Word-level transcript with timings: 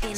The 0.00 0.14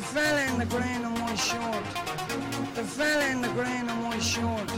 fella, 0.00 0.42
in 0.42 0.58
the 0.58 0.66
green 0.66 1.04
and 1.04 1.38
short. 1.38 1.84
The 2.74 2.82
fella 2.82 3.26
in 3.28 3.40
the 3.40 3.48
green 3.48 3.88
and 3.88 4.22
short. 4.22 4.68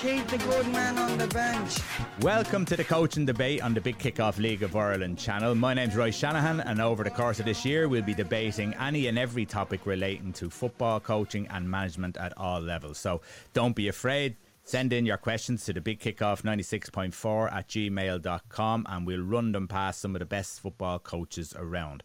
Keep 0.00 0.26
the 0.28 0.38
good 0.38 0.66
man 0.72 0.96
on 0.96 1.18
the 1.18 1.26
bench. 1.26 1.78
Welcome 2.22 2.64
to 2.64 2.76
the 2.76 2.84
coaching 2.84 3.26
debate 3.26 3.62
on 3.62 3.74
the 3.74 3.80
Big 3.80 3.98
Kickoff 3.98 4.38
League 4.38 4.62
of 4.62 4.74
Ireland 4.74 5.18
channel. 5.18 5.54
My 5.54 5.74
name's 5.74 5.94
Roy 5.94 6.10
Shanahan, 6.10 6.60
and 6.60 6.80
over 6.80 7.04
the 7.04 7.10
course 7.10 7.38
of 7.38 7.44
this 7.44 7.66
year, 7.66 7.86
we'll 7.86 8.02
be 8.02 8.14
debating 8.14 8.72
any 8.74 9.08
and 9.08 9.18
every 9.18 9.44
topic 9.44 9.84
relating 9.84 10.32
to 10.34 10.48
football 10.48 11.00
coaching 11.00 11.46
and 11.48 11.70
management 11.70 12.16
at 12.16 12.32
all 12.38 12.60
levels. 12.60 12.96
So 12.96 13.20
don't 13.52 13.76
be 13.76 13.88
afraid. 13.88 14.36
Send 14.64 14.92
in 14.92 15.04
your 15.04 15.16
questions 15.16 15.64
to 15.64 15.72
the 15.72 15.80
Big 15.80 15.98
Kickoff 15.98 16.42
96.4 16.42 17.52
at 17.52 17.68
gmail.com, 17.68 18.86
and 18.88 19.06
we'll 19.06 19.22
run 19.22 19.52
them 19.52 19.66
past 19.66 20.00
some 20.00 20.14
of 20.14 20.20
the 20.20 20.26
best 20.26 20.60
football 20.60 20.98
coaches 20.98 21.52
around. 21.56 22.02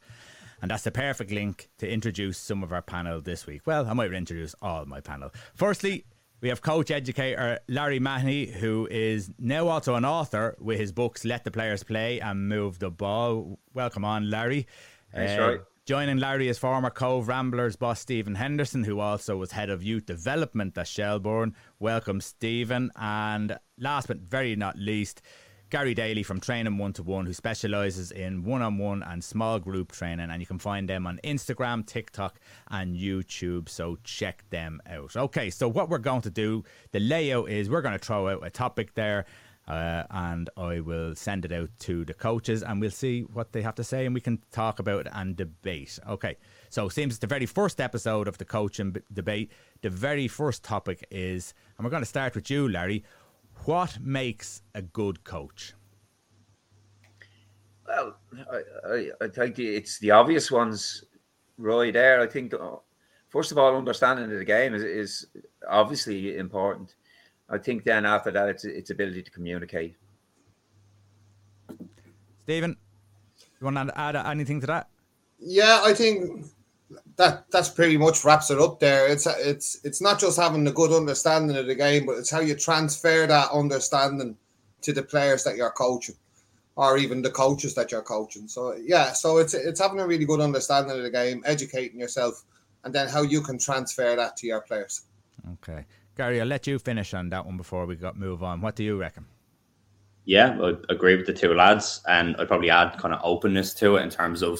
And 0.61 0.71
that's 0.71 0.83
the 0.83 0.91
perfect 0.91 1.31
link 1.31 1.70
to 1.77 1.88
introduce 1.88 2.38
some 2.39 2.63
of 2.63 2.73
our 2.73 2.81
panel 2.81 3.21
this 3.21 3.45
week. 3.45 3.61
Well, 3.66 3.88
I 3.88 3.93
might 3.93 4.11
introduce 4.11 4.55
all 4.61 4.85
my 4.85 5.02
panel. 5.02 5.31
Firstly, 5.53 6.05
we 6.41 6.49
have 6.49 6.61
coach 6.61 6.89
educator 6.89 7.59
Larry 7.67 7.99
Mahony, 7.99 8.47
who 8.47 8.88
is 8.89 9.30
now 9.38 9.67
also 9.67 9.95
an 9.95 10.05
author 10.05 10.55
with 10.59 10.80
his 10.80 10.91
books 10.91 11.25
Let 11.25 11.44
the 11.44 11.52
Players 11.52 11.83
Play 11.83 12.19
and 12.19 12.49
Move 12.49 12.80
the 12.80 12.89
Ball. 12.89 13.59
Welcome 13.73 14.03
on, 14.03 14.31
Larry. 14.31 14.67
Thanks, 15.13 15.33
uh. 15.33 15.58
Joining 15.87 16.17
Larry 16.17 16.49
is 16.49 16.57
former 16.57 16.89
Cobh 16.89 17.29
Ramblers 17.29 17.77
boss 17.77 18.01
Stephen 18.01 18.35
Henderson, 18.35 18.83
who 18.83 18.99
also 18.99 19.37
was 19.37 19.53
head 19.53 19.69
of 19.69 19.81
youth 19.81 20.05
development 20.05 20.77
at 20.77 20.85
Shelbourne. 20.85 21.55
Welcome, 21.79 22.19
Stephen. 22.19 22.91
And 22.97 23.57
last 23.77 24.09
but 24.09 24.17
very 24.17 24.57
not 24.57 24.77
least, 24.77 25.21
Gary 25.69 25.94
Daly 25.94 26.23
from 26.23 26.41
Training 26.41 26.77
One 26.77 26.91
to 26.91 27.03
One, 27.03 27.25
who 27.25 27.31
specialises 27.31 28.11
in 28.11 28.44
one 28.44 28.61
on 28.61 28.77
one 28.77 29.02
and 29.02 29.23
small 29.23 29.59
group 29.59 29.94
training. 29.94 30.29
And 30.29 30.41
you 30.41 30.45
can 30.45 30.59
find 30.59 30.89
them 30.89 31.07
on 31.07 31.21
Instagram, 31.23 31.88
TikTok, 31.88 32.38
and 32.69 32.94
YouTube. 32.94 33.69
So 33.69 33.97
check 34.03 34.44
them 34.49 34.81
out. 34.88 35.16
Okay, 35.16 35.49
so 35.49 35.69
what 35.69 35.88
we're 35.88 35.99
going 35.99 36.22
to 36.23 36.29
do, 36.29 36.66
the 36.91 36.99
layout 36.99 37.49
is 37.49 37.69
we're 37.69 37.81
going 37.81 37.97
to 37.97 38.05
throw 38.05 38.27
out 38.27 38.45
a 38.45 38.49
topic 38.49 38.94
there. 38.95 39.25
Uh, 39.67 40.03
and 40.11 40.49
I 40.55 40.79
will 40.79 41.13
send 41.13 41.43
it 41.43 41.51
out 41.51 41.69
to 41.79 42.05
the 42.05 42.13
coaches 42.13 42.63
and 42.63 42.79
we'll 42.79 42.89
see 42.89 43.23
what 43.23 43.51
they 43.51 43.61
have 43.61 43.75
to 43.75 43.83
say 43.83 44.05
and 44.05 44.15
we 44.15 44.21
can 44.21 44.39
talk 44.51 44.79
about 44.79 45.07
and 45.11 45.35
debate. 45.35 45.99
Okay, 46.07 46.37
so 46.69 46.87
seems 46.87 47.13
it's 47.13 47.19
the 47.19 47.27
very 47.27 47.45
first 47.45 47.81
episode 47.81 48.29
of 48.29 48.38
the 48.38 48.45
coaching 48.45 48.91
b- 48.91 49.01
debate. 49.11 49.51
The 49.81 49.89
very 49.89 50.29
first 50.29 50.63
topic 50.63 51.05
is, 51.11 51.53
and 51.77 51.83
we're 51.83 51.91
going 51.91 52.01
to 52.01 52.07
start 52.07 52.33
with 52.33 52.49
you, 52.49 52.69
Larry. 52.69 53.03
What 53.65 53.99
makes 53.99 54.61
a 54.73 54.81
good 54.81 55.25
coach? 55.25 55.73
Well, 57.85 58.17
I, 58.51 58.61
I, 58.89 59.09
I 59.21 59.27
think 59.27 59.59
it's 59.59 59.99
the 59.99 60.11
obvious 60.11 60.51
ones, 60.51 61.03
Roy. 61.57 61.91
There, 61.91 62.21
I 62.21 62.27
think 62.27 62.53
uh, 62.53 62.77
first 63.29 63.51
of 63.51 63.57
all, 63.57 63.75
understanding 63.75 64.31
of 64.31 64.38
the 64.38 64.45
game 64.45 64.73
is, 64.73 64.83
is 64.83 65.27
obviously 65.67 66.38
important. 66.38 66.95
I 67.50 67.58
think 67.58 67.84
then 67.84 68.06
after 68.06 68.31
that, 68.31 68.50
it's 68.50 68.66
its 68.66 68.90
ability 68.90 69.23
to 69.23 69.31
communicate. 69.31 69.95
Stephen, 72.40 72.78
you 73.59 73.66
want 73.66 73.90
to 73.90 74.00
add 74.00 74.16
anything 74.16 74.62
to 74.62 74.67
that? 74.67 74.90
Yeah, 75.40 75.81
I 75.84 75.94
think 75.94 76.45
that 77.18 77.45
that's 77.52 77.70
pretty 77.70 77.98
much 77.98 78.23
wraps 78.23 78.52
it 78.52 78.59
up 78.59 78.80
there. 78.80 79.08
It's 79.08 79.25
it's 79.25 79.80
it's 79.84 80.02
not 80.02 80.20
just 80.20 80.40
having 80.40 80.66
a 80.68 80.72
good 80.72 80.92
understanding 80.92 81.58
of 81.58 81.68
the 81.68 81.75
game, 81.75 82.06
but 82.06 82.18
it's 82.18 82.30
how 82.30 82.40
you 82.40 82.56
transfer 82.56 83.28
that 83.28 83.52
understanding 83.52 84.38
to 84.81 84.94
the 84.94 85.03
players 85.03 85.44
that 85.44 85.58
you're 85.58 85.72
coaching, 85.72 86.16
or 86.75 86.98
even 86.98 87.22
the 87.22 87.30
coaches 87.30 87.75
that 87.75 87.92
you're 87.92 88.02
coaching. 88.02 88.48
So 88.48 88.75
yeah, 88.75 89.13
so 89.13 89.38
it's 89.38 89.53
it's 89.53 89.81
having 89.81 90.00
a 90.00 90.07
really 90.07 90.25
good 90.25 90.41
understanding 90.41 90.96
of 90.96 91.03
the 91.03 91.09
game, 91.09 91.44
educating 91.46 92.00
yourself, 92.00 92.44
and 92.84 92.94
then 92.94 93.07
how 93.07 93.24
you 93.24 93.41
can 93.41 93.57
transfer 93.57 94.16
that 94.16 94.38
to 94.38 94.47
your 94.47 94.62
players. 94.62 95.02
Okay, 95.53 95.86
Gary, 96.17 96.41
I'll 96.41 96.47
let 96.47 96.66
you 96.66 96.79
finish 96.79 97.13
on 97.13 97.29
that 97.29 97.45
one 97.45 97.57
before 97.57 97.85
we 97.85 97.95
got 97.95 98.17
move 98.17 98.41
on. 98.41 98.59
What 98.59 98.75
do 98.75 98.83
you 98.83 98.97
reckon? 99.00 99.25
Yeah, 100.25 100.57
I 100.61 100.73
agree 100.89 101.16
with 101.16 101.28
the 101.28 101.33
two 101.33 101.53
lads, 101.53 102.01
and 102.07 102.35
I'd 102.38 102.47
probably 102.47 102.72
add 102.72 102.97
kind 102.97 103.13
of 103.13 103.22
openness 103.23 103.73
to 103.75 103.95
it 103.95 104.01
in 104.01 104.09
terms 104.09 104.41
of 104.41 104.59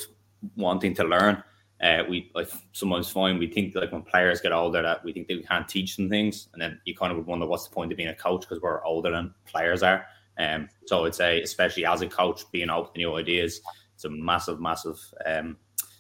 wanting 0.56 0.94
to 0.94 1.04
learn. 1.04 1.44
Uh, 1.82 2.04
we 2.08 2.32
like 2.34 2.50
sometimes 2.72 3.10
find 3.10 3.38
we 3.38 3.48
think 3.48 3.76
like 3.76 3.92
when 3.92 4.02
players 4.02 4.40
get 4.40 4.52
older 4.52 4.82
that 4.82 5.04
we 5.04 5.14
think 5.14 5.28
that 5.28 5.38
we 5.38 5.44
can't 5.44 5.68
teach 5.68 5.98
them 5.98 6.10
things, 6.10 6.48
and 6.54 6.62
then 6.62 6.80
you 6.86 6.96
kind 6.96 7.12
of 7.12 7.18
would 7.18 7.28
wonder 7.28 7.46
what's 7.48 7.68
the 7.68 7.74
point 7.74 7.92
of 7.92 7.98
being 7.98 8.10
a 8.10 8.16
coach 8.16 8.42
because 8.42 8.62
we're 8.62 8.84
older 8.86 9.12
than 9.12 9.34
players 9.46 9.82
are. 9.82 10.06
Um, 10.38 10.70
so 10.86 11.06
I'd 11.06 11.16
say, 11.16 11.42
especially 11.42 11.86
as 11.86 12.02
a 12.02 12.08
coach, 12.08 12.44
being 12.52 12.70
open 12.70 12.94
to 12.94 13.00
new 13.00 13.16
ideas, 13.16 13.62
it's 13.96 14.06
a 14.06 14.10
massive, 14.10 14.62
massive 14.62 15.00
um, 15.26 15.58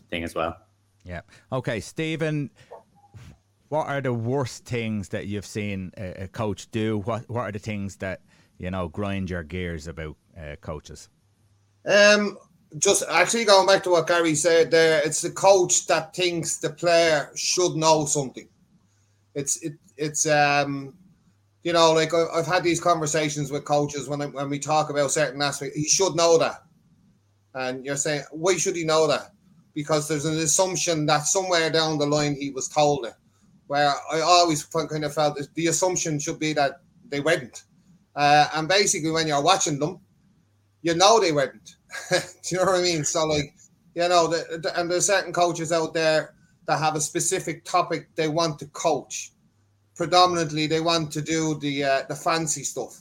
thing 0.10 0.24
as 0.24 0.36
well. 0.36 0.56
Yeah. 1.04 1.22
Okay, 1.52 1.80
Stephen 1.80 2.52
what 3.70 3.88
are 3.88 4.02
the 4.02 4.14
worst 4.14 4.66
things 4.66 5.10
that 5.10 5.28
you've 5.28 5.46
seen 5.46 5.92
a, 5.98 6.28
coach 6.28 6.70
do? 6.72 7.00
What 7.00 7.30
What 7.30 7.42
are 7.42 7.52
the 7.52 7.60
things 7.60 7.98
that 7.98 8.22
you 8.58 8.72
know 8.72 8.88
grind 8.88 9.30
your 9.30 9.44
gears 9.44 9.88
about 9.88 10.16
uh, 10.38 10.56
coaches? 10.62 11.10
Um, 11.86 12.38
just 12.78 13.04
actually 13.10 13.46
going 13.46 13.68
back 13.68 13.84
to 13.84 13.90
what 13.90 14.08
Gary 14.08 14.36
said 14.36 14.72
there, 14.72 15.02
it's 15.04 15.22
the 15.22 15.32
coach 15.32 15.88
that 15.88 16.16
thinks 16.16 16.58
the 16.58 16.70
player 16.70 17.30
should 17.36 17.76
know 17.76 18.06
something. 18.06 18.48
It's 19.36 19.62
it 19.62 19.74
it's 19.98 20.26
um 20.26 20.96
you 21.64 21.74
know 21.74 21.92
like 21.92 22.14
I've 22.14 22.48
had 22.48 22.64
these 22.64 22.80
conversations 22.80 23.52
with 23.52 23.66
coaches 23.66 24.08
when 24.08 24.20
when 24.32 24.50
we 24.50 24.60
talk 24.60 24.90
about 24.90 25.12
certain 25.12 25.42
aspects. 25.42 25.76
He 25.76 25.88
should 25.88 26.16
know 26.16 26.38
that, 26.38 26.64
and 27.54 27.86
you're 27.86 27.98
saying 27.98 28.24
why 28.32 28.56
should 28.58 28.78
he 28.78 28.86
know 28.86 29.08
that? 29.08 29.32
Because 29.74 30.08
there's 30.08 30.26
an 30.26 30.38
assumption 30.38 31.06
that 31.06 31.26
somewhere 31.26 31.70
down 31.70 31.98
the 31.98 32.06
line 32.06 32.36
he 32.36 32.50
was 32.50 32.68
told 32.68 33.06
it 33.06 33.14
where 33.68 33.94
I 34.12 34.22
always 34.22 34.64
kind 34.64 35.06
of 35.06 35.14
felt 35.14 35.40
the 35.54 35.68
assumption 35.68 36.20
should 36.20 36.40
be 36.40 36.54
that 36.54 36.82
they 37.10 37.20
weren't. 37.20 37.64
Uh, 38.16 38.48
and 38.56 38.68
basically, 38.68 39.12
when 39.12 39.28
you're 39.28 39.44
watching 39.44 39.80
them, 39.80 40.00
you 40.82 40.96
know 40.96 41.20
they 41.20 41.32
weren't. 41.32 41.76
Do 42.10 42.18
you 42.50 42.58
know 42.58 42.66
what 42.66 42.80
I 42.80 42.84
mean? 42.84 43.04
So, 43.04 43.26
like, 43.26 43.54
you 43.94 44.08
know, 44.08 44.28
the, 44.28 44.60
the, 44.60 44.80
and 44.80 44.90
there's 44.90 45.06
certain 45.06 45.34
coaches 45.34 45.72
out 45.72 45.94
there 45.94 46.34
that 46.66 46.80
have 46.80 46.96
a 46.96 47.02
specific 47.02 47.64
topic 47.64 48.10
they 48.16 48.28
want 48.28 48.60
to 48.60 48.66
coach. 48.68 49.32
Predominantly, 49.96 50.68
they 50.68 50.82
want 50.82 51.12
to 51.12 51.22
do 51.22 51.58
the 51.60 51.84
uh, 51.84 52.02
the 52.08 52.16
fancy 52.16 52.64
stuff. 52.64 53.00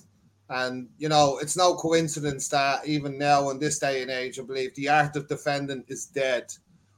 And 0.48 0.88
you 0.98 1.08
know, 1.08 1.38
it's 1.38 1.56
no 1.56 1.74
coincidence 1.74 2.48
that 2.48 2.86
even 2.86 3.18
now 3.18 3.50
in 3.50 3.58
this 3.58 3.78
day 3.78 4.02
and 4.02 4.10
age, 4.10 4.38
I 4.38 4.42
believe 4.42 4.74
the 4.74 4.88
art 4.88 5.16
of 5.16 5.28
defending 5.28 5.84
is 5.88 6.06
dead. 6.06 6.52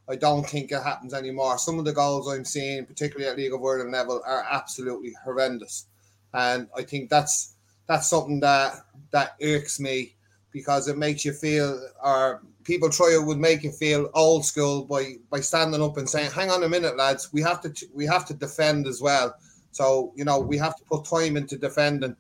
I 0.09 0.17
don't 0.17 0.49
think 0.49 0.73
it 0.73 0.83
happens 0.83 1.13
anymore. 1.13 1.59
Some 1.59 1.79
of 1.79 1.85
the 1.85 1.93
goals 1.93 2.29
I'm 2.29 2.45
seeing, 2.45 2.87
particularly 2.87 3.31
at 3.31 3.37
League 3.37 3.53
of 3.53 3.63
Ireland 3.63 3.93
level, 3.93 4.23
are 4.27 4.47
absolutely 4.51 5.15
horrendous, 5.23 5.87
and 6.33 6.69
I 6.77 6.83
think 6.83 7.11
that's 7.11 7.55
that's 7.87 8.09
something 8.09 8.41
that 8.41 8.75
that 9.11 9.37
irks 9.43 9.79
me 9.79 10.15
because 10.51 10.89
it 10.89 10.97
makes 10.97 11.25
you 11.25 11.33
feel, 11.33 11.81
or 12.03 12.43
people 12.65 12.89
try 12.89 13.13
it 13.15 13.25
would 13.25 13.39
make 13.39 13.63
you 13.63 13.73
feel 13.73 14.11
old 14.15 14.45
school 14.45 14.85
by 14.85 15.17
by 15.31 15.41
standing 15.41 15.83
up 15.83 15.99
and 15.99 16.09
saying, 16.09 16.31
"Hang 16.31 16.51
on 16.51 16.65
a 16.65 16.69
minute, 16.69 16.97
lads, 16.97 17.33
we 17.33 17.43
have 17.43 17.61
to 17.63 17.87
we 17.93 18.07
have 18.07 18.25
to 18.27 18.35
defend 18.35 18.87
as 18.87 19.03
well." 19.03 19.35
So 19.73 20.13
you 20.17 20.25
know 20.25 20.41
we 20.41 20.57
have 20.59 20.77
to 20.77 20.85
put 20.85 21.05
time 21.05 21.37
into 21.37 21.59
defending, 21.59 22.17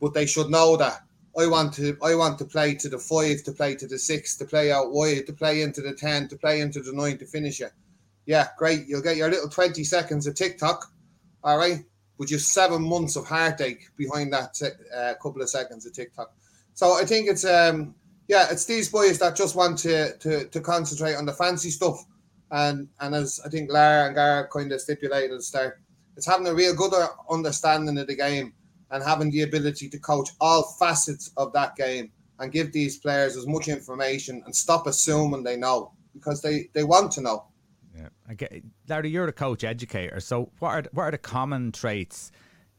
but 0.00 0.14
they 0.14 0.26
should 0.26 0.50
know 0.50 0.76
that 0.78 1.02
I 1.38 1.46
want 1.46 1.72
to 1.74 1.96
I 2.02 2.16
want 2.16 2.38
to 2.38 2.44
play 2.44 2.74
to 2.74 2.88
the 2.88 2.98
five, 2.98 3.44
to 3.44 3.52
play 3.52 3.76
to 3.76 3.86
the 3.86 3.98
six, 3.98 4.36
to 4.38 4.44
play 4.44 4.72
out 4.72 4.90
wide, 4.90 5.26
to 5.26 5.32
play 5.32 5.62
into 5.62 5.80
the 5.80 5.94
ten, 5.94 6.26
to 6.28 6.36
play 6.36 6.60
into 6.60 6.80
the 6.80 6.92
nine 6.92 7.16
to 7.18 7.26
finish 7.26 7.60
it. 7.60 7.72
Yeah, 8.26 8.48
great. 8.58 8.86
You'll 8.88 9.02
get 9.02 9.16
your 9.16 9.30
little 9.30 9.48
20 9.48 9.84
seconds 9.84 10.26
of 10.26 10.34
TikTok. 10.34 10.92
All 11.44 11.56
right. 11.56 11.84
But 12.18 12.28
just 12.28 12.52
seven 12.52 12.82
months 12.82 13.14
of 13.14 13.26
heartache 13.26 13.88
behind 13.96 14.32
that 14.32 14.60
uh, 14.94 15.14
couple 15.22 15.40
of 15.40 15.48
seconds 15.48 15.86
of 15.86 15.92
TikTok. 15.92 16.34
So 16.74 16.94
I 16.94 17.04
think 17.04 17.28
it's 17.28 17.44
um 17.44 17.94
yeah, 18.26 18.48
it's 18.50 18.66
these 18.66 18.90
boys 18.90 19.18
that 19.20 19.36
just 19.36 19.54
want 19.54 19.78
to 19.78 20.16
to, 20.18 20.44
to 20.48 20.60
concentrate 20.60 21.14
on 21.14 21.24
the 21.24 21.32
fancy 21.32 21.70
stuff. 21.70 22.04
And 22.50 22.88
and 23.00 23.14
as 23.14 23.40
I 23.44 23.48
think 23.48 23.70
Lara 23.70 24.06
and 24.06 24.14
Gara 24.16 24.48
kind 24.48 24.72
of 24.72 24.80
stipulated 24.80 25.30
at 25.30 25.36
the 25.38 25.42
start, 25.42 25.80
it's 26.16 26.26
having 26.26 26.48
a 26.48 26.54
real 26.54 26.74
good 26.74 26.92
understanding 27.30 27.96
of 27.96 28.08
the 28.08 28.16
game 28.16 28.52
and 28.90 29.02
having 29.02 29.30
the 29.30 29.42
ability 29.42 29.88
to 29.88 29.98
coach 29.98 30.30
all 30.40 30.62
facets 30.78 31.30
of 31.36 31.52
that 31.52 31.76
game 31.76 32.10
and 32.38 32.52
give 32.52 32.72
these 32.72 32.98
players 32.98 33.36
as 33.36 33.46
much 33.46 33.68
information 33.68 34.42
and 34.44 34.54
stop 34.54 34.86
assuming 34.86 35.42
they 35.42 35.56
know 35.56 35.92
because 36.14 36.40
they, 36.40 36.68
they 36.72 36.84
want 36.84 37.12
to 37.12 37.20
know. 37.20 37.44
Yeah, 37.96 38.08
I 38.28 38.34
get, 38.34 38.62
Larry, 38.88 39.10
you're 39.10 39.26
a 39.28 39.32
coach 39.32 39.64
educator. 39.64 40.20
So, 40.20 40.50
what 40.60 40.70
are 40.70 40.84
what 40.92 41.04
are 41.04 41.10
the 41.10 41.18
common 41.18 41.72
traits 41.72 42.30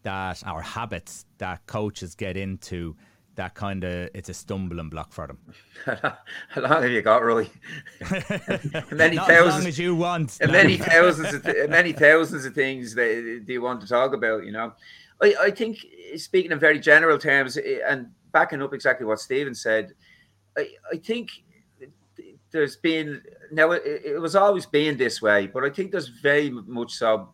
that 0.04 0.42
our 0.46 0.62
habits 0.62 1.26
that 1.40 1.66
coaches 1.68 2.16
get 2.16 2.38
into 2.38 2.96
that 3.36 3.54
kind 3.54 3.86
of 3.86 4.10
it's 4.14 4.28
a 4.28 4.34
stumbling 4.34 4.90
block 4.90 5.14
for 5.14 5.28
them. 5.28 5.40
How 6.50 6.62
long 6.62 6.84
have 6.84 6.92
you 6.92 7.02
got, 7.02 7.24
Roy? 7.24 7.50
many 8.92 9.16
Not 9.16 9.28
thousands, 9.28 9.56
as 9.56 9.60
long 9.60 9.68
as 9.68 9.80
you 9.80 9.96
want. 9.96 10.38
many 10.46 10.76
thousands, 10.76 11.34
of 11.34 11.44
th- 11.46 11.70
many 11.70 11.94
thousands 11.94 12.44
of 12.44 12.54
things 12.54 12.94
that 12.96 13.44
do 13.46 13.54
you 13.54 13.62
want 13.62 13.80
to 13.80 13.88
talk 13.88 14.14
about? 14.14 14.46
You 14.46 14.52
know, 14.52 14.74
I, 15.22 15.36
I 15.42 15.52
think 15.52 15.86
speaking 16.18 16.52
in 16.52 16.60
very 16.60 16.80
general 16.80 17.18
terms, 17.18 17.58
eh, 17.58 17.80
and 17.88 18.08
backing 18.32 18.62
up 18.62 18.74
exactly 18.74 19.06
what 19.06 19.20
Stephen 19.20 19.56
said, 19.56 19.94
I, 20.58 20.70
I 20.92 20.98
think 20.98 21.30
there's 22.52 22.78
been 22.78 23.22
now 23.52 23.72
it, 23.72 23.84
it 23.86 24.22
was 24.22 24.36
always 24.36 24.66
been 24.66 24.98
this 24.98 25.22
way, 25.22 25.48
but 25.48 25.64
I 25.64 25.70
think 25.70 25.92
there's 25.92 26.08
very 26.08 26.50
much 26.50 26.94
so 26.94 27.30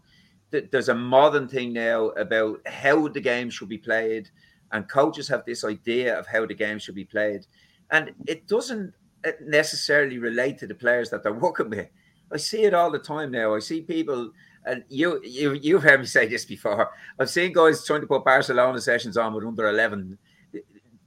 that 0.51 0.71
there's 0.71 0.89
a 0.89 0.95
modern 0.95 1.47
thing 1.47 1.73
now 1.73 2.07
about 2.09 2.59
how 2.67 3.07
the 3.07 3.21
game 3.21 3.49
should 3.49 3.69
be 3.69 3.77
played, 3.77 4.29
and 4.71 4.89
coaches 4.89 5.27
have 5.27 5.45
this 5.45 5.63
idea 5.63 6.17
of 6.17 6.27
how 6.27 6.45
the 6.45 6.53
game 6.53 6.79
should 6.79 6.95
be 6.95 7.05
played, 7.05 7.45
and 7.91 8.11
it 8.27 8.47
doesn't 8.47 8.93
necessarily 9.41 10.17
relate 10.17 10.57
to 10.59 10.67
the 10.67 10.75
players 10.75 11.09
that 11.09 11.23
they're 11.23 11.33
working 11.33 11.69
with. 11.69 11.87
I 12.31 12.37
see 12.37 12.63
it 12.63 12.73
all 12.73 12.91
the 12.91 12.99
time 12.99 13.31
now. 13.31 13.55
I 13.55 13.59
see 13.59 13.81
people, 13.81 14.31
and 14.65 14.83
you 14.89 15.21
you 15.23 15.53
you've 15.53 15.83
heard 15.83 15.99
me 15.99 16.05
say 16.05 16.27
this 16.27 16.45
before. 16.45 16.91
I've 17.19 17.29
seen 17.29 17.53
guys 17.53 17.85
trying 17.85 18.01
to 18.01 18.07
put 18.07 18.25
Barcelona 18.25 18.81
sessions 18.81 19.17
on 19.17 19.33
with 19.33 19.45
under 19.45 19.67
eleven 19.69 20.17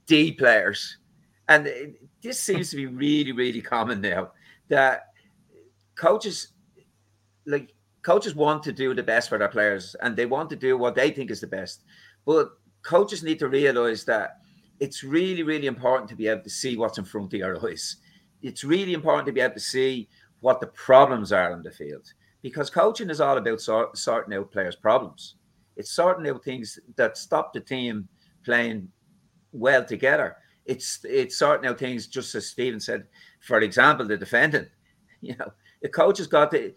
D 0.05 0.31
players, 0.31 0.97
and 1.47 1.95
this 2.21 2.39
seems 2.39 2.69
to 2.71 2.77
be 2.77 2.85
really 2.85 3.31
really 3.31 3.61
common 3.61 4.01
now. 4.01 4.31
That 4.69 5.07
coaches 5.95 6.49
like 7.45 7.73
coaches 8.01 8.35
want 8.35 8.63
to 8.63 8.71
do 8.71 8.93
the 8.93 9.03
best 9.03 9.29
for 9.29 9.37
their 9.37 9.49
players, 9.49 9.95
and 10.01 10.15
they 10.15 10.25
want 10.25 10.49
to 10.51 10.55
do 10.55 10.77
what 10.77 10.95
they 10.95 11.11
think 11.11 11.31
is 11.31 11.41
the 11.41 11.47
best. 11.47 11.83
But 12.25 12.49
coaches 12.81 13.23
need 13.23 13.39
to 13.39 13.49
realize 13.49 14.05
that 14.05 14.37
it's 14.79 15.03
really 15.03 15.43
really 15.43 15.67
important 15.67 16.09
to 16.09 16.15
be 16.15 16.27
able 16.27 16.43
to 16.43 16.49
see 16.49 16.77
what's 16.77 16.97
in 16.97 17.05
front 17.05 17.33
of 17.33 17.39
your 17.39 17.69
eyes. 17.69 17.97
It's 18.41 18.63
really 18.63 18.93
important 18.93 19.25
to 19.27 19.33
be 19.33 19.41
able 19.41 19.55
to 19.55 19.59
see 19.59 20.07
what 20.39 20.61
the 20.61 20.67
problems 20.67 21.33
are 21.33 21.51
on 21.51 21.61
the 21.61 21.71
field 21.71 22.13
because 22.41 22.69
coaching 22.69 23.09
is 23.09 23.21
all 23.21 23.37
about 23.37 23.61
sort, 23.61 23.97
sorting 23.97 24.33
out 24.33 24.51
players' 24.51 24.75
problems. 24.75 25.35
It's 25.75 25.91
sorting 25.91 26.29
out 26.29 26.43
things 26.43 26.79
that 26.95 27.17
stop 27.17 27.53
the 27.53 27.59
team 27.59 28.07
playing 28.43 28.89
well 29.51 29.83
together. 29.83 30.37
It's 30.65 30.99
it's 31.03 31.37
sorting 31.37 31.69
out 31.69 31.79
things, 31.79 32.07
just 32.07 32.35
as 32.35 32.47
Stephen 32.47 32.79
said. 32.79 33.05
For 33.41 33.59
example, 33.61 34.07
the 34.07 34.17
defending. 34.17 34.67
You 35.21 35.35
know, 35.37 35.51
the 35.81 35.89
coach 35.89 36.17
has 36.19 36.27
got 36.27 36.49
to. 36.51 36.73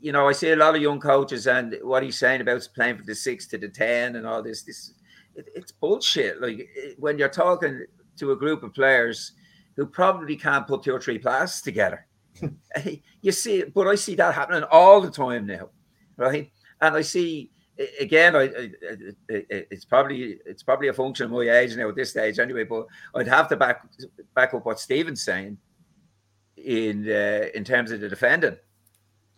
You 0.00 0.10
know, 0.10 0.28
I 0.28 0.32
see 0.32 0.50
a 0.50 0.56
lot 0.56 0.74
of 0.74 0.82
young 0.82 0.98
coaches, 0.98 1.46
and 1.46 1.78
what 1.82 2.02
he's 2.02 2.18
saying 2.18 2.40
about 2.40 2.68
playing 2.74 2.98
for 2.98 3.04
the 3.04 3.14
six 3.14 3.46
to 3.48 3.58
the 3.58 3.68
ten 3.68 4.16
and 4.16 4.26
all 4.26 4.42
this. 4.42 4.64
This 4.64 4.94
it, 5.36 5.48
it's 5.54 5.70
bullshit. 5.70 6.42
Like 6.42 6.68
when 6.98 7.16
you're 7.16 7.28
talking 7.28 7.84
to 8.18 8.32
a 8.32 8.36
group 8.36 8.64
of 8.64 8.74
players 8.74 9.34
who 9.76 9.86
probably 9.86 10.34
can't 10.34 10.66
put 10.66 10.82
two 10.82 10.94
or 10.94 11.00
three 11.00 11.20
passes 11.20 11.62
together 11.62 12.08
you 13.22 13.32
see, 13.32 13.64
but 13.64 13.86
I 13.86 13.94
see 13.94 14.14
that 14.16 14.34
happening 14.34 14.64
all 14.70 15.00
the 15.00 15.10
time 15.10 15.46
now, 15.46 15.70
right? 16.16 16.50
And 16.80 16.96
I 16.96 17.02
see 17.02 17.50
again, 18.00 18.36
I, 18.36 18.42
I, 18.42 18.70
it's 19.28 19.84
probably 19.84 20.38
it's 20.46 20.62
probably 20.62 20.88
a 20.88 20.92
function 20.92 21.26
of 21.26 21.32
my 21.32 21.48
age 21.48 21.76
now 21.76 21.88
at 21.88 21.96
this 21.96 22.10
stage 22.10 22.38
anyway. 22.38 22.64
But 22.64 22.86
I'd 23.14 23.28
have 23.28 23.48
to 23.48 23.56
back 23.56 23.86
back 24.34 24.54
up 24.54 24.64
what 24.64 24.80
Stephen's 24.80 25.22
saying 25.22 25.58
in 26.56 27.08
uh, 27.08 27.46
in 27.54 27.64
terms 27.64 27.90
of 27.90 28.00
the 28.00 28.08
defending, 28.08 28.56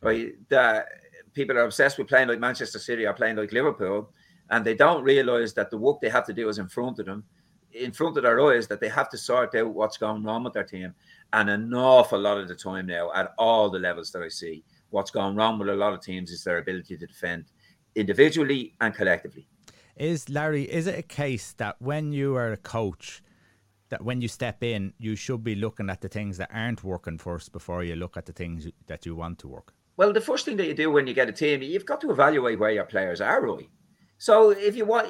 right? 0.01 0.35
That 0.49 0.87
people 1.33 1.57
are 1.57 1.65
obsessed 1.65 1.99
with 1.99 2.09
playing 2.09 2.29
like 2.29 2.41
Manchester 2.41 2.79
City 2.79 3.07
or 3.07 3.13
playing 3.13 3.37
like 3.37 3.53
Liverpool, 3.53 4.11
and 4.51 4.65
they 4.65 4.75
don't 4.75 5.03
realise 5.03 5.53
that 5.55 5.71
the 5.71 5.79
work 5.79 6.01
they 6.01 6.11
have 6.11 6.27
to 6.27 6.33
do 6.33 6.49
is 6.49 6.59
in 6.59 6.69
front 6.69 6.99
of 6.99 7.07
them, 7.07 7.25
in 7.73 7.93
front 7.93 8.17
of 8.17 8.23
their 8.23 8.41
eyes, 8.41 8.67
that 8.69 8.81
they 8.81 8.89
have 8.89 9.09
to 9.11 9.19
sort 9.19 9.55
out 9.55 9.69
what's 9.69 9.99
going 9.99 10.23
wrong 10.23 10.45
with 10.45 10.53
their 10.53 10.65
team 10.65 10.95
and 11.33 11.51
an 11.51 11.75
awful 11.75 12.19
lot 12.19 12.39
of 12.39 12.49
the 12.49 12.55
time 12.55 12.87
now, 12.87 13.11
at 13.15 13.35
all 13.39 13.71
the 13.71 13.79
levels 13.79 14.11
that 14.13 14.23
I 14.23 14.29
see, 14.29 14.65
what's 14.91 15.11
gone 15.11 15.37
wrong 15.37 15.59
with 15.59 15.69
a 15.69 15.75
lot 15.75 15.93
of 15.93 16.01
teams 16.01 16.31
is 16.31 16.45
their 16.45 16.59
ability 16.59 16.97
to 16.97 17.07
defend 17.07 17.47
individually 17.95 18.75
and 18.81 18.95
collectively. 18.95 19.47
Is 19.97 20.29
Larry, 20.29 20.63
is 20.63 20.87
it 20.87 20.99
a 20.99 21.03
case 21.03 21.53
that 21.55 21.77
when 21.81 22.13
you 22.13 22.37
are 22.37 22.53
a 22.53 22.57
coach, 22.57 23.23
that 23.89 24.03
when 24.03 24.21
you 24.21 24.29
step 24.29 24.63
in, 24.63 24.93
you 24.99 25.17
should 25.17 25.43
be 25.43 25.55
looking 25.55 25.91
at 25.91 26.01
the 26.01 26.09
things 26.09 26.39
that 26.39 26.51
aren't 26.53 26.85
working 26.85 27.19
first 27.19 27.53
before 27.53 27.83
you 27.83 27.97
look 27.97 28.17
at 28.17 28.27
the 28.27 28.33
things 28.33 28.69
that 28.87 29.05
you 29.05 29.17
want 29.17 29.39
to 29.41 29.49
work? 29.49 29.75
Well, 29.97 30.13
the 30.13 30.21
first 30.21 30.45
thing 30.45 30.57
that 30.59 30.67
you 30.67 30.75
do 30.75 30.91
when 30.91 31.07
you 31.09 31.15
get 31.15 31.29
a 31.29 31.33
team, 31.33 31.63
you've 31.63 31.85
got 31.85 32.01
to 32.03 32.11
evaluate 32.11 32.59
where 32.59 32.71
your 32.71 32.85
players 32.85 33.21
are, 33.21 33.43
Roy. 33.43 33.67
So 34.19 34.51
if 34.51 34.77
you 34.77 34.85
want, 34.85 35.09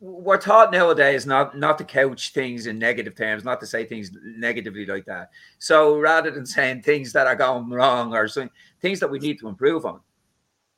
we're 0.00 0.38
taught 0.38 0.72
nowadays 0.72 1.26
not 1.26 1.56
not 1.56 1.78
to 1.78 1.84
couch 1.84 2.32
things 2.32 2.66
in 2.66 2.78
negative 2.78 3.14
terms, 3.14 3.44
not 3.44 3.60
to 3.60 3.66
say 3.66 3.84
things 3.84 4.10
negatively 4.22 4.86
like 4.86 5.04
that. 5.06 5.30
So 5.58 5.98
rather 5.98 6.30
than 6.30 6.46
saying 6.46 6.82
things 6.82 7.12
that 7.12 7.26
are 7.26 7.36
going 7.36 7.70
wrong 7.70 8.14
or 8.14 8.28
something, 8.28 8.50
things 8.80 9.00
that 9.00 9.10
we 9.10 9.18
need 9.18 9.38
to 9.40 9.48
improve 9.48 9.86
on, 9.86 10.00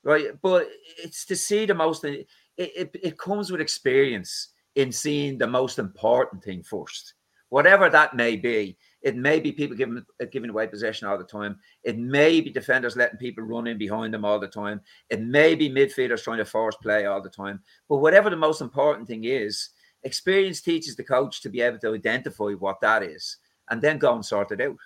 right? 0.03 0.41
But 0.43 0.69
it's 0.99 1.25
to 1.27 1.37
see 1.37 1.67
the 1.67 1.75
most. 1.75 2.05
It, 2.05 2.27
it, 2.57 2.97
it 3.03 3.19
comes 3.19 3.51
with 3.51 3.61
experience 3.61 4.49
in 4.77 4.93
seeing 4.93 5.39
the 5.39 5.47
most 5.47 5.79
important 5.79 6.43
thing 6.45 6.63
first, 6.63 7.15
whatever 7.49 7.89
that 7.91 8.15
may 8.15 8.37
be. 8.37 8.77
It 9.05 9.17
may 9.17 9.39
be 9.39 9.53
people 9.53 9.77
giving 9.77 10.03
giving 10.33 10.49
away 10.49 10.67
possession 10.67 11.07
all 11.07 11.19
the 11.19 11.25
time. 11.25 11.59
It 11.85 11.99
may 11.99 12.41
be 12.41 12.51
defenders 12.51 12.97
letting 12.97 13.19
people 13.19 13.45
run 13.45 13.67
in 13.67 13.77
behind 13.77 14.15
them 14.15 14.25
all 14.25 14.41
the 14.41 14.49
time. 14.49 14.81
It 15.11 15.21
may 15.21 15.55
be 15.55 15.69
midfielders 15.69 16.25
trying 16.25 16.39
to 16.39 16.47
force 16.47 16.75
play 16.83 17.05
all 17.05 17.21
the 17.21 17.29
time. 17.29 17.61
But 17.87 17.99
whatever 17.99 18.31
the 18.31 18.37
most 18.37 18.63
important 18.63 19.07
thing 19.07 19.25
is, 19.25 19.69
experience 20.05 20.63
teaches 20.63 20.97
the 20.97 21.05
coach 21.05 21.43
to 21.43 21.51
be 21.51 21.61
able 21.61 21.79
to 21.81 21.93
identify 21.93 22.53
what 22.53 22.81
that 22.81 23.03
is 23.03 23.37
and 23.71 23.83
then 23.83 23.99
go 23.99 24.15
and 24.15 24.25
sort 24.25 24.53
it 24.53 24.63
out. 24.63 24.79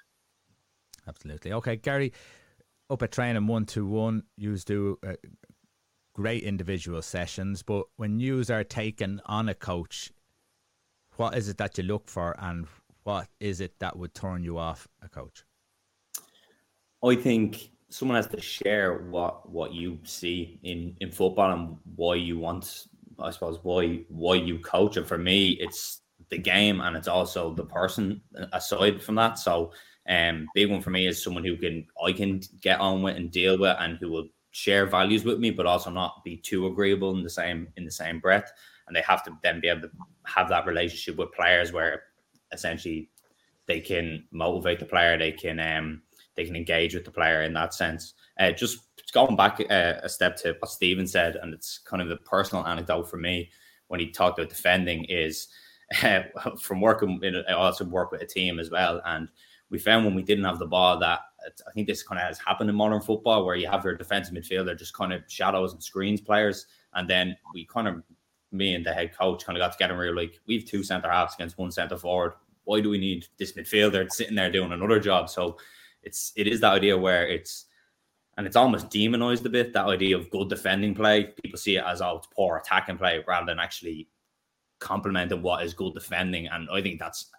Absolutely. 1.07 1.53
Okay, 1.53 1.77
Gary, 1.77 2.13
up 2.91 3.03
at 3.03 3.13
training 3.13 3.47
one 3.47 3.67
to 3.67 3.87
one, 3.87 4.25
you 4.37 4.57
do 4.59 4.99
uh, 5.07 5.15
great 6.13 6.43
individual 6.43 7.03
sessions, 7.03 7.63
but 7.63 7.87
when 7.97 8.19
you 8.19 8.43
are 8.51 8.65
taken 8.65 9.21
on 9.27 9.49
a 9.49 9.55
coach, 9.55 10.11
what 11.17 11.37
is 11.37 11.49
it 11.49 11.59
that 11.59 11.79
you 11.79 11.85
look 11.85 12.09
for 12.09 12.35
and 12.39 12.67
what 13.09 13.27
is 13.41 13.63
it 13.63 13.73
that 13.79 13.97
would 13.97 14.13
turn 14.13 14.45
you 14.45 14.59
off 14.59 14.87
a 15.03 15.09
coach? 15.09 15.43
I 17.03 17.15
think 17.15 17.71
someone 17.89 18.17
has 18.17 18.27
to 18.27 18.41
share 18.41 18.99
what 19.09 19.49
what 19.49 19.73
you 19.73 19.99
see 20.03 20.61
in 20.63 20.95
in 21.01 21.11
football 21.11 21.51
and 21.53 21.79
why 21.97 22.17
you 22.17 22.39
want 22.39 22.89
I 23.19 23.31
suppose 23.31 23.61
why 23.63 24.05
why 24.11 24.35
you 24.35 24.59
coach. 24.59 24.99
And 24.99 25.07
for 25.07 25.17
me 25.17 25.57
it's 25.59 26.03
the 26.29 26.37
game 26.37 26.83
and 26.83 26.95
it's 26.99 27.09
also 27.09 27.55
the 27.55 27.65
person 27.65 28.21
aside 28.53 29.03
from 29.03 29.15
that. 29.15 29.39
So 29.39 29.73
um 30.07 30.47
big 30.55 30.71
one 30.71 30.83
for 30.83 30.91
me 30.91 31.07
is 31.07 31.23
someone 31.25 31.45
who 31.45 31.57
can 31.57 31.87
I 32.05 32.13
can 32.13 32.43
get 32.61 32.79
on 32.79 33.01
with 33.01 33.17
and 33.17 33.31
deal 33.31 33.59
with 33.59 33.75
and 33.81 33.97
who 33.97 34.11
will 34.11 34.29
share 34.51 34.85
values 34.85 35.25
with 35.25 35.39
me 35.39 35.51
but 35.51 35.65
also 35.65 35.89
not 35.89 36.23
be 36.25 36.37
too 36.37 36.67
agreeable 36.67 37.17
in 37.17 37.23
the 37.23 37.31
same 37.31 37.69
in 37.79 37.87
the 37.87 37.99
same 38.03 38.21
breath. 38.21 38.53
And 38.87 38.95
they 38.95 39.01
have 39.01 39.25
to 39.25 39.33
then 39.43 39.61
be 39.63 39.69
able 39.69 39.89
to 39.89 39.91
have 40.27 40.51
that 40.51 40.67
relationship 40.67 41.17
with 41.17 41.33
players 41.33 41.73
where 41.73 42.03
essentially 42.53 43.11
they 43.67 43.81
can 43.81 44.25
motivate 44.31 44.81
the 44.81 44.87
player, 44.87 45.17
they 45.17 45.33
can 45.33 45.61
um, 45.61 46.03
they 46.35 46.45
can 46.45 46.57
engage 46.57 46.95
with 46.95 47.05
the 47.05 47.11
player 47.11 47.43
in 47.43 47.53
that 47.53 47.75
sense. 47.75 48.15
Uh, 48.39 48.53
just 48.53 48.79
going 49.13 49.37
back 49.37 49.61
uh, 49.71 49.95
a 50.03 50.09
step 50.09 50.37
to 50.37 50.57
what 50.59 50.71
Stephen 50.71 51.07
said, 51.07 51.37
and 51.37 51.55
it's 51.55 51.79
kind 51.79 52.03
of 52.03 52.09
the 52.09 52.17
personal 52.17 52.67
anecdote 52.67 53.11
for 53.11 53.17
me 53.17 53.51
when 53.89 54.01
he 54.01 54.11
talked 54.11 54.39
about 54.39 54.49
defending 54.49 55.05
is 55.05 55.49
uh, 56.03 56.23
from 56.61 56.81
working. 56.81 57.21
In, 57.23 57.43
I 57.49 57.53
also 57.53 57.85
work 57.85 58.13
with 58.13 58.23
a 58.23 58.27
team 58.27 58.59
as 58.59 58.71
well, 58.71 59.01
and 59.05 59.29
we 59.71 59.79
found 59.79 60.05
when 60.05 60.15
we 60.15 60.23
didn't 60.23 60.45
have 60.45 60.59
the 60.59 60.67
ball 60.67 60.99
that 61.01 61.21
I 61.67 61.73
think 61.73 61.87
this 61.87 62.03
kind 62.03 62.21
of 62.21 62.27
has 62.27 62.39
happened 62.39 62.71
in 62.71 62.77
modern 62.77 63.01
football 63.01 63.45
where 63.45 63.57
you 63.57 63.69
have 63.69 63.85
your 63.85 63.95
defensive 63.95 64.35
midfielder 64.35 64.79
just 64.79 64.95
kind 64.95 65.13
of 65.13 65.23
shadows 65.29 65.73
and 65.73 65.83
screens 65.83 66.21
players, 66.21 66.67
and 66.95 67.09
then 67.09 67.37
we 67.53 67.67
kind 67.67 67.89
of 67.89 68.03
me 68.51 68.75
and 68.75 68.85
the 68.85 68.93
head 68.93 69.17
coach 69.17 69.45
kind 69.45 69.57
of 69.57 69.61
got 69.61 69.73
together 69.73 69.93
and 69.93 70.01
we 70.01 70.09
were 70.09 70.17
like, 70.17 70.41
we 70.47 70.57
have 70.57 70.65
two 70.65 70.83
centre 70.83 71.11
halves 71.11 71.35
against 71.35 71.59
one 71.59 71.71
centre 71.71 71.99
forward. 71.99 72.35
Why 72.65 72.81
do 72.81 72.91
we 72.91 72.99
need 72.99 73.27
this 73.39 73.53
midfielder 73.53 74.11
sitting 74.11 74.35
there 74.35 74.51
doing 74.51 74.73
another 74.73 75.01
job? 75.01 75.29
So 75.29 75.59
it's 76.03 76.33
it 76.37 76.47
is 76.47 76.61
that 76.61 76.73
idea 76.73 76.97
where 76.97 77.27
it's 77.27 77.67
and 78.37 78.47
it's 78.47 78.57
almost 78.57 78.91
demonized 78.91 79.45
a 79.47 79.51
bit 79.51 79.73
that 79.73 79.87
idea 79.87 80.17
of 80.17 80.31
good 80.31 80.49
defending 80.49 80.95
play. 80.95 81.33
People 81.43 81.59
see 81.59 81.77
it 81.77 81.85
as 81.85 82.01
oh, 82.01 82.19
it's 82.19 82.29
poor 82.35 82.57
attacking 82.57 82.99
play 82.99 83.25
rather 83.27 83.47
than 83.47 83.59
actually 83.59 84.09
complementing 84.79 85.43
what 85.43 85.65
is 85.65 85.75
good 85.75 85.95
defending. 85.95 86.47
And 86.47 86.69
I 86.73 86.81
think 86.81 87.01
that's 87.01 87.31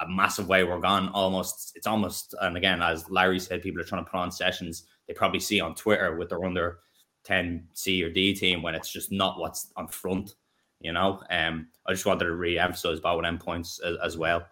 a 0.00 0.08
massive 0.08 0.48
way 0.48 0.64
we're 0.64 0.80
gone. 0.80 1.08
Almost, 1.10 1.72
it's 1.76 1.86
almost, 1.86 2.34
and 2.40 2.56
again, 2.56 2.82
as 2.82 3.08
Larry 3.08 3.38
said, 3.38 3.62
people 3.62 3.80
are 3.80 3.84
trying 3.84 4.04
to 4.04 4.10
put 4.10 4.18
on 4.18 4.32
sessions 4.32 4.86
they 5.08 5.14
probably 5.14 5.40
see 5.40 5.60
on 5.60 5.74
Twitter 5.74 6.16
with 6.16 6.28
their 6.28 6.44
under 6.44 6.78
10 7.24 7.66
C 7.72 8.02
or 8.04 8.10
D 8.10 8.34
team 8.34 8.62
when 8.62 8.74
it's 8.74 8.92
just 8.92 9.10
not 9.10 9.38
what's 9.38 9.72
on 9.76 9.88
front 9.88 10.34
you 10.80 10.92
know, 10.92 11.22
um, 11.30 11.68
I 11.86 11.92
just 11.92 12.06
wanted 12.06 12.24
to 12.24 12.32
re-emphasize 12.32 12.98
about 12.98 13.22
them 13.22 13.38
points 13.38 13.80
as, 13.80 13.96
as 14.02 14.16
well. 14.16 14.46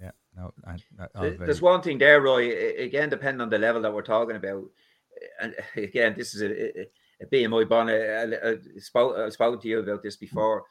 Yeah, 0.00 0.10
no, 0.36 0.52
I, 0.66 0.76
I, 1.14 1.30
there's 1.30 1.62
one 1.62 1.82
thing 1.82 1.98
there, 1.98 2.20
Roy. 2.20 2.76
Again, 2.78 3.08
depending 3.08 3.40
on 3.40 3.50
the 3.50 3.58
level 3.58 3.82
that 3.82 3.92
we're 3.92 4.02
talking 4.02 4.36
about, 4.36 4.64
and 5.40 5.54
again, 5.76 6.14
this 6.16 6.34
is 6.34 6.42
a, 6.42 6.80
a, 6.80 6.86
a 7.22 7.26
BMI 7.26 7.68
bond. 7.68 7.90
I, 7.90 8.50
I, 8.50 8.56
spoke, 8.78 9.16
I 9.16 9.28
spoke 9.30 9.60
to 9.62 9.68
you 9.68 9.80
about 9.80 10.02
this 10.02 10.16
before. 10.16 10.64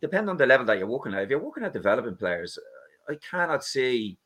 Depending 0.00 0.30
on 0.30 0.36
the 0.36 0.46
level 0.46 0.66
that 0.66 0.78
you're 0.78 0.88
working 0.88 1.14
at, 1.14 1.22
if 1.22 1.30
you're 1.30 1.38
working 1.38 1.62
at 1.62 1.72
developing 1.72 2.16
players, 2.16 2.58
I 3.08 3.14
cannot 3.30 3.64
see 3.64 4.18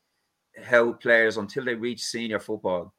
how 0.62 0.92
players 0.92 1.37
until 1.37 1.64
they 1.64 1.75
reach 1.75 2.02
senior 2.02 2.38
football 2.38 2.95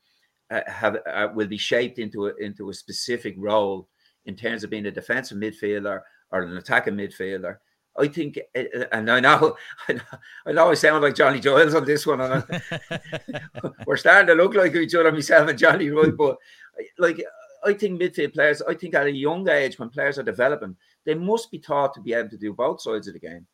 uh, 0.52 0.62
have 0.68 0.98
uh, 1.08 1.28
will 1.34 1.48
be 1.48 1.58
shaped 1.58 2.00
into 2.00 2.28
a, 2.28 2.36
into 2.40 2.70
a 2.70 2.74
specific 2.74 3.36
role 3.38 3.88
in 4.26 4.36
terms 4.36 4.64
of 4.64 4.70
being 4.70 4.86
a 4.86 4.92
defensive 4.92 5.38
midfielder 5.38 6.02
or 6.34 6.42
an 6.42 6.58
attacking 6.58 6.96
midfielder. 6.96 7.58
I 7.96 8.08
think, 8.08 8.40
eh, 8.56 8.66
eh, 8.74 8.86
and 8.92 9.10
I 9.12 9.20
know, 9.20 9.56
I 9.88 10.52
know, 10.52 10.72
I 10.72 10.74
sound 10.74 11.04
like 11.04 11.16
Johnny 11.16 11.40
Giles 11.40 11.76
on 11.76 11.86
this 11.86 12.06
one. 12.06 12.22
And 12.22 12.44
we're 13.86 13.98
starting 13.98 14.28
to 14.28 14.34
look 14.34 14.56
like 14.56 14.76
each 14.76 14.96
other, 14.96 15.12
myself 15.12 15.50
and 15.50 15.60
Johnny, 15.60 15.90
right? 15.90 16.16
But 16.18 16.38
eh, 16.80 16.84
like, 16.98 17.24
I 17.64 17.74
think 17.74 18.02
midfield 18.02 18.34
players, 18.34 18.62
I 18.62 18.74
think 18.74 18.96
at 18.96 19.06
a 19.06 19.12
young 19.12 19.48
age 19.48 19.80
when 19.80 19.90
players 19.90 20.18
are 20.18 20.24
developing, 20.24 20.76
they 21.06 21.14
must 21.14 21.52
be 21.52 21.60
taught 21.60 21.94
to 21.94 22.02
be 22.02 22.14
able 22.14 22.30
to 22.30 22.38
do 22.38 22.54
both 22.54 22.82
sides 22.82 23.08
of 23.08 23.14
the 23.14 23.20
game. 23.20 23.46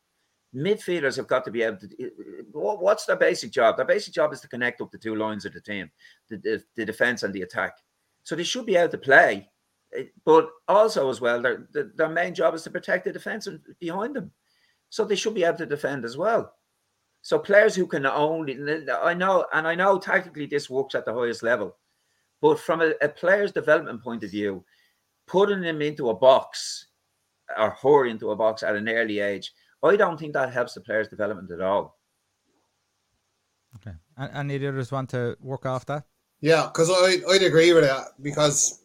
Midfielders 0.54 1.16
have 1.16 1.28
got 1.28 1.44
to 1.44 1.50
be 1.52 1.62
able 1.62 1.78
to. 1.78 2.10
What's 2.52 3.04
their 3.04 3.14
basic 3.14 3.52
job? 3.52 3.76
Their 3.76 3.86
basic 3.86 4.12
job 4.12 4.32
is 4.32 4.40
to 4.40 4.48
connect 4.48 4.80
up 4.80 4.90
the 4.90 4.98
two 4.98 5.14
lines 5.14 5.44
of 5.44 5.52
the 5.52 5.60
team, 5.60 5.88
the, 6.28 6.38
the, 6.38 6.64
the 6.74 6.84
defense 6.84 7.22
and 7.22 7.32
the 7.32 7.42
attack. 7.42 7.76
So 8.24 8.34
they 8.34 8.42
should 8.42 8.66
be 8.66 8.74
able 8.74 8.90
to 8.90 8.98
play, 8.98 9.36
eh, 9.36 9.44
but 10.24 10.50
also 10.68 11.10
as 11.10 11.20
well, 11.20 11.42
their, 11.42 11.66
their 11.72 12.08
main 12.08 12.34
job 12.34 12.54
is 12.54 12.62
to 12.62 12.70
protect 12.70 13.04
the 13.04 13.12
defense 13.12 13.48
behind 13.78 14.14
them. 14.14 14.30
So 14.88 15.04
they 15.04 15.16
should 15.16 15.34
be 15.34 15.44
able 15.44 15.58
to 15.58 15.66
defend 15.66 16.04
as 16.04 16.16
well. 16.16 16.54
So 17.22 17.38
players 17.38 17.74
who 17.74 17.86
can 17.86 18.06
only, 18.06 18.58
I 18.90 19.14
know, 19.14 19.46
and 19.52 19.66
I 19.66 19.74
know 19.74 19.98
tactically 19.98 20.46
this 20.46 20.70
works 20.70 20.94
at 20.94 21.04
the 21.04 21.14
highest 21.14 21.42
level, 21.42 21.76
but 22.40 22.58
from 22.58 22.80
a, 22.80 22.94
a 23.02 23.08
player's 23.08 23.52
development 23.52 24.02
point 24.02 24.24
of 24.24 24.30
view, 24.30 24.64
putting 25.26 25.60
them 25.60 25.82
into 25.82 26.10
a 26.10 26.14
box 26.14 26.86
or 27.58 27.70
her 27.70 28.06
into 28.06 28.30
a 28.30 28.36
box 28.36 28.62
at 28.62 28.74
an 28.74 28.88
early 28.88 29.20
age, 29.20 29.52
I 29.82 29.96
don't 29.96 30.18
think 30.18 30.32
that 30.32 30.52
helps 30.52 30.74
the 30.74 30.80
player's 30.80 31.08
development 31.08 31.50
at 31.50 31.60
all. 31.60 31.98
Okay. 33.76 33.96
And 34.16 34.52
any 34.52 34.66
others 34.66 34.90
want 34.90 35.10
to 35.10 35.36
work 35.40 35.66
off 35.66 35.86
that? 35.86 36.04
Yeah, 36.40 36.66
because 36.72 36.90
I 36.90 37.18
I'd 37.30 37.42
agree 37.42 37.72
with 37.72 37.84
that 37.84 38.08
because 38.22 38.82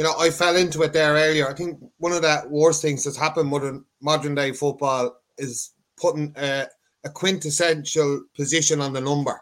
you 0.00 0.06
know 0.06 0.14
I 0.18 0.30
fell 0.30 0.56
into 0.56 0.80
it 0.80 0.94
there 0.94 1.12
earlier. 1.12 1.46
I 1.46 1.52
think 1.52 1.78
one 1.98 2.12
of 2.12 2.22
the 2.22 2.44
worst 2.48 2.80
things 2.80 3.04
that's 3.04 3.18
happened 3.18 3.50
modern 3.50 3.84
modern 4.00 4.34
day 4.34 4.52
football 4.52 5.14
is 5.36 5.72
putting 5.98 6.32
a, 6.38 6.68
a 7.04 7.10
quintessential 7.10 8.24
position 8.34 8.80
on 8.80 8.94
the 8.94 9.02
number. 9.02 9.38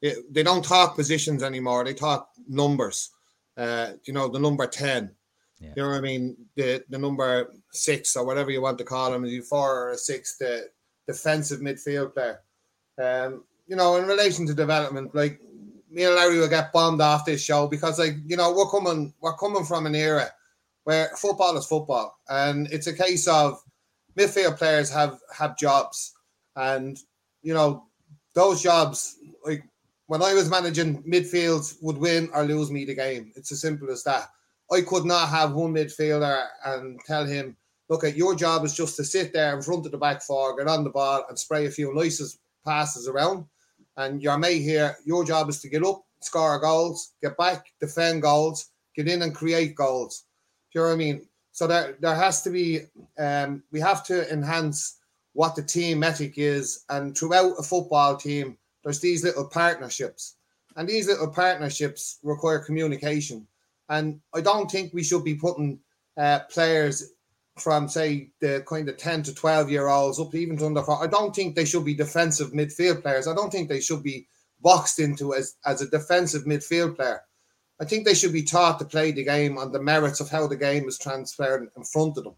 It, 0.00 0.32
they 0.32 0.42
don't 0.42 0.64
talk 0.64 0.96
positions 0.96 1.42
anymore; 1.42 1.84
they 1.84 1.92
talk 1.92 2.30
numbers. 2.48 3.10
Uh, 3.54 3.90
you 4.04 4.14
know, 4.14 4.28
the 4.28 4.38
number 4.38 4.66
ten. 4.66 5.10
Yeah. 5.60 5.74
You 5.76 5.82
know 5.82 5.88
what 5.90 5.98
I 5.98 6.00
mean? 6.00 6.36
The 6.56 6.82
the 6.88 6.98
number 6.98 7.52
six 7.72 8.16
or 8.16 8.24
whatever 8.24 8.50
you 8.50 8.62
want 8.62 8.78
to 8.78 8.84
call 8.84 9.12
him, 9.12 9.26
you 9.26 9.42
four 9.42 9.88
or 9.88 9.90
a 9.90 9.98
six, 9.98 10.38
the 10.38 10.70
defensive 11.06 11.60
midfield 11.60 12.14
player. 12.14 12.40
Um, 12.98 13.44
you 13.66 13.76
know, 13.76 13.96
in 13.96 14.06
relation 14.06 14.46
to 14.46 14.54
development, 14.54 15.14
like 15.14 15.38
me 15.92 16.04
and 16.04 16.14
Larry 16.14 16.38
will 16.38 16.48
get 16.48 16.72
bombed 16.72 17.00
off 17.00 17.24
this 17.24 17.44
show 17.44 17.66
because 17.66 17.98
like, 17.98 18.16
you 18.26 18.36
know, 18.36 18.52
we're 18.52 18.70
coming 18.70 19.12
we're 19.20 19.36
coming 19.36 19.64
from 19.64 19.86
an 19.86 19.94
era 19.94 20.30
where 20.84 21.10
football 21.16 21.56
is 21.56 21.66
football. 21.66 22.18
And 22.28 22.66
it's 22.72 22.86
a 22.86 22.96
case 22.96 23.28
of 23.28 23.62
midfield 24.16 24.58
players 24.58 24.90
have 24.90 25.20
have 25.36 25.58
jobs. 25.58 26.14
And 26.56 26.98
you 27.42 27.54
know, 27.54 27.84
those 28.34 28.62
jobs, 28.62 29.18
like 29.44 29.64
when 30.06 30.22
I 30.22 30.34
was 30.34 30.50
managing 30.50 31.02
midfields 31.02 31.76
would 31.82 31.98
win 31.98 32.30
or 32.34 32.44
lose 32.44 32.70
me 32.70 32.84
the 32.84 32.94
game. 32.94 33.32
It's 33.36 33.52
as 33.52 33.60
simple 33.60 33.90
as 33.90 34.02
that. 34.04 34.28
I 34.70 34.80
could 34.80 35.04
not 35.04 35.28
have 35.28 35.52
one 35.52 35.74
midfielder 35.74 36.46
and 36.64 36.98
tell 37.06 37.26
him, 37.26 37.56
look 37.88 38.04
at 38.04 38.16
your 38.16 38.34
job 38.34 38.64
is 38.64 38.74
just 38.74 38.96
to 38.96 39.04
sit 39.04 39.32
there 39.32 39.54
in 39.54 39.62
front 39.62 39.84
of 39.84 39.92
the 39.92 39.98
back 39.98 40.22
four, 40.22 40.56
get 40.56 40.68
on 40.68 40.84
the 40.84 40.90
ball 40.90 41.24
and 41.28 41.38
spray 41.38 41.66
a 41.66 41.70
few 41.70 41.92
nice 41.94 42.38
passes 42.64 43.06
around. 43.08 43.44
And 43.96 44.22
your 44.22 44.38
mate 44.38 44.62
here, 44.62 44.96
your 45.04 45.24
job 45.24 45.48
is 45.48 45.60
to 45.60 45.68
get 45.68 45.84
up, 45.84 46.02
score 46.20 46.58
goals, 46.60 47.12
get 47.22 47.36
back, 47.36 47.66
defend 47.80 48.22
goals, 48.22 48.70
get 48.96 49.08
in 49.08 49.22
and 49.22 49.34
create 49.34 49.74
goals. 49.74 50.24
Do 50.72 50.78
you 50.78 50.84
know 50.84 50.88
what 50.88 50.94
I 50.94 50.96
mean? 50.96 51.28
So 51.52 51.66
there, 51.66 51.96
there 52.00 52.14
has 52.14 52.42
to 52.42 52.50
be, 52.50 52.80
um, 53.18 53.62
we 53.70 53.80
have 53.80 54.04
to 54.06 54.30
enhance 54.32 54.98
what 55.34 55.54
the 55.54 55.62
team 55.62 56.02
ethic 56.02 56.34
is. 56.36 56.84
And 56.88 57.16
throughout 57.16 57.54
a 57.58 57.62
football 57.62 58.16
team, 58.16 58.56
there's 58.82 59.00
these 59.00 59.22
little 59.24 59.46
partnerships. 59.48 60.36
And 60.76 60.88
these 60.88 61.06
little 61.06 61.28
partnerships 61.28 62.18
require 62.22 62.58
communication. 62.58 63.46
And 63.88 64.20
I 64.34 64.40
don't 64.40 64.70
think 64.70 64.94
we 64.94 65.02
should 65.02 65.24
be 65.24 65.34
putting 65.34 65.78
uh, 66.16 66.40
players 66.50 67.12
from 67.58 67.88
say 67.88 68.30
the 68.40 68.64
kind 68.66 68.88
of 68.88 68.96
10 68.96 69.24
to 69.24 69.34
12 69.34 69.70
year 69.70 69.88
olds 69.88 70.18
up 70.18 70.34
even 70.34 70.56
to 70.58 70.66
under 70.66 70.82
four. 70.82 71.02
I 71.02 71.06
don't 71.06 71.34
think 71.34 71.54
they 71.54 71.64
should 71.64 71.84
be 71.84 71.94
defensive 71.94 72.52
midfield 72.52 73.02
players. 73.02 73.28
I 73.28 73.34
don't 73.34 73.50
think 73.50 73.68
they 73.68 73.80
should 73.80 74.02
be 74.02 74.26
boxed 74.60 74.98
into 74.98 75.34
as, 75.34 75.56
as 75.66 75.82
a 75.82 75.90
defensive 75.90 76.44
midfield 76.44 76.96
player. 76.96 77.20
I 77.80 77.84
think 77.84 78.04
they 78.04 78.14
should 78.14 78.32
be 78.32 78.44
taught 78.44 78.78
to 78.78 78.84
play 78.84 79.10
the 79.10 79.24
game 79.24 79.58
on 79.58 79.72
the 79.72 79.82
merits 79.82 80.20
of 80.20 80.30
how 80.30 80.46
the 80.46 80.56
game 80.56 80.88
is 80.88 80.98
transferred 80.98 81.68
in 81.76 81.84
front 81.84 82.16
of 82.16 82.24
them. 82.24 82.34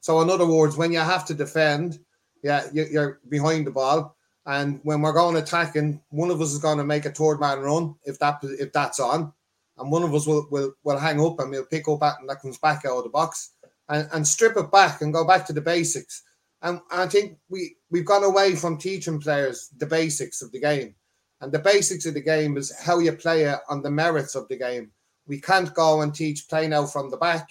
So, 0.00 0.20
in 0.20 0.30
other 0.30 0.46
words, 0.46 0.76
when 0.76 0.92
you 0.92 1.00
have 1.00 1.24
to 1.26 1.34
defend, 1.34 1.98
yeah, 2.42 2.66
you're 2.72 3.20
behind 3.28 3.66
the 3.66 3.70
ball, 3.70 4.16
and 4.46 4.80
when 4.82 5.00
we're 5.00 5.12
going 5.12 5.36
attacking, 5.36 6.00
one 6.10 6.30
of 6.30 6.40
us 6.40 6.52
is 6.52 6.58
going 6.58 6.78
to 6.78 6.84
make 6.84 7.06
a 7.06 7.10
third 7.10 7.40
man 7.40 7.60
run 7.60 7.94
if 8.04 8.18
that 8.18 8.38
if 8.42 8.72
that's 8.72 9.00
on, 9.00 9.32
and 9.78 9.90
one 9.90 10.02
of 10.02 10.14
us 10.14 10.26
will 10.26 10.46
will, 10.50 10.74
will 10.84 10.98
hang 10.98 11.20
up 11.20 11.40
and 11.40 11.50
we'll 11.50 11.64
pick 11.64 11.88
up 11.88 12.00
that 12.00 12.20
and 12.20 12.28
that 12.28 12.42
comes 12.42 12.58
back 12.58 12.84
out 12.84 12.98
of 12.98 13.04
the 13.04 13.10
box 13.10 13.54
and, 13.88 14.08
and 14.12 14.26
strip 14.26 14.56
it 14.56 14.70
back 14.70 15.02
and 15.02 15.12
go 15.12 15.26
back 15.26 15.46
to 15.46 15.52
the 15.52 15.60
basics. 15.60 16.22
And 16.62 16.80
I 16.90 17.06
think 17.06 17.38
we 17.48 17.76
we've 17.90 18.06
gone 18.06 18.24
away 18.24 18.54
from 18.54 18.78
teaching 18.78 19.20
players 19.20 19.70
the 19.76 19.86
basics 19.86 20.42
of 20.42 20.50
the 20.52 20.60
game. 20.60 20.94
And 21.40 21.52
the 21.52 21.58
basics 21.58 22.06
of 22.06 22.14
the 22.14 22.22
game 22.22 22.56
is 22.56 22.72
how 22.80 23.00
you 23.00 23.12
play 23.12 23.44
it 23.44 23.58
on 23.68 23.82
the 23.82 23.90
merits 23.90 24.34
of 24.34 24.48
the 24.48 24.56
game. 24.56 24.90
We 25.26 25.40
can't 25.40 25.74
go 25.74 26.00
and 26.00 26.14
teach 26.14 26.48
playing 26.48 26.72
out 26.72 26.92
from 26.92 27.10
the 27.10 27.16
back 27.18 27.48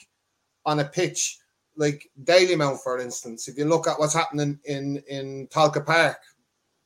on 0.66 0.80
a 0.80 0.86
pitch 0.86 1.38
like 1.76 2.10
Dalymount, 2.24 2.80
for 2.82 3.00
instance. 3.00 3.48
If 3.48 3.58
you 3.58 3.66
look 3.66 3.88
at 3.88 4.00
what's 4.00 4.14
happening 4.14 4.60
in 4.66 5.04
in 5.08 5.48
Tolka 5.48 5.86
Park, 5.86 6.18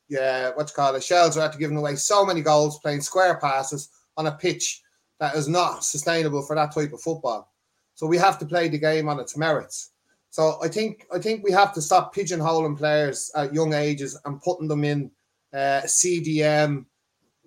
yeah, 0.10 0.52
what's 0.56 0.72
called 0.72 0.96
it, 0.96 1.04
Shels 1.04 1.38
are 1.38 1.46
after 1.46 1.58
giving 1.58 1.78
away 1.78 1.96
so 1.96 2.26
many 2.26 2.42
goals 2.42 2.80
playing 2.80 3.02
square 3.02 3.40
passes 3.40 3.90
on 4.18 4.28
a 4.28 4.32
pitch 4.32 4.82
that 5.20 5.36
is 5.36 5.48
not 5.48 5.84
sustainable 5.84 6.42
for 6.42 6.56
that 6.56 6.74
type 6.74 6.94
of 6.94 7.02
football. 7.02 7.52
So 7.98 8.06
we 8.06 8.18
have 8.20 8.38
to 8.38 8.46
play 8.46 8.70
the 8.70 8.78
game 8.78 9.10
on 9.10 9.20
its 9.20 9.36
merits. 9.36 9.90
So 10.30 10.60
I 10.64 10.68
think 10.68 11.08
I 11.12 11.18
think 11.18 11.44
we 11.44 11.52
have 11.52 11.74
to 11.74 11.82
stop 11.82 12.14
pigeonholing 12.14 12.78
players 12.78 13.32
at 13.36 13.56
young 13.56 13.74
ages 13.74 14.16
and 14.24 14.40
putting 14.40 14.68
them 14.68 14.84
in 14.84 15.10
uh, 15.52 15.82
CDM, 15.86 16.86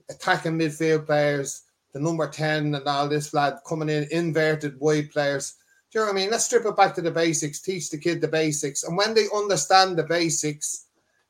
attacking 0.09 0.59
midfield 0.59 1.07
players, 1.07 1.63
the 1.93 2.01
number 2.01 2.29
10 2.29 2.75
and 2.75 2.89
all 2.89 3.09
this 3.09 3.33
lad 3.33 3.59
coming 3.65 3.91
in, 3.91 4.09
inverted 4.11 4.81
wide 4.81 5.13
players. 5.13 5.55
Do 5.93 6.01
you 6.01 6.05
know 6.05 6.13
what 6.13 6.19
I 6.19 6.21
mean? 6.21 6.31
Let's 6.33 6.47
strip 6.47 6.67
it 6.67 6.77
back 6.77 6.97
to 6.97 7.01
the 7.01 7.13
basics, 7.13 7.61
teach 7.61 7.89
the 7.91 7.99
kid 7.99 8.21
the 8.21 8.27
basics. 8.27 8.83
And 8.83 8.97
when 8.97 9.15
they 9.15 9.27
understand 9.33 9.97
the 9.97 10.03
basics, 10.03 10.87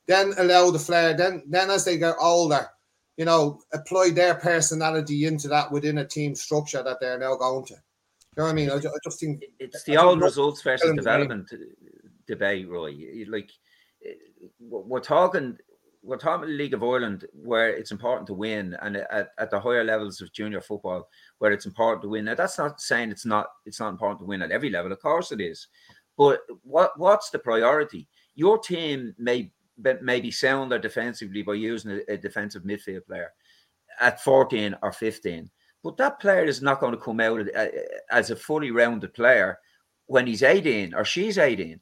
then 0.07 0.33
allow 0.39 0.71
the 0.71 0.79
flair. 0.79 1.15
Then 1.15 1.43
then 1.47 1.69
as 1.69 1.85
they 1.85 1.99
get 1.99 2.17
older, 2.19 2.71
you 3.19 3.27
know, 3.27 3.61
apply 3.75 4.13
their 4.15 4.37
personality 4.37 5.27
into 5.27 5.49
that 5.49 5.71
within 5.71 5.99
a 5.99 6.07
team 6.07 6.35
structure 6.35 6.83
that 6.83 7.01
they're 7.01 7.19
now 7.19 7.37
going 7.37 7.67
to. 7.67 7.77
You 8.37 8.43
know 8.43 8.47
what 8.47 8.53
I 8.53 8.55
mean? 8.55 8.71
I, 8.71 8.77
I 8.77 8.99
just 9.05 9.19
think 9.19 9.43
it's 9.59 9.83
the 9.85 9.97
old 9.97 10.21
results 10.21 10.63
versus 10.63 10.95
development 10.95 11.53
debate, 12.29 12.69
Roy. 12.69 12.95
Like 13.29 13.51
we're 14.61 15.01
talking, 15.01 15.57
we're 16.03 16.17
talking 16.17 16.47
the 16.49 16.55
League 16.55 16.75
of 16.75 16.85
Ireland 16.85 17.27
where 17.33 17.71
it's 17.71 17.91
important 17.91 18.29
to 18.29 18.35
win, 18.35 18.77
and 18.83 18.99
at, 18.99 19.31
at 19.37 19.51
the 19.51 19.59
higher 19.59 19.83
levels 19.83 20.21
of 20.21 20.33
junior 20.33 20.61
football 20.61 21.09
where 21.39 21.51
it's 21.51 21.67
important 21.67 22.03
to 22.03 22.09
win. 22.09 22.27
Now 22.27 22.37
that's 22.37 22.57
not 22.57 22.81
saying 22.81 23.11
it's 23.11 23.27
not 23.27 23.49
it's 23.67 23.81
not 23.81 23.89
important 23.89 24.21
to 24.21 24.27
win 24.27 24.43
at 24.43 24.53
every 24.53 24.71
level. 24.71 24.93
Of 24.93 25.03
course 25.03 25.33
it 25.33 25.41
is, 25.41 25.67
but 26.17 26.41
what 26.63 26.93
what's 26.99 27.31
the 27.31 27.39
priority? 27.41 28.07
Your 28.37 28.59
team 28.59 29.13
may 29.19 29.51
may 30.03 30.21
be 30.21 30.31
sounder 30.31 30.79
defensively 30.79 31.43
by 31.43 31.55
using 31.55 31.91
a, 31.91 32.13
a 32.13 32.17
defensive 32.17 32.63
midfield 32.63 33.07
player 33.07 33.33
at 34.01 34.23
14 34.23 34.77
or 34.83 34.93
15 34.93 35.51
but 35.83 35.97
that 35.97 36.21
player 36.21 36.45
is 36.45 36.63
not 36.63 36.81
going 36.81 36.93
to 36.93 37.01
come 37.01 37.21
out 37.21 37.47
as 38.11 38.31
a 38.31 38.37
fully 38.37 38.71
rounded 38.71 39.15
player 39.15 39.59
when 40.07 40.27
he's 40.27 40.43
18 40.43 40.95
or 40.95 41.05
she's 41.05 41.39
18. 41.39 41.81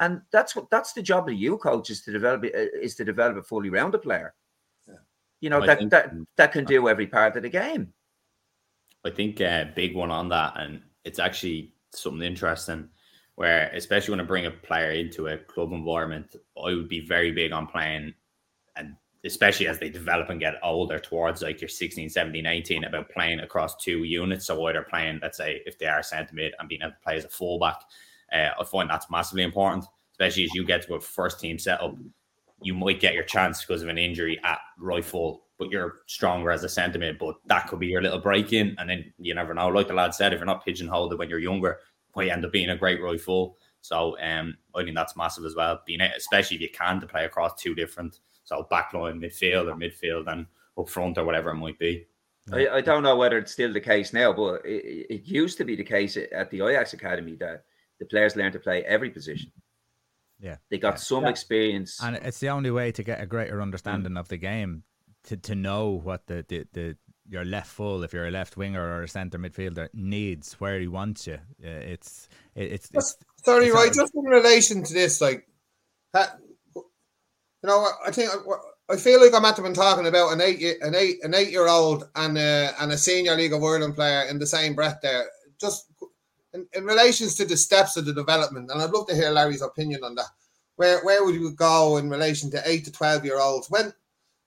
And 0.00 0.22
that's 0.32 0.56
what 0.56 0.70
that's 0.70 0.92
the 0.92 1.02
job 1.02 1.28
of 1.28 1.34
you 1.34 1.56
coaches 1.58 2.02
to 2.02 2.12
develop 2.12 2.44
uh, 2.44 2.48
is 2.82 2.96
to 2.96 3.04
develop 3.04 3.36
a 3.36 3.42
fully 3.42 3.70
rounded 3.70 4.02
player. 4.02 4.34
Yeah. 4.88 4.94
You 5.40 5.50
know, 5.50 5.62
I 5.62 5.66
that, 5.66 5.78
think, 5.78 5.90
that 5.92 6.12
that 6.36 6.52
can 6.52 6.64
do 6.64 6.88
every 6.88 7.06
part 7.06 7.36
of 7.36 7.44
the 7.44 7.48
game. 7.48 7.92
I 9.04 9.10
think 9.10 9.40
a 9.40 9.48
uh, 9.48 9.64
big 9.76 9.94
one 9.94 10.10
on 10.10 10.30
that, 10.30 10.54
and 10.56 10.82
it's 11.04 11.20
actually 11.20 11.74
something 11.92 12.26
interesting 12.26 12.88
where 13.36 13.70
especially 13.74 14.12
when 14.12 14.20
I 14.20 14.24
bring 14.24 14.46
a 14.46 14.50
player 14.50 14.92
into 14.92 15.28
a 15.28 15.38
club 15.38 15.72
environment, 15.72 16.34
I 16.56 16.74
would 16.74 16.88
be 16.88 17.06
very 17.06 17.32
big 17.32 17.52
on 17.52 17.66
playing 17.66 18.14
and 18.76 18.96
especially 19.24 19.66
as 19.66 19.78
they 19.78 19.88
develop 19.88 20.28
and 20.28 20.38
get 20.38 20.58
older 20.62 20.98
towards 20.98 21.42
like 21.42 21.60
your 21.60 21.68
16, 21.68 22.10
17, 22.10 22.46
18, 22.46 22.84
about 22.84 23.08
playing 23.08 23.40
across 23.40 23.76
two 23.76 24.04
units. 24.04 24.46
So 24.46 24.66
either 24.66 24.82
playing, 24.82 25.20
let's 25.22 25.38
say, 25.38 25.62
if 25.64 25.78
they 25.78 25.86
are 25.86 26.02
centre 26.02 26.34
mid 26.34 26.52
and 26.58 26.68
being 26.68 26.82
able 26.82 26.92
to 26.92 26.98
play 27.02 27.16
as 27.16 27.24
a 27.24 27.28
fullback, 27.28 27.80
uh, 28.32 28.50
I 28.58 28.64
find 28.64 28.88
that's 28.90 29.10
massively 29.10 29.42
important, 29.42 29.84
especially 30.12 30.44
as 30.44 30.54
you 30.54 30.64
get 30.64 30.82
to 30.82 30.94
a 30.94 31.00
first 31.00 31.40
team 31.40 31.58
setup. 31.58 31.96
You 32.60 32.74
might 32.74 33.00
get 33.00 33.14
your 33.14 33.24
chance 33.24 33.64
because 33.64 33.82
of 33.82 33.88
an 33.88 33.98
injury 33.98 34.40
at 34.44 34.58
right 34.78 35.04
full, 35.04 35.44
but 35.58 35.70
you're 35.70 36.00
stronger 36.06 36.50
as 36.50 36.64
a 36.64 36.68
centre 36.68 36.98
mid. 36.98 37.18
But 37.18 37.36
that 37.46 37.68
could 37.68 37.80
be 37.80 37.86
your 37.86 38.02
little 38.02 38.20
break 38.20 38.52
in, 38.52 38.76
and 38.78 38.88
then 38.88 39.12
you 39.18 39.34
never 39.34 39.54
know. 39.54 39.68
Like 39.68 39.88
the 39.88 39.94
lad 39.94 40.14
said, 40.14 40.32
if 40.32 40.38
you're 40.38 40.46
not 40.46 40.64
pigeonholed 40.64 41.18
when 41.18 41.30
you're 41.30 41.38
younger, 41.38 41.78
might 42.14 42.28
end 42.28 42.44
up 42.44 42.52
being 42.52 42.70
a 42.70 42.76
great 42.76 43.02
right 43.02 43.20
full. 43.20 43.56
So 43.80 44.18
um, 44.20 44.56
I 44.74 44.82
think 44.82 44.96
that's 44.96 45.16
massive 45.16 45.44
as 45.44 45.54
well. 45.54 45.80
Being 45.86 46.00
especially 46.00 46.56
if 46.56 46.62
you 46.62 46.70
can 46.70 47.00
to 47.00 47.06
play 47.06 47.24
across 47.24 47.60
two 47.60 47.74
different 47.74 48.18
so 48.44 48.66
backline, 48.70 49.18
midfield, 49.18 49.70
or 49.70 49.74
midfield 49.74 50.30
and 50.30 50.46
up 50.78 50.88
front 50.88 51.18
or 51.18 51.24
whatever 51.24 51.50
it 51.50 51.56
might 51.56 51.78
be. 51.78 52.06
I, 52.52 52.68
I 52.68 52.80
don't 52.82 53.02
know 53.02 53.16
whether 53.16 53.38
it's 53.38 53.52
still 53.52 53.72
the 53.72 53.80
case 53.80 54.12
now, 54.12 54.32
but 54.32 54.66
it, 54.66 55.06
it 55.08 55.24
used 55.24 55.56
to 55.58 55.64
be 55.64 55.76
the 55.76 55.84
case 55.84 56.16
at 56.16 56.50
the 56.50 56.60
Ajax 56.60 56.92
Academy 56.92 57.36
that 57.36 57.64
the 57.98 58.04
players 58.04 58.36
learn 58.36 58.52
to 58.52 58.58
play 58.58 58.84
every 58.84 59.08
position. 59.08 59.50
Yeah, 60.40 60.56
they 60.68 60.78
got 60.78 60.94
yeah. 60.94 60.96
some 60.96 61.22
yeah. 61.24 61.30
experience, 61.30 62.02
and 62.02 62.16
it's 62.16 62.40
the 62.40 62.50
only 62.50 62.70
way 62.70 62.92
to 62.92 63.02
get 63.02 63.20
a 63.20 63.26
greater 63.26 63.62
understanding 63.62 64.12
mm. 64.12 64.20
of 64.20 64.28
the 64.28 64.36
game 64.36 64.82
to 65.24 65.38
to 65.38 65.54
know 65.54 65.88
what 65.90 66.26
the, 66.26 66.44
the 66.46 66.66
the 66.72 66.96
your 67.30 67.44
left 67.44 67.70
full, 67.70 68.02
if 68.02 68.12
you're 68.12 68.26
a 68.26 68.30
left 68.30 68.56
winger 68.56 68.82
or 68.82 69.02
a 69.04 69.08
centre 69.08 69.38
midfielder, 69.38 69.88
needs 69.94 70.54
where 70.54 70.78
he 70.78 70.88
wants 70.88 71.26
you. 71.26 71.38
It's 71.60 72.28
it's, 72.54 72.90
it's 72.92 73.16
sorry, 73.42 73.66
it's 73.66 73.74
right? 73.74 73.92
Just 73.92 74.14
in 74.14 74.24
relation 74.24 74.82
to 74.82 74.92
this, 74.92 75.20
like, 75.20 75.48
you 77.64 77.70
know, 77.70 77.88
I 78.06 78.10
think 78.10 78.30
I 78.90 78.96
feel 78.96 79.22
like 79.22 79.32
I'm 79.32 79.46
at 79.46 79.56
been 79.56 79.72
talking 79.72 80.06
about 80.06 80.34
an 80.34 80.42
eight 80.42 80.82
an 80.82 80.94
eight 80.94 81.24
an 81.24 81.32
eight 81.32 81.50
year 81.50 81.66
old 81.66 82.10
and 82.14 82.36
a, 82.36 82.74
and 82.78 82.92
a 82.92 82.98
senior 82.98 83.34
League 83.34 83.54
of 83.54 83.64
Ireland 83.64 83.94
player 83.94 84.28
in 84.28 84.38
the 84.38 84.46
same 84.46 84.74
breath. 84.74 84.98
There, 85.02 85.24
just 85.58 85.86
in, 86.52 86.66
in 86.74 86.84
relations 86.84 87.34
to 87.36 87.46
the 87.46 87.56
steps 87.56 87.96
of 87.96 88.04
the 88.04 88.12
development, 88.12 88.70
and 88.70 88.82
I'd 88.82 88.90
love 88.90 89.06
to 89.06 89.14
hear 89.14 89.30
Larry's 89.30 89.62
opinion 89.62 90.04
on 90.04 90.14
that. 90.16 90.28
Where 90.76 91.02
where 91.04 91.24
would 91.24 91.34
you 91.34 91.52
go 91.52 91.96
in 91.96 92.10
relation 92.10 92.50
to 92.50 92.62
eight 92.68 92.84
to 92.84 92.92
twelve 92.92 93.24
year 93.24 93.40
olds 93.40 93.70
when 93.70 93.94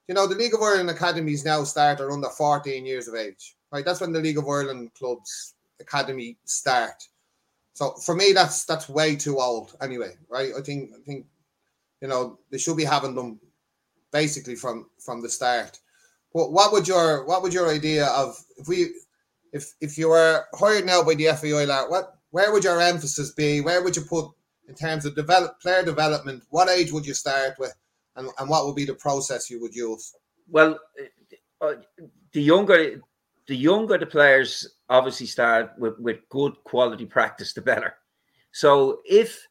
you 0.07 0.15
know, 0.15 0.27
the 0.27 0.35
League 0.35 0.53
of 0.53 0.61
Ireland 0.61 0.89
academies 0.89 1.43
now 1.43 1.63
start 1.63 1.99
at 1.99 2.09
under 2.09 2.29
14 2.29 2.85
years 2.85 3.07
of 3.07 3.15
age, 3.15 3.55
right? 3.71 3.83
That's 3.83 3.99
when 3.99 4.13
the 4.13 4.21
League 4.21 4.37
of 4.37 4.47
Ireland 4.47 4.91
clubs 4.97 5.55
academy 5.81 6.37
start. 6.45 7.03
So 7.73 7.91
for 7.95 8.15
me, 8.15 8.31
that's 8.31 8.65
that's 8.65 8.89
way 8.89 9.15
too 9.15 9.39
old 9.39 9.75
anyway, 9.81 10.15
right? 10.29 10.51
I 10.57 10.61
think 10.61 10.91
I 10.95 11.01
think 11.05 11.25
you 12.01 12.07
know 12.07 12.39
they 12.51 12.57
should 12.57 12.77
be 12.77 12.83
having 12.83 13.15
them 13.15 13.39
basically 14.11 14.55
from 14.55 14.89
from 14.99 15.21
the 15.21 15.29
start. 15.29 15.79
But 16.33 16.51
what 16.51 16.71
would 16.71 16.87
your 16.87 17.25
what 17.25 17.41
would 17.41 17.53
your 17.53 17.69
idea 17.69 18.05
of 18.07 18.37
if 18.57 18.67
we 18.67 18.87
if 19.53 19.73
if 19.81 19.97
you 19.97 20.09
were 20.09 20.45
hired 20.53 20.85
now 20.85 21.03
by 21.03 21.15
the 21.15 21.27
FAI, 21.27 21.65
what 21.89 22.13
where 22.31 22.51
would 22.51 22.63
your 22.63 22.81
emphasis 22.81 23.31
be? 23.31 23.61
Where 23.61 23.83
would 23.83 23.95
you 23.95 24.03
put 24.03 24.29
in 24.67 24.75
terms 24.75 25.05
of 25.05 25.15
develop 25.15 25.59
player 25.61 25.83
development? 25.83 26.43
What 26.49 26.69
age 26.69 26.91
would 26.91 27.05
you 27.05 27.13
start 27.13 27.55
with? 27.57 27.73
and, 28.17 28.29
and 28.39 28.49
what 28.49 28.65
would 28.65 28.75
be 28.75 28.85
the 28.85 28.95
process 28.95 29.49
you 29.49 29.61
would 29.61 29.73
use? 29.73 30.13
Well, 30.49 30.79
uh, 31.61 31.73
the 32.33 32.41
younger 32.41 33.01
the 33.47 33.55
younger 33.55 33.97
the 33.97 34.05
players 34.05 34.67
obviously 34.89 35.27
start 35.27 35.71
with, 35.77 35.97
with 35.99 36.17
good 36.29 36.53
quality 36.65 37.05
practice, 37.05 37.53
the 37.53 37.61
better. 37.61 37.95
So 38.51 38.99
if 39.05 39.47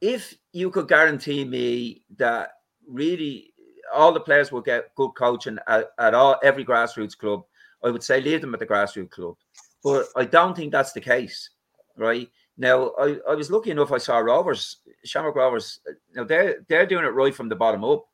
if 0.00 0.34
you 0.58 0.70
could 0.70 0.88
guarantee 0.88 1.44
me 1.44 2.02
that 2.16 2.50
really 2.86 3.54
all 3.92 4.12
the 4.12 4.20
players 4.20 4.50
will 4.50 4.60
get 4.60 4.94
good 4.96 5.12
coaching 5.16 5.58
at, 5.66 5.90
at 5.98 6.14
all 6.14 6.36
every 6.42 6.64
grassroots 6.64 7.16
club, 7.16 7.44
I 7.84 7.90
would 7.90 8.02
say 8.02 8.20
leave 8.20 8.40
them 8.40 8.54
at 8.54 8.60
the 8.60 8.66
grassroots 8.66 9.10
club. 9.10 9.36
But 9.84 10.06
I 10.16 10.24
don't 10.24 10.56
think 10.56 10.72
that's 10.72 10.92
the 10.92 11.00
case, 11.00 11.50
right? 11.96 12.28
Now, 12.56 12.90
I, 12.98 13.18
I 13.28 13.34
was 13.36 13.50
lucky 13.50 13.70
enough. 13.70 13.92
I 13.92 13.98
saw 13.98 14.18
Rovers, 14.18 14.78
Shamrock 15.04 15.36
Rovers. 15.36 15.78
Now 16.14 16.24
they're 16.24 16.66
they're 16.68 16.86
doing 16.86 17.04
it 17.04 17.14
right 17.14 17.34
from 17.34 17.48
the 17.48 17.54
bottom 17.54 17.84
up, 17.84 18.04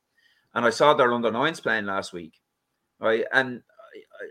and 0.55 0.67
I 0.67 0.71
saw 0.71 0.93
their 0.93 1.15
under 1.15 1.31
nines 1.31 1.61
playing 1.61 1.87
last 1.87 2.13
week, 2.13 2.35
right? 3.01 3.25
And 3.33 3.63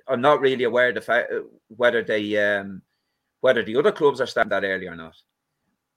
I, 0.07 0.13
am 0.13 0.21
not 0.21 0.39
really 0.39 0.65
aware 0.65 0.89
of 0.89 0.95
the 0.95 1.01
fact 1.01 1.33
whether 1.67 2.03
they 2.03 2.37
um, 2.37 2.83
whether 3.41 3.63
the 3.63 3.75
other 3.75 3.91
clubs 3.91 4.21
are 4.21 4.27
starting 4.27 4.51
that 4.51 4.63
early 4.63 4.87
or 4.87 4.95
not. 4.95 5.15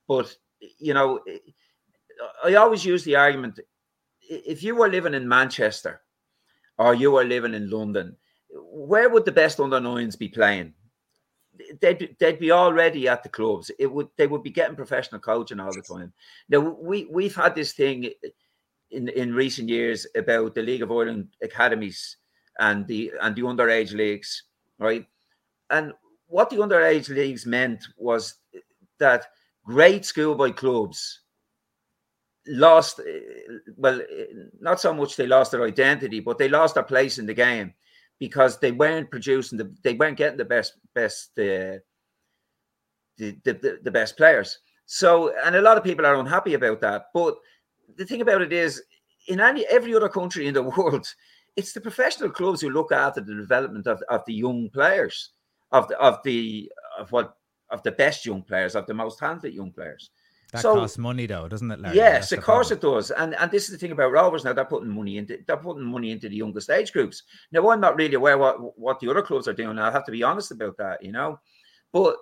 But 0.08 0.34
you 0.78 0.94
know, 0.94 1.20
I 2.44 2.54
always 2.54 2.84
use 2.84 3.04
the 3.04 3.16
argument: 3.16 3.60
if 4.28 4.62
you 4.62 4.76
were 4.76 4.88
living 4.88 5.14
in 5.14 5.28
Manchester, 5.28 6.02
or 6.78 6.94
you 6.94 7.12
were 7.12 7.24
living 7.24 7.54
in 7.54 7.70
London, 7.70 8.16
where 8.50 9.08
would 9.08 9.24
the 9.24 9.32
best 9.32 9.60
under 9.60 9.80
nines 9.80 10.16
be 10.16 10.28
playing? 10.28 10.74
they'd 11.80 12.16
they'd 12.18 12.38
be 12.38 12.52
already 12.52 13.08
at 13.08 13.22
the 13.22 13.28
clubs. 13.28 13.70
It 13.78 13.86
would 13.86 14.08
they 14.16 14.26
would 14.26 14.42
be 14.42 14.50
getting 14.50 14.76
professional 14.76 15.20
coaching 15.20 15.60
all 15.60 15.72
the 15.72 15.82
time. 15.82 16.12
Now 16.48 16.60
we 16.60 17.06
we've 17.06 17.34
had 17.34 17.54
this 17.54 17.72
thing 17.72 18.10
in 18.90 19.08
in 19.08 19.34
recent 19.34 19.68
years 19.68 20.06
about 20.16 20.54
the 20.54 20.62
League 20.62 20.82
of 20.82 20.92
Ireland 20.92 21.28
academies 21.42 22.16
and 22.58 22.86
the 22.86 23.12
and 23.22 23.34
the 23.34 23.42
underage 23.42 23.92
leagues, 23.92 24.44
right? 24.78 25.06
And 25.70 25.92
what 26.28 26.50
the 26.50 26.56
underage 26.56 27.08
leagues 27.08 27.46
meant 27.46 27.84
was 27.96 28.34
that 28.98 29.26
great 29.64 30.04
schoolboy 30.04 30.52
clubs 30.52 31.20
lost 32.48 33.00
well 33.76 34.00
not 34.60 34.80
so 34.80 34.94
much 34.94 35.16
they 35.16 35.26
lost 35.26 35.50
their 35.50 35.64
identity 35.64 36.20
but 36.20 36.38
they 36.38 36.48
lost 36.48 36.74
their 36.74 36.84
place 36.84 37.18
in 37.18 37.26
the 37.26 37.34
game 37.34 37.72
because 38.18 38.58
they 38.58 38.72
weren't 38.72 39.10
producing 39.10 39.58
the 39.58 39.74
they 39.82 39.94
weren't 39.94 40.16
getting 40.16 40.38
the 40.38 40.44
best 40.44 40.74
best 40.94 41.30
uh, 41.38 41.78
the, 43.18 43.36
the 43.44 43.78
the 43.82 43.90
best 43.90 44.16
players. 44.16 44.58
So 44.86 45.34
and 45.44 45.56
a 45.56 45.60
lot 45.60 45.76
of 45.76 45.84
people 45.84 46.06
are 46.06 46.16
unhappy 46.16 46.54
about 46.54 46.80
that. 46.80 47.06
But 47.12 47.36
the 47.96 48.04
thing 48.04 48.20
about 48.20 48.42
it 48.42 48.52
is, 48.52 48.82
in 49.28 49.40
any 49.40 49.66
every 49.66 49.94
other 49.94 50.08
country 50.08 50.46
in 50.46 50.54
the 50.54 50.62
world, 50.76 51.06
it's 51.56 51.72
the 51.72 51.80
professional 51.80 52.30
clubs 52.30 52.60
who 52.60 52.70
look 52.70 52.92
after 52.92 53.20
the 53.20 53.34
development 53.34 53.86
of, 53.86 54.02
of 54.08 54.22
the 54.26 54.34
young 54.34 54.70
players, 54.70 55.30
of 55.72 55.88
the 55.88 55.98
of 55.98 56.22
the 56.24 56.70
of 56.98 57.12
what 57.12 57.36
of 57.70 57.82
the 57.82 57.92
best 57.92 58.24
young 58.24 58.42
players, 58.42 58.76
of 58.76 58.86
the 58.86 58.94
most 58.94 59.18
talented 59.18 59.52
young 59.52 59.72
players. 59.72 60.10
That 60.52 60.62
so, 60.62 60.76
costs 60.76 60.96
money, 60.96 61.26
though, 61.26 61.48
doesn't 61.48 61.70
it? 61.70 61.80
Larry? 61.80 61.96
Yes, 61.96 62.30
of 62.30 62.42
course 62.42 62.68
problem. 62.68 62.92
it 62.92 62.96
does. 62.96 63.10
And 63.10 63.34
and 63.34 63.50
this 63.50 63.64
is 63.64 63.72
the 63.72 63.78
thing 63.78 63.92
about 63.92 64.12
Rovers 64.12 64.44
now; 64.44 64.52
they're 64.52 64.64
putting 64.64 64.88
money 64.88 65.18
into 65.18 65.38
they're 65.46 65.56
putting 65.56 65.82
money 65.82 66.12
into 66.12 66.28
the 66.28 66.36
younger 66.36 66.60
stage 66.60 66.92
groups. 66.92 67.24
Now, 67.50 67.68
I'm 67.70 67.80
not 67.80 67.96
really 67.96 68.14
aware 68.14 68.38
what 68.38 68.78
what 68.78 69.00
the 69.00 69.10
other 69.10 69.22
clubs 69.22 69.48
are 69.48 69.52
doing. 69.52 69.78
I 69.78 69.90
have 69.90 70.04
to 70.06 70.12
be 70.12 70.22
honest 70.22 70.52
about 70.52 70.76
that, 70.76 71.02
you 71.02 71.10
know. 71.10 71.40
But 71.92 72.16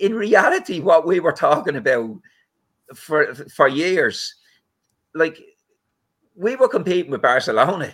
in 0.00 0.14
reality, 0.14 0.80
what 0.80 1.06
we 1.06 1.20
were 1.20 1.32
talking 1.32 1.76
about 1.76 2.20
for 2.94 3.34
for 3.34 3.68
years, 3.68 4.34
like 5.14 5.40
we 6.34 6.56
were 6.56 6.68
competing 6.68 7.10
with 7.10 7.22
Barcelona 7.22 7.92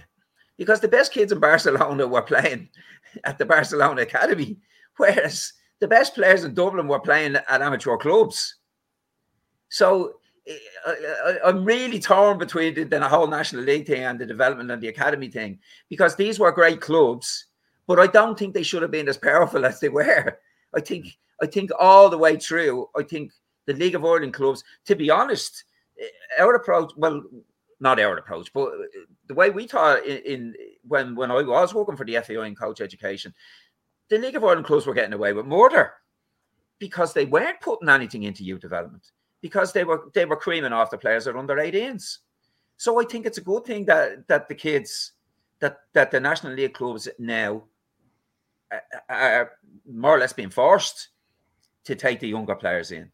because 0.57 0.81
the 0.81 0.89
best 0.89 1.13
kids 1.13 1.33
in 1.33 1.41
Barcelona 1.41 2.07
were 2.07 2.23
playing 2.23 2.69
at 3.25 3.39
the 3.39 3.47
Barcelona 3.47 4.03
academy, 4.03 4.59
whereas 4.97 5.53
the 5.81 5.89
best 5.89 6.15
players 6.15 6.45
in 6.45 6.55
Dublin 6.55 6.89
were 6.89 7.01
playing 7.01 7.37
at 7.37 7.63
amateur 7.63 7.97
clubs. 7.97 8.57
So 9.69 10.15
I, 10.87 11.39
am 11.45 11.65
really 11.65 11.99
torn 11.99 12.39
between 12.39 12.75
the, 12.75 12.85
the, 12.85 13.09
whole 13.09 13.27
National 13.27 13.63
League 13.63 13.87
thing 13.87 14.05
and 14.05 14.19
the 14.19 14.27
development 14.27 14.71
and 14.71 14.83
the 14.83 14.89
academy 14.89 15.29
thing 15.29 15.59
because 15.89 16.17
these 16.17 16.39
were 16.39 16.53
great 16.53 16.81
clubs, 16.81 17.47
but 17.87 17.99
I 17.99 18.07
don't 18.07 18.39
think 18.39 18.55
they 18.55 18.63
should 18.63 18.83
have 18.83 18.91
been 18.91 19.09
as 19.09 19.19
powerful 19.19 19.65
as 19.67 19.81
they 19.81 19.89
were. 19.89 20.39
I 20.75 20.81
think 20.81 21.19
I 21.43 21.47
think 21.47 21.71
all 21.79 22.09
the 22.09 22.19
way 22.19 22.37
through, 22.37 22.89
I 22.97 23.03
think 23.03 23.33
the 23.67 23.75
League 23.75 23.95
of 23.95 24.05
Ireland 24.05 24.35
clubs, 24.35 24.65
to 24.87 24.97
be 24.97 25.11
honest, 25.11 25.65
eh, 26.01 26.43
our 26.43 26.55
approach, 26.55 26.93
well, 26.97 27.23
not 27.81 28.01
our 28.01 28.17
approach, 28.17 28.53
but 28.53 28.73
the 29.29 29.35
way 29.35 29.51
we 29.51 29.67
thought 29.67 30.05
in, 30.05 30.19
in 30.19 30.55
when 30.87 31.15
when 31.15 31.31
I 31.31 31.43
was 31.43 31.75
working 31.75 31.97
for 31.97 32.05
the 32.05 32.21
FAI 32.21 32.47
in 32.47 32.55
coach 32.55 32.81
education, 32.81 33.35
the 34.09 34.19
League 34.19 34.37
of 34.37 34.45
Ireland 34.45 34.67
clubs 34.67 34.87
were 34.87 34.95
getting 34.95 35.13
away 35.13 35.33
with 35.33 35.47
murder 35.47 35.93
because 36.79 37.13
they 37.13 37.27
weren't 37.27 37.61
putting 37.61 37.89
anything 37.89 38.23
into 38.23 38.45
youth 38.45 38.61
development 38.61 39.11
because 39.41 39.73
they 39.73 39.85
were 39.85 40.11
they 40.15 40.25
were 40.25 40.37
creaming 40.37 40.73
off 40.73 40.91
the 40.91 40.99
players 40.99 41.27
are 41.27 41.39
under 41.39 41.57
18s. 41.57 42.19
So 42.77 43.01
I 43.01 43.05
think 43.05 43.27
it's 43.27 43.39
a 43.39 43.43
good 43.43 43.65
thing 43.65 43.85
that 43.87 44.27
that 44.29 44.49
the 44.49 44.55
kids 44.55 45.13
that 45.61 45.79
that 45.93 46.11
the 46.11 46.21
National 46.21 46.55
League 46.55 46.75
clubs 46.75 47.09
now 47.19 47.65
uh, 48.73 48.77
uh, 49.09 49.13
are 49.13 49.53
more 49.91 50.17
or 50.17 50.19
less 50.19 50.33
being 50.33 50.51
forced 50.51 51.09
to 51.85 51.95
take 51.95 52.21
the 52.21 52.29
younger 52.29 52.55
players 52.55 52.91
in. 52.93 53.11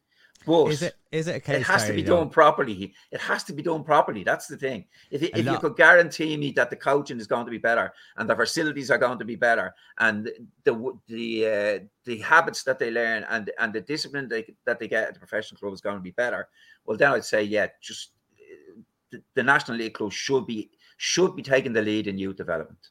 But 0.47 0.67
is 0.67 0.83
it 0.83 0.95
is 1.11 1.29
it 1.29 1.37
a 1.37 1.41
case? 1.41 1.61
It 1.61 1.63
has 1.63 1.87
to 1.87 1.93
be 1.93 2.03
done 2.03 2.29
properly. 2.29 2.95
It 3.11 3.21
has 3.21 3.45
to 3.45 3.53
be 3.53 3.63
done 3.63 3.85
properly. 3.85 4.25
That's 4.25 4.47
the 4.47 4.57
thing. 4.57 4.85
If, 5.11 5.23
if 5.23 5.47
you 5.47 5.59
could 5.59 5.77
guarantee 5.77 6.37
me 6.37 6.51
that 6.53 6.71
the 6.71 6.77
coaching 6.77 7.19
is 7.19 7.27
going 7.27 7.45
to 7.47 7.51
be 7.51 7.59
better 7.59 7.93
and 8.17 8.29
the 8.29 8.37
facilities 8.37 8.91
are 8.91 8.99
going 8.99 9.19
to 9.19 9.25
be 9.25 9.37
better 9.37 9.75
and 9.99 10.31
the 10.65 10.99
the 11.07 11.47
uh, 11.47 11.79
the 12.05 12.19
habits 12.19 12.63
that 12.65 12.79
they 12.79 12.91
learn 12.91 13.25
and 13.31 13.51
and 13.59 13.73
the 13.73 13.81
discipline 13.81 14.29
they, 14.29 14.45
that 14.67 14.79
they 14.79 14.89
get 14.89 15.09
at 15.09 15.15
the 15.15 15.21
professional 15.21 15.59
club 15.59 15.73
is 15.73 15.81
going 15.81 15.97
to 15.97 16.03
be 16.03 16.11
better, 16.11 16.49
well 16.85 16.97
then 16.97 17.13
I'd 17.13 17.25
say 17.25 17.43
yeah, 17.43 17.69
just 17.81 18.11
uh, 18.33 18.81
the, 19.11 19.23
the 19.35 19.43
national 19.43 19.79
league 19.79 19.95
club 19.95 20.13
should 20.13 20.47
be 20.47 20.71
should 20.97 21.37
be 21.37 21.43
taking 21.43 21.73
the 21.73 21.83
lead 21.83 22.07
in 22.07 22.19
youth 22.19 22.37
development. 22.37 22.91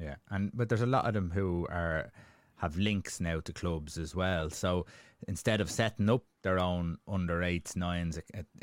Yeah, 0.00 0.16
and 0.30 0.50
but 0.54 0.68
there's 0.68 0.82
a 0.82 0.86
lot 0.86 1.06
of 1.06 1.14
them 1.14 1.30
who 1.30 1.66
are 1.70 2.12
have 2.58 2.76
links 2.76 3.20
now 3.20 3.40
to 3.40 3.52
clubs 3.52 3.98
as 3.98 4.14
well. 4.14 4.50
So 4.50 4.86
instead 5.26 5.60
of 5.60 5.70
setting 5.70 6.10
up 6.10 6.24
their 6.42 6.58
own 6.58 6.98
under 7.08 7.42
eights, 7.42 7.76
nines, 7.76 8.18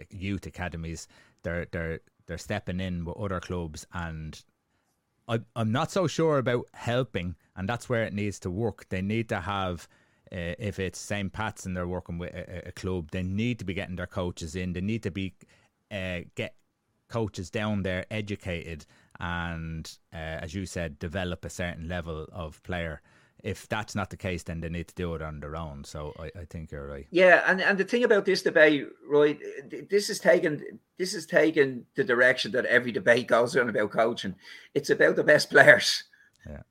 youth 0.10 0.46
academies, 0.46 1.08
they're 1.44 1.68
they're 1.72 2.00
they're 2.28 2.38
stepping 2.38 2.80
in 2.80 3.06
with 3.06 3.18
other 3.18 3.40
clubs, 3.40 3.86
and 3.94 4.42
I, 5.28 5.40
I'm 5.56 5.72
not 5.72 5.92
so 5.92 6.08
sure 6.08 6.38
about 6.38 6.68
helping, 6.74 7.36
and 7.56 7.68
that's 7.68 7.90
where 7.90 8.04
it 8.04 8.14
needs 8.14 8.40
to 8.42 8.50
work. 8.50 8.88
They 8.90 9.02
need 9.02 9.30
to 9.30 9.42
have 9.42 9.88
uh, 10.32 10.56
if 10.58 10.80
it's 10.80 11.00
St. 11.00 11.32
Pat's 11.32 11.66
and 11.66 11.76
they're 11.78 11.88
working 11.88 12.18
with 12.18 12.34
a, 12.34 12.70
a, 12.70 12.72
club, 12.72 13.12
they 13.12 13.24
need 13.24 13.60
to 13.60 13.66
be 13.66 13.74
getting 13.74 13.96
their 13.96 14.08
coaches 14.08 14.56
in. 14.56 14.74
They 14.74 14.82
need 14.82 15.04
to 15.04 15.12
be 15.12 15.36
uh, 15.92 16.22
get 16.36 16.56
coaches 17.10 17.50
down 17.50 17.84
there 17.84 18.06
educated 18.10 18.86
and, 19.20 19.98
uh, 20.14 20.18
as 20.18 20.54
you 20.54 20.66
said, 20.66 21.00
develop 21.00 21.46
a 21.46 21.50
certain 21.50 21.88
level 21.88 22.28
of 22.32 22.62
player. 22.64 23.02
If 23.46 23.70
that's 23.70 23.94
not 23.94 24.10
the 24.10 24.18
case, 24.18 24.42
then 24.42 24.60
they 24.62 24.70
need 24.70 24.88
to 24.88 24.96
do 24.96 25.14
it 25.14 25.22
on 25.22 25.40
their 25.40 25.56
own. 25.56 25.84
So 25.84 26.14
I, 26.20 26.32
I 26.40 26.46
think 26.50 26.72
you're 26.72 26.88
right. 26.88 27.06
Yeah, 27.12 27.44
and, 27.46 27.62
and 27.62 27.78
the 27.78 27.84
thing 27.84 28.04
about 28.04 28.26
this 28.26 28.42
debate, 28.42 28.88
right? 29.08 29.40
This 29.88 30.10
is 30.10 30.18
taken 30.18 30.80
this 30.98 31.14
is 31.14 31.28
taken 31.28 31.86
the 31.96 32.04
direction 32.04 32.52
that 32.54 32.66
every 32.66 32.92
debate 32.92 33.28
goes 33.28 33.56
on 33.56 33.70
about 33.70 33.92
coaching. 33.92 34.34
It's 34.74 34.90
about 34.90 35.16
the 35.16 35.24
best 35.24 35.52
players. 35.52 36.06
Yeah. 36.50 36.64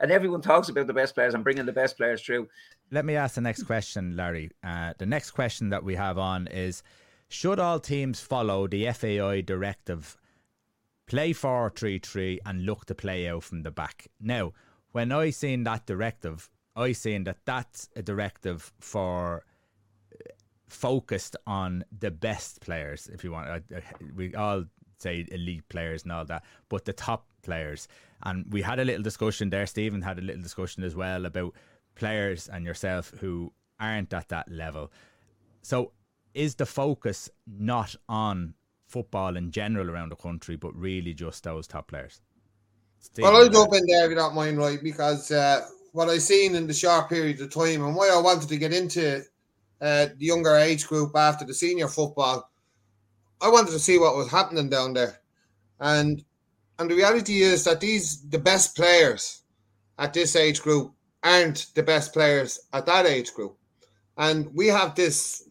And 0.00 0.10
everyone 0.10 0.40
talks 0.40 0.68
about 0.68 0.88
the 0.88 0.92
best 0.92 1.14
players 1.14 1.34
and 1.34 1.44
bringing 1.44 1.66
the 1.66 1.72
best 1.72 1.96
players 1.96 2.22
through. 2.22 2.48
Let 2.90 3.04
me 3.04 3.14
ask 3.14 3.36
the 3.36 3.40
next 3.40 3.64
question, 3.64 4.16
Larry. 4.16 4.50
Uh, 4.64 4.94
the 4.98 5.06
next 5.06 5.32
question 5.32 5.68
that 5.68 5.84
we 5.84 5.94
have 5.94 6.18
on 6.18 6.46
is 6.46 6.82
Should 7.28 7.60
all 7.60 7.78
teams 7.78 8.20
follow 8.20 8.66
the 8.66 8.90
FAI 8.90 9.42
directive, 9.42 10.16
play 11.06 11.32
4 11.32 11.70
3 11.76 11.98
3, 11.98 12.40
and 12.44 12.64
look 12.64 12.86
to 12.86 12.94
play 12.94 13.28
out 13.28 13.44
from 13.44 13.62
the 13.62 13.70
back? 13.70 14.08
Now, 14.18 14.52
when 14.98 15.12
I 15.12 15.30
seen 15.30 15.62
that 15.62 15.86
directive, 15.86 16.50
I 16.74 16.90
seen 16.90 17.22
that 17.22 17.38
that's 17.44 17.88
a 17.94 18.02
directive 18.02 18.72
for 18.80 19.44
uh, 20.12 20.32
focused 20.68 21.36
on 21.46 21.84
the 21.96 22.10
best 22.10 22.60
players. 22.60 23.08
If 23.14 23.22
you 23.22 23.30
want, 23.30 23.46
I, 23.48 23.60
I, 23.76 23.82
we 24.16 24.34
all 24.34 24.64
say 24.98 25.24
elite 25.30 25.68
players 25.68 26.02
and 26.02 26.10
all 26.10 26.24
that, 26.24 26.42
but 26.68 26.84
the 26.84 26.92
top 26.92 27.28
players. 27.42 27.86
And 28.24 28.52
we 28.52 28.60
had 28.60 28.80
a 28.80 28.84
little 28.84 29.04
discussion 29.04 29.50
there. 29.50 29.66
Stephen 29.66 30.02
had 30.02 30.18
a 30.18 30.22
little 30.22 30.42
discussion 30.42 30.82
as 30.82 30.96
well 30.96 31.26
about 31.26 31.54
players 31.94 32.48
and 32.48 32.64
yourself 32.64 33.12
who 33.20 33.52
aren't 33.78 34.12
at 34.12 34.28
that 34.30 34.50
level. 34.50 34.90
So, 35.62 35.92
is 36.34 36.56
the 36.56 36.66
focus 36.66 37.30
not 37.46 37.94
on 38.08 38.54
football 38.88 39.36
in 39.36 39.52
general 39.52 39.90
around 39.90 40.08
the 40.08 40.16
country, 40.16 40.56
but 40.56 40.74
really 40.74 41.14
just 41.14 41.44
those 41.44 41.68
top 41.68 41.86
players? 41.86 42.20
Stephen, 43.00 43.32
well, 43.32 43.42
I'll 43.42 43.48
jump 43.48 43.74
in 43.74 43.86
there 43.86 44.04
if 44.04 44.10
you 44.10 44.16
don't 44.16 44.34
mind, 44.34 44.58
right? 44.58 44.82
Because 44.82 45.30
uh, 45.30 45.66
what 45.92 46.08
I've 46.08 46.22
seen 46.22 46.54
in 46.54 46.66
the 46.66 46.74
short 46.74 47.08
period 47.08 47.40
of 47.40 47.52
time 47.52 47.84
and 47.84 47.94
why 47.94 48.10
I 48.10 48.20
wanted 48.20 48.48
to 48.48 48.56
get 48.56 48.72
into 48.72 49.22
uh, 49.80 50.06
the 50.16 50.26
younger 50.26 50.56
age 50.56 50.86
group 50.86 51.12
after 51.16 51.44
the 51.44 51.54
senior 51.54 51.88
football, 51.88 52.50
I 53.40 53.48
wanted 53.48 53.70
to 53.72 53.78
see 53.78 53.98
what 53.98 54.16
was 54.16 54.30
happening 54.30 54.68
down 54.68 54.92
there. 54.94 55.20
And 55.80 56.24
and 56.78 56.90
the 56.90 56.94
reality 56.94 57.42
is 57.42 57.64
that 57.64 57.80
these 57.80 58.22
the 58.28 58.38
best 58.38 58.76
players 58.76 59.42
at 59.98 60.12
this 60.12 60.36
age 60.36 60.62
group 60.62 60.92
aren't 61.22 61.66
the 61.74 61.82
best 61.82 62.12
players 62.12 62.60
at 62.72 62.86
that 62.86 63.06
age 63.06 63.32
group. 63.34 63.56
And 64.16 64.52
we 64.54 64.68
have 64.68 64.94
this 64.94 65.48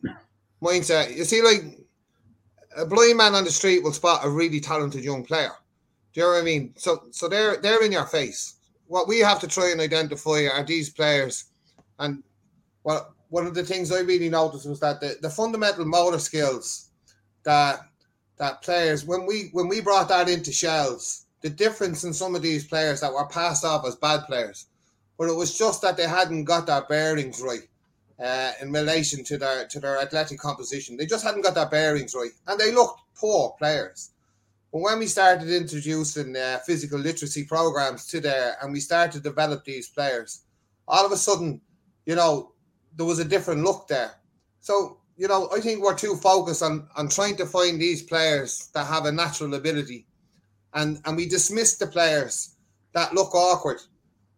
mindset. 0.62 1.16
You 1.16 1.24
see, 1.24 1.42
like 1.42 1.80
a 2.76 2.86
blind 2.86 3.18
man 3.18 3.36
on 3.36 3.44
the 3.44 3.52
street 3.52 3.84
will 3.84 3.94
spot 3.94 4.26
a 4.26 4.30
really 4.30 4.60
talented 4.60 5.04
young 5.04 5.24
player. 5.24 5.52
Do 6.18 6.24
you 6.24 6.30
know 6.30 6.34
what 6.34 6.42
I 6.42 6.46
mean? 6.46 6.74
So 6.78 7.04
so 7.12 7.30
they're 7.30 7.58
they're 7.58 7.84
in 7.84 7.92
your 7.92 8.08
face. 8.08 8.56
What 8.88 9.08
we 9.08 9.20
have 9.20 9.40
to 9.42 9.48
try 9.48 9.70
and 9.70 9.80
identify 9.80 10.48
are 10.52 10.64
these 10.64 10.90
players. 10.90 11.44
And 12.00 12.24
well, 12.84 13.14
one 13.30 13.46
of 13.46 13.54
the 13.54 13.64
things 13.64 13.92
I 13.92 14.00
really 14.00 14.28
noticed 14.28 14.68
was 14.68 14.80
that 14.80 15.00
the, 15.00 15.18
the 15.22 15.30
fundamental 15.30 15.86
motor 15.86 16.18
skills 16.18 16.90
that 17.44 17.82
that 18.38 18.64
players 18.64 19.06
when 19.06 19.28
we 19.28 19.50
when 19.54 19.68
we 19.68 19.80
brought 19.80 20.10
that 20.10 20.28
into 20.28 20.52
Shels, 20.52 21.28
the 21.42 21.52
difference 21.52 22.04
in 22.04 22.14
some 22.14 22.34
of 22.34 22.42
these 22.42 22.66
players 22.66 23.00
that 23.02 23.14
were 23.14 23.28
passed 23.28 23.64
off 23.64 23.86
as 23.86 23.96
bad 23.96 24.22
players, 24.26 24.66
but 25.20 25.30
it 25.30 25.36
was 25.36 25.56
just 25.56 25.84
that 25.84 25.98
they 25.98 26.08
hadn't 26.08 26.46
got 26.46 26.66
their 26.66 26.82
bearings 26.90 27.44
right 27.44 27.68
uh, 28.20 28.54
in 28.60 28.72
relation 28.72 29.24
to 29.26 29.38
their 29.38 29.68
to 29.68 29.80
their 29.80 30.00
athletic 30.00 30.40
composition. 30.40 30.98
They 30.98 31.06
just 31.06 31.24
hadn't 31.24 31.44
got 31.44 31.54
their 31.54 31.70
bearings 31.70 32.16
right, 32.16 32.32
and 32.48 32.60
they 32.60 32.74
looked 32.74 33.02
poor 33.14 33.54
players. 33.60 34.14
But 34.72 34.80
when 34.80 35.00
we 35.00 35.08
started 35.08 35.50
introducing 35.50 36.36
uh, 36.36 36.60
physical 36.66 37.00
literacy 37.00 37.46
programs 37.46 38.06
to 38.08 38.20
there, 38.20 38.58
and 38.62 38.74
we 38.74 38.80
started 38.80 39.14
to 39.14 39.20
develop 39.20 39.64
these 39.64 39.90
players, 39.90 40.44
all 40.88 41.06
of 41.06 41.12
a 41.12 41.18
sudden, 41.18 41.62
you 42.06 42.16
know, 42.16 42.54
there 42.96 43.06
was 43.06 43.20
a 43.20 43.26
different 43.26 43.64
look 43.64 43.88
there. 43.88 44.12
So 44.60 44.98
you 45.18 45.28
know, 45.28 45.50
I 45.54 45.60
think 45.60 45.82
we're 45.82 45.98
too 45.98 46.16
focused 46.16 46.62
on 46.62 46.88
on 46.96 47.10
trying 47.10 47.36
to 47.38 47.46
find 47.46 47.82
these 47.82 48.04
players 48.04 48.70
that 48.74 48.86
have 48.86 49.06
a 49.06 49.12
natural 49.12 49.56
ability, 49.56 50.06
and 50.74 51.02
and 51.06 51.18
we 51.18 51.28
dismiss 51.28 51.78
the 51.78 51.88
players 51.88 52.56
that 52.94 53.14
look 53.14 53.34
awkward, 53.34 53.82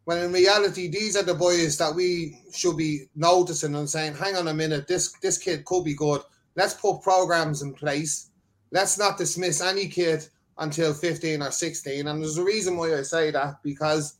when 0.05 0.19
in 0.19 0.31
reality 0.31 0.87
these 0.87 1.17
are 1.17 1.23
the 1.23 1.33
boys 1.33 1.77
that 1.77 1.93
we 1.93 2.41
should 2.53 2.77
be 2.77 3.07
noticing 3.15 3.75
and 3.75 3.89
saying, 3.89 4.13
"Hang 4.15 4.37
on 4.37 4.47
a 4.47 4.53
minute, 4.53 4.87
this 4.87 5.11
this 5.21 5.37
kid 5.37 5.65
could 5.65 5.83
be 5.83 5.95
good. 5.95 6.21
Let's 6.55 6.73
put 6.73 7.01
programs 7.01 7.61
in 7.61 7.73
place. 7.73 8.28
Let's 8.71 8.97
not 8.97 9.17
dismiss 9.17 9.61
any 9.61 9.87
kid 9.87 10.27
until 10.57 10.93
15 10.93 11.41
or 11.41 11.51
16." 11.51 12.07
And 12.07 12.21
there's 12.21 12.37
a 12.37 12.43
reason 12.43 12.77
why 12.77 12.97
I 12.97 13.01
say 13.01 13.31
that 13.31 13.61
because 13.63 14.15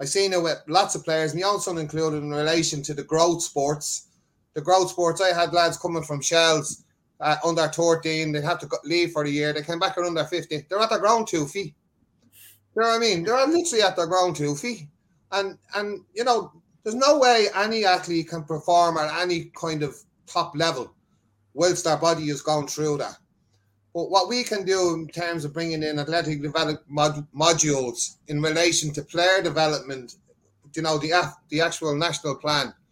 I've 0.00 0.08
seen 0.08 0.32
it 0.32 0.42
with 0.42 0.62
lots 0.68 0.94
of 0.94 1.04
players, 1.04 1.34
my 1.34 1.42
own 1.42 1.60
son 1.60 1.78
included, 1.78 2.22
in 2.22 2.30
relation 2.30 2.82
to 2.82 2.94
the 2.94 3.04
growth 3.04 3.42
spurts 3.42 4.06
the 4.56 4.62
growth 4.62 4.90
spurts. 4.90 5.20
I 5.20 5.38
had 5.38 5.52
lads 5.52 5.76
coming 5.76 6.02
from 6.02 6.22
Shels 6.22 6.82
uh, 7.20 7.36
under 7.44 7.68
13. 7.68 8.32
They'd 8.32 8.42
have 8.42 8.58
to 8.60 8.68
leave 8.84 9.12
for 9.12 9.22
a 9.24 9.28
year. 9.28 9.52
They 9.52 9.62
came 9.62 9.78
back 9.78 9.96
around 9.96 10.16
under 10.16 10.24
50. 10.24 10.66
They're 10.68 10.80
at 10.80 10.88
the 10.88 10.98
ground 10.98 11.28
two 11.28 11.46
feet. 11.46 11.74
You 12.74 12.82
know 12.82 12.88
what 12.88 12.96
I 12.96 12.98
mean? 12.98 13.22
They're 13.22 13.46
literally 13.46 13.82
at 13.82 13.94
the 13.94 14.06
ground 14.06 14.34
two 14.34 14.56
feet. 14.56 14.88
And, 15.30 15.58
and 15.74 16.00
you 16.14 16.24
know, 16.24 16.52
there's 16.82 16.96
no 16.96 17.18
way 17.18 17.48
any 17.54 17.84
athlete 17.84 18.30
can 18.30 18.44
perform 18.44 18.96
at 18.96 19.20
any 19.20 19.52
kind 19.60 19.82
of 19.82 19.94
top 20.26 20.56
level 20.56 20.94
whilst 21.52 21.84
their 21.84 21.98
body 21.98 22.30
is 22.30 22.40
going 22.40 22.66
through 22.66 22.96
that. 22.98 23.18
But 23.96 24.10
what 24.10 24.28
we 24.28 24.44
can 24.44 24.64
do 24.64 24.94
in 24.94 25.08
terms 25.08 25.44
of 25.44 25.54
bringing 25.54 25.82
in 25.82 25.98
athletic 25.98 26.42
development 26.42 26.80
mod- 26.86 27.26
modules 27.34 28.16
in 28.28 28.42
relation 28.42 28.92
to 28.92 29.02
player 29.02 29.40
development, 29.42 30.16
you 30.74 30.82
know, 30.82 30.98
the, 30.98 31.12
the 31.48 31.62
actual 31.62 31.96
national 31.96 32.36
plan– 32.36 32.72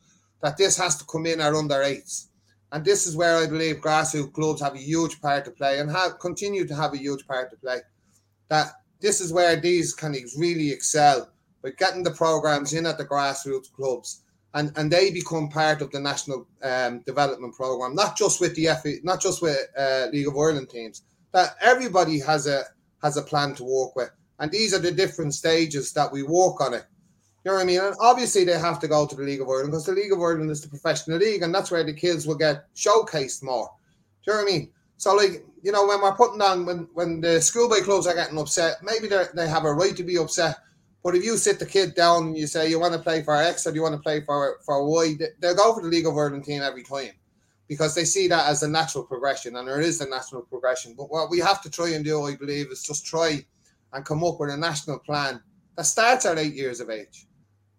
that 0.45 0.59
this 0.59 0.77
has 0.77 0.97
to 0.97 1.07
come 1.07 1.25
in 1.25 1.41
our 1.41 1.57
under 1.57 1.83
eights. 1.83 2.29
And 2.71 2.85
this 2.85 3.07
is 3.07 3.17
where 3.17 3.39
I 3.39 3.47
believe 3.47 3.77
grassroots 3.77 4.35
clubs 4.35 4.61
have 4.61 4.75
a 4.75 4.79
huge 4.79 5.21
part 5.23 5.47
to 5.47 5.51
play 5.51 5.79
and 5.79 5.91
have 5.91 6.19
continue 6.19 6.67
to 6.67 6.75
have 6.75 6.93
a 6.93 6.99
huge 6.99 7.27
part 7.27 7.51
to 7.51 7.57
play. 7.57 7.79
That 8.49 8.73
this 9.01 9.23
is 9.23 9.33
where 9.33 9.57
these 9.57 9.95
can 9.95 10.15
really 10.37 10.71
excel 10.71 11.31
by 11.63 11.71
getting 11.79 12.03
the 12.03 12.11
programs 12.11 12.75
in 12.75 12.85
at 12.85 12.99
the 12.99 13.07
grassroots 13.07 13.73
clubs 13.73 14.21
and, 14.55 14.73
and 14.77 14.91
they 14.91 15.11
become 15.11 15.49
part 15.49 15.83
of 15.83 15.91
the 15.91 16.01
national 16.01 16.47
um, 16.63 17.01
development 17.01 17.55
program, 17.55 17.95
not 17.95 18.17
just 18.17 18.41
with 18.41 18.55
the 18.55 18.67
FA, 18.81 18.95
not 19.03 19.21
just 19.21 19.43
with 19.43 19.59
uh, 19.77 20.07
League 20.13 20.29
of 20.29 20.37
Ireland 20.37 20.71
teams. 20.71 21.03
That 21.33 21.57
everybody 21.61 22.21
has 22.21 22.47
a 22.47 22.63
has 23.03 23.17
a 23.17 23.23
plan 23.23 23.55
to 23.57 23.65
work 23.65 23.97
with, 23.97 24.11
and 24.39 24.51
these 24.51 24.73
are 24.73 24.79
the 24.79 24.93
different 24.93 25.35
stages 25.35 25.93
that 25.93 26.13
we 26.13 26.23
work 26.23 26.61
on 26.61 26.75
it. 26.75 26.85
You 27.45 27.51
know 27.51 27.57
what 27.57 27.65
I 27.65 27.67
mean? 27.67 27.81
And 27.81 27.95
obviously 28.01 28.45
they 28.45 28.59
have 28.59 28.79
to 28.81 28.89
go 28.89 29.07
to 29.07 29.15
the 29.15 29.23
League 29.23 29.41
of 29.41 29.49
Ireland 29.49 29.73
because 29.73 29.87
the 29.87 29.93
League 29.93 30.13
of 30.13 30.21
Ireland 30.21 30.51
is 30.51 30.63
the 30.63 30.69
professional 30.69 31.19
league, 31.19 31.43
and 31.43 31.53
that's 31.53 31.71
where 31.71 31.85
the 31.85 31.93
kids 31.93 32.27
will 32.27 32.37
get 32.37 32.73
showcased 32.75 33.43
more. 33.43 33.69
Do 34.25 34.31
you 34.31 34.39
know 34.39 34.45
what 34.45 34.49
I 34.49 34.59
mean? 34.59 34.71
So 34.97 35.15
like, 35.15 35.45
you 35.63 35.73
know, 35.73 35.87
when 35.87 36.01
we're 36.01 36.15
putting 36.15 36.41
on 36.41 36.65
when 36.65 36.89
when 36.95 37.21
the 37.21 37.41
schoolboy 37.41 37.81
clubs 37.81 38.07
are 38.07 38.15
getting 38.15 38.39
upset, 38.39 38.77
maybe 38.83 39.09
they 39.09 39.25
they 39.35 39.49
have 39.49 39.65
a 39.65 39.75
right 39.75 39.97
to 39.97 40.05
be 40.05 40.17
upset. 40.17 40.57
But 41.05 41.15
if 41.15 41.23
you 41.23 41.37
sit 41.37 41.59
the 41.59 41.67
kid 41.67 41.95
down 41.95 42.29
and 42.29 42.39
you 42.39 42.47
say 42.47 42.71
you 42.71 42.81
want 42.81 42.95
to 42.95 42.99
play 42.99 43.23
for 43.23 43.37
X 43.37 43.67
or 43.67 43.75
you 43.75 43.83
want 43.83 43.95
to 43.95 44.01
play 44.01 44.23
for 44.23 44.59
for 44.65 44.89
Y, 44.89 45.17
they'll 45.39 45.55
go 45.55 45.75
for 45.75 45.83
the 45.83 45.89
League 45.89 46.07
of 46.07 46.17
Ireland 46.17 46.45
team 46.45 46.63
every 46.63 46.83
time 46.83 47.11
because 47.69 47.95
they 47.95 48.07
see 48.07 48.27
that 48.29 48.49
as 48.49 48.63
a 48.63 48.69
natural 48.69 49.05
progression, 49.05 49.57
and 49.57 49.69
there 49.69 49.83
is 49.83 50.01
a 50.01 50.09
natural 50.09 50.43
progression. 50.43 50.95
But 50.97 51.11
what 51.11 51.31
we 51.31 51.39
have 51.41 51.61
to 51.63 51.71
try 51.71 51.91
and 51.91 52.05
do, 52.05 52.23
I 52.23 52.37
believe, 52.37 52.71
is 52.71 52.83
just 52.83 53.05
try 53.05 53.45
and 53.93 54.05
come 54.05 54.25
up 54.25 54.41
with 54.41 54.51
a 54.51 54.57
national 54.57 54.99
plan 54.99 55.43
that 55.77 55.85
starts 55.85 56.25
at 56.25 56.39
eight 56.39 56.55
years 56.55 56.81
of 56.81 56.89
age. 56.89 57.27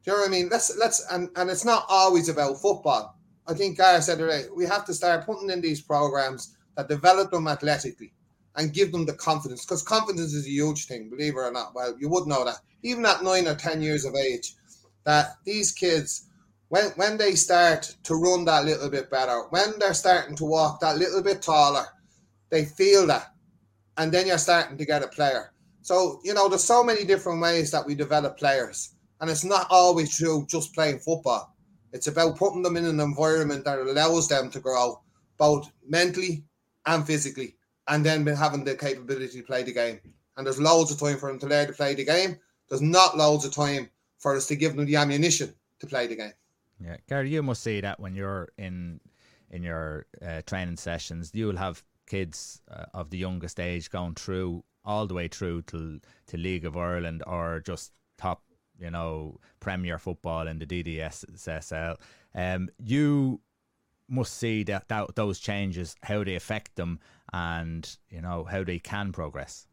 Do 0.03 0.11
you 0.11 0.17
know 0.17 0.21
what 0.21 0.29
I 0.29 0.31
mean? 0.31 0.49
Let's 0.49 0.77
let's 0.77 1.03
and, 1.11 1.29
and 1.35 1.49
it's 1.49 1.65
not 1.65 1.85
always 1.89 2.29
about 2.29 2.61
football. 2.61 3.17
I 3.47 3.55
think 3.55 3.79
Gar 3.79 4.01
said 4.01 4.19
it 4.19 4.25
right. 4.25 4.55
We 4.55 4.65
have 4.65 4.85
to 4.85 4.93
start 4.93 5.25
putting 5.25 5.49
in 5.49 5.61
these 5.61 5.81
programs 5.81 6.55
that 6.77 6.89
develop 6.89 7.31
them 7.31 7.47
athletically 7.47 8.13
and 8.55 8.73
give 8.73 8.91
them 8.91 9.05
the 9.05 9.13
confidence 9.13 9.65
because 9.65 9.81
confidence 9.81 10.33
is 10.33 10.45
a 10.45 10.49
huge 10.49 10.85
thing, 10.85 11.09
believe 11.09 11.33
it 11.33 11.39
or 11.39 11.51
not. 11.51 11.73
Well, 11.73 11.95
you 11.99 12.07
would 12.09 12.27
know 12.27 12.45
that 12.45 12.57
even 12.85 13.05
at 13.05 13.23
nine 13.23 13.47
or 13.47 13.55
ten 13.55 13.81
years 13.81 14.05
of 14.05 14.15
age, 14.15 14.53
that 15.03 15.35
these 15.45 15.71
kids, 15.71 16.27
when 16.69 16.91
when 16.95 17.17
they 17.17 17.35
start 17.35 17.95
to 18.03 18.15
run 18.15 18.45
that 18.45 18.65
little 18.65 18.89
bit 18.89 19.09
better, 19.09 19.43
when 19.49 19.73
they're 19.79 19.93
starting 19.93 20.35
to 20.37 20.45
walk 20.45 20.79
that 20.79 20.97
little 20.97 21.21
bit 21.21 21.41
taller, 21.41 21.85
they 22.49 22.65
feel 22.65 23.05
that, 23.07 23.33
and 23.97 24.11
then 24.11 24.27
you're 24.27 24.37
starting 24.37 24.77
to 24.77 24.85
get 24.85 25.03
a 25.03 25.07
player. 25.07 25.51
So 25.81 26.19
you 26.23 26.33
know, 26.33 26.47
there's 26.47 26.63
so 26.63 26.83
many 26.83 27.03
different 27.03 27.41
ways 27.41 27.71
that 27.71 27.85
we 27.85 27.95
develop 27.95 28.37
players 28.37 28.95
and 29.21 29.29
it's 29.29 29.43
not 29.43 29.67
always 29.69 30.15
true 30.15 30.45
just 30.49 30.73
playing 30.73 30.99
football. 30.99 31.55
It's 31.93 32.07
about 32.07 32.37
putting 32.37 32.61
them 32.61 32.77
in 32.77 32.85
an 32.85 32.99
environment 32.99 33.63
that 33.65 33.79
allows 33.79 34.27
them 34.27 34.49
to 34.51 34.59
grow 34.59 35.01
both 35.37 35.71
mentally 35.87 36.43
and 36.85 37.05
physically, 37.05 37.55
and 37.87 38.05
then 38.05 38.25
having 38.27 38.63
the 38.63 38.75
capability 38.75 39.39
to 39.39 39.45
play 39.45 39.63
the 39.63 39.73
game. 39.73 39.99
And 40.37 40.45
there's 40.45 40.59
loads 40.59 40.91
of 40.91 40.99
time 40.99 41.17
for 41.17 41.29
them 41.29 41.39
to 41.39 41.47
learn 41.47 41.67
to 41.67 41.73
play 41.73 41.95
the 41.95 42.05
game. 42.05 42.37
There's 42.69 42.81
not 42.81 43.17
loads 43.17 43.45
of 43.45 43.53
time 43.53 43.89
for 44.17 44.35
us 44.35 44.47
to 44.47 44.55
give 44.55 44.75
them 44.75 44.85
the 44.85 44.95
ammunition 44.95 45.53
to 45.79 45.87
play 45.87 46.07
the 46.07 46.15
game. 46.15 46.33
Yeah, 46.83 46.97
Gary, 47.07 47.29
you 47.29 47.43
must 47.43 47.63
see 47.63 47.81
that 47.81 47.99
when 47.99 48.15
you're 48.15 48.49
in 48.57 48.99
in 49.49 49.63
your 49.63 50.05
uh, 50.25 50.41
training 50.45 50.77
sessions, 50.77 51.31
you'll 51.33 51.57
have 51.57 51.83
kids 52.07 52.61
uh, 52.69 52.85
of 52.93 53.09
the 53.09 53.17
youngest 53.17 53.59
age 53.59 53.89
going 53.89 54.15
through 54.15 54.63
all 54.83 55.07
the 55.07 55.13
way 55.13 55.27
through 55.27 55.61
to 55.63 55.99
to 56.27 56.37
League 56.37 56.65
of 56.65 56.75
Ireland 56.75 57.23
or 57.25 57.61
just 57.65 57.91
top, 58.17 58.43
you 58.79 58.91
know, 58.91 59.39
Premier 59.59 59.97
football 59.97 60.47
in 60.47 60.59
the 60.59 60.65
DDSSL. 60.65 61.97
Um, 62.33 62.69
you 62.83 63.41
must 64.07 64.37
see 64.37 64.63
that, 64.63 64.87
that 64.89 65.15
those 65.15 65.39
changes, 65.39 65.95
how 66.03 66.23
they 66.23 66.35
affect 66.35 66.75
them, 66.75 66.99
and 67.33 67.97
you 68.09 68.21
know 68.21 68.43
how 68.43 68.63
they 68.63 68.79
can 68.79 69.11
progress. 69.11 69.67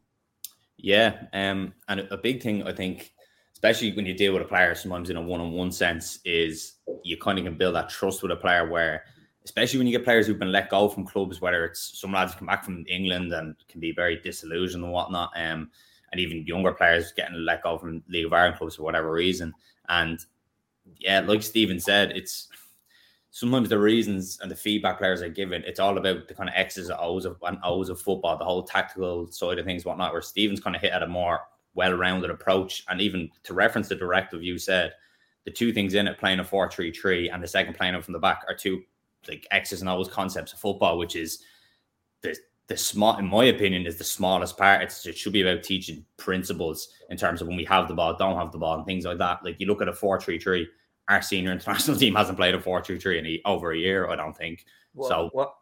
Yeah, 0.77 1.27
um, 1.33 1.73
and 1.87 2.01
a 2.11 2.17
big 2.17 2.41
thing 2.41 2.63
I 2.63 2.73
think, 2.73 3.13
especially 3.53 3.93
when 3.93 4.05
you 4.05 4.13
deal 4.13 4.33
with 4.33 4.41
a 4.41 4.45
player, 4.45 4.75
sometimes 4.75 5.09
in 5.09 5.17
a 5.17 5.21
one-on-one 5.21 5.71
sense, 5.71 6.19
is 6.25 6.73
you 7.03 7.17
kind 7.17 7.39
of 7.39 7.45
can 7.45 7.57
build 7.57 7.75
that 7.75 7.89
trust 7.89 8.21
with 8.21 8.31
a 8.31 8.35
player 8.35 8.69
where 8.69 9.03
especially 9.45 9.77
when 9.77 9.87
you 9.87 9.97
get 9.97 10.05
players 10.05 10.25
who've 10.25 10.39
been 10.39 10.51
let 10.51 10.69
go 10.69 10.87
from 10.87 11.05
clubs, 11.05 11.41
whether 11.41 11.65
it's 11.65 11.99
some 11.99 12.13
lads 12.13 12.33
come 12.35 12.47
back 12.47 12.63
from 12.63 12.85
England 12.87 13.33
and 13.33 13.55
can 13.67 13.79
be 13.81 13.91
very 13.91 14.17
disillusioned 14.17 14.83
and 14.83 14.93
whatnot, 14.93 15.31
um, 15.35 15.69
and 16.11 16.21
even 16.21 16.45
younger 16.45 16.71
players 16.71 17.11
getting 17.11 17.37
let 17.43 17.63
go 17.63 17.77
from 17.77 18.03
League 18.07 18.25
of 18.25 18.33
Ireland 18.33 18.57
clubs 18.57 18.75
for 18.75 18.83
whatever 18.83 19.11
reason. 19.11 19.53
And 19.89 20.19
yeah, 20.97 21.19
like 21.21 21.43
Stephen 21.43 21.79
said, 21.79 22.11
it's 22.11 22.47
sometimes 23.33 23.67
the 23.67 23.79
reasons 23.79 24.37
and 24.41 24.51
the 24.51 24.55
feedback 24.55 24.99
players 24.99 25.23
are 25.23 25.27
given, 25.27 25.63
it's 25.65 25.79
all 25.79 25.97
about 25.97 26.27
the 26.27 26.35
kind 26.35 26.47
of 26.47 26.53
X's 26.55 26.89
and 26.89 26.99
O's 27.01 27.25
of 27.25 27.35
and 27.41 27.57
O's 27.63 27.89
of 27.89 27.99
football, 27.99 28.37
the 28.37 28.45
whole 28.45 28.61
tactical 28.61 29.29
side 29.31 29.57
of 29.57 29.65
things, 29.65 29.83
whatnot, 29.83 30.13
where 30.13 30.21
Stephen's 30.21 30.59
kind 30.59 30.75
of 30.75 30.81
hit 30.83 30.93
at 30.93 31.01
a 31.01 31.07
more 31.07 31.41
well-rounded 31.73 32.29
approach. 32.29 32.83
And 32.87 33.01
even 33.01 33.31
to 33.41 33.55
reference 33.55 33.89
the 33.89 33.95
directive 33.95 34.43
you 34.43 34.59
said, 34.59 34.93
the 35.45 35.51
two 35.51 35.73
things 35.73 35.95
in 35.95 36.07
it, 36.07 36.19
playing 36.19 36.39
a 36.39 36.43
4-3-3 36.43 37.33
and 37.33 37.41
the 37.41 37.47
second 37.47 37.73
playing 37.73 37.95
it 37.95 38.05
from 38.05 38.13
the 38.13 38.19
back 38.19 38.43
are 38.47 38.55
two 38.55 38.83
like 39.27 39.47
X's 39.49 39.81
and 39.81 39.89
O's 39.89 40.07
concepts 40.07 40.53
of 40.53 40.59
football, 40.59 40.99
which 40.99 41.15
is 41.15 41.43
the 42.21 42.37
the 42.67 42.77
small, 42.77 43.17
in 43.17 43.25
my 43.25 43.45
opinion, 43.45 43.85
is 43.85 43.97
the 43.97 44.03
smallest 44.03 44.57
part. 44.57 44.83
It's, 44.83 45.05
it 45.05 45.17
should 45.17 45.33
be 45.33 45.41
about 45.41 45.63
teaching 45.63 46.05
principles 46.17 46.89
in 47.09 47.17
terms 47.17 47.41
of 47.41 47.47
when 47.47 47.57
we 47.57 47.65
have 47.65 47.87
the 47.87 47.93
ball, 47.93 48.15
don't 48.15 48.37
have 48.37 48.51
the 48.51 48.57
ball, 48.57 48.77
and 48.77 48.85
things 48.85 49.05
like 49.05 49.17
that. 49.17 49.43
Like 49.43 49.59
you 49.59 49.65
look 49.65 49.81
at 49.81 49.89
a 49.89 49.93
four-three-three. 49.93 50.67
Our 51.09 51.21
senior 51.21 51.51
international 51.51 51.97
team 51.99 52.15
hasn't 52.15 52.37
played 52.37 52.55
a 52.55 52.59
four-three-three 52.59 53.19
in 53.19 53.25
a, 53.25 53.41
over 53.45 53.71
a 53.71 53.77
year, 53.77 54.09
I 54.09 54.15
don't 54.15 54.35
think. 54.35 54.65
What, 54.93 55.09
so 55.09 55.29
what 55.33 55.55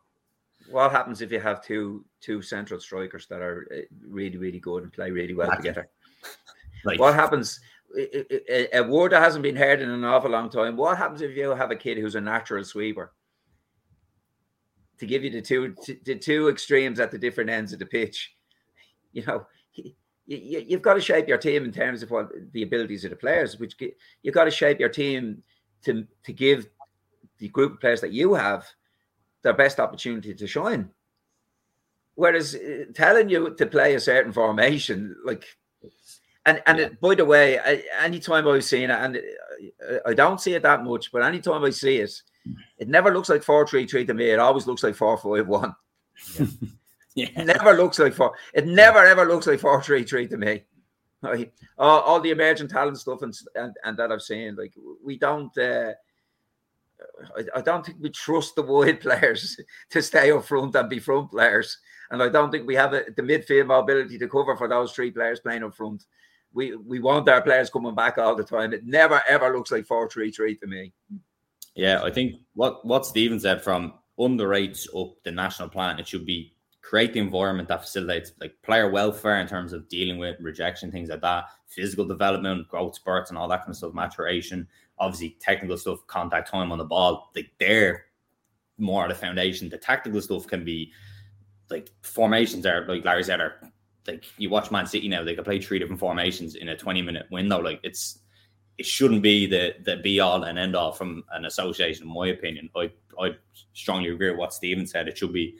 what 0.70 0.92
happens 0.92 1.22
if 1.22 1.32
you 1.32 1.40
have 1.40 1.64
two 1.64 2.06
two 2.20 2.42
central 2.42 2.80
strikers 2.80 3.28
that 3.28 3.42
are 3.42 3.68
uh, 3.74 3.82
really 4.08 4.38
really 4.38 4.60
good 4.60 4.84
and 4.84 4.94
play 4.94 5.12
really 5.12 5.34
well 5.34 5.52
together? 5.56 5.90
like 6.86 7.00
What 7.00 7.14
happens? 7.14 7.60
A 8.74 8.82
word 8.84 9.12
that 9.12 9.22
hasn't 9.22 9.44
been 9.44 9.56
heard 9.56 9.82
in 9.82 9.90
an 9.90 10.06
awful 10.06 10.32
long 10.32 10.50
time. 10.50 10.78
What 10.78 10.98
happens 10.98 11.22
if 11.22 11.36
you 11.36 11.50
have 11.50 11.72
a 11.72 11.76
kid 11.76 11.98
who's 11.98 12.16
a 12.16 12.22
natural 12.22 12.64
sweeper? 12.64 13.12
To 15.00 15.06
give 15.06 15.24
you 15.24 15.30
the 15.30 15.42
two 15.42 15.76
the 16.06 16.16
two 16.16 16.50
extremes 16.50 17.00
at 17.00 17.12
the 17.12 17.18
different 17.18 17.50
ends 17.50 17.74
of 17.74 17.80
the 17.80 17.86
pitch, 17.86 18.34
you 19.12 19.24
know, 19.26 19.46
you, 20.32 20.38
you, 20.38 20.66
you've 20.68 20.82
got 20.82 20.94
to 20.94 21.02
shape 21.02 21.28
your 21.28 21.38
team 21.38 21.66
in 21.66 21.72
terms 21.72 22.02
of 22.04 22.12
what 22.12 22.30
the 22.54 22.64
abilities 22.64 23.04
of 23.04 23.10
the 23.10 23.18
players. 23.18 23.60
Which 23.60 23.76
you've 24.24 24.34
got 24.34 24.46
to 24.46 24.52
shape 24.52 24.80
your 24.80 24.90
team 24.90 25.44
to 25.84 26.08
to 26.24 26.34
give 26.34 26.68
the 27.40 27.50
group 27.50 27.74
of 27.74 27.80
players 27.82 28.02
that 28.02 28.14
you 28.14 28.34
have 28.34 28.66
their 29.42 29.54
best 29.54 29.80
opportunity 29.80 30.34
to 30.34 30.48
shine. 30.48 30.90
Whereas 32.16 32.56
uh, 32.56 32.86
telling 32.94 33.30
you 33.30 33.54
to 33.56 33.66
play 33.66 33.96
a 33.96 34.00
certain 34.00 34.32
formation, 34.32 35.16
like, 35.26 35.46
and 36.46 36.62
and 36.66 36.80
Yeah. 36.80 36.86
it, 36.86 37.02
by 37.02 37.16
the 37.16 37.26
way, 37.26 37.60
I, 37.60 37.84
anytime 38.06 38.48
I've 38.48 38.64
seen 38.64 38.90
it, 38.90 39.00
and 39.00 39.18
uh, 39.18 39.98
I 40.06 40.14
don't 40.14 40.40
see 40.40 40.54
it 40.54 40.64
that 40.64 40.84
much, 40.84 41.12
but 41.12 41.24
anytime 41.24 41.64
I 41.64 41.72
see 41.72 41.98
it, 41.98 42.22
it 42.78 42.88
never 42.88 43.14
looks 43.14 43.30
like 43.30 43.44
four 43.44 43.68
three 43.68 43.86
three 43.88 44.06
to 44.06 44.14
me. 44.14 44.30
It 44.30 44.40
always 44.40 44.68
looks 44.68 44.84
like 44.84 44.96
four 44.96 45.18
five 45.18 45.48
one. 45.48 45.76
yeah, 46.40 46.46
It 47.16 47.46
never 47.46 47.74
looks 47.74 48.00
like 48.00 48.14
four. 48.14 48.34
It 48.54 48.68
never 48.68 49.00
ever 49.06 49.26
looks 49.26 49.48
like 49.48 49.60
four 49.60 49.82
three 49.82 50.04
three 50.04 50.28
to 50.28 50.38
me. 50.38 50.64
Right? 51.22 51.52
All, 51.78 52.00
all 52.02 52.20
the 52.20 52.32
emerging 52.32 52.70
talent 52.70 52.98
stuff 52.98 53.22
and, 53.22 53.34
and 53.56 53.76
and 53.84 53.98
that 53.98 54.12
I've 54.12 54.22
seen, 54.22 54.56
like 54.56 54.74
we 55.04 55.18
don't. 55.18 55.56
Uh, 55.58 55.94
I, 57.36 57.60
I 57.60 57.62
don't 57.62 57.86
think 57.86 57.98
we 58.00 58.10
trust 58.10 58.56
the 58.56 58.62
wide 58.62 59.02
players 59.02 59.60
to 59.90 60.02
stay 60.02 60.32
up 60.32 60.46
front 60.46 60.76
and 60.76 60.90
be 60.90 61.00
front 61.00 61.32
players, 61.32 61.78
and 62.12 62.22
I 62.24 62.30
don't 62.30 62.52
think 62.52 62.68
we 62.68 62.76
have 62.76 62.94
a, 62.94 63.06
the 63.16 63.24
midfield 63.24 63.68
mobility 63.68 64.18
to 64.18 64.28
cover 64.28 64.56
for 64.56 64.68
those 64.68 64.94
three 64.94 65.12
players 65.12 65.40
playing 65.40 65.64
up 65.64 65.76
front. 65.76 66.06
We 66.54 66.76
we 66.76 67.00
want 67.00 67.30
our 67.30 67.42
players 67.42 67.70
coming 67.70 67.96
back 67.96 68.18
all 68.18 68.36
the 68.36 68.44
time. 68.44 68.74
It 68.74 68.86
never 68.86 69.22
ever 69.28 69.56
looks 69.56 69.72
like 69.72 69.86
four 69.86 70.10
three 70.10 70.32
three 70.32 70.56
to 70.58 70.68
me. 70.68 70.94
Yeah, 71.76 72.02
I 72.04 72.12
think 72.12 72.36
what 72.54 72.86
what 72.86 73.06
Stephen 73.06 73.40
said 73.40 73.62
from 73.62 73.94
under 74.20 74.48
underrates 74.50 74.88
up 74.96 75.16
the 75.24 75.32
national 75.32 75.70
plan, 75.70 76.00
it 76.00 76.08
should 76.08 76.26
be 76.26 76.54
create 76.92 77.14
the 77.14 77.20
environment 77.22 77.70
that 77.70 77.82
facilitates 77.82 78.34
like 78.42 78.54
player 78.64 78.90
welfare 78.90 79.40
in 79.40 79.48
terms 79.48 79.72
of 79.72 79.88
dealing 79.88 80.18
with 80.18 80.36
rejection, 80.42 80.92
things 80.92 81.08
like 81.08 81.22
that, 81.22 81.46
physical 81.66 82.04
development, 82.04 82.68
growth 82.68 82.94
spurts, 82.96 83.30
and 83.30 83.38
all 83.38 83.48
that 83.48 83.60
kind 83.60 83.70
of 83.70 83.78
stuff, 83.78 83.94
maturation. 83.94 84.68
Obviously, 85.00 85.38
technical 85.40 85.78
stuff, 85.78 86.06
contact 86.08 86.52
time 86.52 86.70
on 86.70 86.78
the 86.78 86.84
ball, 86.84 87.32
like 87.34 87.50
they're 87.62 88.08
more 88.78 89.04
of 89.06 89.10
the 89.10 89.16
foundation. 89.16 89.70
The 89.70 89.78
tactical 89.78 90.20
stuff 90.20 90.48
can 90.48 90.66
be 90.66 90.92
like 91.70 91.90
formations 92.02 92.66
are 92.66 92.86
like 92.86 93.06
Larry 93.06 93.24
said 93.24 93.40
are 93.40 93.72
like 94.06 94.26
you 94.38 94.50
watch 94.50 94.70
Man 94.70 94.86
City 94.86 95.08
now, 95.08 95.24
they 95.24 95.34
can 95.34 95.46
play 95.46 95.62
three 95.62 95.80
different 95.80 96.02
formations 96.02 96.56
in 96.56 96.68
a 96.68 96.76
20 96.76 97.02
minute 97.04 97.26
window. 97.32 97.62
Like 97.62 97.80
it's 97.84 98.20
it 98.78 98.86
shouldn't 98.86 99.22
be 99.22 99.46
the 99.46 99.76
the 99.86 99.96
be 99.96 100.20
all 100.20 100.44
and 100.44 100.60
end 100.60 100.76
all 100.76 100.92
from 100.92 101.24
an 101.32 101.46
association, 101.46 102.06
in 102.08 102.14
my 102.14 102.28
opinion. 102.28 102.70
I 102.76 102.92
I 103.18 103.30
strongly 103.72 104.10
agree 104.10 104.32
with 104.32 104.40
what 104.40 104.54
Stephen 104.54 104.86
said. 104.86 105.08
It 105.08 105.18
should 105.18 105.32
be 105.32 105.56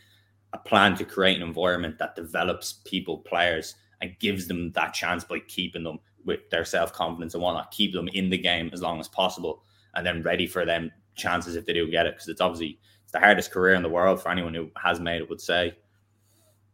a 0.54 0.58
plan 0.58 0.96
to 0.98 1.06
create 1.06 1.38
an 1.38 1.48
environment 1.48 1.98
that 2.00 2.16
develops 2.16 2.74
people, 2.86 3.20
players, 3.20 3.76
and 4.02 4.18
gives 4.20 4.48
them 4.48 4.72
that 4.72 4.94
chance 4.94 5.24
by 5.24 5.40
keeping 5.48 5.84
them 5.84 6.00
with 6.26 6.50
their 6.50 6.66
self 6.66 6.94
confidence 6.94 7.34
and 7.34 7.44
whatnot, 7.44 7.72
keep 7.72 7.94
them 7.94 8.08
in 8.10 8.30
the 8.30 8.38
game 8.38 8.70
as 8.74 8.82
long 8.82 9.00
as 9.00 9.08
possible, 9.08 9.64
and 9.96 10.06
then 10.06 10.22
ready 10.24 10.48
for 10.48 10.66
them 10.66 10.92
chances 11.16 11.56
if 11.56 11.66
they 11.66 11.74
do 11.74 11.90
get 11.90 12.06
it. 12.06 12.16
Because 12.16 12.28
it's 12.28 12.42
obviously 12.42 12.80
it's 13.04 13.12
the 13.12 13.20
hardest 13.20 13.52
career 13.52 13.76
in 13.76 13.84
the 13.84 13.90
world 13.90 14.22
for 14.22 14.30
anyone 14.30 14.54
who 14.54 14.70
has 14.78 15.00
made 15.00 15.22
it. 15.22 15.30
Would 15.30 15.42
say. 15.42 15.76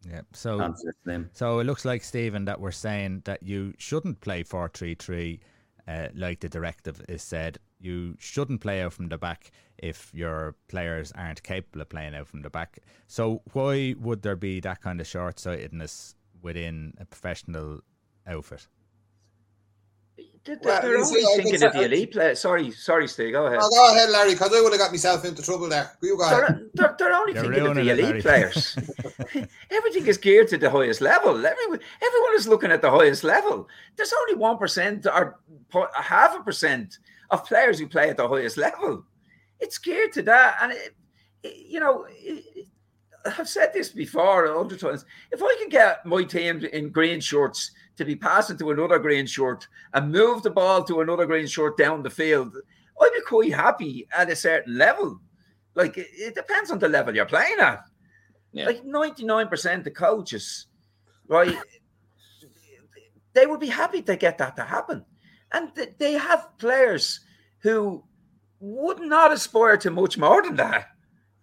Yeah. 0.08 0.22
So 0.34 0.62
Answer 0.62 0.92
to 0.92 0.98
them. 1.06 1.30
So 1.34 1.60
it 1.60 1.66
looks 1.66 1.84
like 1.84 2.04
Stephen 2.04 2.46
that 2.46 2.60
we're 2.60 2.72
saying 2.72 3.24
that 3.26 3.44
you 3.44 3.74
shouldn't 3.78 4.22
play 4.22 4.44
four 4.44 4.70
three 4.74 4.96
three, 4.96 5.42
uh, 5.88 6.08
like 6.16 6.40
the 6.40 6.50
directive 6.50 7.02
is 7.10 7.22
said. 7.22 7.60
You 7.80 8.16
shouldn't 8.20 8.62
play 8.62 8.82
out 8.82 8.94
from 8.94 9.10
the 9.10 9.18
back 9.18 9.52
if 9.78 10.12
your 10.14 10.56
players 10.68 11.12
aren't 11.14 11.44
capable 11.44 11.82
of 11.82 11.90
playing 11.90 12.16
out 12.16 12.28
from 12.28 12.42
the 12.42 12.50
back. 12.50 12.80
So 13.08 13.42
why 13.54 13.94
would 14.00 14.24
there 14.24 14.36
be 14.36 14.60
that 14.62 14.82
kind 14.82 15.00
of 15.00 15.06
short 15.08 15.40
sightedness 15.40 16.16
within 16.42 16.94
a 17.00 17.06
professional 17.06 17.82
outfit? 18.26 18.68
They're, 20.46 20.58
Well, 20.64 20.82
they're 20.82 20.92
you 20.98 21.04
only 21.04 21.22
see, 21.22 21.36
thinking 21.36 21.64
of 21.64 21.74
the 21.74 21.84
elite 21.84 22.12
players. 22.14 22.40
Sorry, 22.40 22.72
sorry, 22.72 23.08
Steve. 23.10 23.34
Go 23.34 23.48
ahead. 23.48 23.60
Oh, 23.62 23.70
go 23.70 23.94
ahead, 23.96 24.10
Larry, 24.10 24.32
because 24.34 24.54
I 24.56 24.62
would 24.62 24.72
have 24.72 24.80
got 24.80 24.92
myself 24.92 25.26
into 25.26 25.44
trouble 25.44 25.68
there. 25.68 25.92
You 26.02 26.18
go 26.18 26.24
ahead. 26.24 26.40
They're, 26.40 26.70
they're, 26.74 26.96
they're 26.98 27.14
only 27.14 27.34
You're 27.34 27.44
thinking 27.44 27.68
of 27.68 27.76
the 27.76 27.82
ruining 27.84 27.88
it, 27.88 28.00
elite 28.00 28.24
Larry. 28.26 28.52
players. 28.54 28.78
Everything 29.72 30.08
is 30.08 30.18
geared 30.18 30.48
to 30.48 30.58
the 30.58 30.70
highest 30.70 31.02
level. 31.02 31.32
Everyone, 31.46 31.80
everyone 32.02 32.36
is 32.36 32.48
looking 32.48 32.72
at 32.72 32.82
the 32.82 32.90
highest 32.90 33.24
level. 33.26 33.68
There's 33.98 34.14
only 34.22 34.36
one 34.36 34.58
percent 34.58 35.06
or 35.06 35.38
po- 35.70 35.90
a 35.98 36.02
half 36.02 36.34
a 36.40 36.42
percent 36.42 36.98
of 37.30 37.46
players 37.46 37.80
who 37.80 37.88
play 37.88 38.10
at 38.10 38.18
the 38.18 38.28
highest 38.28 38.58
level. 38.58 39.06
It's 39.60 39.78
geared 39.78 40.12
to 40.14 40.22
that, 40.24 40.58
and 40.62 40.72
it, 40.72 40.96
it- 41.44 41.56
you 41.68 41.80
know, 41.80 42.06
it- 42.10 42.68
I've 43.38 43.50
said 43.50 43.74
this 43.74 43.90
before 43.90 44.46
a 44.46 44.58
hundred 44.58 44.80
times. 44.80 45.04
If 45.32 45.44
I 45.44 45.54
can 45.60 45.68
get 45.68 46.06
my 46.06 46.24
team 46.24 46.64
in 46.72 46.92
green 46.92 47.20
shorts 47.20 47.72
to 47.98 48.06
be 48.06 48.16
passing 48.16 48.58
to 48.60 48.72
another 48.72 49.00
green 49.00 49.26
short 49.26 49.68
and 49.94 50.12
move 50.12 50.44
the 50.44 50.50
ball 50.50 50.82
to 50.86 51.02
another 51.02 51.26
green 51.26 51.46
short 51.48 51.78
down 51.78 52.04
the 52.04 52.10
field, 52.10 52.56
I'd 53.02 53.12
be 53.14 53.22
quite 53.28 53.54
happy 53.54 54.08
at 54.16 54.30
a 54.30 54.36
certain 54.36 54.78
level. 54.78 55.20
Like 55.76 55.98
it, 55.98 56.36
depends 56.36 56.72
on 56.72 56.80
the 56.80 56.88
level 56.88 57.14
you're 57.16 57.26
playing 57.26 57.58
at. 57.60 57.84
Yeah. 58.54 58.68
Like 58.68 58.84
99% 58.86 59.86
of 59.86 59.94
coaches, 59.94 60.68
right? 61.28 61.58
They 63.34 63.46
would 63.46 63.60
be 63.60 63.68
happy 63.68 64.02
to 64.04 64.16
get 64.16 64.38
that 64.38 64.56
to 64.56 64.64
happen. 64.64 65.04
And 65.52 65.74
th- 65.76 65.94
they 65.98 66.14
have 66.14 66.58
players 66.58 67.22
who 67.60 68.04
would 68.60 69.00
not 69.00 69.32
aspire 69.32 69.78
to 69.78 69.92
much 69.92 70.18
more 70.18 70.42
than 70.44 70.56
that, 70.58 70.88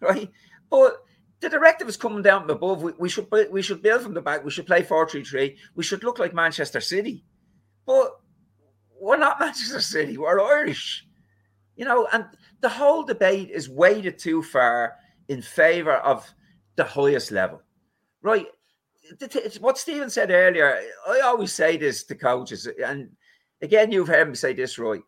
right? 0.00 0.30
But 0.70 0.96
the 1.40 1.48
directive 1.48 1.88
is 1.88 1.96
coming 1.96 2.22
down 2.22 2.42
from 2.42 2.50
above. 2.50 2.82
We, 2.82 2.92
we 2.98 3.08
should 3.08 3.28
we 3.50 3.62
should 3.62 3.82
build 3.82 4.02
from 4.02 4.14
the 4.14 4.22
back. 4.22 4.44
We 4.44 4.50
should 4.50 4.66
play 4.66 4.82
4-3-3. 4.82 5.56
We 5.74 5.84
should 5.84 6.04
look 6.04 6.18
like 6.18 6.34
Manchester 6.34 6.80
City. 6.80 7.24
But 7.86 8.16
we're 9.00 9.18
not 9.18 9.40
Manchester 9.40 9.80
City. 9.80 10.16
We're 10.16 10.40
Irish. 10.40 11.06
You 11.76 11.84
know, 11.84 12.08
and 12.12 12.24
the 12.60 12.68
whole 12.68 13.02
debate 13.02 13.50
is 13.50 13.68
weighted 13.68 14.18
too 14.18 14.42
far 14.42 14.94
in 15.28 15.42
favor 15.42 15.94
of 15.94 16.32
the 16.76 16.84
highest 16.84 17.30
level. 17.30 17.62
Right. 18.22 18.46
What 19.60 19.76
Stephen 19.76 20.08
said 20.08 20.30
earlier. 20.30 20.80
I 21.06 21.20
always 21.20 21.52
say 21.52 21.76
this 21.76 22.04
to 22.04 22.14
coaches, 22.14 22.66
and 22.82 23.10
again, 23.62 23.92
you've 23.92 24.08
heard 24.08 24.28
me 24.28 24.34
say 24.34 24.52
this, 24.52 24.78
Roy. 24.78 25.00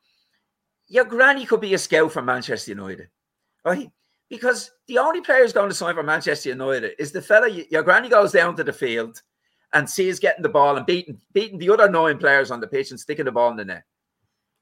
your 0.89 1.05
granny 1.05 1.45
could 1.47 1.61
be 1.61 1.75
a 1.75 1.79
scout 1.79 2.13
for 2.13 2.23
Manchester 2.23 2.71
United, 2.73 3.09
right? 3.65 3.91
Because 4.29 4.71
the 4.89 4.99
only 4.99 5.21
players 5.21 5.53
going 5.53 5.69
to 5.69 5.75
sign 5.75 5.95
for 5.95 6.03
Manchester 6.03 6.49
United 6.49 6.93
is 6.99 7.13
the 7.13 7.23
fella 7.23 7.49
your 7.49 7.83
granny 7.83 8.09
goes 8.09 8.33
down 8.33 8.57
to 8.57 8.65
the 8.65 8.73
field 8.73 9.21
and 9.73 9.89
sees 9.89 10.19
getting 10.19 10.43
the 10.43 10.49
ball 10.49 10.77
and 10.77 10.87
beating 10.87 11.21
beating 11.33 11.59
the 11.59 11.71
other 11.71 11.89
nine 11.89 12.19
players 12.19 12.51
on 12.51 12.61
the 12.61 12.67
pitch 12.67 12.91
and 12.91 13.01
sticking 13.01 13.25
the 13.25 13.33
ball 13.33 13.51
in 13.51 13.57
the 13.57 13.65
net. 13.65 13.85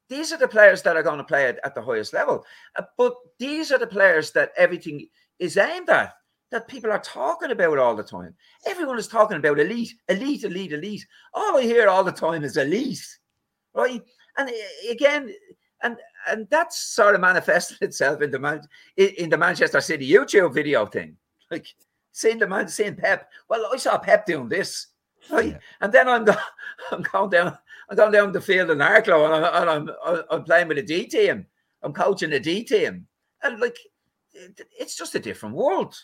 These 0.07 0.31
are 0.31 0.37
the 0.37 0.47
players 0.47 0.83
that 0.83 0.95
are 0.95 1.03
going 1.03 1.17
to 1.17 1.23
play 1.23 1.47
at, 1.47 1.59
at 1.63 1.73
the 1.73 1.81
highest 1.81 2.13
level. 2.13 2.45
Uh, 2.75 2.83
but 2.97 3.15
these 3.39 3.71
are 3.71 3.79
the 3.79 3.87
players 3.87 4.31
that 4.31 4.51
everything 4.55 5.07
is 5.39 5.57
aimed 5.57 5.89
at, 5.89 6.13
that 6.51 6.67
people 6.67 6.91
are 6.91 6.99
talking 6.99 7.49
about 7.49 7.79
all 7.79 7.95
the 7.95 8.03
time. 8.03 8.35
Everyone 8.67 8.99
is 8.99 9.07
talking 9.07 9.37
about 9.37 9.59
elite, 9.59 9.93
elite, 10.07 10.43
elite, 10.43 10.73
elite. 10.73 11.05
All 11.33 11.57
I 11.57 11.63
hear 11.63 11.87
all 11.87 12.03
the 12.03 12.11
time 12.11 12.43
is 12.43 12.55
elite, 12.55 13.03
right? 13.75 14.01
And 14.37 14.49
uh, 14.49 14.91
again, 14.91 15.33
and 15.83 15.97
and 16.27 16.47
that's 16.49 16.79
sort 16.79 17.15
of 17.15 17.21
manifested 17.21 17.77
itself 17.81 18.21
in 18.21 18.31
the 18.31 18.39
Man, 18.39 18.61
in 18.97 19.29
the 19.29 19.37
Manchester 19.37 19.81
City 19.81 20.09
YouTube 20.09 20.53
video 20.53 20.85
thing. 20.85 21.15
Like 21.51 21.67
seeing 22.11 22.39
the 22.39 22.47
man, 22.47 22.67
seeing 22.67 22.95
Pep. 22.95 23.29
Well, 23.49 23.69
I 23.71 23.77
saw 23.77 23.97
Pep 23.97 24.25
doing 24.25 24.49
this, 24.49 24.87
right? 25.29 25.51
Yeah. 25.51 25.57
And 25.81 25.93
then 25.93 26.07
I'm 26.07 26.25
go, 26.25 26.35
I'm 26.91 27.01
going 27.03 27.29
down, 27.29 27.57
I'm 27.89 27.97
going 27.97 28.11
down 28.11 28.31
the 28.31 28.41
field 28.41 28.71
in 28.71 28.79
Arklow, 28.79 29.25
and, 29.25 29.45
I, 29.45 29.61
and 29.61 29.69
I'm 29.69 30.23
I'm 30.31 30.43
playing 30.43 30.69
with 30.69 30.79
a 30.79 30.83
D 30.83 31.05
team. 31.05 31.45
I'm 31.83 31.93
coaching 31.93 32.33
a 32.33 32.39
D 32.39 32.63
team, 32.63 33.05
and 33.43 33.59
like 33.59 33.77
it's 34.33 34.97
just 34.97 35.15
a 35.15 35.19
different 35.19 35.55
world. 35.55 35.95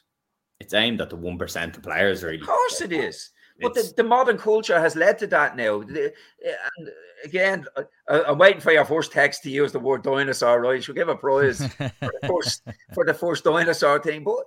It's 0.60 0.75
aimed 0.75 1.01
at 1.01 1.10
the 1.10 1.15
one 1.15 1.39
percent 1.39 1.75
of 1.75 1.84
players, 1.84 2.23
really. 2.23 2.39
Of 2.39 2.45
course, 2.45 2.81
it 2.81 2.93
is. 2.93 3.31
But 3.62 3.74
the, 3.74 3.93
the, 3.97 4.04
modern 4.04 4.38
culture 4.38 4.80
has 4.80 4.95
led 4.95 5.19
to 5.19 5.28
that 5.28 5.56
now. 5.56 5.84
The, 5.84 6.13
eh, 6.43 6.52
and 6.78 6.89
again, 7.24 7.65
I, 8.10 8.32
am 8.32 8.38
waiting 8.38 8.62
for 8.62 8.71
your 8.71 8.86
first 8.86 9.12
text 9.12 9.43
to 9.43 9.50
use 9.50 9.71
the 9.71 9.80
word 9.80 10.04
dinosaur, 10.04 10.62
right? 10.62 10.84
Should 10.84 10.95
give 10.95 11.10
a 11.10 11.15
prize 11.15 11.65
for, 11.76 11.89
the 12.21 12.28
first, 12.28 12.63
for 12.93 13.06
the 13.06 13.13
first 13.13 13.43
dinosaur 13.43 14.00
thing. 14.00 14.24
But 14.24 14.45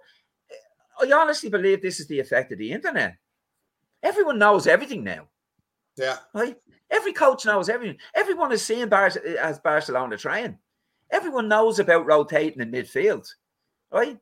eh, 0.51 1.07
I 1.07 1.13
honestly 1.13 1.51
believe 1.51 1.81
this 1.81 2.01
is 2.01 2.09
the 2.09 2.21
effect 2.21 2.53
of 2.53 2.59
the 2.59 2.73
internet. 2.73 3.17
Everyone 4.03 4.39
knows 4.39 4.67
everything 4.67 5.05
now. 5.05 5.29
Yeah. 5.97 6.19
Right? 6.35 6.57
Every 6.91 7.13
coach 7.13 7.47
knows 7.47 7.69
everything. 7.69 7.99
Everyone 8.15 8.53
is 8.53 8.65
seeing 8.65 8.89
Bar- 8.89 9.13
eh, 9.25 9.37
as 9.41 9.59
Barcelona 9.59 10.17
train. 10.17 10.59
Everyone 11.11 11.49
knows 11.49 11.79
about 11.79 12.07
rotating 12.07 12.61
in 12.61 12.73
midfield. 12.73 13.29
Right? 13.93 14.19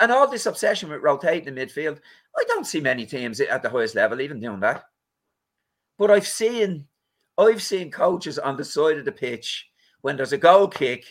And, 0.00 0.10
all 0.10 0.30
this 0.30 0.46
obsession 0.46 0.88
with 0.88 1.02
rotating 1.02 1.54
the 1.54 1.60
midfield. 1.60 1.98
I 2.36 2.44
don't 2.48 2.66
see 2.66 2.80
many 2.80 3.04
teams 3.06 3.40
at 3.40 3.62
the 3.62 3.70
highest 3.70 3.94
level 3.94 4.20
even 4.20 4.40
doing 4.40 4.60
that. 4.60 4.84
But 5.98 6.10
I've 6.10 6.26
seen 6.26 6.86
I've 7.36 7.62
seen 7.62 7.90
coaches 7.90 8.38
on 8.38 8.56
the 8.56 8.64
side 8.64 8.98
of 8.98 9.04
the 9.04 9.12
pitch 9.12 9.68
when 10.02 10.16
there's 10.16 10.32
a 10.32 10.38
goal 10.38 10.68
kick 10.68 11.04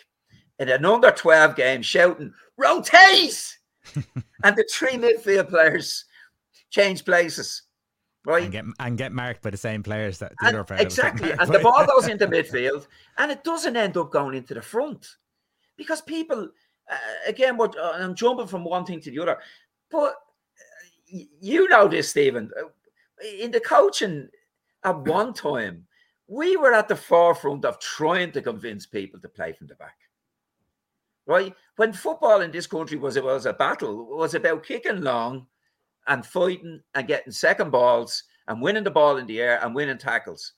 in 0.60 0.70
an 0.70 0.86
under 0.86 1.12
12 1.12 1.56
game 1.56 1.82
shouting, 1.82 2.34
rotate! 2.58 3.58
and 4.44 4.56
the 4.56 4.68
three 4.72 4.94
midfield 4.94 5.50
players 5.50 6.06
change 6.70 7.04
places. 7.04 7.64
Right. 8.26 8.44
And 8.44 8.52
get, 8.52 8.66
and 8.80 8.98
get 8.98 9.12
marked 9.12 9.42
by 9.42 9.50
the 9.50 9.58
same 9.58 9.84
players 9.84 10.20
that 10.20 10.32
the 10.40 10.48
and, 10.48 10.56
other 10.56 10.64
players 10.64 10.82
Exactly. 10.82 11.32
And 11.40 11.54
the 11.54 11.60
ball 11.60 11.86
goes 11.86 12.08
into 12.08 12.28
midfield 12.28 12.88
and 13.18 13.32
it 13.32 13.44
doesn't 13.44 13.76
end 13.76 13.98
up 13.98 14.12
going 14.12 14.36
into 14.36 14.54
the 14.54 14.62
front. 14.62 15.06
Because 15.76 16.02
people 16.02 16.50
uh, 16.90 16.96
again, 17.28 17.58
what 17.58 17.78
uh, 17.78 17.94
I'm 17.96 18.16
jumping 18.16 18.48
from 18.48 18.64
one 18.64 18.86
thing 18.86 19.00
to 19.02 19.12
the 19.12 19.20
other, 19.20 19.40
but 19.90 20.16
you 21.08 21.68
know 21.70 21.88
this, 21.88 22.10
Stephen. 22.10 22.52
Uh, 22.60 22.68
in 23.40 23.52
the 23.52 23.60
coaching, 23.60 24.28
at 24.84 24.98
one 25.00 25.34
time, 25.34 25.86
we 26.28 26.58
were 26.58 26.74
at 26.74 26.88
the 26.88 26.96
forefront 26.96 27.66
of 27.66 27.80
trying 27.80 28.32
to 28.32 28.42
convince 28.42 28.86
people 28.86 29.20
to 29.20 29.30
play 29.30 29.54
from 29.54 29.68
the 29.68 29.76
back. 29.76 29.98
Right? 31.26 31.54
When 31.78 31.94
football 31.94 32.42
in 32.42 32.52
this 32.52 32.68
country 32.68 32.98
was 32.98 33.16
it 33.16 33.24
was 33.24 33.46
a 33.46 33.54
battle, 33.54 34.12
it 34.12 34.18
was 34.18 34.34
about 34.34 34.66
kicking 34.66 35.02
long 35.02 35.48
and 36.08 36.26
fighting 36.26 36.82
and 36.96 37.08
getting 37.08 37.32
second 37.32 37.72
balls 37.72 38.24
and 38.48 38.62
winning 38.62 38.84
the 38.84 38.92
ball 38.92 39.18
in 39.18 39.26
the 39.26 39.42
air 39.42 39.60
and 39.64 39.74
winning 39.74 39.98
tackles. 39.98 40.54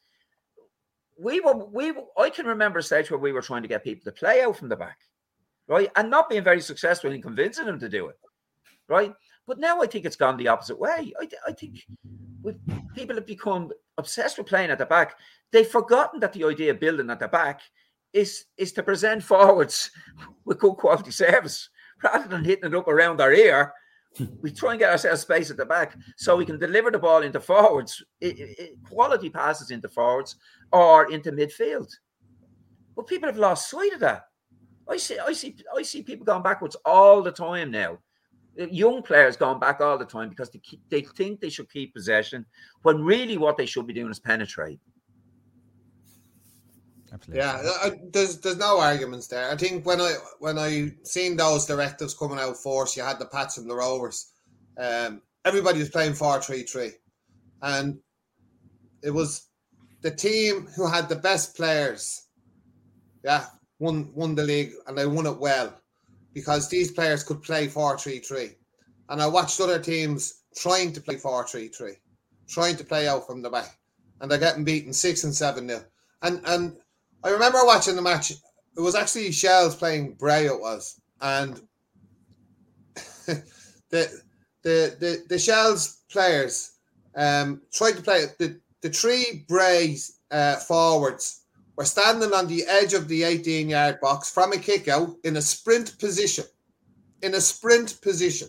We 1.19 1.39
were 1.39 1.53
we 1.53 1.93
I 2.17 2.29
can 2.29 2.45
remember 2.45 2.79
a 2.79 2.83
stage 2.83 3.11
where 3.11 3.19
we 3.19 3.31
were 3.31 3.41
trying 3.41 3.61
to 3.61 3.67
get 3.67 3.83
people 3.83 4.03
to 4.05 4.11
play 4.11 4.41
out 4.41 4.57
from 4.57 4.69
the 4.69 4.75
back, 4.75 4.97
right? 5.67 5.89
And 5.95 6.09
not 6.09 6.29
being 6.29 6.43
very 6.43 6.61
successful 6.61 7.11
in 7.11 7.21
convincing 7.21 7.65
them 7.65 7.79
to 7.79 7.89
do 7.89 8.07
it. 8.07 8.19
Right. 8.87 9.13
But 9.47 9.59
now 9.59 9.81
I 9.81 9.87
think 9.87 10.05
it's 10.05 10.15
gone 10.15 10.37
the 10.37 10.47
opposite 10.47 10.79
way. 10.79 11.13
I, 11.19 11.27
I 11.47 11.51
think 11.51 11.85
people 12.95 13.15
have 13.15 13.25
become 13.25 13.71
obsessed 13.97 14.37
with 14.37 14.47
playing 14.47 14.71
at 14.71 14.77
the 14.77 14.85
back. 14.85 15.15
They've 15.51 15.67
forgotten 15.67 16.19
that 16.19 16.33
the 16.33 16.45
idea 16.45 16.71
of 16.71 16.79
building 16.79 17.09
at 17.09 17.19
the 17.19 17.27
back 17.27 17.61
is 18.13 18.45
is 18.57 18.71
to 18.73 18.83
present 18.83 19.23
forwards 19.31 19.91
with 20.45 20.59
good 20.59 20.75
quality 20.75 21.11
service 21.11 21.69
rather 22.03 22.27
than 22.27 22.43
hitting 22.43 22.65
it 22.65 22.75
up 22.75 22.87
around 22.87 23.21
our 23.21 23.33
ear. 23.33 23.73
We 24.41 24.51
try 24.51 24.71
and 24.71 24.79
get 24.79 24.91
ourselves 24.91 25.21
space 25.21 25.51
at 25.51 25.57
the 25.57 25.65
back 25.65 25.97
so 26.15 26.37
we 26.37 26.45
can 26.45 26.57
deliver 26.57 26.89
the 26.89 26.97
ball 26.97 27.23
into 27.23 27.41
forwards, 27.41 28.01
it, 28.21 28.39
it, 28.39 28.77
quality 28.89 29.29
passes 29.29 29.71
into 29.71 29.89
forwards 29.89 30.37
or 30.71 31.11
into 31.11 31.33
midfield. 31.33 31.91
But 32.95 33.07
people 33.07 33.27
have 33.27 33.37
lost 33.37 33.69
sight 33.69 33.91
of 33.91 33.99
that. 33.99 34.27
I 34.87 34.97
see, 34.97 35.17
I 35.19 35.33
see, 35.33 35.55
I 35.75 35.81
see 35.81 36.03
people 36.03 36.25
going 36.25 36.43
backwards 36.43 36.77
all 36.85 37.21
the 37.21 37.31
time 37.31 37.71
now 37.71 37.97
young 38.57 39.01
players 39.01 39.35
going 39.35 39.59
back 39.59 39.81
all 39.81 39.97
the 39.97 40.05
time 40.05 40.29
because 40.29 40.49
they, 40.49 40.59
keep, 40.59 40.81
they 40.89 41.01
think 41.01 41.39
they 41.41 41.49
should 41.49 41.71
keep 41.71 41.93
possession 41.93 42.45
when 42.83 43.03
really 43.03 43.37
what 43.37 43.57
they 43.57 43.65
should 43.65 43.87
be 43.87 43.93
doing 43.93 44.11
is 44.11 44.19
penetrate. 44.19 44.79
Absolutely. 47.13 47.43
Yeah, 47.43 47.61
I, 47.83 47.91
there's 48.11 48.39
there's 48.39 48.57
no 48.57 48.79
arguments 48.79 49.27
there. 49.27 49.49
I 49.49 49.55
think 49.55 49.85
when 49.85 50.01
I 50.01 50.15
when 50.39 50.57
I 50.57 50.91
seen 51.03 51.37
those 51.37 51.65
directives 51.65 52.13
coming 52.13 52.39
out 52.39 52.57
force, 52.57 52.97
you 52.97 53.03
had 53.03 53.19
the 53.19 53.27
Pats 53.27 53.57
and 53.57 53.69
the 53.69 53.75
Rovers. 53.75 54.31
Um, 54.77 55.21
everybody 55.45 55.79
was 55.79 55.89
playing 55.89 56.13
four 56.13 56.41
three 56.41 56.63
three, 56.63 56.91
and 57.61 57.99
it 59.01 59.11
was 59.11 59.47
the 60.01 60.11
team 60.11 60.67
who 60.75 60.87
had 60.89 61.07
the 61.07 61.15
best 61.15 61.55
players. 61.55 62.27
Yeah, 63.23 63.45
won 63.79 64.11
won 64.13 64.35
the 64.35 64.43
league, 64.43 64.73
and 64.87 64.97
they 64.97 65.05
won 65.05 65.25
it 65.25 65.37
well 65.37 65.73
because 66.33 66.69
these 66.69 66.91
players 66.91 67.23
could 67.23 67.41
play 67.41 67.67
4 67.67 67.97
3 67.97 68.19
3. 68.19 68.49
And 69.09 69.21
I 69.21 69.27
watched 69.27 69.59
other 69.61 69.79
teams 69.79 70.41
trying 70.55 70.93
to 70.93 71.01
play 71.01 71.17
4 71.17 71.47
3 71.47 71.67
3, 71.69 71.93
trying 72.47 72.75
to 72.75 72.83
play 72.83 73.07
out 73.07 73.25
from 73.25 73.41
the 73.41 73.49
back. 73.49 73.77
And 74.21 74.29
they're 74.29 74.37
getting 74.37 74.63
beaten 74.63 74.93
6 74.93 75.23
and 75.23 75.35
7 75.35 75.65
nil. 75.65 75.83
And 76.21 76.41
and 76.45 76.77
I 77.23 77.29
remember 77.29 77.59
watching 77.63 77.95
the 77.95 78.01
match. 78.01 78.31
It 78.31 78.81
was 78.81 78.95
actually 78.95 79.31
Shels 79.31 79.75
playing 79.75 80.13
Bray, 80.15 80.45
it 80.45 80.59
was. 80.59 80.99
And 81.21 81.61
the, 83.25 83.43
the, 83.89 84.95
the, 84.99 85.23
the 85.29 85.39
Shels 85.39 86.01
players 86.11 86.73
um, 87.15 87.61
tried 87.73 87.93
to 87.93 88.01
play 88.01 88.25
the, 88.37 88.59
the 88.81 88.89
three 88.89 89.45
Bray 89.47 89.97
uh, 90.29 90.57
forwards 90.57 91.44
were 91.75 91.85
standing 91.85 92.33
on 92.33 92.47
the 92.47 92.63
edge 92.67 92.93
of 92.93 93.07
the 93.07 93.23
18 93.23 93.69
yard 93.69 93.99
box 94.01 94.31
from 94.31 94.53
a 94.53 94.57
kick 94.57 94.87
out 94.87 95.15
in 95.23 95.37
a 95.37 95.41
sprint 95.41 95.97
position. 95.99 96.45
In 97.21 97.35
a 97.35 97.41
sprint 97.41 97.99
position. 98.01 98.47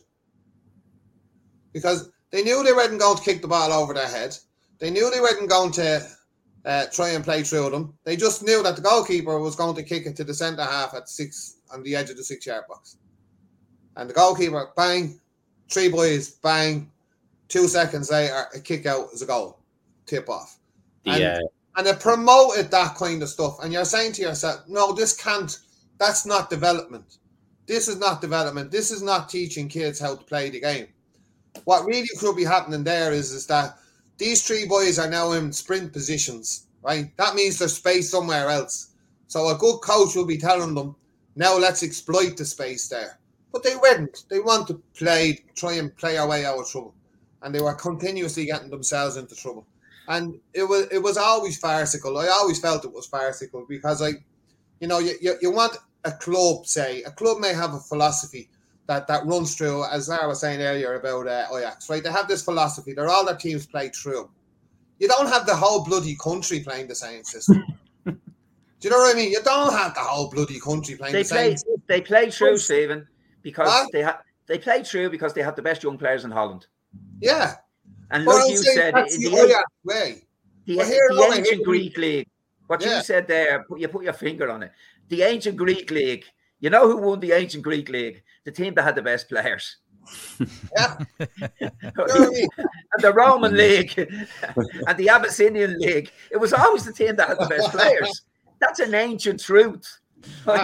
Because 1.72 2.10
they 2.30 2.42
knew 2.42 2.62
they 2.62 2.72
weren't 2.72 2.98
going 2.98 3.16
to 3.16 3.22
kick 3.22 3.42
the 3.42 3.48
ball 3.48 3.72
over 3.72 3.94
their 3.94 4.08
head. 4.08 4.36
They 4.78 4.90
knew 4.90 5.10
they 5.10 5.20
weren't 5.20 5.48
going 5.48 5.72
to 5.72 6.06
uh, 6.64 6.86
try 6.92 7.10
and 7.10 7.24
play 7.24 7.42
through 7.42 7.70
them. 7.70 7.94
They 8.04 8.16
just 8.16 8.42
knew 8.42 8.62
that 8.62 8.76
the 8.76 8.82
goalkeeper 8.82 9.38
was 9.38 9.56
going 9.56 9.76
to 9.76 9.82
kick 9.82 10.06
it 10.06 10.16
to 10.16 10.24
the 10.24 10.34
centre 10.34 10.64
half 10.64 10.94
at 10.94 11.08
six 11.08 11.58
on 11.72 11.82
the 11.82 11.96
edge 11.96 12.10
of 12.10 12.16
the 12.16 12.24
six 12.24 12.46
yard 12.46 12.64
box. 12.68 12.98
And 13.96 14.10
the 14.10 14.14
goalkeeper, 14.14 14.70
bang, 14.76 15.18
three 15.70 15.88
boys, 15.88 16.30
bang. 16.30 16.90
Two 17.48 17.68
seconds 17.68 18.10
later, 18.10 18.46
a 18.54 18.60
kick 18.60 18.86
out 18.86 19.08
is 19.12 19.22
a 19.22 19.26
goal, 19.26 19.60
tip 20.04 20.28
off. 20.28 20.58
And, 21.06 21.22
uh, 21.22 21.46
and 21.76 21.86
it 21.86 22.00
promoted 22.00 22.70
that 22.70 22.96
kind 22.96 23.22
of 23.22 23.28
stuff. 23.28 23.58
And 23.62 23.72
you're 23.72 23.84
saying 23.84 24.12
to 24.12 24.22
yourself, 24.22 24.62
no, 24.66 24.92
this 24.92 25.14
can't, 25.14 25.58
that's 25.98 26.24
not 26.24 26.50
development. 26.50 27.18
This 27.66 27.86
is 27.88 27.98
not 27.98 28.20
development. 28.20 28.70
This 28.70 28.90
is 28.90 29.02
not 29.02 29.28
teaching 29.28 29.68
kids 29.68 30.00
how 30.00 30.16
to 30.16 30.24
play 30.24 30.48
the 30.48 30.60
game. 30.60 30.88
What 31.64 31.84
really 31.84 32.08
could 32.18 32.36
be 32.36 32.44
happening 32.44 32.82
there 32.82 33.12
is, 33.12 33.32
is 33.32 33.46
that 33.48 33.76
these 34.18 34.46
three 34.46 34.66
boys 34.66 34.98
are 34.98 35.10
now 35.10 35.32
in 35.32 35.52
sprint 35.52 35.92
positions, 35.92 36.66
right? 36.82 37.14
That 37.18 37.34
means 37.34 37.58
there's 37.58 37.76
space 37.76 38.10
somewhere 38.10 38.48
else. 38.48 38.92
So 39.26 39.48
a 39.48 39.58
good 39.58 39.78
coach 39.80 40.14
will 40.14 40.26
be 40.26 40.38
telling 40.38 40.74
them, 40.74 40.96
now 41.34 41.58
let's 41.58 41.82
exploit 41.82 42.36
the 42.36 42.44
space 42.46 42.88
there. 42.88 43.18
But 43.52 43.62
they 43.62 43.76
weren't. 43.76 44.24
They 44.30 44.40
want 44.40 44.68
to 44.68 44.80
play, 44.94 45.40
try 45.54 45.74
and 45.74 45.94
play 45.96 46.16
our 46.16 46.28
way 46.28 46.46
out 46.46 46.58
of 46.58 46.70
trouble. 46.70 46.94
And 47.42 47.54
they 47.54 47.60
were 47.60 47.74
continuously 47.74 48.46
getting 48.46 48.70
themselves 48.70 49.16
into 49.16 49.34
trouble 49.34 49.66
and 50.08 50.38
it 50.54 50.64
was 50.64 50.86
it 50.90 51.02
was 51.02 51.16
always 51.16 51.58
farcical. 51.58 52.18
I 52.18 52.28
always 52.28 52.60
felt 52.60 52.84
it 52.84 52.92
was 52.92 53.06
farcical 53.06 53.66
because 53.68 54.02
I, 54.02 54.10
you 54.80 54.88
know, 54.88 54.98
you, 54.98 55.14
you, 55.20 55.36
you 55.42 55.50
want 55.50 55.76
a 56.04 56.12
club 56.12 56.66
say 56.66 57.02
a 57.02 57.10
club 57.10 57.38
may 57.38 57.52
have 57.52 57.74
a 57.74 57.78
philosophy 57.80 58.48
that 58.86 59.06
that 59.08 59.26
runs 59.26 59.56
through, 59.56 59.84
as 59.86 60.08
I 60.08 60.26
was 60.26 60.40
saying 60.40 60.60
earlier 60.62 60.94
about 60.94 61.26
uh, 61.26 61.46
Ajax, 61.56 61.90
right? 61.90 62.02
They 62.02 62.10
have 62.12 62.28
this 62.28 62.44
philosophy. 62.44 62.92
They're 62.92 63.08
all 63.08 63.24
their 63.26 63.36
teams 63.36 63.66
play 63.66 63.88
through. 63.88 64.30
You 64.98 65.08
don't 65.08 65.28
have 65.28 65.44
the 65.44 65.56
whole 65.56 65.84
bloody 65.84 66.16
country 66.16 66.60
playing 66.60 66.88
the 66.88 66.94
same 66.94 67.24
system. 67.24 67.64
Do 68.04 68.88
you 68.88 68.90
know 68.90 68.98
what 68.98 69.14
I 69.14 69.18
mean? 69.18 69.30
You 69.32 69.42
don't 69.42 69.72
have 69.72 69.94
the 69.94 70.00
whole 70.00 70.30
bloody 70.30 70.60
country 70.60 70.96
playing 70.96 71.14
They 71.14 71.22
the 71.22 71.28
play. 71.28 71.56
same. 71.56 71.76
They 71.88 72.00
play 72.00 72.30
through, 72.30 72.58
Stephen, 72.58 73.08
because 73.42 73.68
Huh? 73.70 73.86
they 73.92 74.02
have. 74.02 74.20
They 74.46 74.58
play 74.58 74.84
through 74.84 75.10
because 75.10 75.32
they 75.34 75.42
have 75.42 75.56
the 75.56 75.62
best 75.62 75.82
young 75.82 75.98
players 75.98 76.24
in 76.24 76.30
Holland. 76.30 76.66
Yeah. 77.20 77.56
And 78.10 78.24
But 78.24 78.34
like 78.36 78.44
I'm 78.44 78.50
you 78.50 78.56
said, 78.58 78.94
that's 78.94 79.16
the, 79.18 79.28
the 79.28 79.36
other 79.40 79.64
way. 79.84 80.22
the, 80.64 80.76
Well, 80.76 80.86
here, 80.86 81.06
the 81.08 81.14
look, 81.14 81.36
ancient 81.36 81.56
here- 81.56 81.64
Greek 81.64 81.96
league. 81.98 82.28
What 82.66 82.80
Yeah. 82.82 82.96
you 82.98 83.02
said 83.04 83.26
there, 83.28 83.64
put, 83.68 83.78
you 83.80 83.88
put 83.88 84.04
your 84.04 84.12
finger 84.12 84.50
on 84.50 84.62
it. 84.64 84.72
The 85.08 85.22
ancient 85.22 85.56
Greek 85.56 85.90
league. 85.90 86.24
You 86.60 86.70
know 86.70 86.88
who 86.88 86.96
won 86.98 87.20
the 87.20 87.32
ancient 87.32 87.62
Greek 87.62 87.88
league? 87.88 88.22
The 88.44 88.50
team 88.52 88.74
that 88.74 88.82
had 88.82 88.94
the 88.94 89.02
best 89.02 89.28
players. 89.28 89.76
Yeah. 90.76 90.96
You 91.60 91.70
know 91.82 91.90
what 91.96 92.10
I 92.20 92.28
mean? 92.30 92.48
and 92.58 93.02
the 93.02 93.12
Roman 93.12 93.56
League 93.56 93.92
and 94.86 94.96
the 94.98 95.08
Abyssinian 95.08 95.78
League. 95.78 96.10
It 96.30 96.36
was 96.36 96.52
always 96.52 96.84
the 96.84 96.92
team 96.92 97.16
that 97.16 97.28
had 97.28 97.38
the 97.40 97.46
best 97.46 97.70
players. 97.72 98.22
That's 98.60 98.78
an 98.80 98.94
ancient 98.94 99.40
truth. 99.40 99.98
Like, 100.44 100.60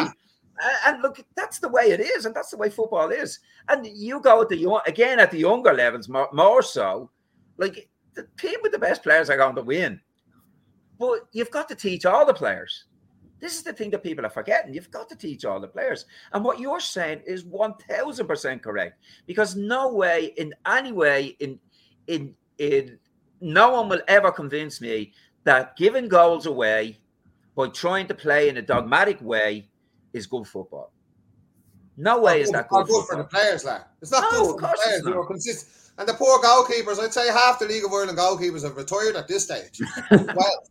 Ah. 0.60 0.76
and 0.86 1.02
look, 1.02 1.24
that's 1.34 1.58
the 1.58 1.68
way 1.68 1.90
it 1.90 1.98
is, 2.00 2.24
and 2.24 2.34
that's 2.34 2.50
the 2.50 2.56
way 2.56 2.70
football 2.70 3.10
is. 3.10 3.40
And 3.68 3.84
you 3.86 4.20
go 4.20 4.42
at 4.42 4.48
the 4.48 4.56
young, 4.56 4.80
again 4.86 5.18
at 5.18 5.30
the 5.32 5.38
younger 5.38 5.72
levels 5.72 6.08
more, 6.08 6.28
more 6.32 6.62
so. 6.62 7.10
Like 7.58 7.88
the 8.14 8.26
team 8.38 8.58
with 8.62 8.72
the 8.72 8.78
best 8.78 9.02
players 9.02 9.30
are 9.30 9.36
going 9.36 9.56
to 9.56 9.62
win, 9.62 10.00
but 10.98 11.28
you've 11.32 11.50
got 11.50 11.68
to 11.68 11.74
teach 11.74 12.06
all 12.06 12.26
the 12.26 12.34
players. 12.34 12.84
This 13.40 13.56
is 13.56 13.64
the 13.64 13.72
thing 13.72 13.90
that 13.90 14.04
people 14.04 14.24
are 14.24 14.30
forgetting. 14.30 14.72
You've 14.72 14.92
got 14.92 15.08
to 15.08 15.16
teach 15.16 15.44
all 15.44 15.58
the 15.58 15.66
players. 15.66 16.04
And 16.32 16.44
what 16.44 16.60
you're 16.60 16.78
saying 16.78 17.22
is 17.26 17.42
1000% 17.42 18.62
correct 18.62 19.02
because 19.26 19.56
no 19.56 19.92
way, 19.92 20.32
in 20.36 20.54
any 20.64 20.92
way, 20.92 21.36
in, 21.40 21.58
in, 22.06 22.36
in, 22.58 22.98
no 23.40 23.72
one 23.72 23.88
will 23.88 24.02
ever 24.06 24.30
convince 24.30 24.80
me 24.80 25.12
that 25.42 25.76
giving 25.76 26.06
goals 26.06 26.46
away 26.46 27.00
by 27.56 27.66
trying 27.66 28.06
to 28.06 28.14
play 28.14 28.48
in 28.48 28.58
a 28.58 28.62
dogmatic 28.62 29.20
way 29.20 29.68
is 30.12 30.28
good 30.28 30.46
football. 30.46 30.92
No 31.96 32.20
way 32.20 32.40
is 32.40 32.50
that 32.50 32.70
Not 32.70 32.86
good. 32.86 32.92
good 32.92 33.06
for 33.06 33.16
the 33.16 33.24
players, 33.24 33.64
lad. 33.64 33.84
It's 34.00 34.10
not 34.10 34.24
No, 34.32 34.38
good 34.38 34.40
of 34.40 34.54
for 34.54 34.60
the 34.62 34.78
players 34.82 35.02
who 35.02 35.10
not. 35.10 35.16
are 35.18 35.26
consistent. 35.26 35.78
And 35.98 36.08
the 36.08 36.14
poor 36.14 36.38
goalkeepers, 36.38 36.98
I'd 36.98 37.12
say 37.12 37.28
half 37.30 37.58
the 37.58 37.66
League 37.66 37.84
of 37.84 37.92
Ireland 37.92 38.16
goalkeepers 38.18 38.62
have 38.64 38.76
retired 38.76 39.14
at 39.14 39.28
this 39.28 39.44
stage. 39.44 39.78
well, 40.10 40.64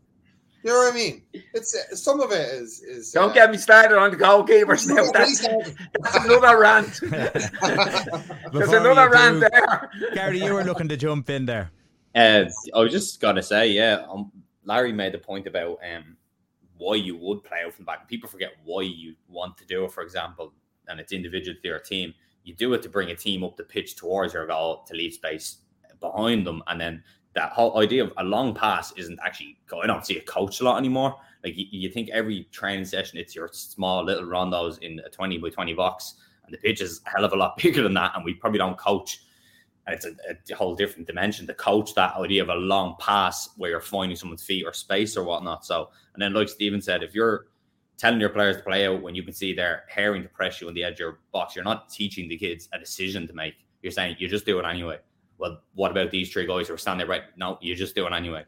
you 0.63 0.69
know 0.71 0.77
what 0.77 0.93
I 0.93 0.95
mean? 0.95 1.21
It's 1.53 1.75
uh, 1.75 1.95
some 1.95 2.21
of 2.21 2.31
it 2.31 2.49
is 2.53 2.81
is. 2.81 3.11
Don't 3.11 3.29
uh, 3.29 3.33
get 3.33 3.51
me 3.51 3.57
started 3.57 3.97
on 3.97 4.11
the 4.11 4.17
goalkeepers 4.17 4.87
now. 4.87 5.11
That's, 5.13 5.41
that's 5.41 6.25
another 6.25 6.59
rant. 6.59 6.99
There's 7.01 7.49
Before 8.51 8.77
another 8.77 9.05
you 9.05 9.11
rant 9.11 9.41
do, 9.41 9.47
there. 9.51 9.89
Gary, 10.13 10.43
you 10.43 10.53
were 10.53 10.63
looking 10.63 10.87
to 10.89 10.97
jump 10.97 11.29
in 11.29 11.45
there. 11.45 11.71
Uh, 12.13 12.45
I 12.75 12.79
was 12.79 12.91
just 12.91 13.21
gonna 13.21 13.41
say, 13.43 13.69
yeah, 13.69 14.05
um, 14.09 14.31
Larry 14.65 14.91
made 14.91 15.13
the 15.13 15.17
point 15.19 15.47
about 15.47 15.77
um, 15.95 16.17
why 16.77 16.95
you 16.95 17.15
would 17.17 17.43
play 17.43 17.59
out 17.65 17.73
from 17.73 17.85
the 17.85 17.87
back. 17.87 18.07
People 18.07 18.29
forget 18.29 18.51
why 18.63 18.81
you 18.81 19.15
want 19.29 19.57
to 19.57 19.65
do 19.65 19.85
it, 19.85 19.91
for 19.91 20.03
example, 20.03 20.53
and 20.87 20.99
it's 20.99 21.11
individual 21.11 21.55
to 21.61 21.67
your 21.67 21.79
team. 21.79 22.13
You 22.43 22.55
do 22.55 22.73
it 22.73 22.81
to 22.83 22.89
bring 22.89 23.11
a 23.11 23.15
team 23.15 23.43
up 23.43 23.57
the 23.57 23.63
pitch 23.63 23.95
towards 23.95 24.33
your 24.33 24.47
goal 24.47 24.83
to 24.87 24.95
leave 24.95 25.13
space 25.13 25.57
behind 25.99 26.45
them, 26.45 26.63
and 26.67 26.79
then 26.79 27.03
that 27.33 27.51
whole 27.51 27.79
idea 27.79 28.03
of 28.03 28.11
a 28.17 28.23
long 28.23 28.53
pass 28.53 28.91
isn't 28.97 29.19
actually. 29.23 29.57
I 29.81 29.87
don't 29.87 30.05
see 30.05 30.17
a 30.17 30.21
coach 30.21 30.59
a 30.59 30.63
lot 30.63 30.77
anymore. 30.77 31.15
Like 31.43 31.57
you, 31.57 31.65
you 31.69 31.89
think 31.89 32.09
every 32.09 32.47
training 32.51 32.85
session, 32.85 33.17
it's 33.17 33.35
your 33.35 33.49
small 33.51 34.03
little 34.03 34.25
rondos 34.25 34.79
in 34.79 34.99
a 35.05 35.09
twenty 35.09 35.37
by 35.37 35.49
twenty 35.49 35.73
box, 35.73 36.15
and 36.45 36.53
the 36.53 36.57
pitch 36.57 36.81
is 36.81 37.01
a 37.05 37.09
hell 37.11 37.25
of 37.25 37.33
a 37.33 37.35
lot 37.35 37.57
bigger 37.61 37.83
than 37.83 37.93
that, 37.93 38.13
and 38.15 38.25
we 38.25 38.33
probably 38.33 38.59
don't 38.59 38.77
coach 38.77 39.19
and 39.87 39.95
it's 39.95 40.05
a, 40.05 40.53
a 40.53 40.55
whole 40.55 40.75
different 40.75 41.07
dimension 41.07 41.47
to 41.47 41.53
coach 41.53 41.93
that 41.95 42.15
idea 42.15 42.41
of 42.41 42.49
a 42.49 42.55
long 42.55 42.95
pass 42.99 43.49
where 43.57 43.71
you're 43.71 43.81
finding 43.81 44.15
someone's 44.15 44.43
feet 44.43 44.65
or 44.65 44.73
space 44.73 45.17
or 45.17 45.23
whatnot. 45.23 45.65
So, 45.65 45.89
and 46.13 46.21
then 46.21 46.33
like 46.33 46.49
Stephen 46.49 46.81
said, 46.81 47.03
if 47.03 47.15
you're 47.15 47.47
telling 48.01 48.19
your 48.19 48.29
players 48.29 48.57
to 48.57 48.63
play 48.63 48.87
out 48.87 49.03
when 49.03 49.13
you 49.13 49.21
can 49.21 49.31
see 49.31 49.53
they're 49.53 49.83
herring 49.87 50.23
to 50.23 50.29
press 50.29 50.59
you 50.59 50.67
on 50.67 50.73
the 50.73 50.83
edge 50.83 50.93
of 50.93 50.99
your 50.99 51.19
box, 51.31 51.55
you're 51.55 51.63
not 51.63 51.87
teaching 51.87 52.27
the 52.27 52.35
kids 52.35 52.67
a 52.73 52.79
decision 52.79 53.27
to 53.27 53.33
make. 53.33 53.53
You're 53.83 53.91
saying 53.91 54.15
you 54.17 54.27
just 54.27 54.43
do 54.43 54.57
it 54.57 54.65
anyway. 54.65 54.97
Well, 55.37 55.61
what 55.75 55.91
about 55.91 56.09
these 56.09 56.31
three 56.31 56.47
guys 56.47 56.67
who 56.67 56.73
are 56.73 56.79
standing 56.79 57.07
right? 57.07 57.21
No, 57.37 57.59
you 57.61 57.75
just 57.75 57.93
do 57.93 58.07
it 58.07 58.13
anyway. 58.13 58.45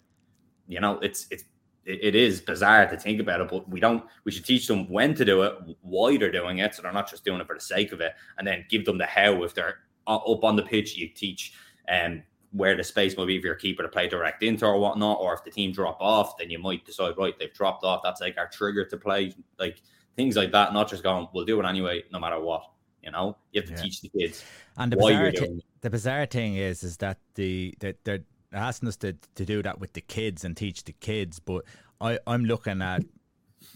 You 0.67 0.79
know, 0.79 0.97
it's 0.99 1.27
it's 1.29 1.43
it, 1.85 2.15
is 2.15 2.41
bizarre 2.41 2.87
to 2.87 2.97
think 2.97 3.19
about 3.19 3.41
it, 3.41 3.49
but 3.49 3.69
we 3.69 3.79
don't. 3.79 4.03
We 4.23 4.31
should 4.31 4.45
teach 4.45 4.67
them 4.67 4.89
when 4.89 5.13
to 5.15 5.25
do 5.25 5.43
it, 5.43 5.53
why 5.81 6.17
they're 6.17 6.31
doing 6.31 6.59
it, 6.59 6.73
so 6.73 6.81
they're 6.81 6.91
not 6.91 7.09
just 7.09 7.23
doing 7.23 7.39
it 7.39 7.45
for 7.45 7.55
the 7.55 7.61
sake 7.61 7.91
of 7.91 8.01
it, 8.01 8.13
and 8.37 8.47
then 8.47 8.65
give 8.69 8.85
them 8.85 8.97
the 8.97 9.05
how. 9.05 9.43
If 9.43 9.53
they're 9.53 9.79
up 10.07 10.43
on 10.43 10.55
the 10.55 10.63
pitch, 10.63 10.97
you 10.97 11.09
teach 11.09 11.53
um 11.89 12.23
where 12.53 12.75
the 12.77 12.83
space 12.83 13.17
might 13.17 13.25
be 13.25 13.41
for 13.41 13.47
your 13.47 13.55
keeper 13.55 13.83
to 13.83 13.89
play 13.89 14.07
direct 14.07 14.43
into 14.43 14.65
or 14.65 14.77
whatnot, 14.77 15.17
or 15.19 15.33
if 15.33 15.43
the 15.43 15.49
team 15.51 15.71
drop 15.71 15.97
off, 15.99 16.37
then 16.37 16.49
you 16.49 16.59
might 16.59 16.85
decide 16.85 17.15
right 17.17 17.37
they've 17.39 17.53
dropped 17.53 17.83
off. 17.83 18.01
That's 18.03 18.21
like 18.21 18.37
our 18.37 18.47
trigger 18.47 18.85
to 18.85 18.97
play, 18.97 19.33
like 19.59 19.81
things 20.15 20.35
like 20.35 20.51
that. 20.51 20.71
Not 20.71 20.87
just 20.89 21.01
going, 21.03 21.27
we'll 21.33 21.45
do 21.45 21.59
it 21.59 21.65
anyway, 21.65 22.03
no 22.11 22.19
matter 22.19 22.39
what. 22.39 22.69
You 23.01 23.11
know, 23.11 23.35
you 23.51 23.59
have 23.61 23.69
to 23.69 23.75
Yeah. 23.75 23.81
teach 23.81 24.01
the 24.01 24.09
kids 24.09 24.45
And 24.77 24.91
the 24.91 24.97
bizarre, 24.97 25.23
you're 25.23 25.31
thi- 25.31 25.37
doing 25.39 25.57
it. 25.57 25.65
the 25.81 25.89
bizarre 25.89 26.25
thing 26.27 26.55
is, 26.55 26.83
is 26.83 26.97
that 26.97 27.17
the 27.35 27.73
that 27.79 28.03
they're 28.05 28.23
asking 28.53 28.87
us 28.87 28.95
to, 28.97 29.13
to 29.35 29.45
do 29.45 29.61
that 29.63 29.79
with 29.79 29.93
the 29.93 30.01
kids 30.01 30.45
and 30.45 30.55
teach 30.55 30.83
the 30.83 30.93
kids, 30.93 31.39
but 31.39 31.65
I 31.99 32.19
I'm 32.27 32.45
looking 32.45 32.81
at 32.83 33.01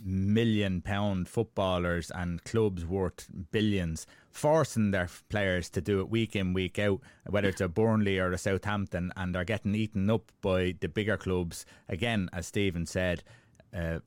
million 0.04 0.82
pound 0.82 1.28
footballers 1.28 2.12
and 2.12 2.44
clubs 2.44 2.86
worth 2.86 3.28
billions 3.52 4.06
forcing 4.38 4.92
their 4.92 5.10
players 5.30 5.70
to 5.72 5.82
do 5.82 6.00
it 6.00 6.10
week 6.10 6.36
in 6.36 6.54
week 6.54 6.78
out 6.78 7.02
whether 7.28 7.50
it's 7.50 7.62
a 7.62 7.68
Burnley 7.68 8.20
or 8.20 8.32
a 8.32 8.38
Southampton 8.38 9.12
and 9.18 9.34
they're 9.34 9.44
getting 9.44 9.74
eaten 9.74 10.10
up 10.10 10.32
by 10.42 10.76
the 10.80 10.88
bigger 10.88 11.18
clubs 11.18 11.66
again 11.90 12.30
as 12.32 12.46
Stephen 12.46 12.86
said 12.86 13.24
uh, 13.76 14.00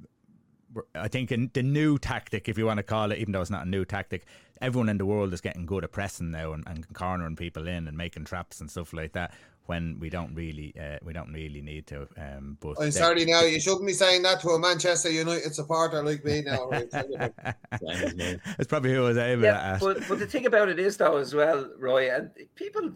I 0.94 1.08
think 1.08 1.32
in 1.32 1.50
the 1.52 1.62
new 1.62 1.98
tactic, 1.98 2.48
if 2.48 2.56
you 2.56 2.66
want 2.66 2.78
to 2.78 2.84
call 2.84 3.10
it, 3.10 3.18
even 3.18 3.32
though 3.32 3.40
it's 3.40 3.50
not 3.50 3.66
a 3.66 3.68
new 3.68 3.84
tactic, 3.84 4.24
everyone 4.60 4.88
in 4.88 4.98
the 4.98 5.06
world 5.06 5.32
is 5.32 5.40
getting 5.40 5.66
good 5.66 5.84
at 5.84 5.92
pressing 5.92 6.30
now 6.30 6.52
and, 6.52 6.64
and 6.66 6.92
cornering 6.92 7.36
people 7.36 7.66
in 7.66 7.88
and 7.88 7.96
making 7.96 8.24
traps 8.24 8.60
and 8.60 8.70
stuff 8.70 8.92
like 8.92 9.12
that. 9.12 9.32
When 9.70 9.98
we 10.00 10.10
don't 10.10 10.34
really, 10.34 10.74
uh, 10.84 10.98
we 11.04 11.12
don't 11.12 11.32
really 11.32 11.62
need 11.62 11.86
to. 11.92 11.98
Um, 12.18 12.56
but 12.60 12.74
I'm 12.78 12.86
they- 12.86 12.90
sorry 12.90 13.24
now. 13.24 13.42
You 13.42 13.60
shouldn't 13.60 13.86
be 13.86 13.92
saying 13.92 14.22
that 14.22 14.40
to 14.40 14.48
a 14.48 14.58
Manchester 14.58 15.10
United 15.10 15.54
supporter 15.54 16.02
like 16.02 16.24
me 16.24 16.42
now. 16.42 16.68
Right? 16.68 16.90
Same 16.90 18.04
as 18.06 18.14
me. 18.16 18.36
That's 18.56 18.66
probably 18.66 18.92
who 18.94 19.04
I 19.04 19.08
was 19.08 19.16
able 19.16 19.42
to 19.42 19.46
Yeah, 19.46 19.58
ask. 19.72 19.80
but, 19.80 19.96
but 20.08 20.18
the 20.18 20.26
thing 20.26 20.46
about 20.46 20.68
it 20.70 20.80
is 20.80 20.96
though 20.96 21.18
as 21.18 21.32
well, 21.34 21.70
Roy, 21.78 22.12
and 22.12 22.30
people 22.56 22.90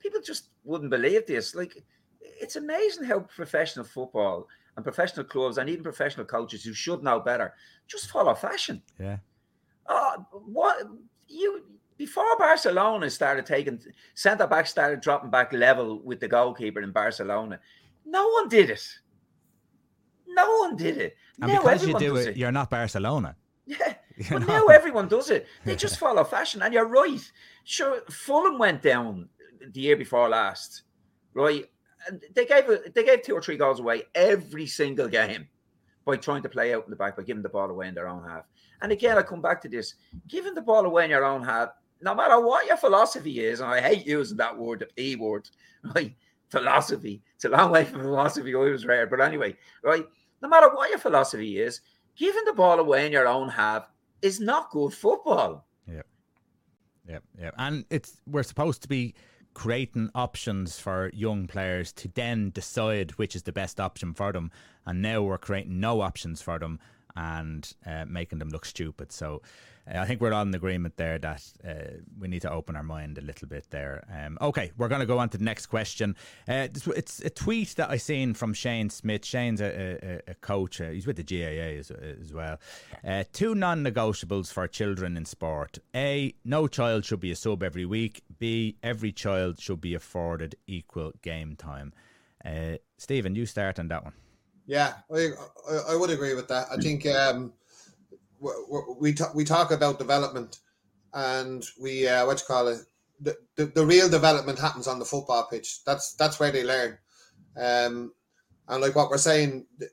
people 0.00 0.20
just 0.20 0.50
wouldn't 0.64 0.90
believe 0.90 1.24
this. 1.26 1.54
Like 1.54 1.82
it's 2.20 2.56
amazing 2.56 3.04
how 3.04 3.20
professional 3.20 3.86
football 3.86 4.48
and 4.76 4.84
professional 4.84 5.24
clubs 5.24 5.56
and 5.56 5.70
even 5.70 5.82
professional 5.82 6.26
coaches 6.26 6.62
who 6.62 6.74
should 6.74 7.02
know 7.02 7.20
better 7.20 7.54
just 7.86 8.10
follow 8.10 8.34
fashion. 8.34 8.82
Yeah. 9.00 9.16
Uh, 9.86 10.18
what 10.30 10.76
you 11.26 11.64
before 11.98 12.36
Barcelona 12.38 13.10
started 13.10 13.44
taking 13.44 13.78
centre 14.14 14.46
back 14.46 14.66
started 14.66 15.00
dropping 15.00 15.30
back 15.30 15.52
level 15.52 16.00
with 16.02 16.20
the 16.20 16.28
goalkeeper 16.28 16.80
in 16.80 16.92
Barcelona, 16.92 17.60
no 18.06 18.26
one 18.28 18.48
did 18.48 18.70
it. 18.70 18.86
No 20.26 20.48
one 20.58 20.76
did 20.76 20.96
it. 20.96 21.16
And 21.42 21.52
now 21.52 21.58
because 21.58 21.86
you 21.86 21.98
do 21.98 22.14
does 22.14 22.26
it, 22.26 22.36
you're 22.36 22.52
not 22.52 22.70
Barcelona. 22.70 23.36
yeah, 23.66 23.94
You 24.16 24.24
but 24.30 24.38
know? 24.40 24.46
now 24.46 24.66
everyone 24.66 25.08
does 25.08 25.30
it. 25.30 25.46
They 25.64 25.76
just 25.76 25.98
follow 26.04 26.24
fashion, 26.24 26.62
and 26.62 26.72
you're 26.72 26.86
right. 26.88 27.20
Sure, 27.64 28.00
Fulham 28.10 28.58
went 28.58 28.80
down 28.82 29.28
the 29.72 29.80
year 29.80 29.96
before 29.96 30.28
last, 30.28 30.82
right? 31.34 31.64
And 32.06 32.22
they 32.34 32.46
gave 32.46 32.68
a, 32.68 32.80
they 32.94 33.02
gave 33.04 33.22
two 33.22 33.34
or 33.34 33.42
three 33.42 33.56
goals 33.56 33.80
away 33.80 34.04
every 34.14 34.66
single 34.66 35.08
game 35.08 35.48
by 36.04 36.16
trying 36.16 36.42
to 36.42 36.48
play 36.48 36.72
out 36.72 36.84
in 36.84 36.90
the 36.90 36.96
back 36.96 37.16
by 37.16 37.22
giving 37.24 37.42
the 37.42 37.48
ball 37.48 37.68
away 37.70 37.88
in 37.88 37.94
their 37.94 38.08
own 38.08 38.22
half. 38.26 38.44
And 38.80 38.92
again, 38.92 39.18
I 39.18 39.22
come 39.22 39.42
back 39.42 39.60
to 39.62 39.68
this: 39.68 39.94
giving 40.28 40.54
the 40.54 40.62
ball 40.62 40.86
away 40.86 41.04
in 41.04 41.10
your 41.10 41.24
own 41.24 41.42
half, 41.42 41.70
no 42.00 42.14
matter 42.14 42.40
what 42.40 42.66
your 42.66 42.76
philosophy 42.76 43.40
is, 43.40 43.60
and 43.60 43.70
I 43.70 43.80
hate 43.80 44.06
using 44.06 44.36
that 44.38 44.56
word, 44.56 44.80
the 44.80 44.86
P 44.86 45.16
word, 45.16 45.48
right? 45.94 46.14
Philosophy. 46.48 47.22
It's 47.34 47.44
a 47.44 47.50
long 47.50 47.70
way 47.70 47.84
from 47.84 48.00
philosophy. 48.02 48.54
I 48.54 48.58
was 48.58 48.86
rare, 48.86 49.06
but 49.06 49.20
anyway, 49.20 49.56
right? 49.82 50.06
No 50.40 50.48
matter 50.48 50.68
what 50.74 50.90
your 50.90 50.98
philosophy 50.98 51.58
is, 51.58 51.80
giving 52.16 52.44
the 52.44 52.52
ball 52.52 52.78
away 52.78 53.06
in 53.06 53.12
your 53.12 53.26
own 53.28 53.48
half 53.48 53.90
is 54.22 54.40
not 54.40 54.70
good 54.70 54.94
football. 54.94 55.66
Yeah. 55.86 56.02
Yeah, 57.08 57.18
yeah, 57.38 57.50
and 57.56 57.84
it's 57.90 58.20
we're 58.26 58.42
supposed 58.42 58.82
to 58.82 58.88
be 58.88 59.14
creating 59.54 60.10
options 60.14 60.78
for 60.78 61.10
young 61.14 61.46
players 61.46 61.92
to 61.92 62.08
then 62.14 62.50
decide 62.50 63.12
which 63.12 63.34
is 63.34 63.42
the 63.42 63.52
best 63.52 63.80
option 63.80 64.14
for 64.14 64.32
them, 64.32 64.50
and 64.86 65.02
now 65.02 65.22
we're 65.22 65.38
creating 65.38 65.80
no 65.80 66.00
options 66.00 66.40
for 66.40 66.58
them 66.58 66.78
and 67.16 67.72
uh, 67.86 68.04
making 68.06 68.38
them 68.38 68.50
look 68.50 68.64
stupid. 68.64 69.12
So. 69.12 69.42
I 69.90 70.04
think 70.04 70.20
we're 70.20 70.32
all 70.32 70.42
in 70.42 70.54
agreement 70.54 70.96
there 70.96 71.18
that 71.18 71.42
uh, 71.66 71.98
we 72.18 72.28
need 72.28 72.42
to 72.42 72.50
open 72.50 72.76
our 72.76 72.82
mind 72.82 73.18
a 73.18 73.20
little 73.20 73.48
bit 73.48 73.66
there. 73.70 74.04
Um, 74.12 74.38
okay, 74.40 74.72
we're 74.76 74.88
going 74.88 75.00
to 75.00 75.06
go 75.06 75.18
on 75.18 75.28
to 75.30 75.38
the 75.38 75.44
next 75.44 75.66
question. 75.66 76.16
Uh, 76.46 76.68
it's 76.96 77.20
a 77.20 77.30
tweet 77.30 77.74
that 77.76 77.90
I 77.90 77.96
seen 77.96 78.34
from 78.34 78.52
Shane 78.52 78.90
Smith. 78.90 79.24
Shane's 79.24 79.60
a, 79.60 80.20
a, 80.28 80.30
a 80.32 80.34
coach. 80.34 80.80
Uh, 80.80 80.90
he's 80.90 81.06
with 81.06 81.16
the 81.16 81.22
GAA 81.22 81.78
as, 81.78 81.90
as 81.90 82.32
well. 82.32 82.58
Uh, 83.06 83.24
two 83.32 83.54
non-negotiables 83.54 84.52
for 84.52 84.66
children 84.68 85.16
in 85.16 85.24
sport: 85.24 85.78
A, 85.94 86.34
no 86.44 86.66
child 86.66 87.04
should 87.04 87.20
be 87.20 87.30
a 87.30 87.36
sub 87.36 87.62
every 87.62 87.86
week. 87.86 88.22
B, 88.38 88.76
every 88.82 89.12
child 89.12 89.60
should 89.60 89.80
be 89.80 89.94
afforded 89.94 90.54
equal 90.66 91.12
game 91.22 91.56
time. 91.56 91.92
Uh, 92.44 92.76
Stephen, 92.98 93.34
you 93.34 93.46
start 93.46 93.78
on 93.78 93.88
that 93.88 94.04
one. 94.04 94.12
Yeah, 94.66 94.94
I, 95.10 95.30
I 95.88 95.96
would 95.96 96.10
agree 96.10 96.34
with 96.34 96.46
that. 96.48 96.66
I 96.70 96.76
think 96.76 97.06
um, 97.06 97.54
we 98.40 99.12
talk, 99.12 99.34
we 99.34 99.44
talk 99.44 99.70
about 99.70 99.98
development, 99.98 100.58
and 101.14 101.64
we 101.80 102.06
uh, 102.08 102.26
what 102.26 102.40
you 102.40 102.46
call 102.46 102.68
it. 102.68 102.80
The, 103.20 103.36
the, 103.56 103.66
the 103.66 103.84
real 103.84 104.08
development 104.08 104.60
happens 104.60 104.86
on 104.86 104.98
the 104.98 105.04
football 105.04 105.48
pitch. 105.50 105.84
That's 105.84 106.14
that's 106.14 106.38
where 106.38 106.52
they 106.52 106.64
learn, 106.64 106.98
um, 107.56 108.12
and 108.68 108.82
like 108.82 108.94
what 108.94 109.10
we're 109.10 109.18
saying, 109.18 109.66
the, 109.78 109.88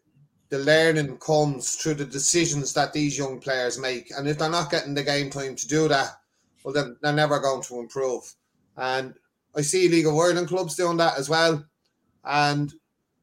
the 0.50 0.60
learning 0.60 1.18
comes 1.18 1.76
through 1.76 1.96
the 1.96 2.06
decisions 2.06 2.74
that 2.74 2.94
these 2.94 3.18
young 3.18 3.40
players 3.40 3.80
make. 3.80 4.12
And 4.16 4.28
if 4.28 4.38
they're 4.38 4.50
not 4.50 4.70
getting 4.70 4.94
the 4.94 5.04
game 5.04 5.30
time 5.30 5.56
to 5.56 5.68
do 5.68 5.88
that, 5.88 6.12
well, 6.64 6.74
then 6.74 6.98
they're 7.02 7.14
never 7.14 7.40
going 7.40 7.64
to 7.64 7.80
improve. 7.80 8.24
And 8.78 9.16
I 9.56 9.62
see 9.62 9.88
League 9.88 10.06
of 10.06 10.16
Ireland 10.16 10.48
clubs 10.48 10.76
doing 10.76 10.98
that 10.98 11.18
as 11.18 11.30
well. 11.30 11.66
And 12.24 12.72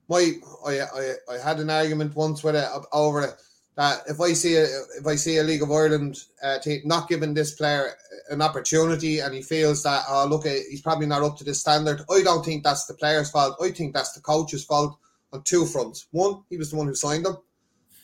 my 0.09 0.33
I, 0.67 0.81
I, 0.81 1.13
I 1.35 1.39
had 1.39 1.61
an 1.61 1.71
argument 1.71 2.17
once 2.17 2.43
with 2.43 2.57
it 2.57 2.69
over 2.93 3.23
it 3.23 3.35
that 3.77 4.03
if 4.07 4.21
I 4.21 4.33
see 4.33 4.57
a 4.57 4.65
if 4.65 5.07
I 5.07 5.17
see 5.17 5.39
a 5.39 5.43
League 5.43 5.63
of 5.63 5.71
Ireland 5.71 6.19
uh, 6.43 6.59
team 6.59 6.83
not 6.85 7.09
giving 7.09 7.33
this 7.33 7.55
player 7.55 7.95
an 8.31 8.43
opportunity 8.43 9.21
and 9.21 9.35
he 9.35 9.43
feels 9.43 9.83
that 9.83 10.05
oh 10.09 10.27
look 10.27 10.45
he's 10.45 10.83
probably 10.83 11.07
not 11.07 11.23
up 11.23 11.37
to 11.39 11.45
the 11.45 11.55
standard, 11.55 12.03
I 12.11 12.23
don't 12.23 12.45
think 12.45 12.65
that's 12.65 12.87
the 12.87 12.95
player's 12.95 13.31
fault. 13.31 13.57
I 13.63 13.71
think 13.71 13.95
that's 13.95 14.13
the 14.13 14.21
coach's 14.21 14.65
fault 14.65 14.99
on 15.33 15.43
two 15.43 15.65
fronts. 15.65 16.09
One, 16.11 16.43
he 16.51 16.59
was 16.59 16.71
the 16.71 16.77
one 16.77 16.87
who 16.87 16.95
signed 16.95 17.25
them, 17.25 17.39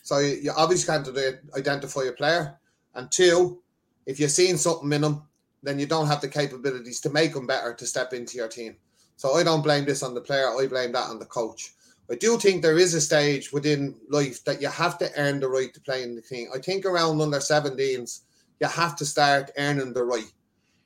so 0.03 0.19
you 0.19 0.53
obviously 0.57 0.93
can't 0.93 1.09
identify 1.57 2.05
a 2.05 2.13
player. 2.13 2.59
And 2.95 3.11
two, 3.11 3.63
if 4.07 4.19
you're 4.19 4.31
seeing 4.31 4.57
something 4.57 4.93
in 4.93 5.05
him, 5.05 5.23
then 5.63 5.79
you 5.79 5.87
don't 5.87 6.07
have 6.07 6.21
the 6.21 6.29
capabilities 6.29 7.01
to 7.01 7.11
make 7.11 7.35
him 7.35 7.47
better 7.47 7.75
to 7.75 7.87
step 7.87 8.13
into 8.13 8.39
your 8.39 8.49
team. 8.49 8.77
So 9.17 9.35
I 9.35 9.43
don't 9.43 9.63
blame 9.63 9.85
this 9.85 10.03
on 10.03 10.15
the 10.15 10.21
player. 10.21 10.49
I 10.49 10.67
blame 10.67 10.93
that 10.93 11.11
on 11.11 11.19
the 11.19 11.27
coach. 11.27 11.75
I 12.11 12.15
do 12.15 12.39
think 12.39 12.63
there 12.63 12.79
is 12.79 12.95
a 12.95 13.01
stage 13.01 13.53
within 13.53 13.95
life 14.09 14.43
that 14.45 14.63
you 14.63 14.69
have 14.69 14.97
to 14.99 15.11
earn 15.17 15.41
the 15.41 15.49
right 15.49 15.73
to 15.75 15.81
play 15.81 16.03
in 16.03 16.15
the 16.15 16.23
team. 16.23 16.49
I 16.55 16.59
think 16.59 16.87
around 16.87 17.21
under 17.21 17.39
17s, 17.39 18.21
you 18.61 18.67
have 18.67 18.97
to 18.97 19.05
start 19.05 19.51
earning 19.59 19.93
the 19.93 20.05
right. 20.05 20.33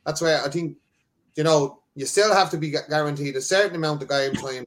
That's 0.05 0.21
where 0.21 0.43
I 0.45 0.49
think, 0.49 0.79
you 1.37 1.45
know, 1.45 1.83
you 1.95 2.07
still 2.07 2.35
have 2.35 2.51
to 2.51 2.57
be 2.57 2.75
guaranteed 2.89 3.37
a 3.37 3.41
certain 3.41 3.77
amount 3.77 4.03
of 4.03 4.09
game 4.09 4.35
time, 4.35 4.67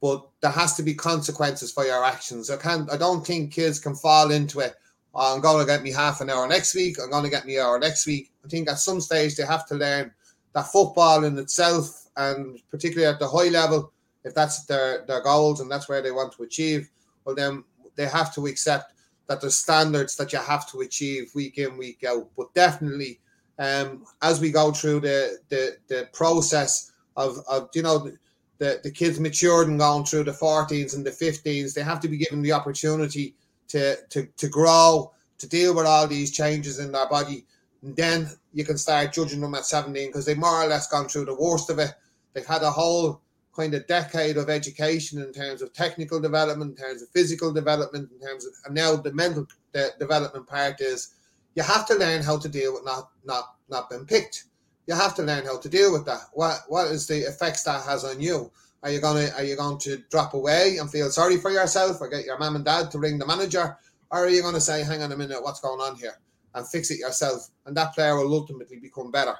but 0.00 0.26
there 0.40 0.50
has 0.50 0.74
to 0.76 0.82
be 0.82 0.94
consequences 0.94 1.72
for 1.72 1.84
your 1.84 2.04
actions. 2.04 2.50
I 2.50 2.56
can't. 2.56 2.90
I 2.92 2.96
don't 2.96 3.26
think 3.26 3.52
kids 3.52 3.80
can 3.80 3.94
fall 3.94 4.30
into 4.30 4.60
it. 4.60 4.74
Oh, 5.14 5.34
I'm 5.34 5.40
going 5.40 5.58
to 5.58 5.72
get 5.72 5.82
me 5.82 5.90
half 5.90 6.20
an 6.20 6.30
hour 6.30 6.46
next 6.46 6.74
week. 6.74 6.98
I'm 7.02 7.10
going 7.10 7.24
to 7.24 7.30
get 7.30 7.46
me 7.46 7.58
hour 7.58 7.78
next 7.78 8.06
week. 8.06 8.30
I 8.44 8.48
think 8.48 8.70
at 8.70 8.78
some 8.78 9.00
stage 9.00 9.34
they 9.34 9.46
have 9.46 9.66
to 9.68 9.74
learn 9.74 10.12
that 10.52 10.66
football 10.66 11.24
in 11.24 11.38
itself, 11.38 12.06
and 12.16 12.60
particularly 12.70 13.12
at 13.12 13.18
the 13.18 13.28
high 13.28 13.48
level, 13.48 13.92
if 14.26 14.34
that's 14.34 14.64
their 14.66 15.04
their 15.06 15.22
goals 15.22 15.60
and 15.60 15.70
that's 15.70 15.88
where 15.88 16.02
they 16.02 16.10
want 16.10 16.32
to 16.34 16.42
achieve, 16.42 16.90
well 17.24 17.34
then 17.34 17.64
they 17.94 18.06
have 18.06 18.34
to 18.34 18.46
accept 18.46 18.92
that 19.28 19.40
there's 19.40 19.56
standards 19.56 20.16
that 20.16 20.32
you 20.32 20.38
have 20.38 20.70
to 20.70 20.80
achieve 20.80 21.30
week 21.34 21.58
in 21.58 21.78
week 21.78 22.04
out. 22.04 22.28
But 22.36 22.52
definitely, 22.54 23.20
um, 23.58 24.04
as 24.22 24.40
we 24.40 24.50
go 24.50 24.72
through 24.72 25.00
the 25.00 25.38
the 25.48 25.76
the 25.88 26.08
process 26.12 26.92
of 27.16 27.38
of 27.48 27.70
you 27.74 27.82
know 27.82 28.10
the, 28.58 28.80
the 28.82 28.90
kids 28.90 29.20
matured 29.20 29.68
and 29.68 29.78
gone 29.78 30.04
through 30.04 30.24
the 30.24 30.32
14s 30.32 30.96
and 30.96 31.04
the 31.04 31.10
15s, 31.10 31.74
they 31.74 31.82
have 31.82 32.00
to 32.00 32.08
be 32.08 32.16
given 32.16 32.42
the 32.42 32.52
opportunity 32.52 33.34
to, 33.68 33.96
to, 34.08 34.26
to 34.36 34.48
grow, 34.48 35.12
to 35.38 35.48
deal 35.48 35.74
with 35.74 35.86
all 35.86 36.06
these 36.06 36.30
changes 36.30 36.78
in 36.78 36.92
their 36.92 37.08
body. 37.08 37.44
And 37.82 37.94
then 37.96 38.30
you 38.54 38.64
can 38.64 38.78
start 38.78 39.12
judging 39.12 39.40
them 39.40 39.54
at 39.54 39.66
17 39.66 40.08
because 40.08 40.24
they've 40.24 40.38
more 40.38 40.62
or 40.62 40.66
less 40.66 40.88
gone 40.88 41.08
through 41.08 41.26
the 41.26 41.34
worst 41.34 41.70
of 41.70 41.78
it. 41.78 41.92
They've 42.32 42.46
had 42.46 42.62
a 42.62 42.70
whole 42.70 43.20
kind 43.56 43.74
of 43.74 43.86
decade 43.86 44.36
of 44.36 44.50
education 44.50 45.22
in 45.22 45.32
terms 45.32 45.62
of 45.62 45.72
technical 45.72 46.20
development, 46.20 46.78
in 46.78 46.84
terms 46.84 47.02
of 47.02 47.08
physical 47.08 47.52
development, 47.52 48.10
in 48.12 48.26
terms 48.26 48.44
of, 48.44 48.52
and 48.66 48.74
now 48.74 48.94
the 48.94 49.12
mental 49.12 49.46
de- 49.72 49.90
development 49.98 50.46
part 50.46 50.80
is 50.80 51.14
you 51.54 51.62
have 51.62 51.86
to 51.86 51.94
learn 51.94 52.22
how 52.22 52.38
to 52.38 52.48
deal 52.48 52.74
with 52.74 52.84
not 52.84 53.10
not 53.24 53.56
not 53.68 53.88
being 53.88 54.04
picked 54.04 54.44
you 54.86 54.94
have 54.94 55.14
to 55.16 55.22
learn 55.22 55.44
how 55.44 55.58
to 55.58 55.68
deal 55.68 55.92
with 55.92 56.04
that. 56.06 56.28
What 56.32 56.60
what 56.68 56.86
is 56.88 57.06
the 57.06 57.18
effects 57.18 57.64
that 57.64 57.84
has 57.84 58.04
on 58.04 58.20
you? 58.20 58.50
Are 58.82 58.90
you 58.90 59.00
gonna 59.00 59.28
are 59.36 59.44
you 59.44 59.56
going 59.56 59.78
to 59.78 59.98
drop 60.10 60.34
away 60.34 60.76
and 60.78 60.90
feel 60.90 61.10
sorry 61.10 61.38
for 61.38 61.50
yourself 61.50 62.00
or 62.00 62.08
get 62.08 62.24
your 62.24 62.38
mom 62.38 62.56
and 62.56 62.64
dad 62.64 62.90
to 62.92 62.98
ring 62.98 63.18
the 63.18 63.26
manager? 63.26 63.76
Or 64.10 64.24
are 64.24 64.28
you 64.28 64.42
gonna 64.42 64.60
say, 64.60 64.84
hang 64.84 65.02
on 65.02 65.12
a 65.12 65.16
minute, 65.16 65.42
what's 65.42 65.60
going 65.60 65.80
on 65.80 65.96
here? 65.96 66.18
And 66.54 66.66
fix 66.66 66.90
it 66.90 66.98
yourself. 66.98 67.48
And 67.66 67.76
that 67.76 67.94
player 67.94 68.16
will 68.16 68.32
ultimately 68.32 68.78
become 68.78 69.10
better. 69.10 69.36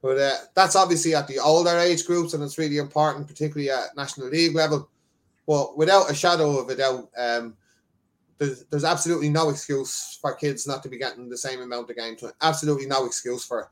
But 0.00 0.18
uh, 0.18 0.36
that's 0.54 0.76
obviously 0.76 1.14
at 1.14 1.26
the 1.26 1.38
older 1.38 1.76
age 1.78 2.06
groups, 2.06 2.34
and 2.34 2.42
it's 2.42 2.58
really 2.58 2.78
important, 2.78 3.26
particularly 3.26 3.70
at 3.70 3.96
National 3.96 4.28
League 4.28 4.54
level. 4.54 4.88
But 5.46 5.76
without 5.76 6.10
a 6.10 6.14
shadow 6.14 6.58
of 6.58 6.68
a 6.68 6.76
doubt, 6.76 7.08
um, 7.16 7.56
there's, 8.38 8.64
there's 8.66 8.84
absolutely 8.84 9.28
no 9.28 9.50
excuse 9.50 10.18
for 10.20 10.34
kids 10.34 10.66
not 10.66 10.82
to 10.84 10.88
be 10.88 10.98
getting 10.98 11.28
the 11.28 11.36
same 11.36 11.60
amount 11.60 11.90
of 11.90 11.96
game 11.96 12.16
time. 12.16 12.32
Absolutely 12.40 12.86
no 12.86 13.06
excuse 13.06 13.44
for 13.44 13.60
it. 13.60 13.66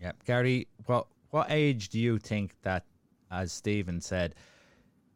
Yeah, 0.00 0.12
Gary, 0.24 0.68
what 0.86 1.06
what 1.30 1.48
age 1.50 1.90
do 1.90 1.98
you 1.98 2.18
think 2.18 2.54
that, 2.62 2.84
as 3.30 3.52
Stephen 3.52 4.00
said, 4.00 4.34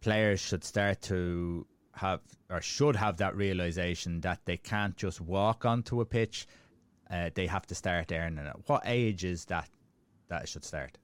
players 0.01 0.41
should 0.41 0.65
start 0.65 1.01
to 1.03 1.67
have 1.95 2.21
or 2.51 2.61
should 2.61 2.97
have 2.97 3.17
that 3.19 3.37
realization 3.37 4.21
that 4.21 4.41
they 4.45 4.57
can't 4.57 4.97
just 4.97 5.21
walk 5.21 5.65
onto 5.65 6.01
a 6.01 6.05
pitch, 6.05 6.47
uh, 7.11 7.31
they 7.35 7.47
have 7.47 7.67
to 7.67 7.75
start 7.75 8.13
earning 8.13 8.45
it. 8.45 8.57
What 8.67 8.83
age 8.85 9.25
is 9.25 9.45
that 9.47 9.69
that 10.33 10.43
it 10.43 10.49
should 10.49 10.64
start? 10.64 10.99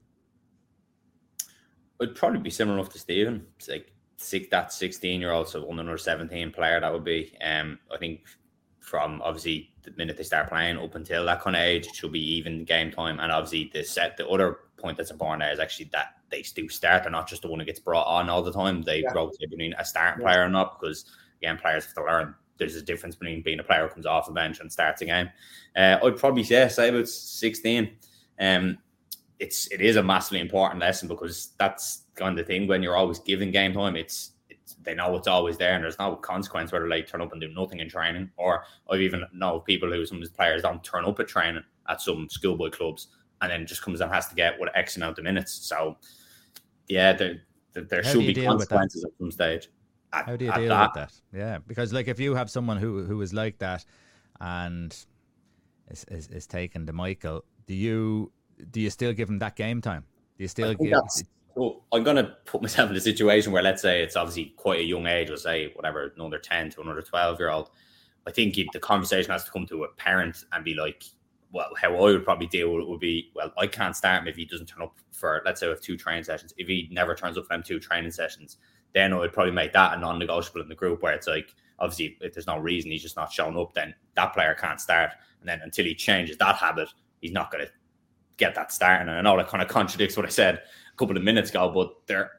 It'd 2.01 2.15
probably 2.15 2.39
be 2.39 2.49
similar 2.49 2.77
enough 2.77 2.91
to 2.93 2.99
Stephen. 2.99 3.45
It's 3.57 3.67
like 3.67 3.91
six, 4.17 4.47
that 4.49 4.73
sixteen 4.73 5.21
year 5.21 5.31
old, 5.31 5.47
so 5.47 5.65
one 5.65 5.79
under 5.79 5.97
seventeen 5.97 6.51
player 6.51 6.79
that 6.79 6.91
would 6.91 7.03
be. 7.03 7.33
Um, 7.41 7.79
I 7.93 7.97
think 7.97 8.21
from 8.79 9.21
obviously 9.21 9.71
the 9.83 9.91
minute 9.91 10.17
they 10.17 10.23
start 10.23 10.49
playing 10.49 10.77
up 10.77 10.95
until 10.95 11.25
that 11.25 11.41
kind 11.41 11.55
of 11.55 11.61
age, 11.61 11.87
it 11.87 11.95
should 11.95 12.11
be 12.11 12.35
even 12.37 12.65
game 12.65 12.91
time. 12.91 13.19
And 13.19 13.31
obviously, 13.31 13.69
the 13.73 13.83
set 13.83 14.17
the 14.17 14.27
other 14.27 14.59
point 14.77 14.97
that's 14.97 15.11
important 15.11 15.41
there 15.41 15.51
is 15.53 15.59
actually 15.59 15.89
that 15.91 16.15
they 16.29 16.41
do 16.41 16.69
start. 16.69 17.03
They're 17.03 17.11
not 17.11 17.27
just 17.27 17.41
the 17.41 17.49
one 17.49 17.59
who 17.59 17.65
gets 17.65 17.79
brought 17.79 18.07
on 18.07 18.29
all 18.29 18.41
the 18.41 18.53
time. 18.53 18.81
They 18.81 19.01
yeah. 19.01 19.11
rotate 19.13 19.49
between 19.49 19.73
a 19.73 19.85
starting 19.85 20.21
yeah. 20.21 20.27
player 20.27 20.45
or 20.45 20.49
not 20.49 20.79
because 20.79 21.05
again, 21.41 21.57
players 21.57 21.85
have 21.85 21.95
to 21.95 22.03
learn. 22.03 22.35
There's 22.57 22.75
a 22.75 22.81
difference 22.81 23.15
between 23.15 23.41
being 23.41 23.59
a 23.59 23.63
player 23.63 23.87
who 23.87 23.93
comes 23.93 24.05
off 24.05 24.27
a 24.27 24.33
bench 24.33 24.59
and 24.59 24.71
starts 24.71 25.01
a 25.01 25.05
game. 25.05 25.29
Uh, 25.75 25.97
I'd 26.03 26.17
probably 26.17 26.43
say, 26.43 26.67
say 26.67 26.89
about 26.89 27.07
16. 27.07 27.89
Um, 28.39 28.77
it's 29.39 29.67
it 29.67 29.81
is 29.81 29.95
a 29.95 30.03
massively 30.03 30.39
important 30.39 30.79
lesson 30.81 31.07
because 31.07 31.53
that's 31.57 32.03
kind 32.15 32.37
of 32.37 32.45
thing 32.45 32.67
when 32.67 32.83
you're 32.83 32.97
always 32.97 33.19
given 33.19 33.51
game 33.51 33.73
time. 33.73 33.95
It's 33.95 34.31
they 34.83 34.93
know 34.93 35.15
it's 35.15 35.27
always 35.27 35.57
there 35.57 35.73
and 35.73 35.83
there's 35.83 35.97
no 35.99 36.15
consequence 36.15 36.71
whether 36.71 36.87
they 36.87 37.01
turn 37.01 37.21
up 37.21 37.31
and 37.31 37.41
do 37.41 37.49
nothing 37.49 37.79
in 37.79 37.89
training. 37.89 38.29
Or 38.37 38.63
I've 38.89 39.01
even 39.01 39.23
know 39.33 39.59
people 39.61 39.91
who 39.91 40.05
some 40.05 40.21
of 40.21 40.23
the 40.23 40.35
players 40.35 40.61
don't 40.61 40.83
turn 40.83 41.05
up 41.05 41.19
at 41.19 41.27
training 41.27 41.63
at 41.87 42.01
some 42.01 42.27
schoolboy 42.29 42.69
clubs 42.69 43.07
and 43.41 43.51
then 43.51 43.65
just 43.65 43.81
comes 43.81 44.01
and 44.01 44.11
has 44.11 44.27
to 44.27 44.35
get 44.35 44.59
what 44.59 44.75
X 44.75 44.97
amount 44.97 45.17
of 45.17 45.23
minutes. 45.23 45.53
So 45.53 45.97
yeah, 46.87 47.13
there 47.13 47.41
there, 47.73 48.03
should 48.03 48.19
be 48.19 48.33
consequences 48.33 49.05
at 49.05 49.11
some 49.17 49.31
stage. 49.31 49.69
At, 50.11 50.25
How 50.25 50.35
do 50.35 50.45
you 50.45 50.51
deal 50.51 50.69
that. 50.69 50.89
with 50.89 50.95
that? 50.95 51.13
Yeah, 51.31 51.59
because 51.65 51.93
like 51.93 52.07
if 52.07 52.19
you 52.19 52.35
have 52.35 52.49
someone 52.49 52.77
who 52.77 53.03
who 53.05 53.21
is 53.21 53.33
like 53.33 53.59
that 53.59 53.85
and 54.41 54.91
is, 55.89 56.05
is, 56.09 56.27
is 56.27 56.47
taken 56.47 56.85
to 56.87 56.93
Michael, 56.93 57.45
do 57.67 57.75
you 57.75 58.31
do 58.71 58.81
you 58.81 58.89
still 58.89 59.13
give 59.13 59.29
him 59.29 59.39
that 59.39 59.55
game 59.55 59.81
time? 59.81 60.05
Do 60.37 60.43
you 60.43 60.47
still 60.47 60.73
give? 60.73 60.93
So 61.55 61.83
I'm 61.91 62.03
going 62.03 62.15
to 62.15 62.35
put 62.45 62.61
myself 62.61 62.89
in 62.89 62.95
a 62.95 63.01
situation 63.01 63.51
where, 63.51 63.63
let's 63.63 63.81
say, 63.81 64.01
it's 64.01 64.15
obviously 64.15 64.53
quite 64.55 64.79
a 64.79 64.83
young 64.83 65.07
age. 65.07 65.29
Let's 65.29 65.43
say 65.43 65.71
whatever, 65.75 66.13
another 66.15 66.37
ten 66.37 66.69
to 66.71 66.81
another 66.81 67.01
twelve 67.01 67.39
year 67.39 67.49
old. 67.49 67.69
I 68.27 68.31
think 68.31 68.55
the 68.55 68.79
conversation 68.79 69.31
has 69.31 69.43
to 69.45 69.51
come 69.51 69.65
to 69.67 69.83
a 69.83 69.87
parent 69.93 70.43
and 70.51 70.63
be 70.63 70.75
like, 70.75 71.03
well, 71.51 71.69
how 71.81 71.95
I 71.95 72.01
would 72.01 72.23
probably 72.23 72.47
deal 72.47 72.71
with 72.71 72.83
it 72.83 72.87
would 72.87 72.99
be, 72.99 73.31
well, 73.33 73.51
I 73.57 73.65
can't 73.65 73.95
start 73.95 74.21
him 74.21 74.27
if 74.27 74.35
he 74.35 74.45
doesn't 74.45 74.67
turn 74.67 74.83
up 74.83 74.95
for, 75.11 75.41
let's 75.45 75.59
say, 75.59 75.65
we 75.65 75.71
have 75.71 75.81
two 75.81 75.97
training 75.97 76.23
sessions. 76.23 76.53
If 76.57 76.67
he 76.67 76.87
never 76.91 77.15
turns 77.15 77.37
up 77.37 77.45
for 77.45 77.55
them 77.55 77.63
two 77.63 77.79
training 77.79 78.11
sessions, 78.11 78.57
then 78.93 79.13
I 79.13 79.17
would 79.17 79.33
probably 79.33 79.53
make 79.53 79.73
that 79.73 79.97
a 79.97 79.99
non-negotiable 79.99 80.61
in 80.61 80.69
the 80.69 80.75
group 80.75 81.01
where 81.01 81.13
it's 81.13 81.27
like, 81.27 81.55
obviously, 81.79 82.17
if 82.21 82.33
there's 82.33 82.45
no 82.45 82.59
reason 82.59 82.91
he's 82.91 83.01
just 83.01 83.15
not 83.15 83.31
showing 83.31 83.57
up, 83.57 83.73
then 83.73 83.95
that 84.15 84.33
player 84.33 84.53
can't 84.53 84.79
start. 84.79 85.11
And 85.39 85.49
then 85.49 85.61
until 85.63 85.85
he 85.85 85.95
changes 85.95 86.37
that 86.37 86.55
habit, 86.55 86.89
he's 87.21 87.31
not 87.31 87.51
going 87.51 87.65
to 87.65 87.71
get 88.39 88.55
that 88.55 88.71
starting. 88.71 89.09
And 89.09 89.17
I 89.17 89.21
know 89.21 89.37
that 89.37 89.47
kind 89.47 89.61
of 89.61 89.67
contradicts 89.67 90.17
what 90.17 90.25
I 90.25 90.29
said 90.29 90.55
a 90.55 90.97
couple 90.97 91.15
of 91.15 91.23
minutes 91.23 91.51
ago, 91.51 91.69
but 91.69 91.93
there, 92.07 92.31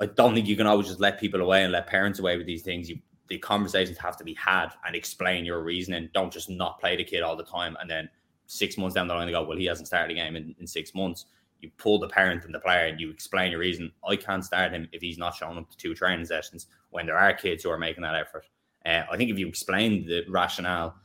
I 0.00 0.06
don't 0.06 0.34
think 0.34 0.46
you 0.46 0.56
can 0.56 0.66
always 0.66 0.86
just 0.86 1.00
let 1.00 1.18
people 1.18 1.40
away 1.40 1.64
and 1.64 1.72
let 1.72 1.86
parents 1.86 2.18
away 2.18 2.36
with 2.36 2.46
these 2.46 2.62
things. 2.62 2.88
You, 2.88 2.98
the 3.28 3.38
conversations 3.38 3.98
have 3.98 4.16
to 4.18 4.24
be 4.24 4.34
had 4.34 4.68
and 4.86 4.94
explain 4.94 5.44
your 5.44 5.62
reasoning. 5.62 6.08
Don't 6.14 6.32
just 6.32 6.50
not 6.50 6.78
play 6.78 6.96
the 6.96 7.04
kid 7.04 7.22
all 7.22 7.36
the 7.36 7.44
time 7.44 7.76
and 7.80 7.90
then 7.90 8.08
six 8.46 8.76
months 8.76 8.94
down 8.94 9.08
the 9.08 9.14
line 9.14 9.26
they 9.26 9.32
go, 9.32 9.44
well, 9.44 9.56
he 9.58 9.66
hasn't 9.66 9.86
started 9.88 10.12
a 10.12 10.14
game 10.14 10.36
in, 10.36 10.54
in 10.58 10.66
six 10.66 10.94
months. 10.94 11.26
You 11.60 11.70
pull 11.76 11.98
the 11.98 12.08
parent 12.08 12.44
and 12.44 12.54
the 12.54 12.60
player 12.60 12.86
and 12.86 13.00
you 13.00 13.10
explain 13.10 13.50
your 13.50 13.60
reason. 13.60 13.92
I 14.08 14.16
can't 14.16 14.44
start 14.44 14.72
him 14.72 14.88
if 14.92 15.02
he's 15.02 15.18
not 15.18 15.34
showing 15.34 15.58
up 15.58 15.70
to 15.70 15.76
two 15.76 15.94
training 15.94 16.24
sessions 16.24 16.66
when 16.90 17.06
there 17.06 17.18
are 17.18 17.32
kids 17.32 17.62
who 17.62 17.70
are 17.70 17.78
making 17.78 18.02
that 18.02 18.14
effort. 18.14 18.46
Uh, 18.84 19.02
I 19.10 19.16
think 19.16 19.30
if 19.30 19.38
you 19.38 19.46
explain 19.46 20.06
the 20.06 20.24
rationale, 20.28 20.96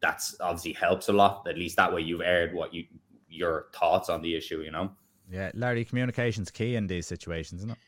that's 0.00 0.36
obviously 0.40 0.74
helps 0.74 1.08
a 1.08 1.12
lot. 1.12 1.46
At 1.48 1.56
least 1.56 1.76
that 1.76 1.92
way 1.92 2.02
you've 2.02 2.20
aired 2.20 2.54
what 2.54 2.74
you 2.74 2.84
your 3.34 3.66
thoughts 3.74 4.08
on 4.08 4.22
the 4.22 4.34
issue, 4.34 4.60
you 4.60 4.70
know. 4.70 4.92
Yeah, 5.30 5.50
Larry, 5.54 5.84
communication's 5.84 6.50
key 6.50 6.76
in 6.76 6.86
these 6.86 7.06
situations, 7.06 7.60
isn't 7.60 7.70
it? 7.70 7.78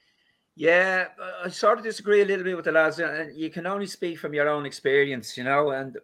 Yeah, 0.54 1.08
I 1.44 1.50
sort 1.50 1.78
of 1.78 1.84
disagree 1.84 2.22
a 2.22 2.24
little 2.24 2.44
bit 2.44 2.56
with 2.56 2.64
the 2.64 2.72
lads. 2.72 2.98
And 2.98 3.36
you 3.36 3.50
can 3.50 3.66
only 3.66 3.86
speak 3.86 4.18
from 4.18 4.32
your 4.32 4.48
own 4.48 4.64
experience, 4.64 5.36
you 5.36 5.44
know. 5.44 5.70
And 5.70 5.96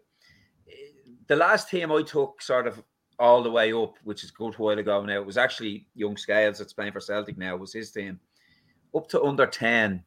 eh, 0.69 0.75
the 1.27 1.37
last 1.37 1.71
team 1.71 1.91
I 1.91 2.03
took 2.03 2.43
sort 2.43 2.67
of 2.67 2.83
all 3.19 3.43
the 3.43 3.51
way 3.51 3.73
up, 3.73 3.95
which 4.05 4.25
is 4.25 4.31
a 4.31 4.35
good 4.35 4.55
while 4.59 4.79
ago 4.79 5.05
now, 5.05 5.15
it 5.15 5.27
was 5.27 5.39
actually 5.39 5.87
Young 5.95 6.17
Scales 6.17 6.59
that's 6.59 6.75
playing 6.75 6.93
for 6.93 7.01
Celtic 7.01 7.39
now, 7.39 7.57
was 7.57 7.73
his 7.73 7.91
team. 7.91 8.21
Up 8.95 9.09
to 9.09 9.23
under 9.23 9.47
10, 9.47 10.05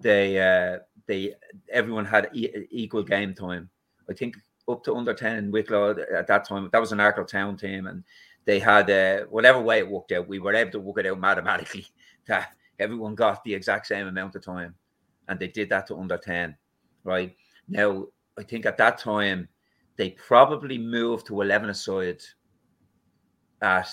they 0.00 0.40
uh 0.40 0.78
they 1.06 1.34
everyone 1.70 2.06
had 2.06 2.30
e- 2.32 2.66
equal 2.70 3.02
game 3.02 3.34
time. 3.34 3.68
I 4.10 4.14
think 4.14 4.36
up 4.68 4.82
to 4.84 4.96
under 4.96 5.14
10 5.14 5.36
in 5.36 5.50
Wicklow 5.50 5.90
at 6.16 6.26
that 6.26 6.44
time, 6.48 6.68
that 6.72 6.80
was 6.80 6.92
an 6.92 6.98
Arklow 6.98 7.26
Town 7.26 7.56
team, 7.56 7.86
and 7.86 8.02
they 8.44 8.58
had 8.58 8.90
uh, 8.90 9.24
whatever 9.26 9.60
way 9.60 9.78
it 9.78 9.88
worked 9.88 10.12
out, 10.12 10.28
we 10.28 10.38
were 10.38 10.54
able 10.54 10.72
to 10.72 10.80
work 10.80 10.98
it 10.98 11.06
out 11.06 11.20
mathematically 11.20 11.86
that 12.26 12.52
everyone 12.78 13.14
got 13.14 13.42
the 13.44 13.54
exact 13.54 13.86
same 13.86 14.06
amount 14.06 14.34
of 14.36 14.44
time, 14.44 14.74
and 15.28 15.38
they 15.38 15.48
did 15.48 15.68
that 15.70 15.86
to 15.88 15.98
under 15.98 16.18
ten. 16.18 16.56
Right 17.04 17.34
now, 17.68 18.06
I 18.38 18.42
think 18.42 18.66
at 18.66 18.78
that 18.78 18.98
time 18.98 19.48
they 19.96 20.10
probably 20.10 20.78
moved 20.78 21.26
to 21.26 21.40
eleven 21.40 21.70
aside 21.70 22.22
at 23.62 23.90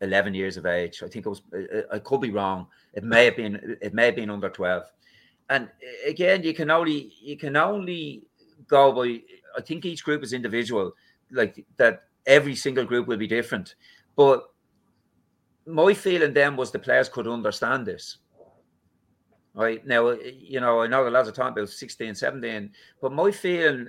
eleven 0.00 0.34
years 0.34 0.56
of 0.56 0.66
age. 0.66 1.02
I 1.02 1.08
think 1.08 1.26
it 1.26 1.28
was. 1.28 1.42
I 1.92 1.98
could 1.98 2.20
be 2.20 2.30
wrong. 2.30 2.66
It 2.94 3.04
may 3.04 3.24
have 3.26 3.36
been. 3.36 3.76
It 3.80 3.94
may 3.94 4.06
have 4.06 4.16
been 4.16 4.30
under 4.30 4.50
twelve. 4.50 4.84
And 5.48 5.68
again, 6.06 6.44
you 6.44 6.54
can 6.54 6.70
only 6.70 7.12
you 7.20 7.36
can 7.36 7.56
only 7.56 8.22
go 8.68 8.92
by. 8.92 9.20
I 9.56 9.60
think 9.60 9.84
each 9.84 10.04
group 10.04 10.22
is 10.22 10.32
individual. 10.32 10.92
Like 11.32 11.64
that, 11.76 12.04
every 12.26 12.54
single 12.54 12.84
group 12.84 13.06
will 13.06 13.16
be 13.16 13.26
different. 13.26 13.74
But 14.16 14.44
my 15.66 15.94
feeling 15.94 16.32
then 16.32 16.56
was 16.56 16.70
the 16.70 16.78
players 16.78 17.08
could 17.08 17.26
understand 17.26 17.86
this. 17.86 18.18
Right 19.54 19.84
now, 19.86 20.10
you 20.10 20.60
know, 20.60 20.82
I 20.82 20.86
know 20.86 21.04
the 21.04 21.10
lads 21.10 21.28
are 21.28 21.32
talking 21.32 21.52
about 21.52 21.68
16, 21.68 22.14
17, 22.14 22.70
but 23.00 23.12
my 23.12 23.30
feeling 23.30 23.88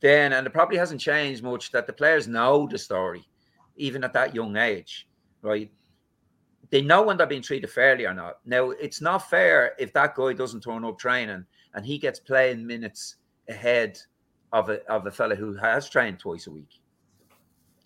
then, 0.00 0.32
and 0.32 0.46
it 0.46 0.52
probably 0.52 0.78
hasn't 0.78 1.00
changed 1.00 1.42
much, 1.42 1.70
that 1.72 1.86
the 1.86 1.92
players 1.92 2.26
know 2.26 2.66
the 2.70 2.78
story, 2.78 3.28
even 3.76 4.02
at 4.04 4.14
that 4.14 4.34
young 4.34 4.56
age, 4.56 5.06
right? 5.42 5.70
They 6.70 6.80
know 6.80 7.02
when 7.02 7.16
they're 7.16 7.26
being 7.26 7.42
treated 7.42 7.70
fairly 7.70 8.06
or 8.06 8.14
not. 8.14 8.38
Now, 8.46 8.70
it's 8.70 9.00
not 9.02 9.28
fair 9.28 9.74
if 9.78 9.92
that 9.92 10.14
guy 10.14 10.32
doesn't 10.32 10.62
turn 10.62 10.84
up 10.84 10.98
training 10.98 11.44
and 11.74 11.84
he 11.86 11.98
gets 11.98 12.20
playing 12.20 12.66
minutes 12.66 13.16
ahead 13.48 13.98
of 14.52 14.68
a 14.68 14.84
of 14.90 15.06
a 15.06 15.10
fella 15.10 15.34
who 15.34 15.54
has 15.54 15.88
trained 15.88 16.18
twice 16.18 16.46
a 16.46 16.50
week. 16.50 16.79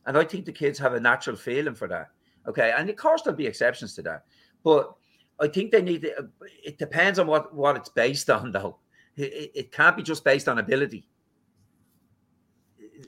And 0.07 0.19
I 0.19 0.25
think 0.25 0.45
the 0.45 0.53
kids 0.53 0.79
have 0.79 0.95
a 0.95 1.01
natural 1.01 1.37
feeling 1.37 1.75
for 1.75 1.89
that. 1.89 2.11
Okay, 2.47 2.75
and 2.77 2.91
of 2.91 2.97
course 2.97 3.23
there'll 3.23 3.37
be 3.37 3.47
exceptions 3.47 3.95
to 3.95 4.03
that, 4.03 4.25
but 4.63 4.95
I 5.41 5.49
think 5.49 5.73
they 5.73 5.83
need. 5.83 6.03
To, 6.03 6.19
uh, 6.19 6.23
it 6.63 6.79
depends 6.79 7.19
on 7.19 7.27
what 7.27 7.55
what 7.55 7.77
it's 7.77 7.89
based 7.89 8.29
on, 8.31 8.53
though. 8.53 8.79
It, 9.17 9.53
it 9.55 9.73
can't 9.73 9.97
be 9.97 10.03
just 10.03 10.25
based 10.25 10.49
on 10.49 10.59
ability. 10.59 11.07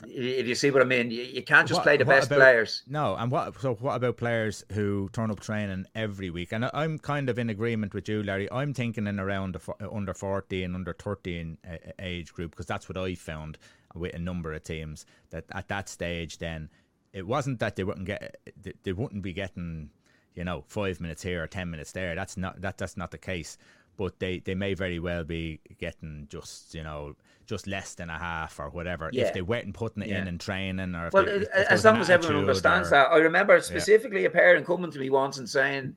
If 0.04 0.46
you 0.46 0.54
see 0.54 0.70
what 0.70 0.82
I 0.82 0.84
mean, 0.84 1.10
you, 1.10 1.22
you 1.22 1.42
can't 1.42 1.66
just 1.66 1.78
what, 1.78 1.84
play 1.84 1.96
the 1.96 2.04
best 2.04 2.26
about, 2.26 2.38
players. 2.38 2.82
No, 2.86 3.16
and 3.16 3.30
what? 3.30 3.60
So 3.60 3.74
what 3.74 3.96
about 3.96 4.16
players 4.16 4.64
who 4.72 5.08
turn 5.12 5.30
up 5.30 5.40
training 5.40 5.86
every 5.94 6.30
week? 6.30 6.52
And 6.52 6.68
I'm 6.72 6.98
kind 6.98 7.28
of 7.28 7.38
in 7.38 7.50
agreement 7.50 7.94
with 7.94 8.08
you, 8.08 8.22
Larry. 8.22 8.50
I'm 8.50 8.72
thinking 8.72 9.06
in 9.06 9.20
around 9.20 9.54
the 9.54 9.72
uh, 9.84 9.94
under 9.94 10.14
forty 10.14 10.62
and 10.62 10.74
under 10.74 10.92
thirteen 10.92 11.58
uh, 11.68 11.76
age 11.98 12.32
group 12.32 12.52
because 12.52 12.66
that's 12.66 12.88
what 12.88 12.96
I 12.96 13.14
found 13.14 13.58
with 13.94 14.14
a 14.14 14.18
number 14.18 14.52
of 14.52 14.62
teams 14.62 15.06
that 15.30 15.44
at 15.52 15.68
that 15.68 15.88
stage 15.88 16.38
then 16.38 16.68
it 17.16 17.26
wasn't 17.26 17.58
that 17.60 17.76
they 17.76 17.82
wouldn't 17.82 18.06
get 18.06 18.36
they 18.82 18.92
wouldn't 18.92 19.22
be 19.22 19.32
getting 19.32 19.88
you 20.34 20.44
know 20.44 20.64
five 20.68 21.00
minutes 21.00 21.22
here 21.22 21.42
or 21.42 21.46
ten 21.46 21.70
minutes 21.70 21.92
there. 21.92 22.14
That's 22.14 22.36
not 22.36 22.60
that 22.60 22.76
that's 22.76 22.96
not 22.96 23.10
the 23.10 23.18
case. 23.18 23.56
But 23.96 24.18
they, 24.18 24.40
they 24.40 24.54
may 24.54 24.74
very 24.74 24.98
well 24.98 25.24
be 25.24 25.58
getting 25.80 26.26
just 26.28 26.74
you 26.74 26.82
know 26.82 27.16
just 27.46 27.66
less 27.66 27.94
than 27.94 28.10
a 28.10 28.18
half 28.18 28.60
or 28.60 28.68
whatever 28.68 29.08
yeah. 29.10 29.22
if 29.22 29.32
they 29.32 29.40
weren't 29.40 29.72
putting 29.72 30.02
it 30.02 30.10
yeah. 30.10 30.20
in 30.20 30.28
and 30.28 30.38
training 30.38 30.94
or 30.94 31.08
well 31.14 31.24
they, 31.24 31.46
as 31.70 31.84
long 31.86 31.96
as 31.96 32.10
everyone 32.10 32.40
understands 32.40 32.88
or, 32.88 32.90
that. 32.90 33.08
I 33.10 33.16
remember 33.16 33.58
specifically 33.62 34.22
yeah. 34.22 34.28
a 34.28 34.30
parent 34.30 34.66
coming 34.66 34.90
to 34.90 34.98
me 34.98 35.08
once 35.08 35.38
and 35.38 35.48
saying, 35.48 35.96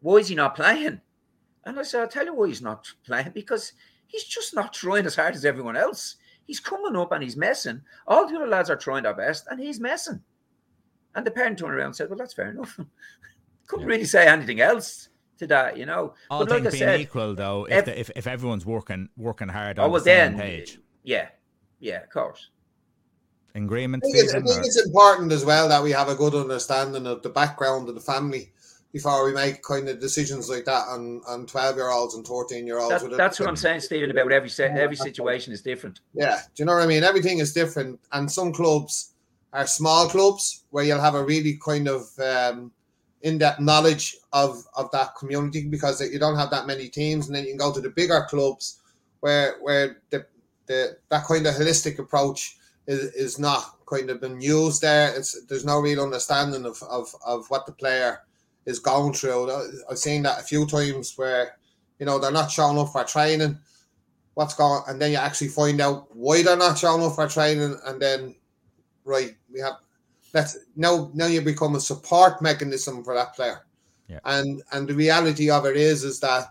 "Why 0.00 0.18
is 0.18 0.28
he 0.28 0.36
not 0.36 0.54
playing?" 0.54 1.00
And 1.64 1.80
I 1.80 1.82
said, 1.82 2.02
"I'll 2.02 2.08
tell 2.08 2.26
you 2.26 2.34
why 2.34 2.46
he's 2.46 2.62
not 2.62 2.86
playing 3.04 3.32
because 3.34 3.72
he's 4.06 4.24
just 4.24 4.54
not 4.54 4.72
trying 4.72 5.06
as 5.06 5.16
hard 5.16 5.34
as 5.34 5.44
everyone 5.44 5.76
else." 5.76 6.14
He's 6.46 6.60
coming 6.60 6.96
up 6.96 7.12
and 7.12 7.22
he's 7.22 7.36
messing. 7.36 7.82
All 8.06 8.28
the 8.28 8.36
other 8.36 8.46
lads 8.46 8.70
are 8.70 8.76
trying 8.76 9.02
their 9.02 9.14
best 9.14 9.46
and 9.50 9.60
he's 9.60 9.80
messing. 9.80 10.22
And 11.14 11.26
the 11.26 11.30
parent 11.30 11.58
turned 11.58 11.74
around 11.74 11.86
and 11.86 11.96
said, 11.96 12.08
Well, 12.08 12.18
that's 12.18 12.34
fair 12.34 12.50
enough. 12.50 12.78
Couldn't 13.66 13.88
yeah. 13.88 13.94
really 13.94 14.04
say 14.04 14.26
anything 14.26 14.60
else 14.60 15.08
to 15.38 15.46
that, 15.48 15.76
you 15.76 15.86
know. 15.86 16.14
All 16.30 16.40
but 16.40 16.50
things 16.50 16.64
like 16.64 16.72
being 16.72 16.84
said, 16.84 17.00
equal, 17.00 17.34
though, 17.34 17.66
if, 17.68 17.84
the, 17.84 17.98
if, 17.98 18.10
if 18.14 18.26
everyone's 18.26 18.64
working 18.64 19.08
working 19.16 19.48
hard 19.48 19.78
oh, 19.78 19.84
on 19.84 19.88
oh, 19.88 19.92
well, 19.92 20.00
the 20.00 20.04
same 20.04 20.36
then, 20.36 20.40
page. 20.40 20.78
Yeah, 21.02 21.28
yeah, 21.80 22.02
of 22.02 22.10
course. 22.10 22.50
Agreement. 23.54 24.04
I 24.06 24.10
think, 24.10 24.28
I 24.28 24.40
think 24.40 24.66
it's 24.66 24.84
important 24.84 25.32
as 25.32 25.44
well 25.44 25.68
that 25.70 25.82
we 25.82 25.90
have 25.90 26.10
a 26.10 26.14
good 26.14 26.34
understanding 26.34 27.06
of 27.06 27.22
the 27.22 27.30
background 27.30 27.88
of 27.88 27.94
the 27.94 28.02
family 28.02 28.52
before 28.92 29.24
we 29.24 29.32
make 29.32 29.62
kind 29.62 29.88
of 29.88 30.00
decisions 30.00 30.48
like 30.48 30.64
that 30.64 30.86
on 30.88 31.20
on 31.26 31.46
12 31.46 31.76
year 31.76 31.90
olds 31.90 32.14
and 32.14 32.26
13 32.26 32.66
year 32.66 32.78
olds. 32.78 33.02
That, 33.02 33.16
that's 33.16 33.38
what 33.38 33.48
I'm 33.48 33.56
saying, 33.56 33.80
Stephen, 33.80 34.10
about 34.10 34.32
every 34.32 34.50
every 34.58 34.96
situation 34.96 35.52
is 35.52 35.62
different. 35.62 36.00
Yeah. 36.14 36.40
Do 36.54 36.62
you 36.62 36.64
know 36.64 36.74
what 36.74 36.82
I 36.82 36.86
mean? 36.86 37.04
Everything 37.04 37.38
is 37.38 37.52
different. 37.52 38.00
And 38.12 38.30
some 38.30 38.52
clubs 38.52 39.14
are 39.52 39.66
small 39.66 40.08
clubs 40.08 40.64
where 40.70 40.84
you'll 40.84 41.00
have 41.00 41.14
a 41.14 41.24
really 41.24 41.58
kind 41.64 41.88
of 41.88 42.06
um, 42.18 42.72
in-depth 43.22 43.60
knowledge 43.60 44.16
of, 44.32 44.64
of 44.76 44.90
that 44.92 45.14
community 45.18 45.66
because 45.66 46.00
you 46.00 46.18
don't 46.18 46.36
have 46.36 46.50
that 46.50 46.66
many 46.66 46.88
teams. 46.88 47.26
And 47.26 47.36
then 47.36 47.44
you 47.44 47.50
can 47.50 47.58
go 47.58 47.72
to 47.72 47.80
the 47.80 47.90
bigger 47.90 48.26
clubs 48.28 48.80
where 49.20 49.56
where 49.60 50.02
the, 50.10 50.26
the 50.66 50.96
that 51.08 51.24
kind 51.24 51.46
of 51.46 51.54
holistic 51.54 51.98
approach 51.98 52.56
is, 52.86 53.12
is 53.14 53.38
not 53.38 53.76
kind 53.86 54.10
of 54.10 54.20
been 54.20 54.40
used 54.40 54.82
there. 54.82 55.14
It's 55.16 55.44
there's 55.46 55.64
no 55.64 55.80
real 55.80 56.02
understanding 56.02 56.64
of, 56.64 56.82
of, 56.84 57.14
of 57.24 57.46
what 57.48 57.66
the 57.66 57.72
player 57.72 58.20
is 58.66 58.78
going 58.80 59.12
through. 59.12 59.50
I've 59.90 59.98
seen 59.98 60.22
that 60.24 60.40
a 60.40 60.44
few 60.44 60.66
times 60.66 61.14
where 61.16 61.56
you 61.98 62.06
know 62.06 62.18
they're 62.18 62.30
not 62.30 62.50
showing 62.50 62.78
up 62.78 62.90
for 62.92 63.04
training. 63.04 63.58
What's 64.34 64.54
going, 64.54 64.82
and 64.86 65.00
then 65.00 65.12
you 65.12 65.16
actually 65.16 65.48
find 65.48 65.80
out 65.80 66.14
why 66.14 66.42
they're 66.42 66.56
not 66.56 66.76
showing 66.76 67.02
up 67.02 67.14
for 67.14 67.26
training, 67.26 67.78
and 67.86 68.02
then 68.02 68.34
right, 69.04 69.34
we 69.50 69.60
have 69.60 69.76
let's 70.34 70.58
now 70.74 71.10
now 71.14 71.26
you 71.26 71.40
become 71.40 71.76
a 71.76 71.80
support 71.80 72.42
mechanism 72.42 73.02
for 73.02 73.14
that 73.14 73.34
player. 73.34 73.64
Yeah. 74.08 74.20
And 74.24 74.62
and 74.72 74.86
the 74.86 74.94
reality 74.94 75.50
of 75.50 75.64
it 75.64 75.76
is 75.76 76.04
is 76.04 76.20
that 76.20 76.48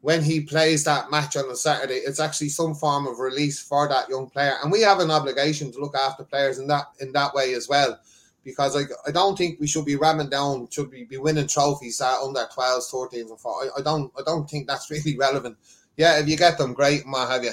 when 0.00 0.22
he 0.22 0.40
plays 0.40 0.84
that 0.84 1.10
match 1.10 1.36
on 1.36 1.50
a 1.50 1.56
Saturday, 1.56 1.96
it's 1.96 2.20
actually 2.20 2.48
some 2.48 2.74
form 2.74 3.06
of 3.06 3.18
release 3.18 3.60
for 3.60 3.88
that 3.88 4.08
young 4.08 4.30
player, 4.30 4.54
and 4.62 4.72
we 4.72 4.80
have 4.80 5.00
an 5.00 5.10
obligation 5.10 5.72
to 5.72 5.80
look 5.80 5.96
after 5.96 6.24
players 6.24 6.58
in 6.58 6.66
that 6.68 6.86
in 7.00 7.12
that 7.12 7.34
way 7.34 7.54
as 7.54 7.68
well 7.68 7.98
because 8.46 8.76
I, 8.76 8.82
I 9.06 9.10
don't 9.10 9.36
think 9.36 9.58
we 9.58 9.66
should 9.66 9.84
be 9.84 9.96
ramming 9.96 10.30
down, 10.30 10.68
should 10.70 10.92
we 10.92 11.02
be 11.02 11.18
winning 11.18 11.48
trophies 11.48 12.00
at 12.00 12.20
under 12.20 12.46
12s, 12.56 12.92
13s, 12.92 13.28
and 13.28 13.40
4. 13.40 13.52
I, 13.52 13.80
I 13.80 13.82
don't 13.82 14.12
I 14.16 14.22
don't 14.24 14.48
think 14.48 14.68
that's 14.68 14.88
really 14.90 15.18
relevant. 15.18 15.58
Yeah, 15.96 16.18
if 16.20 16.28
you 16.28 16.36
get 16.36 16.56
them, 16.56 16.72
great, 16.72 17.02
and 17.02 17.12
what 17.12 17.28
have 17.28 17.42
you. 17.42 17.50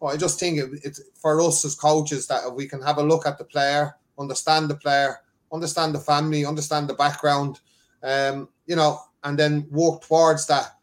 But 0.00 0.06
I 0.08 0.16
just 0.16 0.40
think 0.40 0.58
it, 0.58 0.70
it's 0.82 1.00
for 1.14 1.40
us 1.40 1.64
as 1.64 1.76
coaches 1.76 2.26
that 2.26 2.42
if 2.44 2.54
we 2.54 2.66
can 2.66 2.82
have 2.82 2.98
a 2.98 3.02
look 3.02 3.24
at 3.24 3.38
the 3.38 3.44
player, 3.44 3.94
understand 4.18 4.68
the 4.68 4.74
player, 4.74 5.20
understand 5.52 5.94
the 5.94 6.00
family, 6.00 6.44
understand 6.44 6.88
the 6.88 6.94
background, 6.94 7.60
um, 8.02 8.48
you 8.66 8.74
know, 8.74 8.98
and 9.22 9.38
then 9.38 9.68
work 9.70 10.02
towards 10.02 10.46
that. 10.48 10.76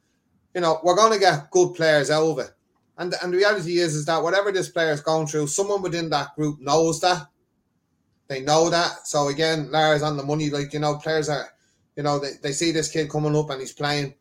You 0.55 0.62
know, 0.62 0.80
we're 0.84 0.95
going 0.95 1.12
to 1.12 1.20
get 1.20 1.51
good 1.51 1.74
players 1.74 2.10
out 2.10 2.26
of 2.26 2.39
it. 2.39 2.51
And, 2.97 3.14
and 3.22 3.34
the 3.34 3.38
reality 3.38 3.80
is, 3.80 3.93
is 3.93 4.05
that 4.05 4.24
whatever 4.24 4.51
this 4.53 4.70
player 4.70 4.91
is 4.91 5.01
going 5.01 5.28
through, 5.28 5.47
someone 5.47 5.82
within 5.82 6.10
that 6.12 6.36
group 6.36 6.60
knows 6.62 7.01
that 7.01 7.28
they 8.30 8.39
know 8.39 8.69
that. 8.69 9.05
So 9.05 9.27
again, 9.27 9.69
Larry's 9.71 10.03
on 10.03 10.15
the 10.15 10.23
money. 10.23 10.49
Like, 10.49 10.71
you 10.71 10.80
know, 10.80 10.95
players 10.95 11.27
are, 11.27 11.49
you 11.97 12.03
know, 12.03 12.19
they, 12.19 12.34
they 12.41 12.53
see 12.53 12.71
this 12.71 12.89
kid 12.89 13.09
coming 13.09 13.36
up 13.36 13.49
and 13.49 13.59
he's 13.59 13.73
playing. 13.73 14.13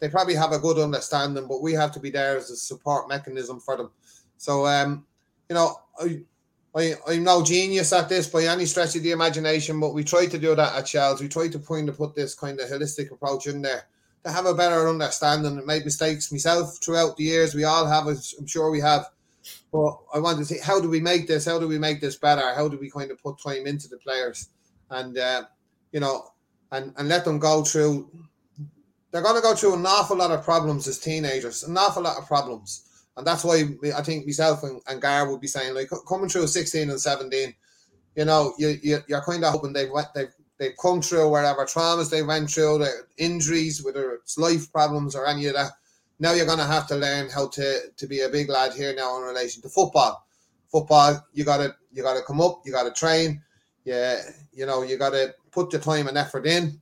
They 0.00 0.08
probably 0.08 0.34
have 0.34 0.52
a 0.52 0.58
good 0.58 0.78
understanding, 0.78 1.46
but 1.48 1.62
we 1.62 1.72
have 1.72 1.92
to 1.92 2.00
be 2.00 2.10
there 2.10 2.36
as 2.36 2.50
a 2.50 2.56
support 2.56 3.08
mechanism 3.08 3.60
for 3.60 3.76
them. 3.76 3.90
So 4.36 4.66
um, 4.66 5.06
you 5.48 5.54
know, 5.54 5.76
I 5.98 6.22
I, 6.74 6.94
I'm 7.06 7.22
no 7.22 7.42
genius 7.42 7.92
at 7.92 8.08
this 8.08 8.26
by 8.26 8.44
any 8.44 8.64
stretch 8.64 8.96
of 8.96 9.02
the 9.02 9.10
imagination, 9.10 9.78
but 9.78 9.92
we 9.92 10.04
try 10.04 10.26
to 10.26 10.38
do 10.38 10.54
that 10.54 10.74
at 10.74 10.88
Shels. 10.88 11.20
We 11.20 11.28
try 11.28 11.48
to 11.48 11.58
point 11.58 11.86
to 11.86 11.92
put 11.92 12.14
this 12.14 12.34
kind 12.34 12.58
of 12.58 12.68
holistic 12.68 13.12
approach 13.12 13.46
in 13.46 13.60
there 13.60 13.84
to 14.24 14.30
have 14.30 14.46
a 14.46 14.54
better 14.54 14.88
understanding 14.88 15.58
and 15.58 15.66
make 15.66 15.84
mistakes 15.84 16.32
myself 16.32 16.78
throughout 16.82 17.16
the 17.16 17.24
years. 17.24 17.54
We 17.54 17.64
all 17.64 17.86
have, 17.86 18.06
I'm 18.06 18.46
sure 18.46 18.70
we 18.70 18.80
have. 18.80 19.06
But 19.72 19.96
I 20.12 20.18
want 20.18 20.38
to 20.38 20.44
see 20.44 20.58
how 20.58 20.80
do 20.80 20.88
we 20.90 21.00
make 21.00 21.26
this? 21.26 21.46
How 21.46 21.58
do 21.58 21.66
we 21.66 21.78
make 21.78 22.00
this 22.00 22.16
better? 22.16 22.54
How 22.54 22.68
do 22.68 22.78
we 22.78 22.90
kind 22.90 23.10
of 23.10 23.22
put 23.22 23.40
time 23.42 23.66
into 23.66 23.88
the 23.88 23.96
players 23.98 24.50
and 24.90 25.16
uh, 25.16 25.44
you 25.92 26.00
know 26.00 26.28
and 26.70 26.92
and 26.98 27.08
let 27.08 27.24
them 27.24 27.38
go 27.38 27.64
through? 27.64 28.10
They're 29.10 29.22
going 29.22 29.36
to 29.36 29.42
go 29.42 29.54
through 29.54 29.74
an 29.74 29.86
awful 29.86 30.16
lot 30.16 30.30
of 30.30 30.44
problems 30.44 30.88
as 30.88 30.98
teenagers, 30.98 31.64
an 31.64 31.76
awful 31.76 32.02
lot 32.02 32.18
of 32.18 32.26
problems, 32.26 33.06
and 33.16 33.26
that's 33.26 33.44
why 33.44 33.64
I 33.94 34.02
think 34.02 34.26
myself 34.26 34.62
and, 34.62 34.80
and 34.86 35.00
Gar 35.00 35.30
would 35.30 35.40
be 35.40 35.46
saying 35.46 35.74
like 35.74 35.90
coming 36.06 36.28
through 36.28 36.46
16 36.46 36.90
and 36.90 37.00
17, 37.00 37.54
you 38.16 38.24
know, 38.26 38.54
you, 38.58 38.78
you 38.82 38.98
you're 39.06 39.22
kind 39.22 39.42
of 39.44 39.52
hoping 39.52 39.72
they've 39.72 39.90
they've 40.14 40.32
they've 40.58 40.76
come 40.80 41.00
through 41.00 41.30
whatever 41.30 41.64
traumas 41.64 42.10
they 42.10 42.22
went 42.22 42.50
through, 42.50 42.78
the 42.78 42.90
injuries, 43.16 43.82
whether 43.82 44.12
it's 44.12 44.36
life 44.36 44.70
problems 44.70 45.14
or 45.14 45.26
any 45.26 45.46
of 45.46 45.54
that. 45.54 45.72
Now 46.22 46.34
you're 46.34 46.46
going 46.46 46.58
to 46.58 46.64
have 46.64 46.86
to 46.86 46.94
learn 46.94 47.30
how 47.30 47.48
to 47.48 47.80
to 47.96 48.06
be 48.06 48.20
a 48.20 48.28
big 48.28 48.48
lad 48.48 48.74
here 48.74 48.94
now 48.94 49.16
in 49.18 49.24
relation 49.24 49.60
to 49.62 49.68
football. 49.68 50.24
Football, 50.70 51.26
you 51.32 51.42
got 51.42 51.56
to 51.56 51.74
you 51.90 52.04
got 52.04 52.14
to 52.14 52.22
come 52.22 52.40
up, 52.40 52.62
you 52.64 52.70
got 52.70 52.84
to 52.84 52.92
train, 52.92 53.42
yeah, 53.84 54.20
you 54.52 54.64
know, 54.64 54.82
you 54.82 54.96
got 54.96 55.10
to 55.10 55.34
put 55.50 55.70
the 55.70 55.80
time 55.80 56.06
and 56.06 56.16
effort 56.16 56.46
in. 56.46 56.80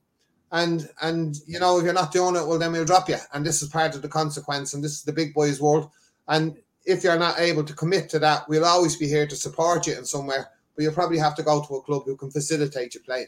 And 0.51 0.87
and 1.01 1.35
you 1.47 1.59
know 1.59 1.79
if 1.79 1.85
you're 1.85 2.01
not 2.01 2.11
doing 2.11 2.35
it 2.35 2.45
well 2.45 2.59
then 2.59 2.71
we'll 2.71 2.85
drop 2.85 3.09
you. 3.09 3.17
And 3.33 3.43
this 3.43 3.63
is 3.63 3.69
part 3.69 3.95
of 3.95 4.03
the 4.03 4.07
consequence 4.07 4.75
and 4.75 4.83
this 4.83 4.91
is 4.91 5.01
the 5.01 5.11
big 5.11 5.33
boys 5.33 5.59
world. 5.59 5.89
And 6.27 6.55
if 6.85 7.03
you're 7.03 7.17
not 7.17 7.39
able 7.39 7.63
to 7.63 7.73
commit 7.73 8.09
to 8.09 8.19
that 8.19 8.47
we'll 8.47 8.65
always 8.65 8.95
be 8.95 9.07
here 9.07 9.25
to 9.25 9.35
support 9.35 9.87
you 9.87 9.97
in 9.97 10.05
somewhere 10.05 10.49
but 10.75 10.83
you'll 10.83 10.93
probably 10.93 11.17
have 11.17 11.35
to 11.35 11.43
go 11.43 11.63
to 11.63 11.75
a 11.75 11.81
club 11.81 12.03
who 12.05 12.15
can 12.15 12.29
facilitate 12.31 12.93
you 12.93 13.01
playing 13.01 13.27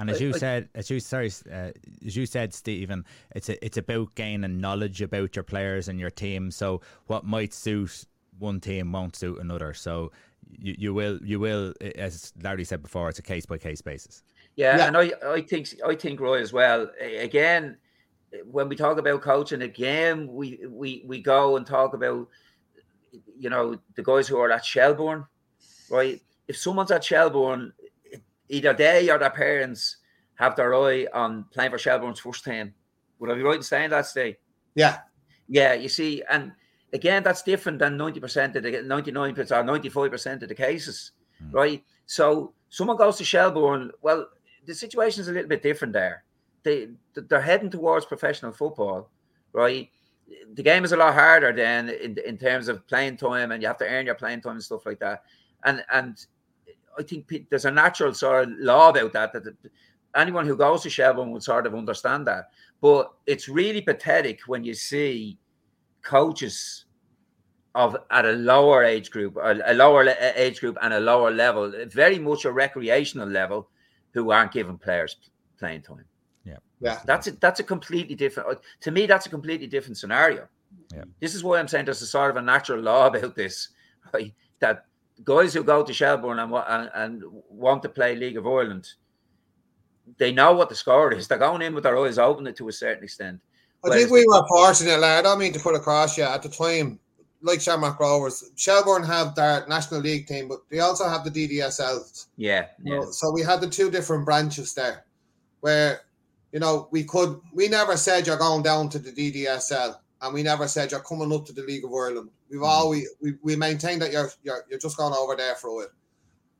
and 0.00 0.08
as 0.08 0.20
you 0.20 0.32
said, 0.32 0.68
as 0.74 0.88
you 0.90 0.98
sorry, 0.98 1.30
uh, 1.52 1.70
as 2.06 2.16
you 2.16 2.24
said, 2.24 2.54
Stephen, 2.54 3.04
it's 3.34 3.50
a, 3.50 3.64
it's 3.64 3.76
about 3.76 4.14
gaining 4.14 4.58
knowledge 4.58 5.02
about 5.02 5.36
your 5.36 5.42
players 5.42 5.88
and 5.88 6.00
your 6.00 6.10
team. 6.10 6.50
So 6.50 6.80
what 7.06 7.24
might 7.24 7.52
suit 7.52 8.06
one 8.38 8.60
team 8.60 8.92
won't 8.92 9.14
suit 9.14 9.38
another. 9.38 9.74
So 9.74 10.10
you, 10.48 10.74
you 10.78 10.94
will 10.94 11.18
you 11.22 11.38
will, 11.38 11.74
as 11.96 12.32
Larry 12.42 12.64
said 12.64 12.82
before, 12.82 13.10
it's 13.10 13.18
a 13.18 13.22
case 13.22 13.44
by 13.44 13.58
case 13.58 13.82
basis. 13.82 14.22
Yeah, 14.56 14.78
yeah, 14.78 14.86
and 14.86 14.96
I, 14.96 15.12
I 15.24 15.42
think 15.42 15.68
I 15.86 15.94
think 15.94 16.18
Roy 16.18 16.40
as 16.40 16.52
well. 16.52 16.90
Again, 17.00 17.76
when 18.50 18.68
we 18.68 18.76
talk 18.76 18.98
about 18.98 19.20
coaching, 19.20 19.62
again 19.62 20.28
we 20.32 20.60
we 20.66 21.02
we 21.06 21.20
go 21.20 21.56
and 21.56 21.66
talk 21.66 21.92
about 21.92 22.26
you 23.38 23.50
know 23.50 23.78
the 23.96 24.02
guys 24.02 24.26
who 24.26 24.38
are 24.38 24.50
at 24.50 24.64
Shelbourne, 24.64 25.26
right? 25.90 26.20
If 26.48 26.56
someone's 26.56 26.90
at 26.90 27.04
Shelbourne, 27.04 27.72
either 28.50 28.74
they 28.74 29.08
or 29.08 29.18
their 29.18 29.30
parents 29.30 29.96
have 30.34 30.56
their 30.56 30.74
eye 30.74 31.06
on 31.14 31.46
playing 31.52 31.70
for 31.70 31.78
Shelbourne's 31.78 32.20
first 32.20 32.44
team. 32.44 32.74
Would 33.18 33.30
I 33.30 33.34
be 33.34 33.42
right 33.42 33.56
in 33.56 33.62
saying 33.62 33.90
that, 33.90 34.06
Steve? 34.06 34.36
Yeah, 34.74 34.98
yeah. 35.48 35.72
You 35.72 35.88
see, 35.88 36.22
and 36.30 36.52
again, 36.92 37.22
that's 37.22 37.42
different 37.42 37.78
than 37.78 37.96
ninety 37.96 38.20
percent 38.20 38.56
of 38.56 38.62
the 38.62 38.82
ninety-nine 38.82 39.34
percent 39.34 39.60
or 39.60 39.64
ninety-five 39.64 40.10
percent 40.10 40.42
of 40.42 40.50
the 40.50 40.54
cases, 40.54 41.12
mm. 41.42 41.54
right? 41.54 41.82
So 42.04 42.52
someone 42.68 42.98
goes 42.98 43.16
to 43.16 43.24
Shelbourne, 43.24 43.90
well 44.02 44.28
the 44.66 44.74
situation 44.74 45.22
is 45.22 45.28
a 45.28 45.32
little 45.32 45.48
bit 45.48 45.62
different 45.62 45.92
there. 45.92 46.24
They 46.62 46.88
they're 47.14 47.40
heading 47.40 47.70
towards 47.70 48.06
professional 48.06 48.52
football, 48.52 49.10
right? 49.52 49.88
The 50.54 50.62
game 50.62 50.84
is 50.84 50.92
a 50.92 50.96
lot 50.96 51.14
harder 51.14 51.52
than 51.52 51.88
in, 51.88 52.16
in 52.24 52.36
terms 52.36 52.68
of 52.68 52.86
playing 52.86 53.16
time, 53.16 53.50
and 53.50 53.62
you 53.62 53.68
have 53.68 53.78
to 53.78 53.88
earn 53.88 54.06
your 54.06 54.14
playing 54.14 54.42
time 54.42 54.52
and 54.52 54.62
stuff 54.62 54.86
like 54.86 55.00
that. 55.00 55.24
And 55.64 55.82
and 55.92 56.24
I 56.98 57.02
think 57.02 57.32
there's 57.50 57.64
a 57.64 57.70
natural 57.70 58.14
sort 58.14 58.48
of 58.48 58.54
law 58.58 58.90
about 58.90 59.12
that 59.12 59.32
that 59.32 59.54
anyone 60.16 60.46
who 60.46 60.56
goes 60.56 60.82
to 60.82 60.90
Shelbourne 60.90 61.30
would 61.30 61.42
sort 61.42 61.66
of 61.66 61.74
understand 61.74 62.26
that. 62.26 62.50
But 62.80 63.12
it's 63.26 63.48
really 63.48 63.80
pathetic 63.80 64.40
when 64.46 64.64
you 64.64 64.74
see 64.74 65.38
coaches 66.02 66.86
of 67.74 67.96
at 68.10 68.26
a 68.26 68.32
lower 68.32 68.82
age 68.82 69.10
group, 69.10 69.36
a, 69.36 69.60
a 69.64 69.74
lower 69.74 70.08
age 70.34 70.60
group, 70.60 70.76
and 70.82 70.94
a 70.94 71.00
lower 71.00 71.30
level, 71.30 71.72
very 71.88 72.18
much 72.18 72.44
a 72.44 72.52
recreational 72.52 73.28
level, 73.28 73.68
who 74.12 74.32
aren't 74.32 74.52
giving 74.52 74.76
players 74.76 75.16
playing 75.58 75.82
time. 75.82 76.04
Yeah, 76.44 76.56
yeah, 76.80 77.00
that's 77.04 77.28
a, 77.28 77.32
that's 77.32 77.60
a 77.60 77.64
completely 77.64 78.14
different. 78.16 78.48
Uh, 78.48 78.54
to 78.80 78.90
me, 78.90 79.06
that's 79.06 79.26
a 79.26 79.30
completely 79.30 79.66
different 79.66 79.98
scenario. 79.98 80.48
Yeah, 80.92 81.04
this 81.20 81.34
is 81.34 81.44
why 81.44 81.58
I'm 81.58 81.68
saying 81.68 81.84
there's 81.84 82.02
a 82.02 82.06
sort 82.06 82.30
of 82.30 82.36
a 82.36 82.42
natural 82.42 82.80
law 82.80 83.06
about 83.06 83.36
this, 83.36 83.68
right? 84.12 84.34
That 84.58 84.86
guys 85.24 85.54
who 85.54 85.62
go 85.62 85.84
to 85.84 85.92
Shelbourne 85.92 86.38
and, 86.38 86.52
and, 86.52 86.90
and 86.94 87.22
want 87.48 87.82
to 87.82 87.88
play 87.88 88.16
League 88.16 88.36
of 88.36 88.46
Ireland, 88.46 88.88
they 90.18 90.32
know 90.32 90.52
what 90.52 90.68
the 90.68 90.74
score 90.74 91.12
is. 91.12 91.28
They're 91.28 91.38
going 91.38 91.62
in 91.62 91.74
with 91.74 91.84
their 91.84 91.98
eyes 91.98 92.18
open 92.18 92.52
to 92.52 92.68
a 92.68 92.72
certain 92.72 93.04
extent. 93.04 93.40
I 93.84 93.90
think 93.90 94.10
we 94.10 94.26
were 94.26 94.46
fortunate, 94.48 95.00
lad. 95.00 95.20
I 95.20 95.22
don't 95.22 95.38
mean 95.38 95.54
to 95.54 95.60
put 95.60 95.74
across 95.74 96.18
you 96.18 96.24
at 96.24 96.42
the 96.42 96.50
time 96.50 96.98
like 97.42 97.60
Shamrock 97.60 97.98
Rovers, 97.98 98.50
Shelbourne 98.56 99.02
have 99.04 99.34
their 99.34 99.66
National 99.66 100.00
League 100.00 100.26
team, 100.26 100.48
but 100.48 100.60
they 100.70 100.80
also 100.80 101.08
have 101.08 101.24
the 101.24 101.30
DDSL. 101.30 102.26
Yeah, 102.36 102.66
yeah. 102.82 103.02
So 103.10 103.30
we 103.30 103.42
had 103.42 103.60
the 103.60 103.68
two 103.68 103.90
different 103.90 104.24
branches 104.24 104.74
there, 104.74 105.04
where 105.60 106.00
you 106.52 106.60
know 106.60 106.88
we 106.90 107.04
could. 107.04 107.40
We 107.52 107.68
never 107.68 107.96
said 107.96 108.26
you're 108.26 108.36
going 108.36 108.62
down 108.62 108.88
to 108.90 108.98
the 108.98 109.12
DDSL, 109.12 109.96
and 110.22 110.34
we 110.34 110.42
never 110.42 110.68
said 110.68 110.90
you're 110.90 111.00
coming 111.00 111.32
up 111.32 111.46
to 111.46 111.52
the 111.52 111.62
League 111.62 111.84
of 111.84 111.92
Ireland. 111.92 112.30
We've 112.50 112.60
mm. 112.60 112.66
always 112.66 113.08
we, 113.20 113.34
we 113.42 113.56
maintained 113.56 114.02
that 114.02 114.12
you're 114.12 114.30
you're 114.42 114.64
you're 114.68 114.78
just 114.78 114.96
going 114.96 115.14
over 115.14 115.36
there 115.36 115.54
for 115.54 115.68
a 115.68 115.74
while. 115.74 115.92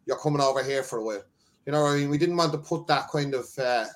You're 0.07 0.18
coming 0.18 0.41
over 0.41 0.62
here 0.62 0.82
for 0.82 0.99
a 0.99 1.05
while. 1.05 1.22
You 1.66 1.72
know, 1.72 1.86
I 1.86 1.97
mean, 1.97 2.11
we 2.11 2.18
didn't 2.18 2.36
want 2.36 2.53
to 2.53 2.59
put 2.59 2.86
that 2.86 3.11
kind 3.11 3.34
of. 3.34 3.47
Uh, 3.59 3.86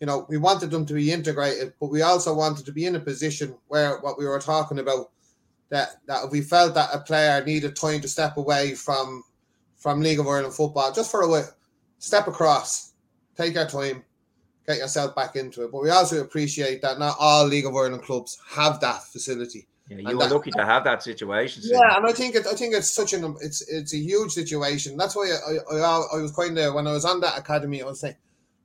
you 0.00 0.06
know, 0.06 0.26
we 0.28 0.36
wanted 0.36 0.72
them 0.72 0.84
to 0.86 0.94
be 0.94 1.12
integrated, 1.12 1.74
but 1.78 1.86
we 1.86 2.02
also 2.02 2.34
wanted 2.34 2.66
to 2.66 2.72
be 2.72 2.86
in 2.86 2.96
a 2.96 3.00
position 3.00 3.54
where 3.68 4.00
what 4.00 4.18
we 4.18 4.26
were 4.26 4.40
talking 4.40 4.80
about 4.80 5.12
that 5.68 5.96
that 6.06 6.30
we 6.30 6.40
felt 6.40 6.74
that 6.74 6.90
a 6.92 6.98
player 6.98 7.44
needed 7.44 7.76
time 7.76 8.00
to 8.00 8.08
step 8.08 8.36
away 8.36 8.74
from 8.74 9.22
from 9.76 10.00
League 10.00 10.20
of 10.20 10.26
Ireland 10.26 10.54
football 10.54 10.92
just 10.92 11.10
for 11.10 11.22
a 11.22 11.28
way, 11.28 11.42
step 11.98 12.26
across, 12.28 12.92
take 13.36 13.54
your 13.54 13.66
time, 13.66 14.04
get 14.66 14.78
yourself 14.78 15.14
back 15.14 15.36
into 15.36 15.64
it. 15.64 15.72
But 15.72 15.82
we 15.82 15.90
also 15.90 16.20
appreciate 16.20 16.82
that 16.82 16.98
not 16.98 17.16
all 17.18 17.46
League 17.46 17.66
of 17.66 17.74
Ireland 17.74 18.02
clubs 18.02 18.38
have 18.48 18.80
that 18.80 19.04
facility. 19.04 19.66
Yeah, 19.88 20.10
you 20.10 20.16
were 20.16 20.28
lucky 20.28 20.50
to 20.52 20.64
have 20.64 20.84
that 20.84 21.02
situation. 21.02 21.62
Yeah, 21.66 21.96
and 21.96 22.06
I 22.06 22.12
think 22.12 22.34
it, 22.34 22.46
I 22.46 22.54
think 22.54 22.74
it's 22.74 22.90
such 22.90 23.12
an 23.12 23.36
it's 23.40 23.60
it's 23.68 23.92
a 23.92 23.98
huge 23.98 24.32
situation. 24.32 24.96
That's 24.96 25.14
why 25.16 25.30
I 25.30 25.76
I, 25.76 26.02
I 26.14 26.22
was 26.22 26.32
kind 26.32 26.56
of 26.58 26.74
when 26.74 26.86
I 26.86 26.92
was 26.92 27.04
on 27.04 27.20
that 27.20 27.38
academy, 27.38 27.82
I 27.82 27.86
was 27.86 28.00
saying, 28.00 28.16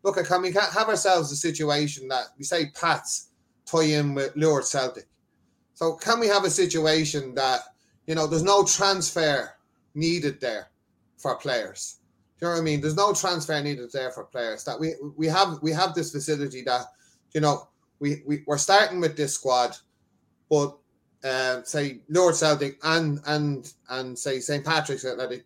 look, 0.03 0.24
can 0.26 0.41
we 0.41 0.51
have 0.51 0.88
ourselves 0.88 1.32
a 1.32 1.36
situation 1.36 2.07
that 2.09 2.28
we 2.38 2.43
say 2.43 2.72
Pats 2.80 3.30
tie 3.65 3.84
in 3.84 4.13
with 4.13 4.36
Lourdes 4.36 4.70
Celtic 4.70 5.07
so 5.78 5.93
can 5.93 6.20
we 6.20 6.28
have 6.28 6.43
a 6.43 6.49
situation 6.49 7.36
that 7.36 7.59
you 8.07 8.15
know 8.15 8.26
there's 8.26 8.41
no 8.41 8.65
transfer 8.65 9.51
needed 9.93 10.41
there 10.41 10.72
for 11.18 11.36
players? 11.36 11.99
Do 12.39 12.47
you 12.47 12.49
know 12.49 12.55
what 12.55 12.61
I 12.61 12.63
mean? 12.63 12.82
There's 12.82 12.95
no 12.95 13.13
transfer 13.13 13.61
needed 13.61 13.91
there 13.91 14.09
for 14.09 14.24
players. 14.24 14.63
That 14.63 14.80
we 14.80 14.95
we 15.15 15.28
have 15.28 15.59
we 15.61 15.72
have 15.74 15.93
this 15.93 16.11
facility 16.11 16.63
that 16.63 16.86
you 17.36 17.41
know 17.41 17.70
we, 17.99 18.24
we 18.26 18.43
we're 18.47 18.57
starting 18.57 18.99
with 18.99 19.15
this 19.15 19.36
squad, 19.36 19.78
but 20.49 20.76
uh, 21.24 21.63
say 21.63 21.99
Lourdes 22.09 22.39
Celtic 22.39 22.80
and 22.84 23.20
and 23.26 23.74
and 23.89 24.18
say 24.18 24.39
St 24.39 24.63
Patrick's 24.63 25.05
Athletic, 25.05 25.45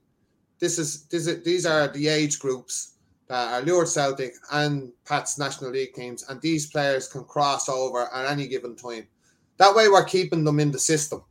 this 0.59 0.77
is 0.77 1.05
this 1.05 1.27
is, 1.27 1.43
these 1.43 1.65
are 1.65 1.87
the 1.87 2.07
age 2.07 2.39
groups 2.39 2.95
that 3.27 3.53
are 3.53 3.65
Lourdes 3.65 3.93
Celtic 3.93 4.33
and 4.51 4.91
Pat's 5.05 5.37
National 5.37 5.71
League 5.71 5.93
teams, 5.93 6.27
and 6.29 6.41
these 6.41 6.67
players 6.67 7.07
can 7.07 7.23
cross 7.23 7.69
over 7.69 8.13
at 8.13 8.31
any 8.31 8.47
given 8.47 8.75
time. 8.75 9.07
That 9.57 9.75
way, 9.75 9.87
we're 9.87 10.05
keeping 10.05 10.43
them 10.43 10.59
in 10.59 10.71
the 10.71 10.79
system. 10.79 11.23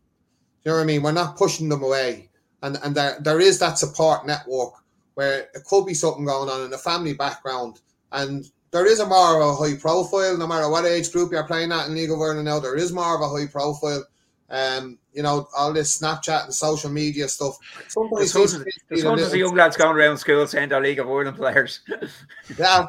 You 0.64 0.70
know 0.70 0.76
what 0.76 0.82
I 0.82 0.86
mean? 0.86 1.02
We're 1.02 1.12
not 1.12 1.36
pushing 1.36 1.68
them 1.68 1.82
away, 1.82 2.30
and 2.62 2.78
and 2.82 2.94
there 2.94 3.18
there 3.20 3.40
is 3.40 3.58
that 3.58 3.78
support 3.78 4.26
network 4.26 4.74
where 5.14 5.48
it 5.54 5.64
could 5.68 5.84
be 5.84 5.94
something 5.94 6.24
going 6.24 6.48
on 6.48 6.64
in 6.64 6.72
a 6.72 6.78
family 6.78 7.12
background, 7.12 7.80
and 8.12 8.50
there 8.70 8.86
is 8.86 9.00
a 9.00 9.06
more 9.06 9.42
of 9.42 9.48
a 9.48 9.54
high 9.56 9.76
profile, 9.76 10.36
no 10.36 10.46
matter 10.46 10.70
what 10.70 10.84
age 10.84 11.10
group 11.12 11.32
you're 11.32 11.46
playing 11.46 11.72
at 11.72 11.88
in 11.88 11.94
League 11.94 12.10
of 12.10 12.20
Ireland 12.20 12.44
now. 12.44 12.60
There 12.60 12.76
is 12.76 12.92
more 12.92 13.16
of 13.16 13.20
a 13.20 13.28
high 13.28 13.46
profile. 13.50 14.04
Um, 14.50 14.98
you 15.12 15.22
know, 15.22 15.48
all 15.56 15.72
this 15.72 16.00
Snapchat 16.00 16.44
and 16.44 16.54
social 16.54 16.90
media 16.90 17.28
stuff. 17.28 17.58
Sometimes 17.88 18.32
there's 18.32 19.02
hundreds, 19.02 19.32
of 19.32 19.38
young 19.38 19.54
lads 19.54 19.76
going 19.76 19.96
around 19.96 20.18
school 20.18 20.46
saying 20.46 20.68
they're 20.68 20.80
League 20.80 20.98
of 20.98 21.08
Ireland 21.08 21.36
players. 21.36 21.80
yeah, 22.58 22.86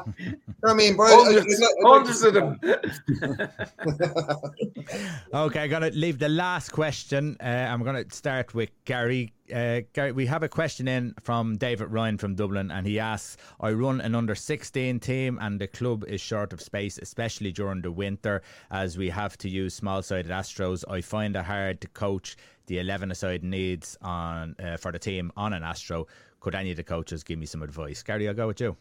I 0.64 0.74
mean, 0.74 0.96
bro, 0.96 1.24
hundreds, 1.24 1.62
hundreds 1.84 2.22
of 2.22 2.34
them. 2.34 2.60
okay, 5.34 5.60
I'm 5.60 5.70
gonna 5.70 5.90
leave 5.90 6.18
the 6.18 6.28
last 6.28 6.70
question. 6.70 7.36
Uh, 7.40 7.46
I'm 7.46 7.82
gonna 7.82 8.04
start 8.10 8.54
with 8.54 8.70
Gary. 8.84 9.32
Uh, 9.52 9.82
Gary, 9.92 10.12
we 10.12 10.26
have 10.26 10.42
a 10.42 10.48
question 10.48 10.88
in 10.88 11.14
from 11.20 11.56
David 11.56 11.88
Ryan 11.88 12.16
from 12.16 12.34
Dublin, 12.34 12.70
and 12.70 12.86
he 12.86 12.98
asks: 12.98 13.36
I 13.60 13.72
run 13.72 14.00
an 14.00 14.14
under 14.14 14.34
16 14.34 15.00
team, 15.00 15.38
and 15.40 15.60
the 15.60 15.66
club 15.66 16.04
is 16.06 16.20
short 16.20 16.52
of 16.52 16.60
space, 16.60 16.98
especially 16.98 17.52
during 17.52 17.82
the 17.82 17.92
winter, 17.92 18.42
as 18.70 18.96
we 18.96 19.10
have 19.10 19.36
to 19.38 19.48
use 19.48 19.74
small-sided 19.74 20.30
Astros. 20.30 20.84
I 20.88 21.00
find 21.00 21.36
it 21.36 21.44
hard 21.44 21.80
to 21.82 21.88
coach 21.88 22.36
the 22.66 22.78
11 22.78 23.10
aside 23.10 23.44
needs 23.44 23.98
on 24.00 24.56
uh, 24.62 24.76
for 24.76 24.92
the 24.92 24.98
team 24.98 25.30
on 25.36 25.52
an 25.52 25.62
Astro. 25.62 26.06
Could 26.40 26.54
any 26.54 26.70
of 26.70 26.76
the 26.76 26.84
coaches 26.84 27.22
give 27.22 27.38
me 27.38 27.46
some 27.46 27.62
advice? 27.62 28.02
Gary, 28.02 28.28
I'll 28.28 28.34
go 28.34 28.46
with 28.46 28.60
you. 28.60 28.76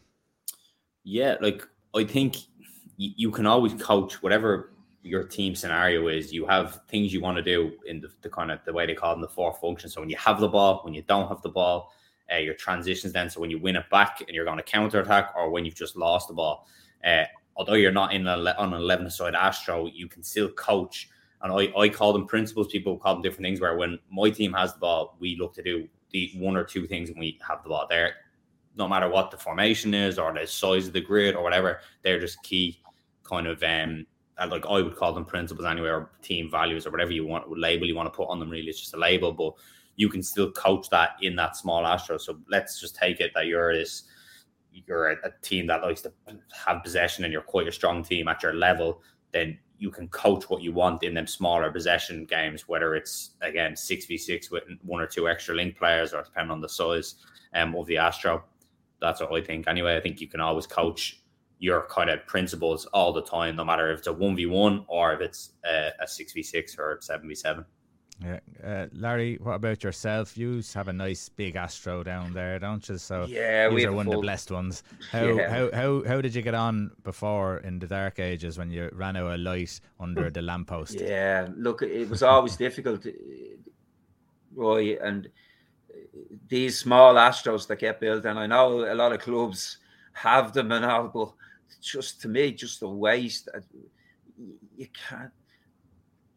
Yeah, 1.03 1.35
like 1.41 1.67
I 1.95 2.05
think 2.05 2.37
you 2.97 3.31
can 3.31 3.45
always 3.45 3.73
coach 3.73 4.21
whatever 4.21 4.71
your 5.03 5.23
team 5.23 5.55
scenario 5.55 6.07
is. 6.07 6.31
You 6.31 6.45
have 6.45 6.81
things 6.87 7.13
you 7.13 7.21
want 7.21 7.37
to 7.37 7.43
do 7.43 7.73
in 7.85 8.01
the, 8.01 8.09
the, 8.21 8.29
kind 8.29 8.51
of 8.51 8.59
the 8.65 8.73
way 8.73 8.85
they 8.85 8.93
call 8.93 9.13
them 9.13 9.21
the 9.21 9.27
four 9.27 9.53
functions. 9.53 9.93
So 9.93 10.01
when 10.01 10.09
you 10.09 10.17
have 10.17 10.39
the 10.39 10.47
ball, 10.47 10.81
when 10.83 10.93
you 10.93 11.01
don't 11.03 11.27
have 11.27 11.41
the 11.41 11.49
ball, 11.49 11.91
uh, 12.31 12.37
your 12.37 12.53
transitions 12.53 13.13
then. 13.13 13.29
So 13.29 13.41
when 13.41 13.49
you 13.49 13.59
win 13.59 13.75
it 13.75 13.89
back 13.89 14.21
and 14.21 14.29
you're 14.35 14.45
going 14.45 14.57
to 14.57 14.63
counter 14.63 15.01
attack, 15.01 15.33
or 15.35 15.49
when 15.49 15.65
you've 15.65 15.75
just 15.75 15.95
lost 15.95 16.27
the 16.27 16.33
ball. 16.33 16.67
Uh, 17.03 17.23
although 17.55 17.73
you're 17.73 17.91
not 17.91 18.13
in 18.13 18.27
a, 18.27 18.37
on 18.57 18.73
an 18.73 18.81
11 18.81 19.09
side 19.09 19.35
Astro, 19.35 19.87
you 19.87 20.07
can 20.07 20.23
still 20.23 20.49
coach 20.49 21.09
and 21.43 21.51
I, 21.51 21.77
I 21.77 21.89
call 21.89 22.13
them 22.13 22.27
principles. 22.27 22.67
People 22.67 22.97
call 22.97 23.15
them 23.15 23.23
different 23.23 23.45
things. 23.45 23.59
Where 23.59 23.75
when 23.75 23.99
my 24.11 24.29
team 24.29 24.53
has 24.53 24.73
the 24.73 24.79
ball, 24.79 25.17
we 25.19 25.35
look 25.37 25.53
to 25.55 25.63
do 25.63 25.87
the 26.11 26.31
one 26.35 26.55
or 26.55 26.63
two 26.63 26.87
things 26.87 27.09
when 27.09 27.19
we 27.19 27.39
have 27.47 27.63
the 27.63 27.69
ball. 27.69 27.87
There, 27.89 28.13
no 28.75 28.87
matter 28.87 29.09
what 29.09 29.31
the 29.31 29.37
formation 29.37 29.93
is 29.93 30.19
or 30.19 30.33
the 30.33 30.45
size 30.45 30.87
of 30.87 30.93
the 30.93 31.01
grid 31.01 31.35
or 31.35 31.43
whatever, 31.43 31.79
they're 32.03 32.19
just 32.19 32.41
key 32.43 32.79
kind 33.23 33.47
of 33.47 33.63
um 33.63 34.05
like 34.45 34.65
I 34.65 34.81
would 34.81 34.95
call 34.95 35.13
them 35.13 35.25
principles 35.25 35.65
anyway, 35.65 35.89
or 35.89 36.11
team 36.21 36.49
values 36.49 36.85
or 36.85 36.91
whatever 36.91 37.11
you 37.11 37.25
want 37.25 37.49
label 37.57 37.85
you 37.85 37.95
want 37.95 38.11
to 38.11 38.15
put 38.15 38.29
on 38.29 38.39
them. 38.39 38.49
Really, 38.49 38.67
it's 38.67 38.79
just 38.79 38.93
a 38.93 38.97
label, 38.97 39.31
but 39.31 39.53
you 39.95 40.09
can 40.09 40.23
still 40.23 40.51
coach 40.51 40.89
that 40.89 41.11
in 41.21 41.35
that 41.35 41.55
small 41.55 41.85
astro. 41.85 42.17
So 42.17 42.39
let's 42.49 42.79
just 42.79 42.95
take 42.95 43.19
it 43.19 43.31
that 43.35 43.47
you're 43.47 43.73
this 43.73 44.03
you're 44.71 45.11
a, 45.11 45.15
a 45.25 45.31
team 45.41 45.67
that 45.67 45.81
likes 45.81 46.01
to 46.01 46.13
have 46.65 46.83
possession 46.83 47.23
and 47.23 47.33
you're 47.33 47.41
quite 47.41 47.67
a 47.67 47.71
strong 47.71 48.03
team 48.03 48.27
at 48.27 48.41
your 48.41 48.53
level. 48.53 49.01
Then 49.31 49.57
you 49.77 49.91
can 49.91 50.07
coach 50.09 50.49
what 50.49 50.61
you 50.61 50.71
want 50.71 51.03
in 51.03 51.13
them 51.13 51.27
smaller 51.27 51.71
possession 51.71 52.25
games, 52.25 52.67
whether 52.67 52.95
it's 52.95 53.31
again 53.41 53.75
six 53.75 54.05
v 54.05 54.17
six 54.17 54.51
with 54.51 54.63
one 54.83 55.01
or 55.01 55.07
two 55.07 55.27
extra 55.27 55.55
link 55.55 55.77
players, 55.77 56.13
or 56.13 56.23
depending 56.23 56.51
on 56.51 56.61
the 56.61 56.69
size 56.69 57.15
um, 57.53 57.75
of 57.75 57.85
the 57.87 57.97
Astro. 57.97 58.43
That's 59.01 59.19
what 59.19 59.33
I 59.33 59.41
think. 59.43 59.67
Anyway, 59.67 59.97
I 59.97 59.99
think 59.99 60.21
you 60.21 60.27
can 60.27 60.39
always 60.39 60.67
coach 60.67 61.20
your 61.61 61.85
kind 61.91 62.09
of 62.09 62.25
principles 62.25 62.87
all 62.87 63.13
the 63.13 63.21
time, 63.21 63.55
no 63.55 63.63
matter 63.63 63.91
if 63.91 63.99
it's 63.99 64.07
a 64.07 64.13
one 64.13 64.35
v 64.35 64.47
one 64.47 64.83
or 64.87 65.13
if 65.13 65.21
it's 65.21 65.51
a 65.63 66.07
six 66.07 66.33
v 66.33 66.41
six 66.41 66.75
or 66.77 66.97
seven 67.01 67.29
v 67.29 67.35
seven. 67.35 67.63
Yeah, 68.23 68.39
uh, 68.63 68.87
Larry, 68.93 69.37
what 69.41 69.53
about 69.53 69.83
yourself? 69.83 70.35
You 70.37 70.61
have 70.73 70.87
a 70.87 70.93
nice 70.93 71.29
big 71.29 71.55
Astro 71.55 72.03
down 72.03 72.33
there, 72.33 72.57
don't 72.57 72.87
you? 72.89 72.97
So 72.97 73.25
yeah, 73.27 73.67
we 73.69 73.85
are 73.85 73.91
one 73.91 74.05
full... 74.05 74.15
of 74.15 74.17
the 74.17 74.21
blessed 74.21 74.51
ones. 74.51 74.83
How, 75.11 75.23
yeah. 75.23 75.49
how 75.49 75.71
how 75.71 76.03
how 76.07 76.21
did 76.21 76.33
you 76.33 76.41
get 76.41 76.55
on 76.55 76.91
before 77.03 77.59
in 77.59 77.77
the 77.77 77.87
dark 77.87 78.19
ages 78.19 78.57
when 78.57 78.71
you 78.71 78.89
ran 78.93 79.15
out 79.15 79.31
of 79.31 79.39
light 79.39 79.79
under 79.99 80.31
the 80.31 80.41
lamppost? 80.41 80.99
Yeah, 80.99 81.47
look, 81.55 81.83
it 81.83 82.09
was 82.09 82.23
always 82.23 82.55
difficult, 82.55 83.05
Roy, 84.55 84.97
and 84.97 85.29
these 86.47 86.79
small 86.79 87.15
Astros 87.15 87.67
that 87.67 87.79
get 87.79 87.99
built, 87.99 88.25
and 88.25 88.39
I 88.39 88.47
know 88.47 88.91
a 88.91 88.95
lot 88.95 89.13
of 89.13 89.19
clubs 89.19 89.77
have 90.13 90.53
them 90.53 90.71
and 90.71 90.85
all, 90.85 91.07
but 91.07 91.33
just 91.81 92.21
to 92.21 92.27
me, 92.27 92.51
just 92.51 92.81
a 92.81 92.87
waste. 92.87 93.49
Uh, 93.53 93.59
you 94.77 94.87
can't 95.07 95.31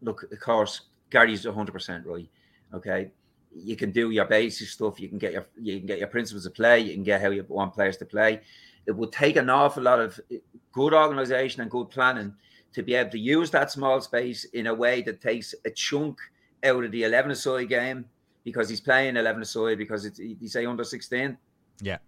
look, 0.03 0.23
of 0.31 0.41
course 0.41 0.83
Gary's 1.11 1.45
100% 1.45 2.07
right. 2.07 2.29
Okay. 2.75 3.11
You 3.55 3.77
can 3.77 3.93
do 3.93 4.11
your 4.11 4.25
basic 4.25 4.69
stuff. 4.69 4.99
You 4.99 5.09
can 5.09 5.19
get 5.19 5.33
your 5.33 5.47
you 5.61 5.79
can 5.79 5.87
get 5.87 6.01
your 6.01 6.09
principles 6.09 6.45
of 6.45 6.55
play. 6.55 6.81
You 6.81 6.95
can 6.95 7.05
get 7.05 7.23
how 7.23 7.31
you 7.31 7.45
want 7.49 7.73
players 7.73 7.97
to 7.99 8.05
play. 8.05 8.41
It 8.87 8.93
would 8.93 9.13
take 9.13 9.37
an 9.37 9.49
awful 9.49 9.85
lot 9.85 10.01
of 10.01 10.19
uh, 10.33 10.37
good 10.73 10.93
organization 10.93 11.63
and 11.63 11.71
good 11.71 11.89
planning 11.89 12.35
to 12.73 12.83
be 12.83 12.95
able 12.95 13.11
to 13.11 13.19
use 13.19 13.51
that 13.53 13.71
small 13.71 14.01
space 14.01 14.45
in 14.45 14.67
a 14.67 14.75
way 14.75 15.03
that 15.03 15.21
takes 15.21 15.55
a 15.65 15.71
chunk 15.71 16.19
out 16.65 16.83
of 16.83 16.91
the 16.91 17.05
11 17.05 17.31
aside 17.31 17.69
game 17.69 18.05
because 18.43 18.69
he's 18.69 18.81
playing 18.81 19.17
11 19.17 19.43
aside 19.43 19.79
because 19.79 20.05
it's 20.05 20.19
you 20.19 20.49
say 20.49 20.67
under 20.67 20.83
16. 20.83 21.39
Yeah. 21.81 21.99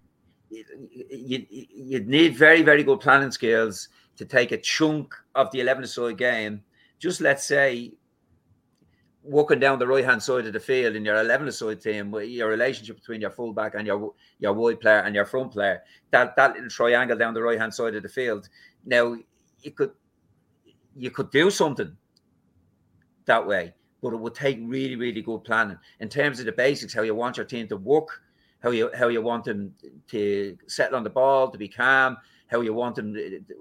You, 0.49 1.47
you, 1.51 2.01
need 2.01 2.37
very, 2.37 2.63
very 2.63 2.85
good 2.85 3.01
planning 3.01 3.33
skills 3.33 3.89
to 4.17 4.25
take 4.25 4.53
a 4.53 4.59
chunk 4.59 5.15
of 5.35 5.51
the 5.51 5.61
11 5.61 5.87
side 5.87 6.19
game. 6.19 6.63
Just 6.99 7.21
let's 7.21 7.45
say 7.45 7.95
walking 9.23 9.59
down 9.59 9.79
the 9.79 9.87
right 9.87 10.05
hand 10.05 10.23
side 10.23 10.47
of 10.47 10.53
the 10.53 10.61
field 10.61 10.95
in 10.95 11.05
your 11.05 11.21
11 11.21 11.51
side 11.53 11.81
team, 11.81 12.15
your 12.25 12.49
relationship 12.49 12.97
between 12.97 13.21
your 13.21 13.31
fullback 13.31 13.75
and 13.75 13.87
your 13.87 14.15
your 14.39 14.53
wide 14.53 14.81
player 14.81 15.01
and 15.01 15.15
your 15.15 15.25
front 15.25 15.53
player, 15.53 15.83
that 16.11 16.37
that 16.37 16.55
little 16.55 16.71
triangle 16.71 17.19
down 17.19 17.35
the 17.35 17.43
right 17.43 17.59
hand 17.59 17.75
side 17.75 17.95
of 17.95 18.03
the 18.03 18.09
field. 18.09 18.49
Now 18.85 19.17
you 19.63 19.71
could 19.73 19.91
you 20.95 21.11
could 21.11 21.31
do 21.31 21.51
something 21.51 21.97
that 23.27 23.47
way, 23.47 23.75
but 24.01 24.13
it 24.13 24.21
would 24.21 24.35
take 24.35 24.59
really, 24.63 24.97
really 24.97 25.21
good 25.21 25.45
planning 25.45 25.79
in 26.01 26.09
terms 26.09 26.41
of 26.41 26.47
the 26.47 26.53
basics, 26.53 26.95
how 26.95 27.03
you 27.03 27.15
want 27.15 27.37
your 27.37 27.47
team 27.47 27.69
to 27.69 27.77
work, 27.77 28.23
how 28.67 28.73
you 28.73 28.91
how 28.99 29.07
you 29.07 29.23
want 29.23 29.45
them 29.45 29.73
to 30.09 30.59
settle 30.67 30.97
on 30.97 31.05
the 31.05 31.11
ball, 31.11 31.49
to 31.49 31.57
be 31.57 31.69
calm, 31.69 32.17
how 32.49 32.63
you 32.63 32.75
want 32.75 32.97
them, 32.97 33.17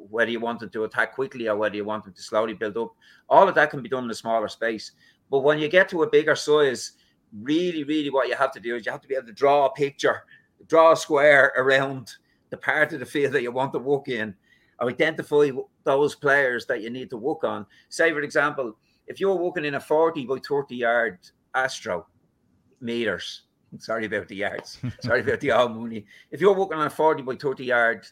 whether 0.10 0.32
you 0.32 0.40
want 0.40 0.60
them 0.60 0.70
to 0.72 0.84
attack 0.86 1.14
quickly 1.14 1.48
or 1.48 1.56
whether 1.56 1.76
you 1.76 1.86
want 1.86 2.04
them 2.04 2.14
to 2.14 2.22
slowly 2.24 2.54
build 2.54 2.76
up. 2.76 2.92
All 3.30 3.48
of 3.48 3.54
that 3.54 3.70
can 3.70 3.84
be 3.84 3.90
done 3.90 4.06
in 4.06 4.10
a 4.10 4.16
smaller 4.16 4.48
space. 4.48 4.94
But 5.30 5.42
when 5.42 5.60
you 5.60 5.68
get 5.68 5.90
to 5.90 6.02
a 6.02 6.10
bigger 6.10 6.36
size, 6.36 6.94
really, 7.40 7.84
really 7.84 8.10
what 8.10 8.28
you 8.28 8.36
have 8.36 8.52
to 8.54 8.60
do 8.60 8.76
is 8.76 8.86
you 8.86 8.92
have 8.92 9.02
to 9.02 9.08
be 9.08 9.14
able 9.14 9.28
to 9.28 9.34
draw 9.34 9.68
a 9.68 9.74
picture, 9.74 10.24
draw 10.68 10.94
a 10.94 10.98
square 10.98 11.54
around 11.56 12.16
the 12.50 12.58
part 12.58 12.92
of 12.94 13.00
the 13.00 13.06
field 13.06 13.34
that 13.34 13.44
you 13.44 13.52
want 13.52 13.74
to 13.74 13.80
work 13.80 14.08
in, 14.08 14.34
and 14.80 14.90
identify 14.90 15.50
those 15.84 16.16
players 16.16 16.66
that 16.66 16.82
you 16.82 16.90
need 16.90 17.12
to 17.12 17.18
work 17.18 17.44
on. 17.44 17.68
Say, 17.90 18.12
for 18.12 18.22
example, 18.22 18.76
if 19.06 19.20
you're 19.20 19.36
working 19.36 19.66
in 19.66 19.76
a 19.76 19.80
40 19.80 20.26
by 20.26 20.40
30 20.40 20.76
yard 20.76 21.20
Astro 21.54 22.08
meters, 22.82 23.44
sorry 23.80 24.06
about 24.06 24.28
the 24.28 24.36
yards, 24.36 24.80
sorry 25.02 25.22
about 25.22 25.40
the 25.40 25.52
all 25.52 25.70
money. 25.70 26.06
If 26.32 26.42
you're 26.42 26.54
working 26.54 26.78
on 26.78 26.88
a 26.88 26.90
40 26.90 27.24
by 27.24 27.36
30 27.36 27.66
yard 27.66 28.08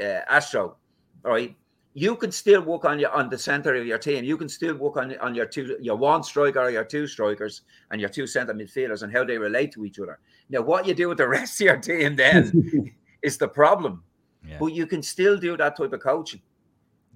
uh, 0.00 0.20
Astro, 0.28 0.76
right, 1.22 1.56
you 1.96 2.14
can 2.14 2.30
still 2.30 2.60
work 2.60 2.84
on 2.84 2.98
your 2.98 3.10
on 3.12 3.30
the 3.30 3.38
center 3.38 3.74
of 3.74 3.86
your 3.86 3.96
team. 3.96 4.22
You 4.22 4.36
can 4.36 4.50
still 4.50 4.74
work 4.74 4.98
on 4.98 5.16
on 5.18 5.34
your 5.34 5.46
two 5.46 5.78
your 5.80 5.96
one 5.96 6.22
striker 6.22 6.60
or 6.60 6.70
your 6.70 6.84
two 6.84 7.06
strikers 7.06 7.62
and 7.90 7.98
your 8.00 8.10
two 8.10 8.26
center 8.26 8.52
midfielders 8.52 9.02
and 9.02 9.10
how 9.10 9.24
they 9.24 9.38
relate 9.38 9.72
to 9.72 9.84
each 9.86 9.98
other. 9.98 10.18
Now, 10.50 10.60
what 10.60 10.86
you 10.86 10.94
do 10.94 11.08
with 11.08 11.16
the 11.16 11.28
rest 11.38 11.58
of 11.62 11.64
your 11.64 11.78
team 11.78 12.14
then 12.14 12.92
is 13.22 13.38
the 13.38 13.48
problem. 13.48 14.02
Yeah. 14.46 14.58
But 14.60 14.74
you 14.74 14.86
can 14.86 15.02
still 15.02 15.38
do 15.38 15.56
that 15.56 15.76
type 15.78 15.94
of 15.94 16.00
coaching, 16.00 16.42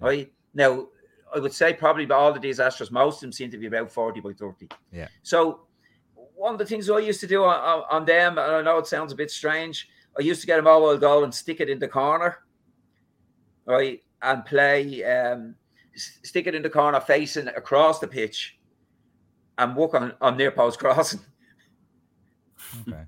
yeah. 0.01 0.07
right? 0.07 0.33
Now, 0.55 0.87
I 1.35 1.39
would 1.39 1.53
say 1.53 1.75
probably 1.75 2.07
by 2.07 2.15
all 2.15 2.33
the 2.33 2.41
disasters, 2.41 2.91
most 2.91 3.17
of 3.17 3.21
them 3.21 3.33
seem 3.33 3.51
to 3.51 3.59
be 3.59 3.67
about 3.67 3.93
forty 3.93 4.21
by 4.21 4.33
thirty. 4.33 4.69
Yeah. 4.91 5.09
So 5.23 5.67
one 6.41 6.55
of 6.55 6.59
the 6.59 6.67
things 6.67 6.89
I 6.89 6.99
used 6.99 7.21
to 7.21 7.27
do 7.27 7.45
on, 7.45 7.85
on 7.91 8.05
them, 8.05 8.39
and 8.39 8.57
I 8.57 8.63
know 8.63 8.79
it 8.79 8.87
sounds 8.87 9.13
a 9.13 9.17
bit 9.17 9.31
strange, 9.31 9.89
I 10.19 10.23
used 10.23 10.41
to 10.41 10.47
get 10.47 10.59
a 10.59 10.63
mobile 10.63 10.97
goal 10.99 11.25
and 11.25 11.35
stick 11.35 11.61
it 11.61 11.69
in 11.69 11.79
the 11.79 11.89
corner, 11.89 12.39
right? 13.67 14.01
and 14.23 14.45
play, 14.45 15.03
um, 15.05 15.55
stick 15.95 16.47
it 16.47 16.55
in 16.55 16.63
the 16.63 16.71
corner 16.71 17.01
facing 17.01 17.49
across 17.49 17.99
the 17.99 18.07
pitch 18.07 18.59
and 19.59 19.77
work 19.77 19.95
on, 19.95 20.13
on 20.21 20.37
near 20.37 20.51
post 20.51 20.79
crossing. 20.79 21.21
Okay. 22.89 23.03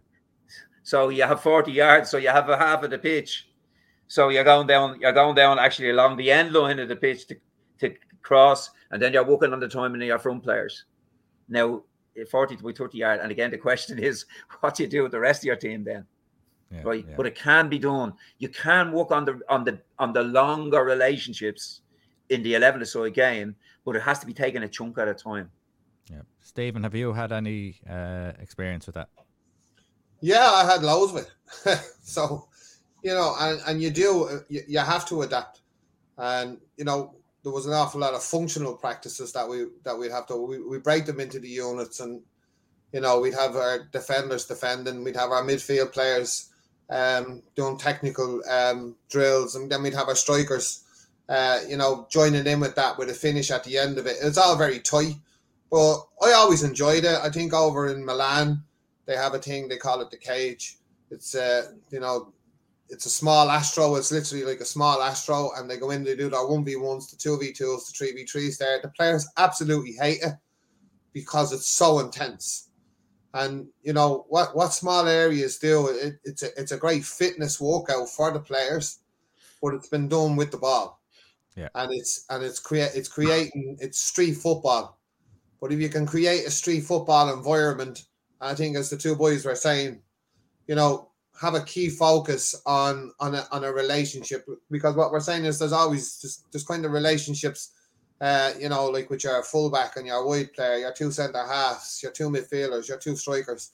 So 0.84 1.10
you 1.10 1.22
have 1.22 1.40
40 1.40 1.70
yards, 1.70 2.10
so 2.10 2.16
you 2.18 2.28
have 2.28 2.48
a 2.48 2.56
half 2.56 2.82
of 2.82 2.90
the 2.90 2.98
pitch. 2.98 3.48
So 4.08 4.30
you're 4.30 4.42
going 4.42 4.66
down, 4.66 4.98
you're 5.00 5.12
going 5.12 5.36
down 5.36 5.60
actually 5.60 5.90
along 5.90 6.16
the 6.16 6.30
end 6.30 6.52
line 6.52 6.80
of 6.80 6.88
the 6.88 6.96
pitch 6.96 7.28
to, 7.28 7.36
to 7.78 7.94
cross, 8.20 8.68
and 8.90 9.00
then 9.00 9.12
you're 9.12 9.24
working 9.24 9.52
on 9.52 9.60
the 9.60 9.68
timing 9.68 10.02
of 10.02 10.08
your 10.08 10.18
front 10.18 10.42
players. 10.42 10.86
Now, 11.48 11.84
40 12.30 12.56
to 12.56 12.72
30 12.72 12.98
yard, 12.98 13.20
and 13.20 13.30
again, 13.30 13.50
the 13.50 13.58
question 13.58 13.98
is, 13.98 14.26
what 14.60 14.74
do 14.74 14.82
you 14.82 14.88
do 14.88 15.02
with 15.02 15.12
the 15.12 15.20
rest 15.20 15.42
of 15.42 15.46
your 15.46 15.56
team 15.56 15.84
then? 15.84 16.06
yeah, 16.72 16.82
right? 16.84 17.04
Yeah. 17.08 17.14
But 17.16 17.26
it 17.26 17.34
can 17.34 17.68
be 17.68 17.78
done. 17.78 18.14
You 18.38 18.48
can 18.48 18.92
work 18.92 19.10
on 19.10 19.24
the 19.24 19.40
on 19.48 19.64
the 19.64 19.80
on 19.98 20.12
the 20.12 20.22
longer 20.22 20.82
relationships 20.84 21.80
in 22.28 22.42
the 22.42 22.54
eleven 22.54 22.84
side 22.84 23.14
game, 23.14 23.56
but 23.84 23.96
it 23.96 24.02
has 24.02 24.18
to 24.20 24.26
be 24.26 24.32
taken 24.32 24.62
a 24.62 24.68
chunk 24.68 24.98
at 24.98 25.08
a 25.08 25.14
time. 25.14 25.50
Yeah, 26.10 26.22
Stephen, 26.40 26.82
have 26.82 26.94
you 26.94 27.12
had 27.12 27.32
any 27.32 27.80
uh, 27.88 28.32
experience 28.38 28.86
with 28.86 28.94
that? 28.94 29.08
Yeah, 30.20 30.50
I 30.50 30.64
had 30.64 30.82
loads 30.82 31.12
of 31.12 31.18
it. 31.18 31.80
so, 32.02 32.48
you 33.02 33.12
know, 33.12 33.34
and, 33.38 33.60
and 33.66 33.82
you 33.82 33.90
do 33.90 34.40
you, 34.48 34.62
you 34.68 34.78
have 34.78 35.06
to 35.08 35.22
adapt, 35.22 35.60
and 36.16 36.58
you 36.76 36.84
know 36.84 37.16
there 37.42 37.52
was 37.52 37.66
an 37.66 37.72
awful 37.72 38.00
lot 38.00 38.14
of 38.14 38.22
functional 38.22 38.74
practices 38.74 39.32
that 39.32 39.48
we 39.48 39.66
that 39.84 39.98
we'd 39.98 40.12
have 40.12 40.26
to 40.26 40.36
we, 40.36 40.62
we 40.62 40.78
break 40.78 41.06
them 41.06 41.20
into 41.20 41.38
the 41.38 41.48
units 41.48 42.00
and 42.00 42.22
you 42.92 43.00
know 43.00 43.20
we'd 43.20 43.34
have 43.34 43.56
our 43.56 43.84
defenders 43.92 44.46
defending 44.46 45.02
we'd 45.02 45.16
have 45.16 45.30
our 45.30 45.42
midfield 45.42 45.92
players 45.92 46.52
um, 46.92 47.42
doing 47.56 47.78
technical 47.78 48.42
um, 48.48 48.96
drills, 49.08 49.56
and 49.56 49.70
then 49.70 49.82
we'd 49.82 49.94
have 49.94 50.08
our 50.08 50.14
strikers, 50.14 50.84
uh, 51.28 51.60
you 51.66 51.76
know, 51.76 52.06
joining 52.10 52.46
in 52.46 52.60
with 52.60 52.74
that 52.76 52.98
with 52.98 53.08
a 53.08 53.14
finish 53.14 53.50
at 53.50 53.64
the 53.64 53.78
end 53.78 53.98
of 53.98 54.06
it. 54.06 54.16
It's 54.22 54.38
all 54.38 54.56
very 54.56 54.78
tight, 54.78 55.14
but 55.70 55.96
I 56.22 56.32
always 56.32 56.62
enjoyed 56.62 57.04
it. 57.04 57.18
I 57.22 57.30
think 57.30 57.54
over 57.54 57.88
in 57.88 58.04
Milan, 58.04 58.62
they 59.06 59.16
have 59.16 59.34
a 59.34 59.38
thing 59.38 59.68
they 59.68 59.78
call 59.78 60.02
it 60.02 60.10
the 60.10 60.18
cage. 60.18 60.76
It's 61.10 61.34
uh, 61.34 61.72
you 61.90 62.00
know, 62.00 62.32
it's 62.92 63.06
a 63.06 63.10
small 63.10 63.50
astro. 63.50 63.96
It's 63.96 64.12
literally 64.12 64.44
like 64.44 64.60
a 64.60 64.64
small 64.64 65.02
astro, 65.02 65.50
and 65.56 65.68
they 65.68 65.78
go 65.78 65.90
in. 65.90 66.04
They 66.04 66.14
do 66.14 66.30
their 66.30 66.46
one 66.46 66.64
v 66.64 66.76
ones, 66.76 67.10
the 67.10 67.16
two 67.16 67.36
v 67.38 67.52
twos, 67.52 67.86
the 67.86 67.92
three 67.92 68.12
v 68.12 68.24
threes. 68.24 68.58
There, 68.58 68.80
the 68.80 68.88
players 68.90 69.26
absolutely 69.36 69.92
hate 69.92 70.22
it 70.22 70.34
because 71.12 71.52
it's 71.52 71.68
so 71.68 71.98
intense 71.98 72.68
and 73.34 73.66
you 73.82 73.92
know 73.92 74.26
what 74.28 74.54
what 74.54 74.72
small 74.72 75.06
areas 75.06 75.58
do 75.58 75.88
it, 75.88 76.18
it's 76.24 76.42
a 76.42 76.48
it's 76.60 76.72
a 76.72 76.76
great 76.76 77.04
fitness 77.04 77.60
workout 77.60 78.08
for 78.08 78.30
the 78.30 78.40
players, 78.40 79.00
but 79.62 79.74
it's 79.74 79.88
been 79.88 80.08
done 80.08 80.36
with 80.36 80.50
the 80.50 80.58
ball. 80.58 81.00
Yeah. 81.56 81.68
And 81.74 81.92
it's 81.92 82.24
and 82.28 82.42
it's 82.42 82.58
create 82.58 82.92
it's 82.94 83.08
creating 83.08 83.78
it's 83.80 84.00
street 84.00 84.34
football. 84.34 84.98
But 85.60 85.72
if 85.72 85.80
you 85.80 85.88
can 85.88 86.06
create 86.06 86.46
a 86.46 86.50
street 86.50 86.80
football 86.80 87.32
environment, 87.32 88.04
I 88.40 88.54
think 88.54 88.76
as 88.76 88.90
the 88.90 88.96
two 88.96 89.14
boys 89.14 89.44
were 89.44 89.54
saying, 89.54 90.02
you 90.66 90.74
know, 90.74 91.11
have 91.40 91.54
a 91.54 91.64
key 91.64 91.88
focus 91.88 92.60
on 92.66 93.12
on 93.18 93.34
a 93.34 93.46
on 93.50 93.64
a 93.64 93.72
relationship 93.72 94.46
because 94.70 94.94
what 94.94 95.10
we're 95.10 95.20
saying 95.20 95.44
is 95.44 95.58
there's 95.58 95.72
always 95.72 96.20
just 96.20 96.50
there's 96.52 96.64
kind 96.64 96.84
of 96.84 96.92
relationships 96.92 97.72
uh, 98.22 98.52
you 98.56 98.68
know, 98.68 98.86
like 98.86 99.10
with 99.10 99.24
your 99.24 99.42
fullback 99.42 99.96
and 99.96 100.06
your 100.06 100.24
wide 100.24 100.52
player, 100.52 100.76
your 100.76 100.92
two 100.92 101.10
centre 101.10 101.44
halves, 101.44 101.98
your 102.04 102.12
two 102.12 102.30
midfielders, 102.30 102.88
your 102.88 102.96
two 102.96 103.16
strikers. 103.16 103.72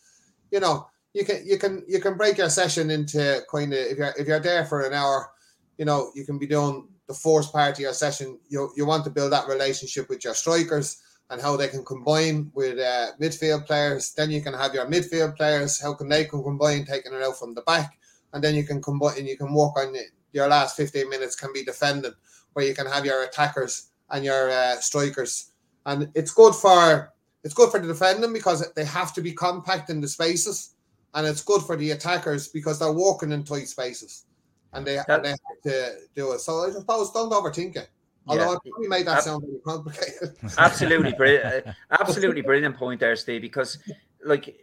You 0.50 0.61
know, 0.61 0.88
you 1.12 1.26
can 1.26 1.46
you 1.46 1.59
can 1.59 1.84
you 1.86 2.00
can 2.00 2.16
break 2.16 2.38
your 2.38 2.48
session 2.48 2.90
into 2.90 3.42
kind 3.50 3.74
of 3.74 3.78
if 3.78 3.98
you're 3.98 4.14
if 4.18 4.26
you're 4.26 4.40
there 4.40 4.64
for 4.64 4.86
an 4.86 4.94
hour, 4.94 5.30
you 5.76 5.84
know, 5.84 6.11
you 6.14 6.24
can 6.24 6.38
be 6.38 6.46
doing 6.46 6.88
the 7.06 7.12
first 7.12 7.52
part 7.52 7.74
of 7.74 7.80
your 7.80 7.92
session. 7.92 8.38
You 8.48 8.70
you 8.74 8.86
want 8.86 9.04
to 9.04 9.11
build 9.11 9.32
that 9.32 9.48
relationship 9.48 10.09
with 10.09 10.24
your 10.24 10.32
strikers 10.32 11.02
and 11.31 11.41
how 11.41 11.57
they 11.57 11.68
can 11.68 11.85
combine 11.85 12.51
with 12.55 12.79
uh, 12.79 13.09
midfield 13.20 13.66
players. 13.66 14.12
Then 14.12 14.31
you 14.31 14.41
can 14.41 14.55
have 14.55 14.74
your 14.74 14.87
midfield 14.87 15.37
players. 15.37 15.81
How 15.81 15.95
can 15.95 16.09
they 16.09 16.24
can 16.24 16.43
combine 16.43 16.85
taking 16.85 17.12
it 17.12 17.22
out 17.22 17.39
from 17.39 17.55
the 17.55 17.62
back, 17.62 17.99
and 18.33 18.43
then 18.43 18.55
you 18.55 18.64
can 18.64 18.81
combine 18.81 19.18
and 19.18 19.29
you 19.29 19.37
can 19.37 19.53
work 19.53 19.76
on 19.76 19.95
it. 19.95 20.11
Your 20.33 20.49
last 20.49 20.76
fifteen 20.76 21.09
minutes 21.09 21.37
can 21.37 21.53
be 21.53 21.64
defending, 21.64 22.12
where 22.53 22.64
you 22.64 22.74
can 22.74 22.87
have 22.87 23.05
your 23.05 23.24
attackers 23.24 23.91
and 24.11 24.24
your 24.24 24.51
uh, 24.51 24.76
strikers, 24.76 25.53
and 25.87 26.11
it's 26.14 26.33
good 26.33 26.55
for 26.55 27.12
it's 27.45 27.55
good 27.55 27.70
for 27.70 27.81
the 27.81 27.87
defending 27.87 28.33
because 28.33 28.72
they 28.72 28.85
have 28.85 29.14
to 29.14 29.22
be 29.22 29.33
compact 29.33 29.91
in 29.91 30.01
the 30.01 30.09
spaces, 30.09 30.74
and 31.14 31.26
it's 31.26 31.43
good 31.43 31.62
for 31.62 31.76
the 31.76 31.93
attackers 31.93 32.49
because 32.49 32.79
they're 32.79 32.93
walking 32.93 33.33
in 33.33 33.45
tight 33.45 33.68
spaces, 33.68 34.24
and 34.72 34.87
they, 34.87 34.99
and 35.09 35.24
they 35.24 35.31
have 35.31 35.62
to 35.64 35.97
do 36.14 36.33
it. 36.33 36.41
So 36.41 36.66
I 36.66 36.70
suppose 36.70 37.12
don't 37.12 37.33
overthink 37.33 37.76
it. 37.76 37.89
Although 38.29 38.43
yeah. 38.43 38.51
I 38.51 38.70
probably 38.70 38.89
made 38.89 39.07
that 39.07 39.22
sound 39.22 39.43
very 39.43 39.61
complicated. 39.64 40.37
Absolutely, 40.59 41.12
brilliant, 41.12 41.66
uh, 41.66 41.72
absolutely 41.91 42.43
brilliant 42.43 42.76
point 42.76 43.01
there, 43.01 43.16
Steve. 43.16 43.43
Because 43.43 43.79
like 44.24 44.59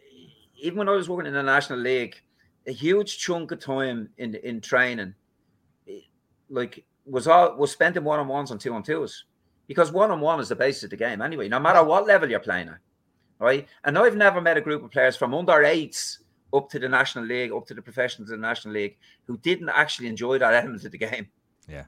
even 0.55 0.79
when 0.79 0.89
I 0.89 0.91
was 0.91 1.09
working 1.09 1.27
in 1.27 1.33
the 1.33 1.43
National 1.43 1.79
League, 1.79 2.15
a 2.67 2.71
huge 2.71 3.17
chunk 3.17 3.51
of 3.51 3.59
time 3.59 4.09
in 4.17 4.35
in 4.35 4.61
training, 4.61 5.15
like 6.49 6.85
was 7.05 7.27
all 7.27 7.55
was 7.55 7.71
spent 7.71 7.97
in 7.97 8.03
one 8.03 8.19
on 8.19 8.27
ones 8.27 8.51
and 8.51 8.59
two 8.59 8.73
on 8.73 8.83
twos 8.83 9.25
because 9.67 9.91
one 9.91 10.11
on 10.11 10.21
one 10.21 10.39
is 10.39 10.49
the 10.49 10.55
basis 10.55 10.83
of 10.83 10.89
the 10.89 10.97
game 10.97 11.21
anyway, 11.21 11.47
no 11.47 11.59
matter 11.59 11.83
what 11.83 12.05
level 12.05 12.29
you're 12.29 12.39
playing 12.39 12.69
at. 12.69 12.77
Right. 13.37 13.67
And 13.83 13.97
I've 13.97 14.15
never 14.15 14.39
met 14.39 14.57
a 14.57 14.61
group 14.61 14.83
of 14.83 14.91
players 14.91 15.17
from 15.17 15.33
under 15.33 15.63
eights 15.63 16.19
up 16.53 16.69
to 16.69 16.79
the 16.79 16.87
National 16.87 17.25
League, 17.25 17.51
up 17.51 17.65
to 17.67 17.73
the 17.73 17.81
professionals 17.81 18.31
in 18.31 18.39
the 18.39 18.47
National 18.47 18.73
League, 18.73 18.97
who 19.25 19.37
didn't 19.37 19.69
actually 19.69 20.07
enjoy 20.07 20.37
that 20.37 20.53
element 20.53 20.85
of 20.85 20.91
the 20.91 20.97
game. 20.97 21.27
Yeah. 21.67 21.85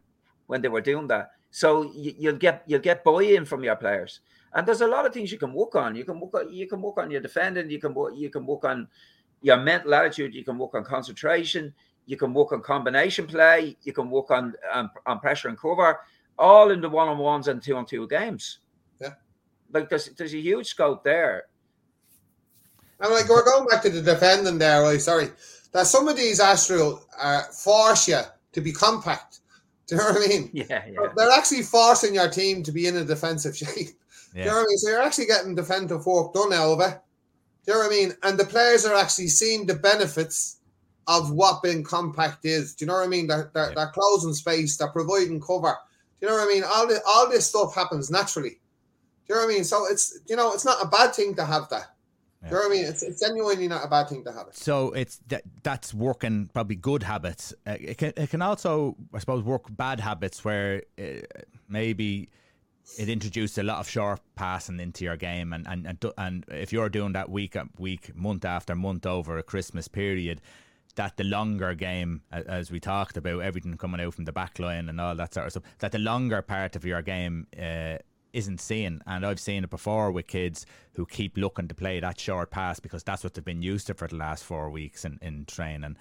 When 0.48 0.62
they 0.62 0.68
were 0.68 0.82
doing 0.82 1.08
that. 1.08 1.32
So 1.58 1.92
you, 1.96 2.14
will 2.32 2.38
get 2.38 2.62
you'll 2.68 2.82
get 2.82 3.04
buy-in 3.04 3.44
from 3.44 3.64
your 3.64 3.76
players. 3.76 4.20
And 4.54 4.68
there's 4.68 4.82
a 4.82 4.88
lot 4.88 5.08
of 5.08 5.12
things 5.12 5.32
you 5.32 5.40
can 5.40 5.54
work 5.54 5.74
on. 5.74 5.96
You 5.96 6.06
can 6.06 6.20
work 6.20 6.36
on 6.36 6.54
you 6.54 6.68
can 6.68 6.84
work 6.84 7.00
on 7.00 7.10
your 7.10 7.20
defending, 7.20 7.72
you 7.72 7.80
can 7.80 7.96
work 7.96 8.14
you 8.16 8.30
can 8.30 8.46
work 8.46 8.64
on 8.64 8.88
your 9.42 9.58
mental 9.58 9.96
attitude, 9.96 10.36
you 10.36 10.44
can 10.44 10.60
work 10.60 10.76
on 10.76 10.84
concentration, 10.84 11.74
you 12.06 12.16
can 12.16 12.32
work 12.32 12.52
on 12.52 12.62
combination 12.62 13.26
play, 13.26 13.76
you 13.82 13.92
can 13.92 14.12
work 14.12 14.30
on 14.30 14.54
on, 14.72 14.92
on 15.08 15.20
pressure 15.20 15.48
and 15.48 15.58
cover 15.58 16.00
all 16.38 16.70
in 16.70 16.80
the 16.80 16.90
one 16.90 17.08
on 17.08 17.18
ones 17.18 17.48
and 17.48 17.64
two 17.64 17.76
on 17.76 17.88
two 17.88 18.08
games. 18.08 18.60
Yeah. 19.02 19.14
Like 19.74 19.90
there's 19.90 20.10
there's 20.10 20.36
a 20.36 20.40
huge 20.40 20.68
scope 20.68 21.04
there. 21.04 21.46
And 23.00 23.12
like 23.12 23.28
we're 23.28 23.44
going 23.44 23.68
back 23.68 23.82
to 23.82 23.90
the 23.90 24.04
defending 24.04 24.60
there, 24.60 24.84
right? 24.84 25.02
Sorry. 25.02 25.30
That 25.72 25.88
some 25.88 26.08
of 26.08 26.18
these 26.18 26.40
Astro 26.40 27.02
uh, 27.20 27.42
force 27.46 28.08
you 28.08 28.22
to 28.52 28.62
be 28.62 28.72
compact. 28.72 29.40
Do 29.88 29.96
you 29.96 30.02
know 30.02 30.10
what 30.10 30.24
I 30.24 30.28
mean? 30.28 30.50
Yeah, 30.54 30.66
yeah. 30.70 31.08
They're 31.16 31.32
actually 31.32 31.64
forcing 31.64 32.16
your 32.16 32.30
team 32.30 32.62
to 32.64 32.72
be 32.72 32.88
in 32.88 32.98
a 32.98 33.06
defensive 33.06 33.56
shape. 33.64 33.90
Yeah. 34.34 34.34
Do 34.34 34.40
you 34.40 34.46
know 34.46 34.54
what 34.54 34.60
I 34.60 34.68
mean? 34.68 34.78
So 34.78 34.90
you're 34.90 35.02
actually 35.02 35.26
getting 35.26 35.56
defensive 35.56 36.06
work 36.06 36.34
done 36.34 36.54
Elva. 36.54 37.02
Do 37.66 37.72
you 37.72 37.78
know 37.78 37.86
what 37.86 37.94
I 37.94 37.96
mean? 37.96 38.14
And 38.24 38.38
the 38.38 38.46
players 38.46 38.86
are 38.86 38.96
actually 38.96 39.28
seeing 39.28 39.66
the 39.66 39.76
benefits 39.76 40.58
of 41.08 41.32
what 41.32 41.64
being 41.64 41.84
compact 41.84 42.46
is. 42.46 42.76
Do 42.76 42.84
you 42.84 42.88
know 42.88 42.96
what 42.96 43.06
I 43.06 43.08
mean? 43.08 43.28
They're, 43.28 43.50
they're, 43.54 43.70
yeah. 43.70 43.74
they're 43.76 43.92
closing 43.92 44.34
space, 44.34 44.78
they're 44.78 44.90
providing 44.90 45.40
cover. 45.40 45.76
Do 46.20 46.26
you 46.26 46.32
know 46.32 46.38
what 46.38 46.50
I 46.50 46.54
mean? 46.54 46.64
All 46.64 46.88
this, 46.88 47.00
all 47.08 47.30
this 47.30 47.48
stuff 47.48 47.74
happens 47.74 48.12
naturally. 48.12 48.60
Do 49.28 49.34
you 49.34 49.36
know 49.36 49.46
what 49.46 49.52
I 49.52 49.56
mean? 49.56 49.64
So 49.64 49.86
it's 49.88 50.20
you 50.28 50.36
know 50.36 50.54
it's 50.54 50.66
not 50.66 50.84
a 50.84 50.88
bad 50.88 51.14
thing 51.14 51.36
to 51.36 51.46
have 51.46 51.70
that. 51.70 51.94
Yeah. 52.44 52.50
You 52.50 52.56
know 52.56 52.62
what 52.62 52.72
I 52.72 52.76
mean? 52.76 52.86
It's, 52.86 53.04
it's 53.04 53.20
genuinely 53.20 53.68
not 53.68 53.84
a 53.84 53.88
bad 53.88 54.10
thing 54.10 54.24
to 54.24 54.32
have 54.32 54.48
it. 54.48 54.56
So 54.56 54.92
it's 54.92 55.20
that 55.28 55.44
that's 55.64 55.94
working 55.94 56.50
probably 56.54 56.76
good 56.76 57.04
habits. 57.04 57.54
Uh, 57.66 57.78
it 57.80 57.98
can 57.98 58.14
it 58.16 58.30
can 58.30 58.42
also 58.42 58.96
I 59.14 59.20
suppose 59.20 59.44
work 59.44 59.64
bad 59.70 60.00
habits 60.00 60.46
where 60.46 60.84
uh, 61.00 61.22
maybe 61.68 62.30
it 62.98 63.10
introduced 63.10 63.58
a 63.58 63.64
lot 63.64 63.80
of 63.80 63.90
short 63.90 64.22
passing 64.36 64.80
into 64.80 65.04
your 65.04 65.18
game, 65.18 65.52
and 65.52 65.68
and 65.68 65.88
and, 65.88 66.14
and 66.18 66.46
if 66.50 66.72
you're 66.72 66.90
doing 66.90 67.14
that 67.14 67.30
week 67.30 67.58
week 67.78 68.16
month 68.16 68.46
after 68.46 68.76
month 68.76 69.06
over 69.06 69.38
a 69.38 69.44
Christmas 69.44 69.88
period, 69.88 70.40
that 70.96 71.18
the 71.18 71.24
longer 71.24 71.74
game, 71.74 72.22
as 72.32 72.72
we 72.72 72.80
talked 72.80 73.18
about, 73.18 73.42
everything 73.42 73.76
coming 73.78 74.02
out 74.02 74.14
from 74.14 74.26
the 74.26 74.32
back 74.32 74.60
line 74.60 74.90
and 74.90 75.02
all 75.02 75.16
that 75.16 75.34
sort 75.34 75.48
of 75.48 75.54
stuff, 75.54 75.64
that 75.80 75.92
the 75.92 76.00
longer 76.00 76.42
part 76.42 76.76
of 76.76 76.86
your 76.86 77.02
game 77.02 77.48
uh, 77.58 77.98
isn't 78.38 78.62
seen. 78.62 79.02
And 79.08 79.26
I've 79.26 79.40
seen 79.40 79.64
it 79.64 79.70
before 79.70 80.12
with 80.12 80.28
kids 80.28 80.66
who 80.96 81.06
keep 81.06 81.38
looking 81.38 81.68
to 81.68 81.76
play 81.76 82.00
that 82.00 82.20
short 82.20 82.52
pass 82.52 82.80
because 82.80 83.04
that's 83.04 83.24
what 83.24 83.34
they've 83.34 83.44
been 83.44 83.64
used 83.64 83.88
to 83.88 83.94
for 83.94 84.08
the 84.08 84.16
last 84.16 84.44
four 84.44 84.70
weeks 84.70 85.06
in, 85.06 85.18
in 85.22 85.46
training. 85.46 85.98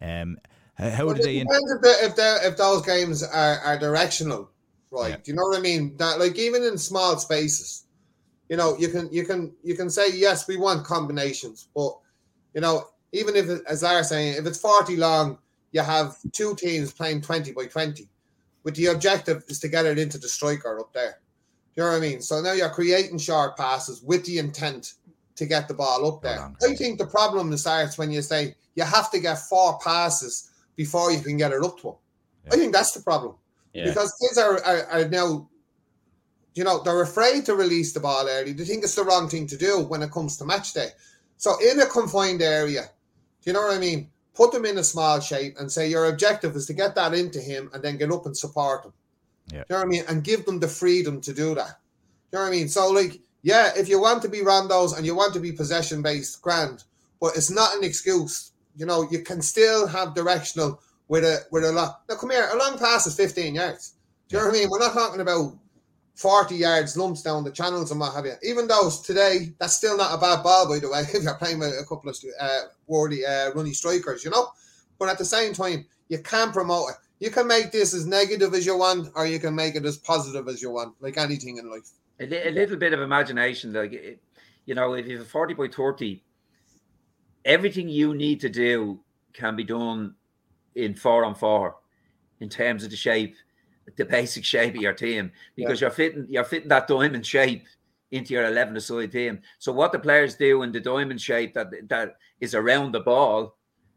Um, 0.00 0.38
how 0.78 1.06
well, 1.06 1.14
do 1.14 1.22
they? 1.22 1.40
Depends 1.40 1.72
if, 1.72 1.82
they, 1.82 2.06
if, 2.06 2.16
they, 2.16 2.38
if 2.44 2.56
those 2.56 2.82
games 2.82 3.22
are, 3.22 3.58
are 3.58 3.78
directional, 3.78 4.50
right? 4.90 5.10
Yeah. 5.10 5.16
Do 5.16 5.30
you 5.30 5.36
know 5.36 5.42
what 5.42 5.58
I 5.58 5.60
mean? 5.60 5.96
That 5.96 6.18
like 6.18 6.38
even 6.38 6.62
in 6.62 6.78
small 6.78 7.18
spaces, 7.18 7.84
you 8.48 8.56
know, 8.56 8.76
you 8.78 8.88
can 8.88 9.12
you 9.12 9.24
can 9.24 9.52
you 9.62 9.76
can 9.76 9.90
say 9.90 10.06
yes, 10.12 10.48
we 10.48 10.56
want 10.56 10.84
combinations, 10.84 11.68
but 11.74 11.92
you 12.54 12.60
know, 12.60 12.88
even 13.12 13.36
if, 13.36 13.48
as 13.66 13.80
they're 13.80 14.04
saying, 14.04 14.36
if 14.38 14.46
it's 14.46 14.60
40 14.60 14.96
long, 14.96 15.38
you 15.72 15.80
have 15.80 16.16
two 16.32 16.54
teams 16.54 16.92
playing 16.92 17.22
20 17.22 17.52
by 17.52 17.66
20. 17.66 18.08
But 18.64 18.74
the 18.74 18.86
objective 18.86 19.44
is 19.48 19.58
to 19.60 19.68
get 19.68 19.86
it 19.86 19.98
into 19.98 20.18
the 20.18 20.28
striker 20.28 20.78
up 20.80 20.92
there. 20.92 21.18
You 21.74 21.82
know 21.82 21.90
what 21.90 21.96
I 21.96 22.00
mean? 22.00 22.20
So 22.20 22.40
now 22.40 22.52
you're 22.52 22.68
creating 22.70 23.18
short 23.18 23.56
passes 23.56 24.02
with 24.02 24.24
the 24.26 24.38
intent 24.38 24.94
to 25.36 25.46
get 25.46 25.68
the 25.68 25.74
ball 25.74 26.06
up 26.06 26.22
there. 26.22 26.52
I 26.62 26.74
think 26.74 26.98
the 26.98 27.06
problem 27.06 27.56
starts 27.56 27.96
when 27.96 28.10
you 28.10 28.20
say 28.22 28.54
you 28.74 28.84
have 28.84 29.10
to 29.10 29.18
get 29.18 29.38
four 29.38 29.78
passes 29.78 30.50
before 30.76 31.10
you 31.12 31.20
can 31.20 31.36
get 31.36 31.52
it 31.52 31.62
up 31.64 31.78
to 31.78 31.82
them. 31.82 31.94
Yeah. 32.44 32.52
I 32.52 32.56
think 32.56 32.72
that's 32.72 32.92
the 32.92 33.00
problem. 33.00 33.36
Yeah. 33.72 33.86
Because 33.86 34.14
kids 34.20 34.38
are, 34.38 34.62
are, 34.64 34.86
are 34.86 35.08
now, 35.08 35.48
you 36.54 36.64
know, 36.64 36.82
they're 36.82 37.02
afraid 37.02 37.46
to 37.46 37.54
release 37.54 37.92
the 37.92 38.00
ball 38.00 38.26
early. 38.28 38.52
They 38.52 38.64
think 38.64 38.84
it's 38.84 38.94
the 38.94 39.04
wrong 39.04 39.28
thing 39.28 39.46
to 39.46 39.56
do 39.56 39.80
when 39.80 40.02
it 40.02 40.10
comes 40.10 40.36
to 40.38 40.44
match 40.44 40.74
day. 40.74 40.88
So 41.38 41.56
in 41.60 41.80
a 41.80 41.86
confined 41.86 42.42
area, 42.42 42.82
do 43.42 43.50
you 43.50 43.54
know 43.54 43.62
what 43.62 43.76
I 43.76 43.80
mean? 43.80 44.08
Put 44.34 44.52
them 44.52 44.64
in 44.64 44.78
a 44.78 44.84
small 44.84 45.20
shape 45.20 45.56
and 45.58 45.70
say 45.70 45.88
your 45.88 46.06
objective 46.06 46.54
is 46.56 46.66
to 46.66 46.72
get 46.72 46.94
that 46.94 47.14
into 47.14 47.40
him 47.40 47.70
and 47.72 47.82
then 47.82 47.96
get 47.96 48.12
up 48.12 48.26
and 48.26 48.36
support 48.36 48.84
him. 48.84 48.92
Yeah. 49.52 49.58
You 49.58 49.64
know 49.70 49.76
what 49.76 49.86
I 49.86 49.88
mean? 49.88 50.04
And 50.08 50.24
give 50.24 50.44
them 50.46 50.58
the 50.58 50.68
freedom 50.68 51.20
to 51.20 51.32
do 51.32 51.54
that. 51.54 51.78
You 52.32 52.38
know 52.38 52.44
what 52.44 52.48
I 52.48 52.50
mean? 52.50 52.68
So, 52.68 52.90
like, 52.90 53.20
yeah, 53.42 53.70
if 53.76 53.88
you 53.88 54.00
want 54.00 54.22
to 54.22 54.28
be 54.28 54.38
rondos 54.38 54.96
and 54.96 55.04
you 55.04 55.14
want 55.14 55.34
to 55.34 55.40
be 55.40 55.52
possession 55.52 56.00
based, 56.02 56.40
grand, 56.40 56.84
but 57.20 57.36
it's 57.36 57.50
not 57.50 57.76
an 57.76 57.84
excuse. 57.84 58.52
You 58.76 58.86
know, 58.86 59.06
you 59.10 59.20
can 59.22 59.42
still 59.42 59.86
have 59.86 60.14
directional 60.14 60.80
with 61.08 61.24
a 61.24 61.40
with 61.50 61.64
a 61.64 61.72
lot. 61.72 62.02
Now, 62.08 62.16
come 62.16 62.30
here, 62.30 62.48
a 62.50 62.56
long 62.56 62.78
pass 62.78 63.06
is 63.06 63.14
15 63.16 63.54
yards. 63.54 63.94
Do 64.28 64.36
you 64.36 64.42
know 64.42 64.48
what 64.48 64.56
I 64.56 64.58
mean? 64.60 64.68
We're 64.70 64.78
not 64.78 64.94
talking 64.94 65.20
about 65.20 65.58
40 66.14 66.54
yards 66.54 66.96
lumps 66.96 67.22
down 67.22 67.44
the 67.44 67.50
channels 67.50 67.90
and 67.90 68.00
what 68.00 68.14
have 68.14 68.24
you. 68.24 68.34
Even 68.42 68.66
though 68.66 68.90
today, 69.04 69.52
that's 69.58 69.74
still 69.74 69.96
not 69.96 70.14
a 70.14 70.18
bad 70.18 70.42
ball, 70.42 70.68
by 70.68 70.78
the 70.78 70.88
way, 70.88 71.00
if 71.12 71.22
you're 71.22 71.34
playing 71.34 71.58
with 71.58 71.70
a 71.70 71.84
couple 71.86 72.10
of 72.10 72.16
uh, 72.40 72.60
wordy, 72.86 73.24
uh, 73.24 73.52
runny 73.52 73.72
strikers, 73.72 74.24
you 74.24 74.30
know? 74.30 74.48
But 74.98 75.08
at 75.08 75.18
the 75.18 75.24
same 75.24 75.52
time, 75.52 75.86
you 76.08 76.18
can 76.18 76.52
promote 76.52 76.90
it. 76.90 76.96
You 77.22 77.30
can 77.30 77.46
make 77.46 77.70
this 77.70 77.94
as 77.94 78.04
negative 78.04 78.52
as 78.52 78.66
you 78.66 78.76
want, 78.76 79.12
or 79.14 79.26
you 79.28 79.38
can 79.38 79.54
make 79.54 79.76
it 79.76 79.84
as 79.84 79.96
positive 79.96 80.48
as 80.48 80.60
you 80.60 80.72
want, 80.72 80.96
like 81.00 81.16
anything 81.16 81.58
in 81.58 81.70
life. 81.70 81.88
A, 82.18 82.26
li- 82.26 82.48
a 82.48 82.50
little 82.50 82.76
bit 82.76 82.92
of 82.92 83.00
imagination, 83.00 83.72
like, 83.72 83.92
it, 83.92 84.20
you 84.66 84.74
know, 84.74 84.94
if 84.94 85.06
you 85.06 85.18
have 85.18 85.26
a 85.26 85.28
40 85.28 85.54
by 85.54 85.68
30, 85.68 86.20
everything 87.44 87.88
you 87.88 88.12
need 88.16 88.40
to 88.40 88.48
do 88.48 88.98
can 89.34 89.54
be 89.54 89.62
done 89.62 90.16
in 90.74 90.96
four 90.96 91.24
on 91.24 91.36
four 91.36 91.76
in 92.40 92.48
terms 92.48 92.82
of 92.82 92.90
the 92.90 92.96
shape 92.96 93.36
the 93.96 94.04
basic 94.04 94.44
shape 94.44 94.74
of 94.74 94.80
your 94.80 94.92
team 94.92 95.30
because 95.54 95.80
yeah. 95.80 95.86
you're 95.86 95.94
fitting 95.94 96.26
you're 96.28 96.44
fitting 96.44 96.68
that 96.68 96.86
diamond 96.88 97.26
shape 97.26 97.66
into 98.10 98.34
your 98.34 98.46
11 98.46 98.76
aside 98.76 99.12
team. 99.12 99.40
So 99.58 99.72
what 99.72 99.92
the 99.92 99.98
players 99.98 100.34
do 100.34 100.62
in 100.62 100.72
the 100.72 100.80
diamond 100.80 101.20
shape 101.20 101.54
that 101.54 101.70
that 101.88 102.16
is 102.40 102.54
around 102.54 102.92
the 102.92 103.00
ball, 103.00 103.56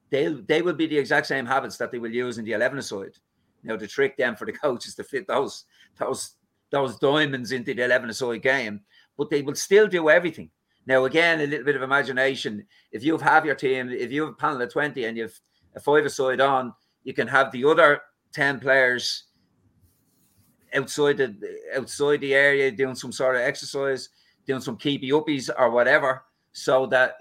they 0.09 0.27
they 0.27 0.61
will 0.61 0.73
be 0.73 0.87
the 0.87 0.97
exact 0.97 1.27
same 1.27 1.45
habits 1.45 1.77
that 1.77 1.91
they 1.91 1.99
will 1.99 2.11
use 2.11 2.37
in 2.37 2.45
the 2.45 2.53
11 2.53 2.77
aside. 2.77 3.17
Now 3.63 3.77
the 3.77 3.87
trick 3.87 4.17
then 4.17 4.35
for 4.35 4.45
the 4.45 4.53
coaches 4.53 4.95
to 4.95 5.03
fit 5.03 5.27
those 5.27 5.65
those 5.97 6.35
those 6.71 6.97
diamonds 6.97 7.51
into 7.51 7.73
the 7.73 7.83
11 7.83 8.09
aside 8.09 8.41
game, 8.41 8.81
but 9.17 9.29
they 9.29 9.41
will 9.41 9.55
still 9.55 9.87
do 9.87 10.09
everything. 10.09 10.49
Now 10.87 11.05
again, 11.05 11.41
a 11.41 11.47
little 11.47 11.65
bit 11.65 11.75
of 11.75 11.81
imagination. 11.81 12.65
If 12.91 13.03
you 13.03 13.17
have 13.17 13.45
your 13.45 13.55
team, 13.55 13.89
if 13.89 14.11
you 14.11 14.23
have 14.23 14.33
a 14.33 14.35
panel 14.35 14.61
of 14.61 14.71
20 14.71 15.05
and 15.05 15.17
you've 15.17 15.39
a 15.75 15.79
five 15.79 16.05
aside 16.05 16.39
on, 16.39 16.73
you 17.03 17.13
can 17.13 17.27
have 17.27 17.51
the 17.51 17.65
other 17.65 18.01
10 18.33 18.59
players 18.59 19.23
outside 20.73 21.17
the 21.17 21.35
outside 21.75 22.21
the 22.21 22.33
area 22.33 22.71
doing 22.71 22.95
some 22.95 23.11
sort 23.11 23.35
of 23.35 23.41
exercise, 23.41 24.09
doing 24.45 24.61
some 24.61 24.77
keepy 24.77 25.09
uppies 25.11 25.49
or 25.57 25.71
whatever, 25.71 26.23
so 26.53 26.85
that 26.87 27.15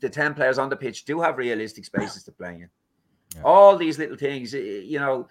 the 0.00 0.08
10 0.08 0.34
players 0.34 0.58
on 0.58 0.68
the 0.68 0.76
pitch 0.76 1.04
do 1.04 1.20
have 1.20 1.38
realistic 1.38 1.84
spaces 1.84 2.24
to 2.24 2.32
play 2.32 2.54
in. 2.54 2.70
Yeah. 3.34 3.42
All 3.42 3.76
these 3.76 3.98
little 3.98 4.16
things, 4.16 4.52
you 4.52 4.98
know, 4.98 5.28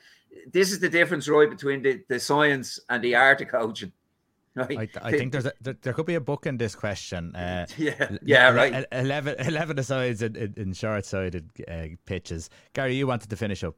this 0.51 0.72
is 0.72 0.80
the 0.80 0.89
difference, 0.89 1.28
right, 1.28 1.49
between 1.49 1.82
the, 1.82 2.03
the 2.07 2.20
science 2.20 2.80
and 2.89 3.03
the 3.03 3.16
art 3.16 3.41
of 3.41 3.47
coaching. 3.47 3.91
I, 4.57 4.88
I 5.01 5.11
think 5.11 5.34
there's 5.34 5.45
a, 5.45 5.53
there, 5.59 5.76
there, 5.82 5.93
could 5.93 6.05
be 6.05 6.16
a 6.16 6.22
book 6.22 6.45
in 6.45 6.57
this 6.57 6.76
question. 6.76 7.36
Uh, 7.36 7.66
yeah, 7.78 8.18
yeah, 8.24 8.49
right. 8.51 8.86
11, 8.91 9.36
11 9.39 9.80
asides 9.80 10.22
in, 10.22 10.36
in, 10.36 10.53
in 10.55 10.74
short-sided 10.74 11.49
uh, 11.70 11.88
pitches. 12.05 12.49
Gary, 12.74 12.95
you 12.95 13.05
wanted 13.05 13.30
to 13.30 13.36
finish 13.36 13.63
up. 13.63 13.76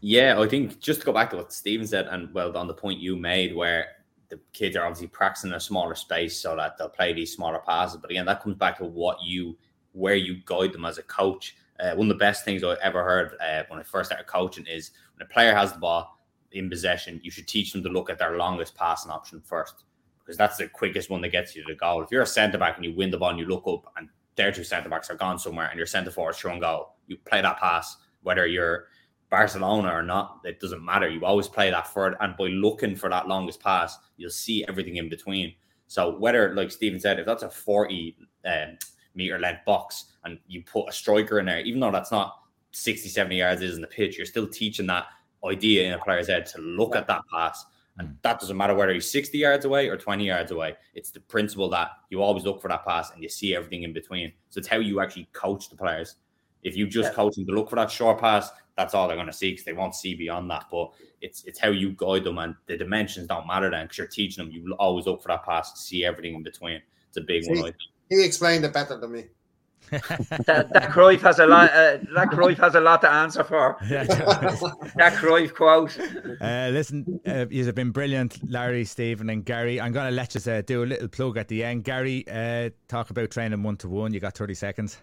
Yeah, 0.00 0.40
I 0.40 0.48
think 0.48 0.80
just 0.80 1.00
to 1.00 1.06
go 1.06 1.12
back 1.12 1.30
to 1.30 1.36
what 1.36 1.52
Stephen 1.52 1.86
said, 1.86 2.08
and 2.08 2.34
well, 2.34 2.56
on 2.56 2.66
the 2.66 2.74
point 2.74 2.98
you 2.98 3.16
made, 3.16 3.54
where 3.54 3.86
the 4.28 4.40
kids 4.52 4.76
are 4.76 4.84
obviously 4.84 5.06
practicing 5.06 5.50
in 5.50 5.56
a 5.56 5.60
smaller 5.60 5.94
space 5.94 6.36
so 6.36 6.56
that 6.56 6.76
they'll 6.76 6.88
play 6.88 7.12
these 7.12 7.32
smaller 7.32 7.60
passes. 7.60 7.98
But 7.98 8.10
again, 8.10 8.26
that 8.26 8.42
comes 8.42 8.56
back 8.56 8.78
to 8.78 8.84
what 8.84 9.18
you, 9.22 9.56
where 9.92 10.14
you 10.14 10.40
guide 10.44 10.72
them 10.72 10.84
as 10.84 10.98
a 10.98 11.02
coach. 11.02 11.56
Uh, 11.80 11.94
one 11.94 12.10
of 12.10 12.16
the 12.16 12.22
best 12.22 12.44
things 12.44 12.62
I 12.62 12.74
ever 12.82 13.02
heard 13.02 13.34
uh, 13.40 13.64
when 13.68 13.80
I 13.80 13.82
first 13.82 14.10
started 14.10 14.26
coaching 14.26 14.66
is 14.66 14.92
when 15.16 15.26
a 15.26 15.32
player 15.32 15.54
has 15.54 15.72
the 15.72 15.78
ball 15.78 16.18
in 16.52 16.68
possession, 16.68 17.20
you 17.22 17.30
should 17.30 17.48
teach 17.48 17.72
them 17.72 17.82
to 17.82 17.88
look 17.88 18.10
at 18.10 18.18
their 18.18 18.36
longest 18.36 18.74
passing 18.74 19.10
option 19.10 19.40
first 19.40 19.84
because 20.18 20.36
that's 20.36 20.56
the 20.56 20.68
quickest 20.68 21.10
one 21.10 21.20
that 21.22 21.30
gets 21.30 21.56
you 21.56 21.62
to 21.62 21.72
the 21.72 21.78
goal. 21.78 22.02
If 22.02 22.10
you're 22.10 22.22
a 22.22 22.26
centre 22.26 22.58
back 22.58 22.76
and 22.76 22.84
you 22.84 22.94
win 22.94 23.10
the 23.10 23.18
ball 23.18 23.30
and 23.30 23.38
you 23.38 23.46
look 23.46 23.64
up 23.66 23.92
and 23.96 24.08
their 24.36 24.52
two 24.52 24.64
centre 24.64 24.88
backs 24.88 25.10
are 25.10 25.16
gone 25.16 25.38
somewhere 25.38 25.68
and 25.68 25.76
your 25.76 25.86
centre 25.86 26.10
forward 26.10 26.36
through 26.36 26.52
and 26.52 26.60
goal, 26.60 26.96
you 27.06 27.16
play 27.24 27.42
that 27.42 27.58
pass, 27.58 27.96
whether 28.22 28.46
you're 28.46 28.86
Barcelona 29.32 29.88
or 29.88 30.02
not, 30.02 30.40
it 30.44 30.60
doesn't 30.60 30.84
matter. 30.84 31.08
You 31.08 31.24
always 31.24 31.48
play 31.48 31.70
that 31.70 31.86
forward, 31.86 32.16
and 32.20 32.36
by 32.36 32.48
looking 32.48 32.94
for 32.94 33.08
that 33.08 33.28
longest 33.28 33.60
pass, 33.60 33.96
you'll 34.18 34.28
see 34.28 34.62
everything 34.68 34.96
in 34.96 35.08
between. 35.08 35.54
So 35.86 36.18
whether, 36.18 36.54
like 36.54 36.70
Stephen 36.70 37.00
said, 37.00 37.18
if 37.18 37.24
that's 37.24 37.42
a 37.42 37.48
40 37.48 38.14
um, 38.44 38.76
meter 39.14 39.38
length 39.38 39.64
box 39.64 40.06
and 40.24 40.38
you 40.46 40.62
put 40.62 40.88
a 40.88 40.92
striker 40.92 41.38
in 41.38 41.46
there, 41.46 41.60
even 41.60 41.80
though 41.80 41.90
that's 41.90 42.12
not 42.12 42.40
60, 42.72 43.08
70 43.08 43.36
yards 43.36 43.62
is 43.62 43.76
in 43.76 43.80
the 43.80 43.86
pitch, 43.86 44.16
you're 44.16 44.26
still 44.26 44.48
teaching 44.48 44.86
that 44.86 45.06
idea 45.44 45.86
in 45.86 45.94
a 45.94 45.98
player's 45.98 46.28
head 46.28 46.46
to 46.46 46.60
look 46.60 46.96
at 46.96 47.06
that 47.06 47.22
pass. 47.32 47.64
And 47.98 48.08
mm. 48.08 48.16
that 48.22 48.40
doesn't 48.40 48.56
matter 48.56 48.74
whether 48.74 48.92
he's 48.94 49.10
60 49.10 49.36
yards 49.36 49.64
away 49.64 49.88
or 49.88 49.96
20 49.96 50.26
yards 50.26 50.50
away. 50.50 50.76
It's 50.94 51.10
the 51.10 51.20
principle 51.20 51.68
that 51.70 51.90
you 52.10 52.22
always 52.22 52.44
look 52.44 52.62
for 52.62 52.68
that 52.68 52.84
pass 52.84 53.10
and 53.10 53.22
you 53.22 53.28
see 53.28 53.54
everything 53.54 53.82
in 53.82 53.92
between. 53.92 54.32
So 54.48 54.58
it's 54.58 54.68
how 54.68 54.78
you 54.78 55.00
actually 55.00 55.28
coach 55.32 55.68
the 55.68 55.76
players. 55.76 56.16
If 56.62 56.76
you 56.76 56.86
just 56.86 57.10
yeah. 57.10 57.14
coach 57.14 57.34
them 57.34 57.46
to 57.46 57.52
look 57.52 57.68
for 57.68 57.76
that 57.76 57.90
short 57.90 58.20
pass, 58.20 58.50
that's 58.76 58.94
all 58.94 59.06
they're 59.06 59.16
going 59.16 59.26
to 59.26 59.32
see 59.32 59.50
because 59.50 59.64
they 59.64 59.72
won't 59.72 59.94
see 59.94 60.14
beyond 60.14 60.50
that. 60.50 60.66
But 60.70 60.92
it's 61.20 61.44
it's 61.44 61.58
how 61.58 61.70
you 61.70 61.90
guide 61.92 62.24
them, 62.24 62.38
and 62.38 62.54
the 62.66 62.76
dimensions 62.76 63.26
don't 63.26 63.46
matter 63.46 63.70
then 63.70 63.84
because 63.84 63.98
you're 63.98 64.06
teaching 64.06 64.44
them. 64.44 64.52
You 64.52 64.74
always 64.78 65.06
look 65.06 65.22
for 65.22 65.28
that 65.28 65.44
pass 65.44 65.72
to 65.72 65.78
see 65.78 66.04
everything 66.04 66.34
in 66.34 66.42
between. 66.42 66.80
It's 67.08 67.16
a 67.16 67.20
big 67.20 67.44
see, 67.44 67.60
one. 67.60 67.74
He 68.12 68.24
explained 68.24 68.64
it 68.64 68.72
better 68.72 68.98
than 68.98 69.12
me. 69.12 69.24
that, 69.90 70.68
that 70.72 70.90
Cruyff 70.90 71.20
has 71.20 71.38
a 71.38 71.46
lot. 71.46 71.70
Uh, 71.70 71.98
that 72.14 72.28
Cruyff 72.30 72.58
has 72.58 72.74
a 72.74 72.80
lot 72.80 73.00
to 73.02 73.10
answer 73.10 73.44
for. 73.44 73.76
that 73.88 75.14
Cruyff 75.18 75.54
quote. 75.54 75.98
Uh, 76.40 76.70
listen, 76.72 77.20
uh, 77.26 77.46
you've 77.50 77.74
been 77.74 77.90
brilliant, 77.90 78.38
Larry, 78.48 78.84
Stephen, 78.84 79.28
and 79.28 79.44
Gary. 79.44 79.80
I'm 79.80 79.92
going 79.92 80.08
to 80.08 80.14
let 80.14 80.34
you 80.34 80.52
uh, 80.52 80.62
do 80.62 80.82
a 80.82 80.86
little 80.86 81.08
plug 81.08 81.36
at 81.36 81.48
the 81.48 81.62
end. 81.62 81.84
Gary, 81.84 82.24
uh, 82.30 82.70
talk 82.88 83.10
about 83.10 83.30
training 83.30 83.62
one 83.62 83.76
to 83.78 83.88
one. 83.88 84.14
You 84.14 84.20
got 84.20 84.34
30 84.34 84.54
seconds. 84.54 84.98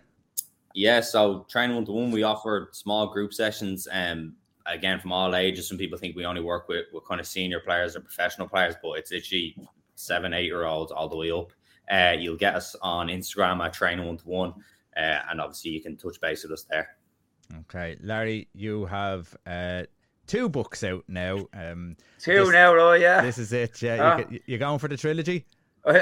Yeah, 0.73 1.01
so 1.01 1.45
training 1.49 1.75
one 1.75 1.85
to 1.85 1.91
one, 1.91 2.11
we 2.11 2.23
offer 2.23 2.69
small 2.71 3.07
group 3.07 3.33
sessions. 3.33 3.87
Um, 3.91 4.35
again, 4.65 4.99
from 4.99 5.11
all 5.11 5.35
ages. 5.35 5.67
Some 5.67 5.77
people 5.77 5.97
think 5.97 6.15
we 6.15 6.25
only 6.25 6.41
work 6.41 6.67
with, 6.67 6.85
with 6.93 7.05
kind 7.07 7.19
of 7.19 7.27
senior 7.27 7.59
players 7.59 7.95
or 7.95 8.01
professional 8.01 8.47
players, 8.47 8.75
but 8.81 8.93
it's 8.93 9.11
literally 9.11 9.55
seven, 9.95 10.33
eight 10.33 10.45
year 10.45 10.65
olds 10.65 10.91
all 10.91 11.09
the 11.09 11.17
way 11.17 11.31
up. 11.31 11.51
Uh, 11.89 12.15
you'll 12.17 12.37
get 12.37 12.55
us 12.55 12.75
on 12.81 13.07
Instagram 13.07 13.63
at 13.65 13.73
training 13.73 14.05
one 14.05 14.17
to 14.17 14.27
one, 14.27 14.53
uh, 14.95 15.19
and 15.29 15.41
obviously 15.41 15.71
you 15.71 15.81
can 15.81 15.97
touch 15.97 16.19
base 16.21 16.43
with 16.43 16.51
us 16.51 16.65
there. 16.69 16.95
Okay, 17.61 17.97
Larry, 18.01 18.47
you 18.53 18.85
have 18.85 19.35
uh, 19.47 19.83
two 20.27 20.49
books 20.49 20.83
out 20.83 21.03
now. 21.07 21.47
Um, 21.53 21.97
two 22.19 22.45
this, 22.45 22.49
now, 22.51 22.75
oh 22.77 22.93
Yeah, 22.93 23.21
this 23.21 23.37
is 23.37 23.51
it. 23.53 23.81
Yeah, 23.81 24.23
you, 24.29 24.39
you're 24.45 24.59
going 24.59 24.79
for 24.79 24.87
the 24.87 24.97
trilogy. 24.97 25.45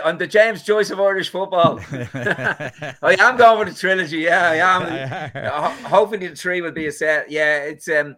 On 0.04 0.18
the 0.18 0.28
James 0.28 0.64
Joyce 0.64 0.90
of 0.90 1.00
Irish 1.00 1.30
football. 1.30 1.80
I 1.92 3.16
am 3.20 3.38
going 3.38 3.66
for 3.66 3.72
the 3.72 3.78
trilogy. 3.78 4.18
Yeah, 4.18 4.50
I 4.50 4.56
am. 4.56 5.72
Hopefully, 5.86 6.28
the 6.28 6.36
three 6.36 6.62
will 6.62 6.72
be 6.72 6.88
a 6.88 6.92
set. 6.92 7.32
Yeah, 7.32 7.60
it's 7.60 7.88
um 7.88 8.18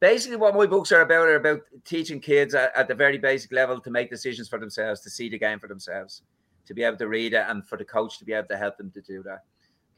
basically 0.00 0.36
what 0.36 0.54
my 0.54 0.66
books 0.66 0.92
are 0.92 1.00
about 1.00 1.26
are 1.26 1.36
about 1.36 1.60
teaching 1.84 2.20
kids 2.20 2.54
at, 2.54 2.76
at, 2.76 2.88
the 2.88 2.94
very 2.94 3.18
basic 3.18 3.52
level 3.52 3.80
to 3.80 3.90
make 3.90 4.10
decisions 4.10 4.48
for 4.48 4.58
themselves, 4.58 5.00
to 5.00 5.10
see 5.10 5.28
the 5.28 5.38
game 5.38 5.58
for 5.58 5.66
themselves, 5.66 6.22
to 6.68 6.74
be 6.74 6.84
able 6.84 6.96
to 6.98 7.08
read 7.08 7.34
it, 7.34 7.44
and 7.48 7.66
for 7.66 7.76
the 7.76 7.84
coach 7.84 8.18
to 8.18 8.24
be 8.24 8.32
able 8.32 8.48
to 8.48 8.56
help 8.56 8.76
them 8.76 8.90
to 8.92 9.00
do 9.00 9.22
that. 9.24 9.44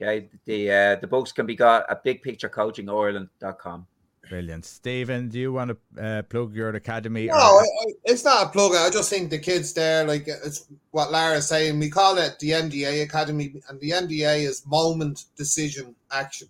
Okay, 0.00 0.28
the 0.46 0.70
uh, 0.70 0.96
the 0.96 1.06
books 1.06 1.32
can 1.32 1.46
be 1.46 1.54
got 1.54 1.90
at 1.90 2.04
bigpicturecoachingireland.com. 2.04 3.86
Brilliant, 4.28 4.64
Stephen. 4.64 5.28
Do 5.28 5.38
you 5.38 5.52
want 5.52 5.72
to 5.72 6.02
uh, 6.02 6.22
plug 6.22 6.54
your 6.54 6.70
academy? 6.70 7.26
No, 7.26 7.56
or... 7.56 7.66
it's 8.04 8.24
not 8.24 8.46
a 8.46 8.48
plug. 8.48 8.74
I 8.74 8.88
just 8.88 9.10
think 9.10 9.28
the 9.28 9.38
kids 9.38 9.74
there, 9.74 10.06
like 10.06 10.26
it's 10.26 10.68
what 10.92 11.10
Larry's 11.10 11.46
saying. 11.46 11.78
We 11.78 11.90
call 11.90 12.16
it 12.16 12.38
the 12.38 12.50
MDA 12.50 13.02
Academy, 13.02 13.60
and 13.68 13.80
the 13.80 13.90
MDA 13.90 14.46
is 14.46 14.64
moment, 14.66 15.24
decision, 15.36 15.94
action 16.10 16.48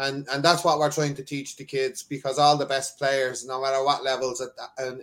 and 0.00 0.26
and 0.32 0.42
that's 0.42 0.64
what 0.64 0.78
we're 0.78 0.90
trying 0.90 1.14
to 1.14 1.22
teach 1.22 1.56
the 1.56 1.64
kids 1.64 2.02
because 2.02 2.38
all 2.38 2.56
the 2.56 2.66
best 2.66 2.98
players, 2.98 3.46
no 3.46 3.60
matter 3.60 3.84
what 3.84 4.02
levels, 4.02 4.40
at 4.40 4.50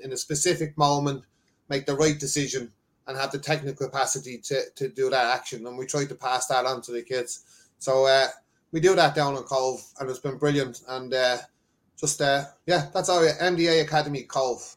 in 0.03 0.11
a 0.11 0.17
specific 0.17 0.75
moment, 0.77 1.23
make 1.69 1.85
the 1.85 1.95
right 1.95 2.19
decision 2.19 2.71
and 3.07 3.17
have 3.17 3.31
the 3.31 3.39
technical 3.39 3.87
capacity 3.87 4.37
to, 4.39 4.61
to 4.75 4.89
do 4.89 5.09
that 5.09 5.33
action. 5.33 5.65
And 5.65 5.77
we 5.77 5.85
try 5.85 6.05
to 6.05 6.15
pass 6.15 6.47
that 6.47 6.65
on 6.65 6.81
to 6.83 6.91
the 6.91 7.01
kids. 7.01 7.67
So 7.79 8.05
uh, 8.05 8.27
we 8.71 8.79
do 8.79 8.95
that 8.95 9.15
down 9.15 9.35
in 9.37 9.43
Cobh, 9.43 9.81
and 9.99 10.09
it's 10.09 10.19
been 10.19 10.37
brilliant. 10.37 10.81
And 10.87 11.13
uh, 11.13 11.37
just 11.99 12.21
uh, 12.21 12.43
yeah, 12.65 12.87
that's 12.93 13.09
our 13.09 13.23
MDA 13.23 13.81
Academy 13.81 14.23
Cobh. 14.23 14.75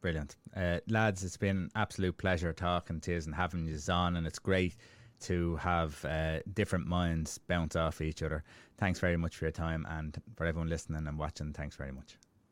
Brilliant, 0.00 0.36
uh, 0.56 0.78
lads. 0.88 1.24
It's 1.24 1.36
been 1.36 1.56
an 1.56 1.70
absolute 1.74 2.16
pleasure 2.16 2.52
talking 2.52 3.00
to 3.00 3.12
you 3.12 3.18
and 3.18 3.34
having 3.34 3.66
you 3.66 3.78
on, 3.90 4.16
and 4.16 4.26
it's 4.26 4.38
great 4.38 4.76
to 5.20 5.56
have 5.56 6.02
uh, 6.04 6.40
different 6.54 6.86
minds 6.86 7.38
bounce 7.38 7.76
off 7.76 8.00
each 8.00 8.22
other. 8.22 8.42
Thanks 8.78 8.98
very 8.98 9.18
much 9.18 9.36
for 9.36 9.44
your 9.44 9.52
time, 9.52 9.86
and 9.90 10.16
for 10.36 10.46
everyone 10.46 10.70
listening 10.70 11.06
and 11.06 11.18
watching, 11.18 11.52
thanks 11.52 11.76
very 11.76 11.92
much. 11.92 12.19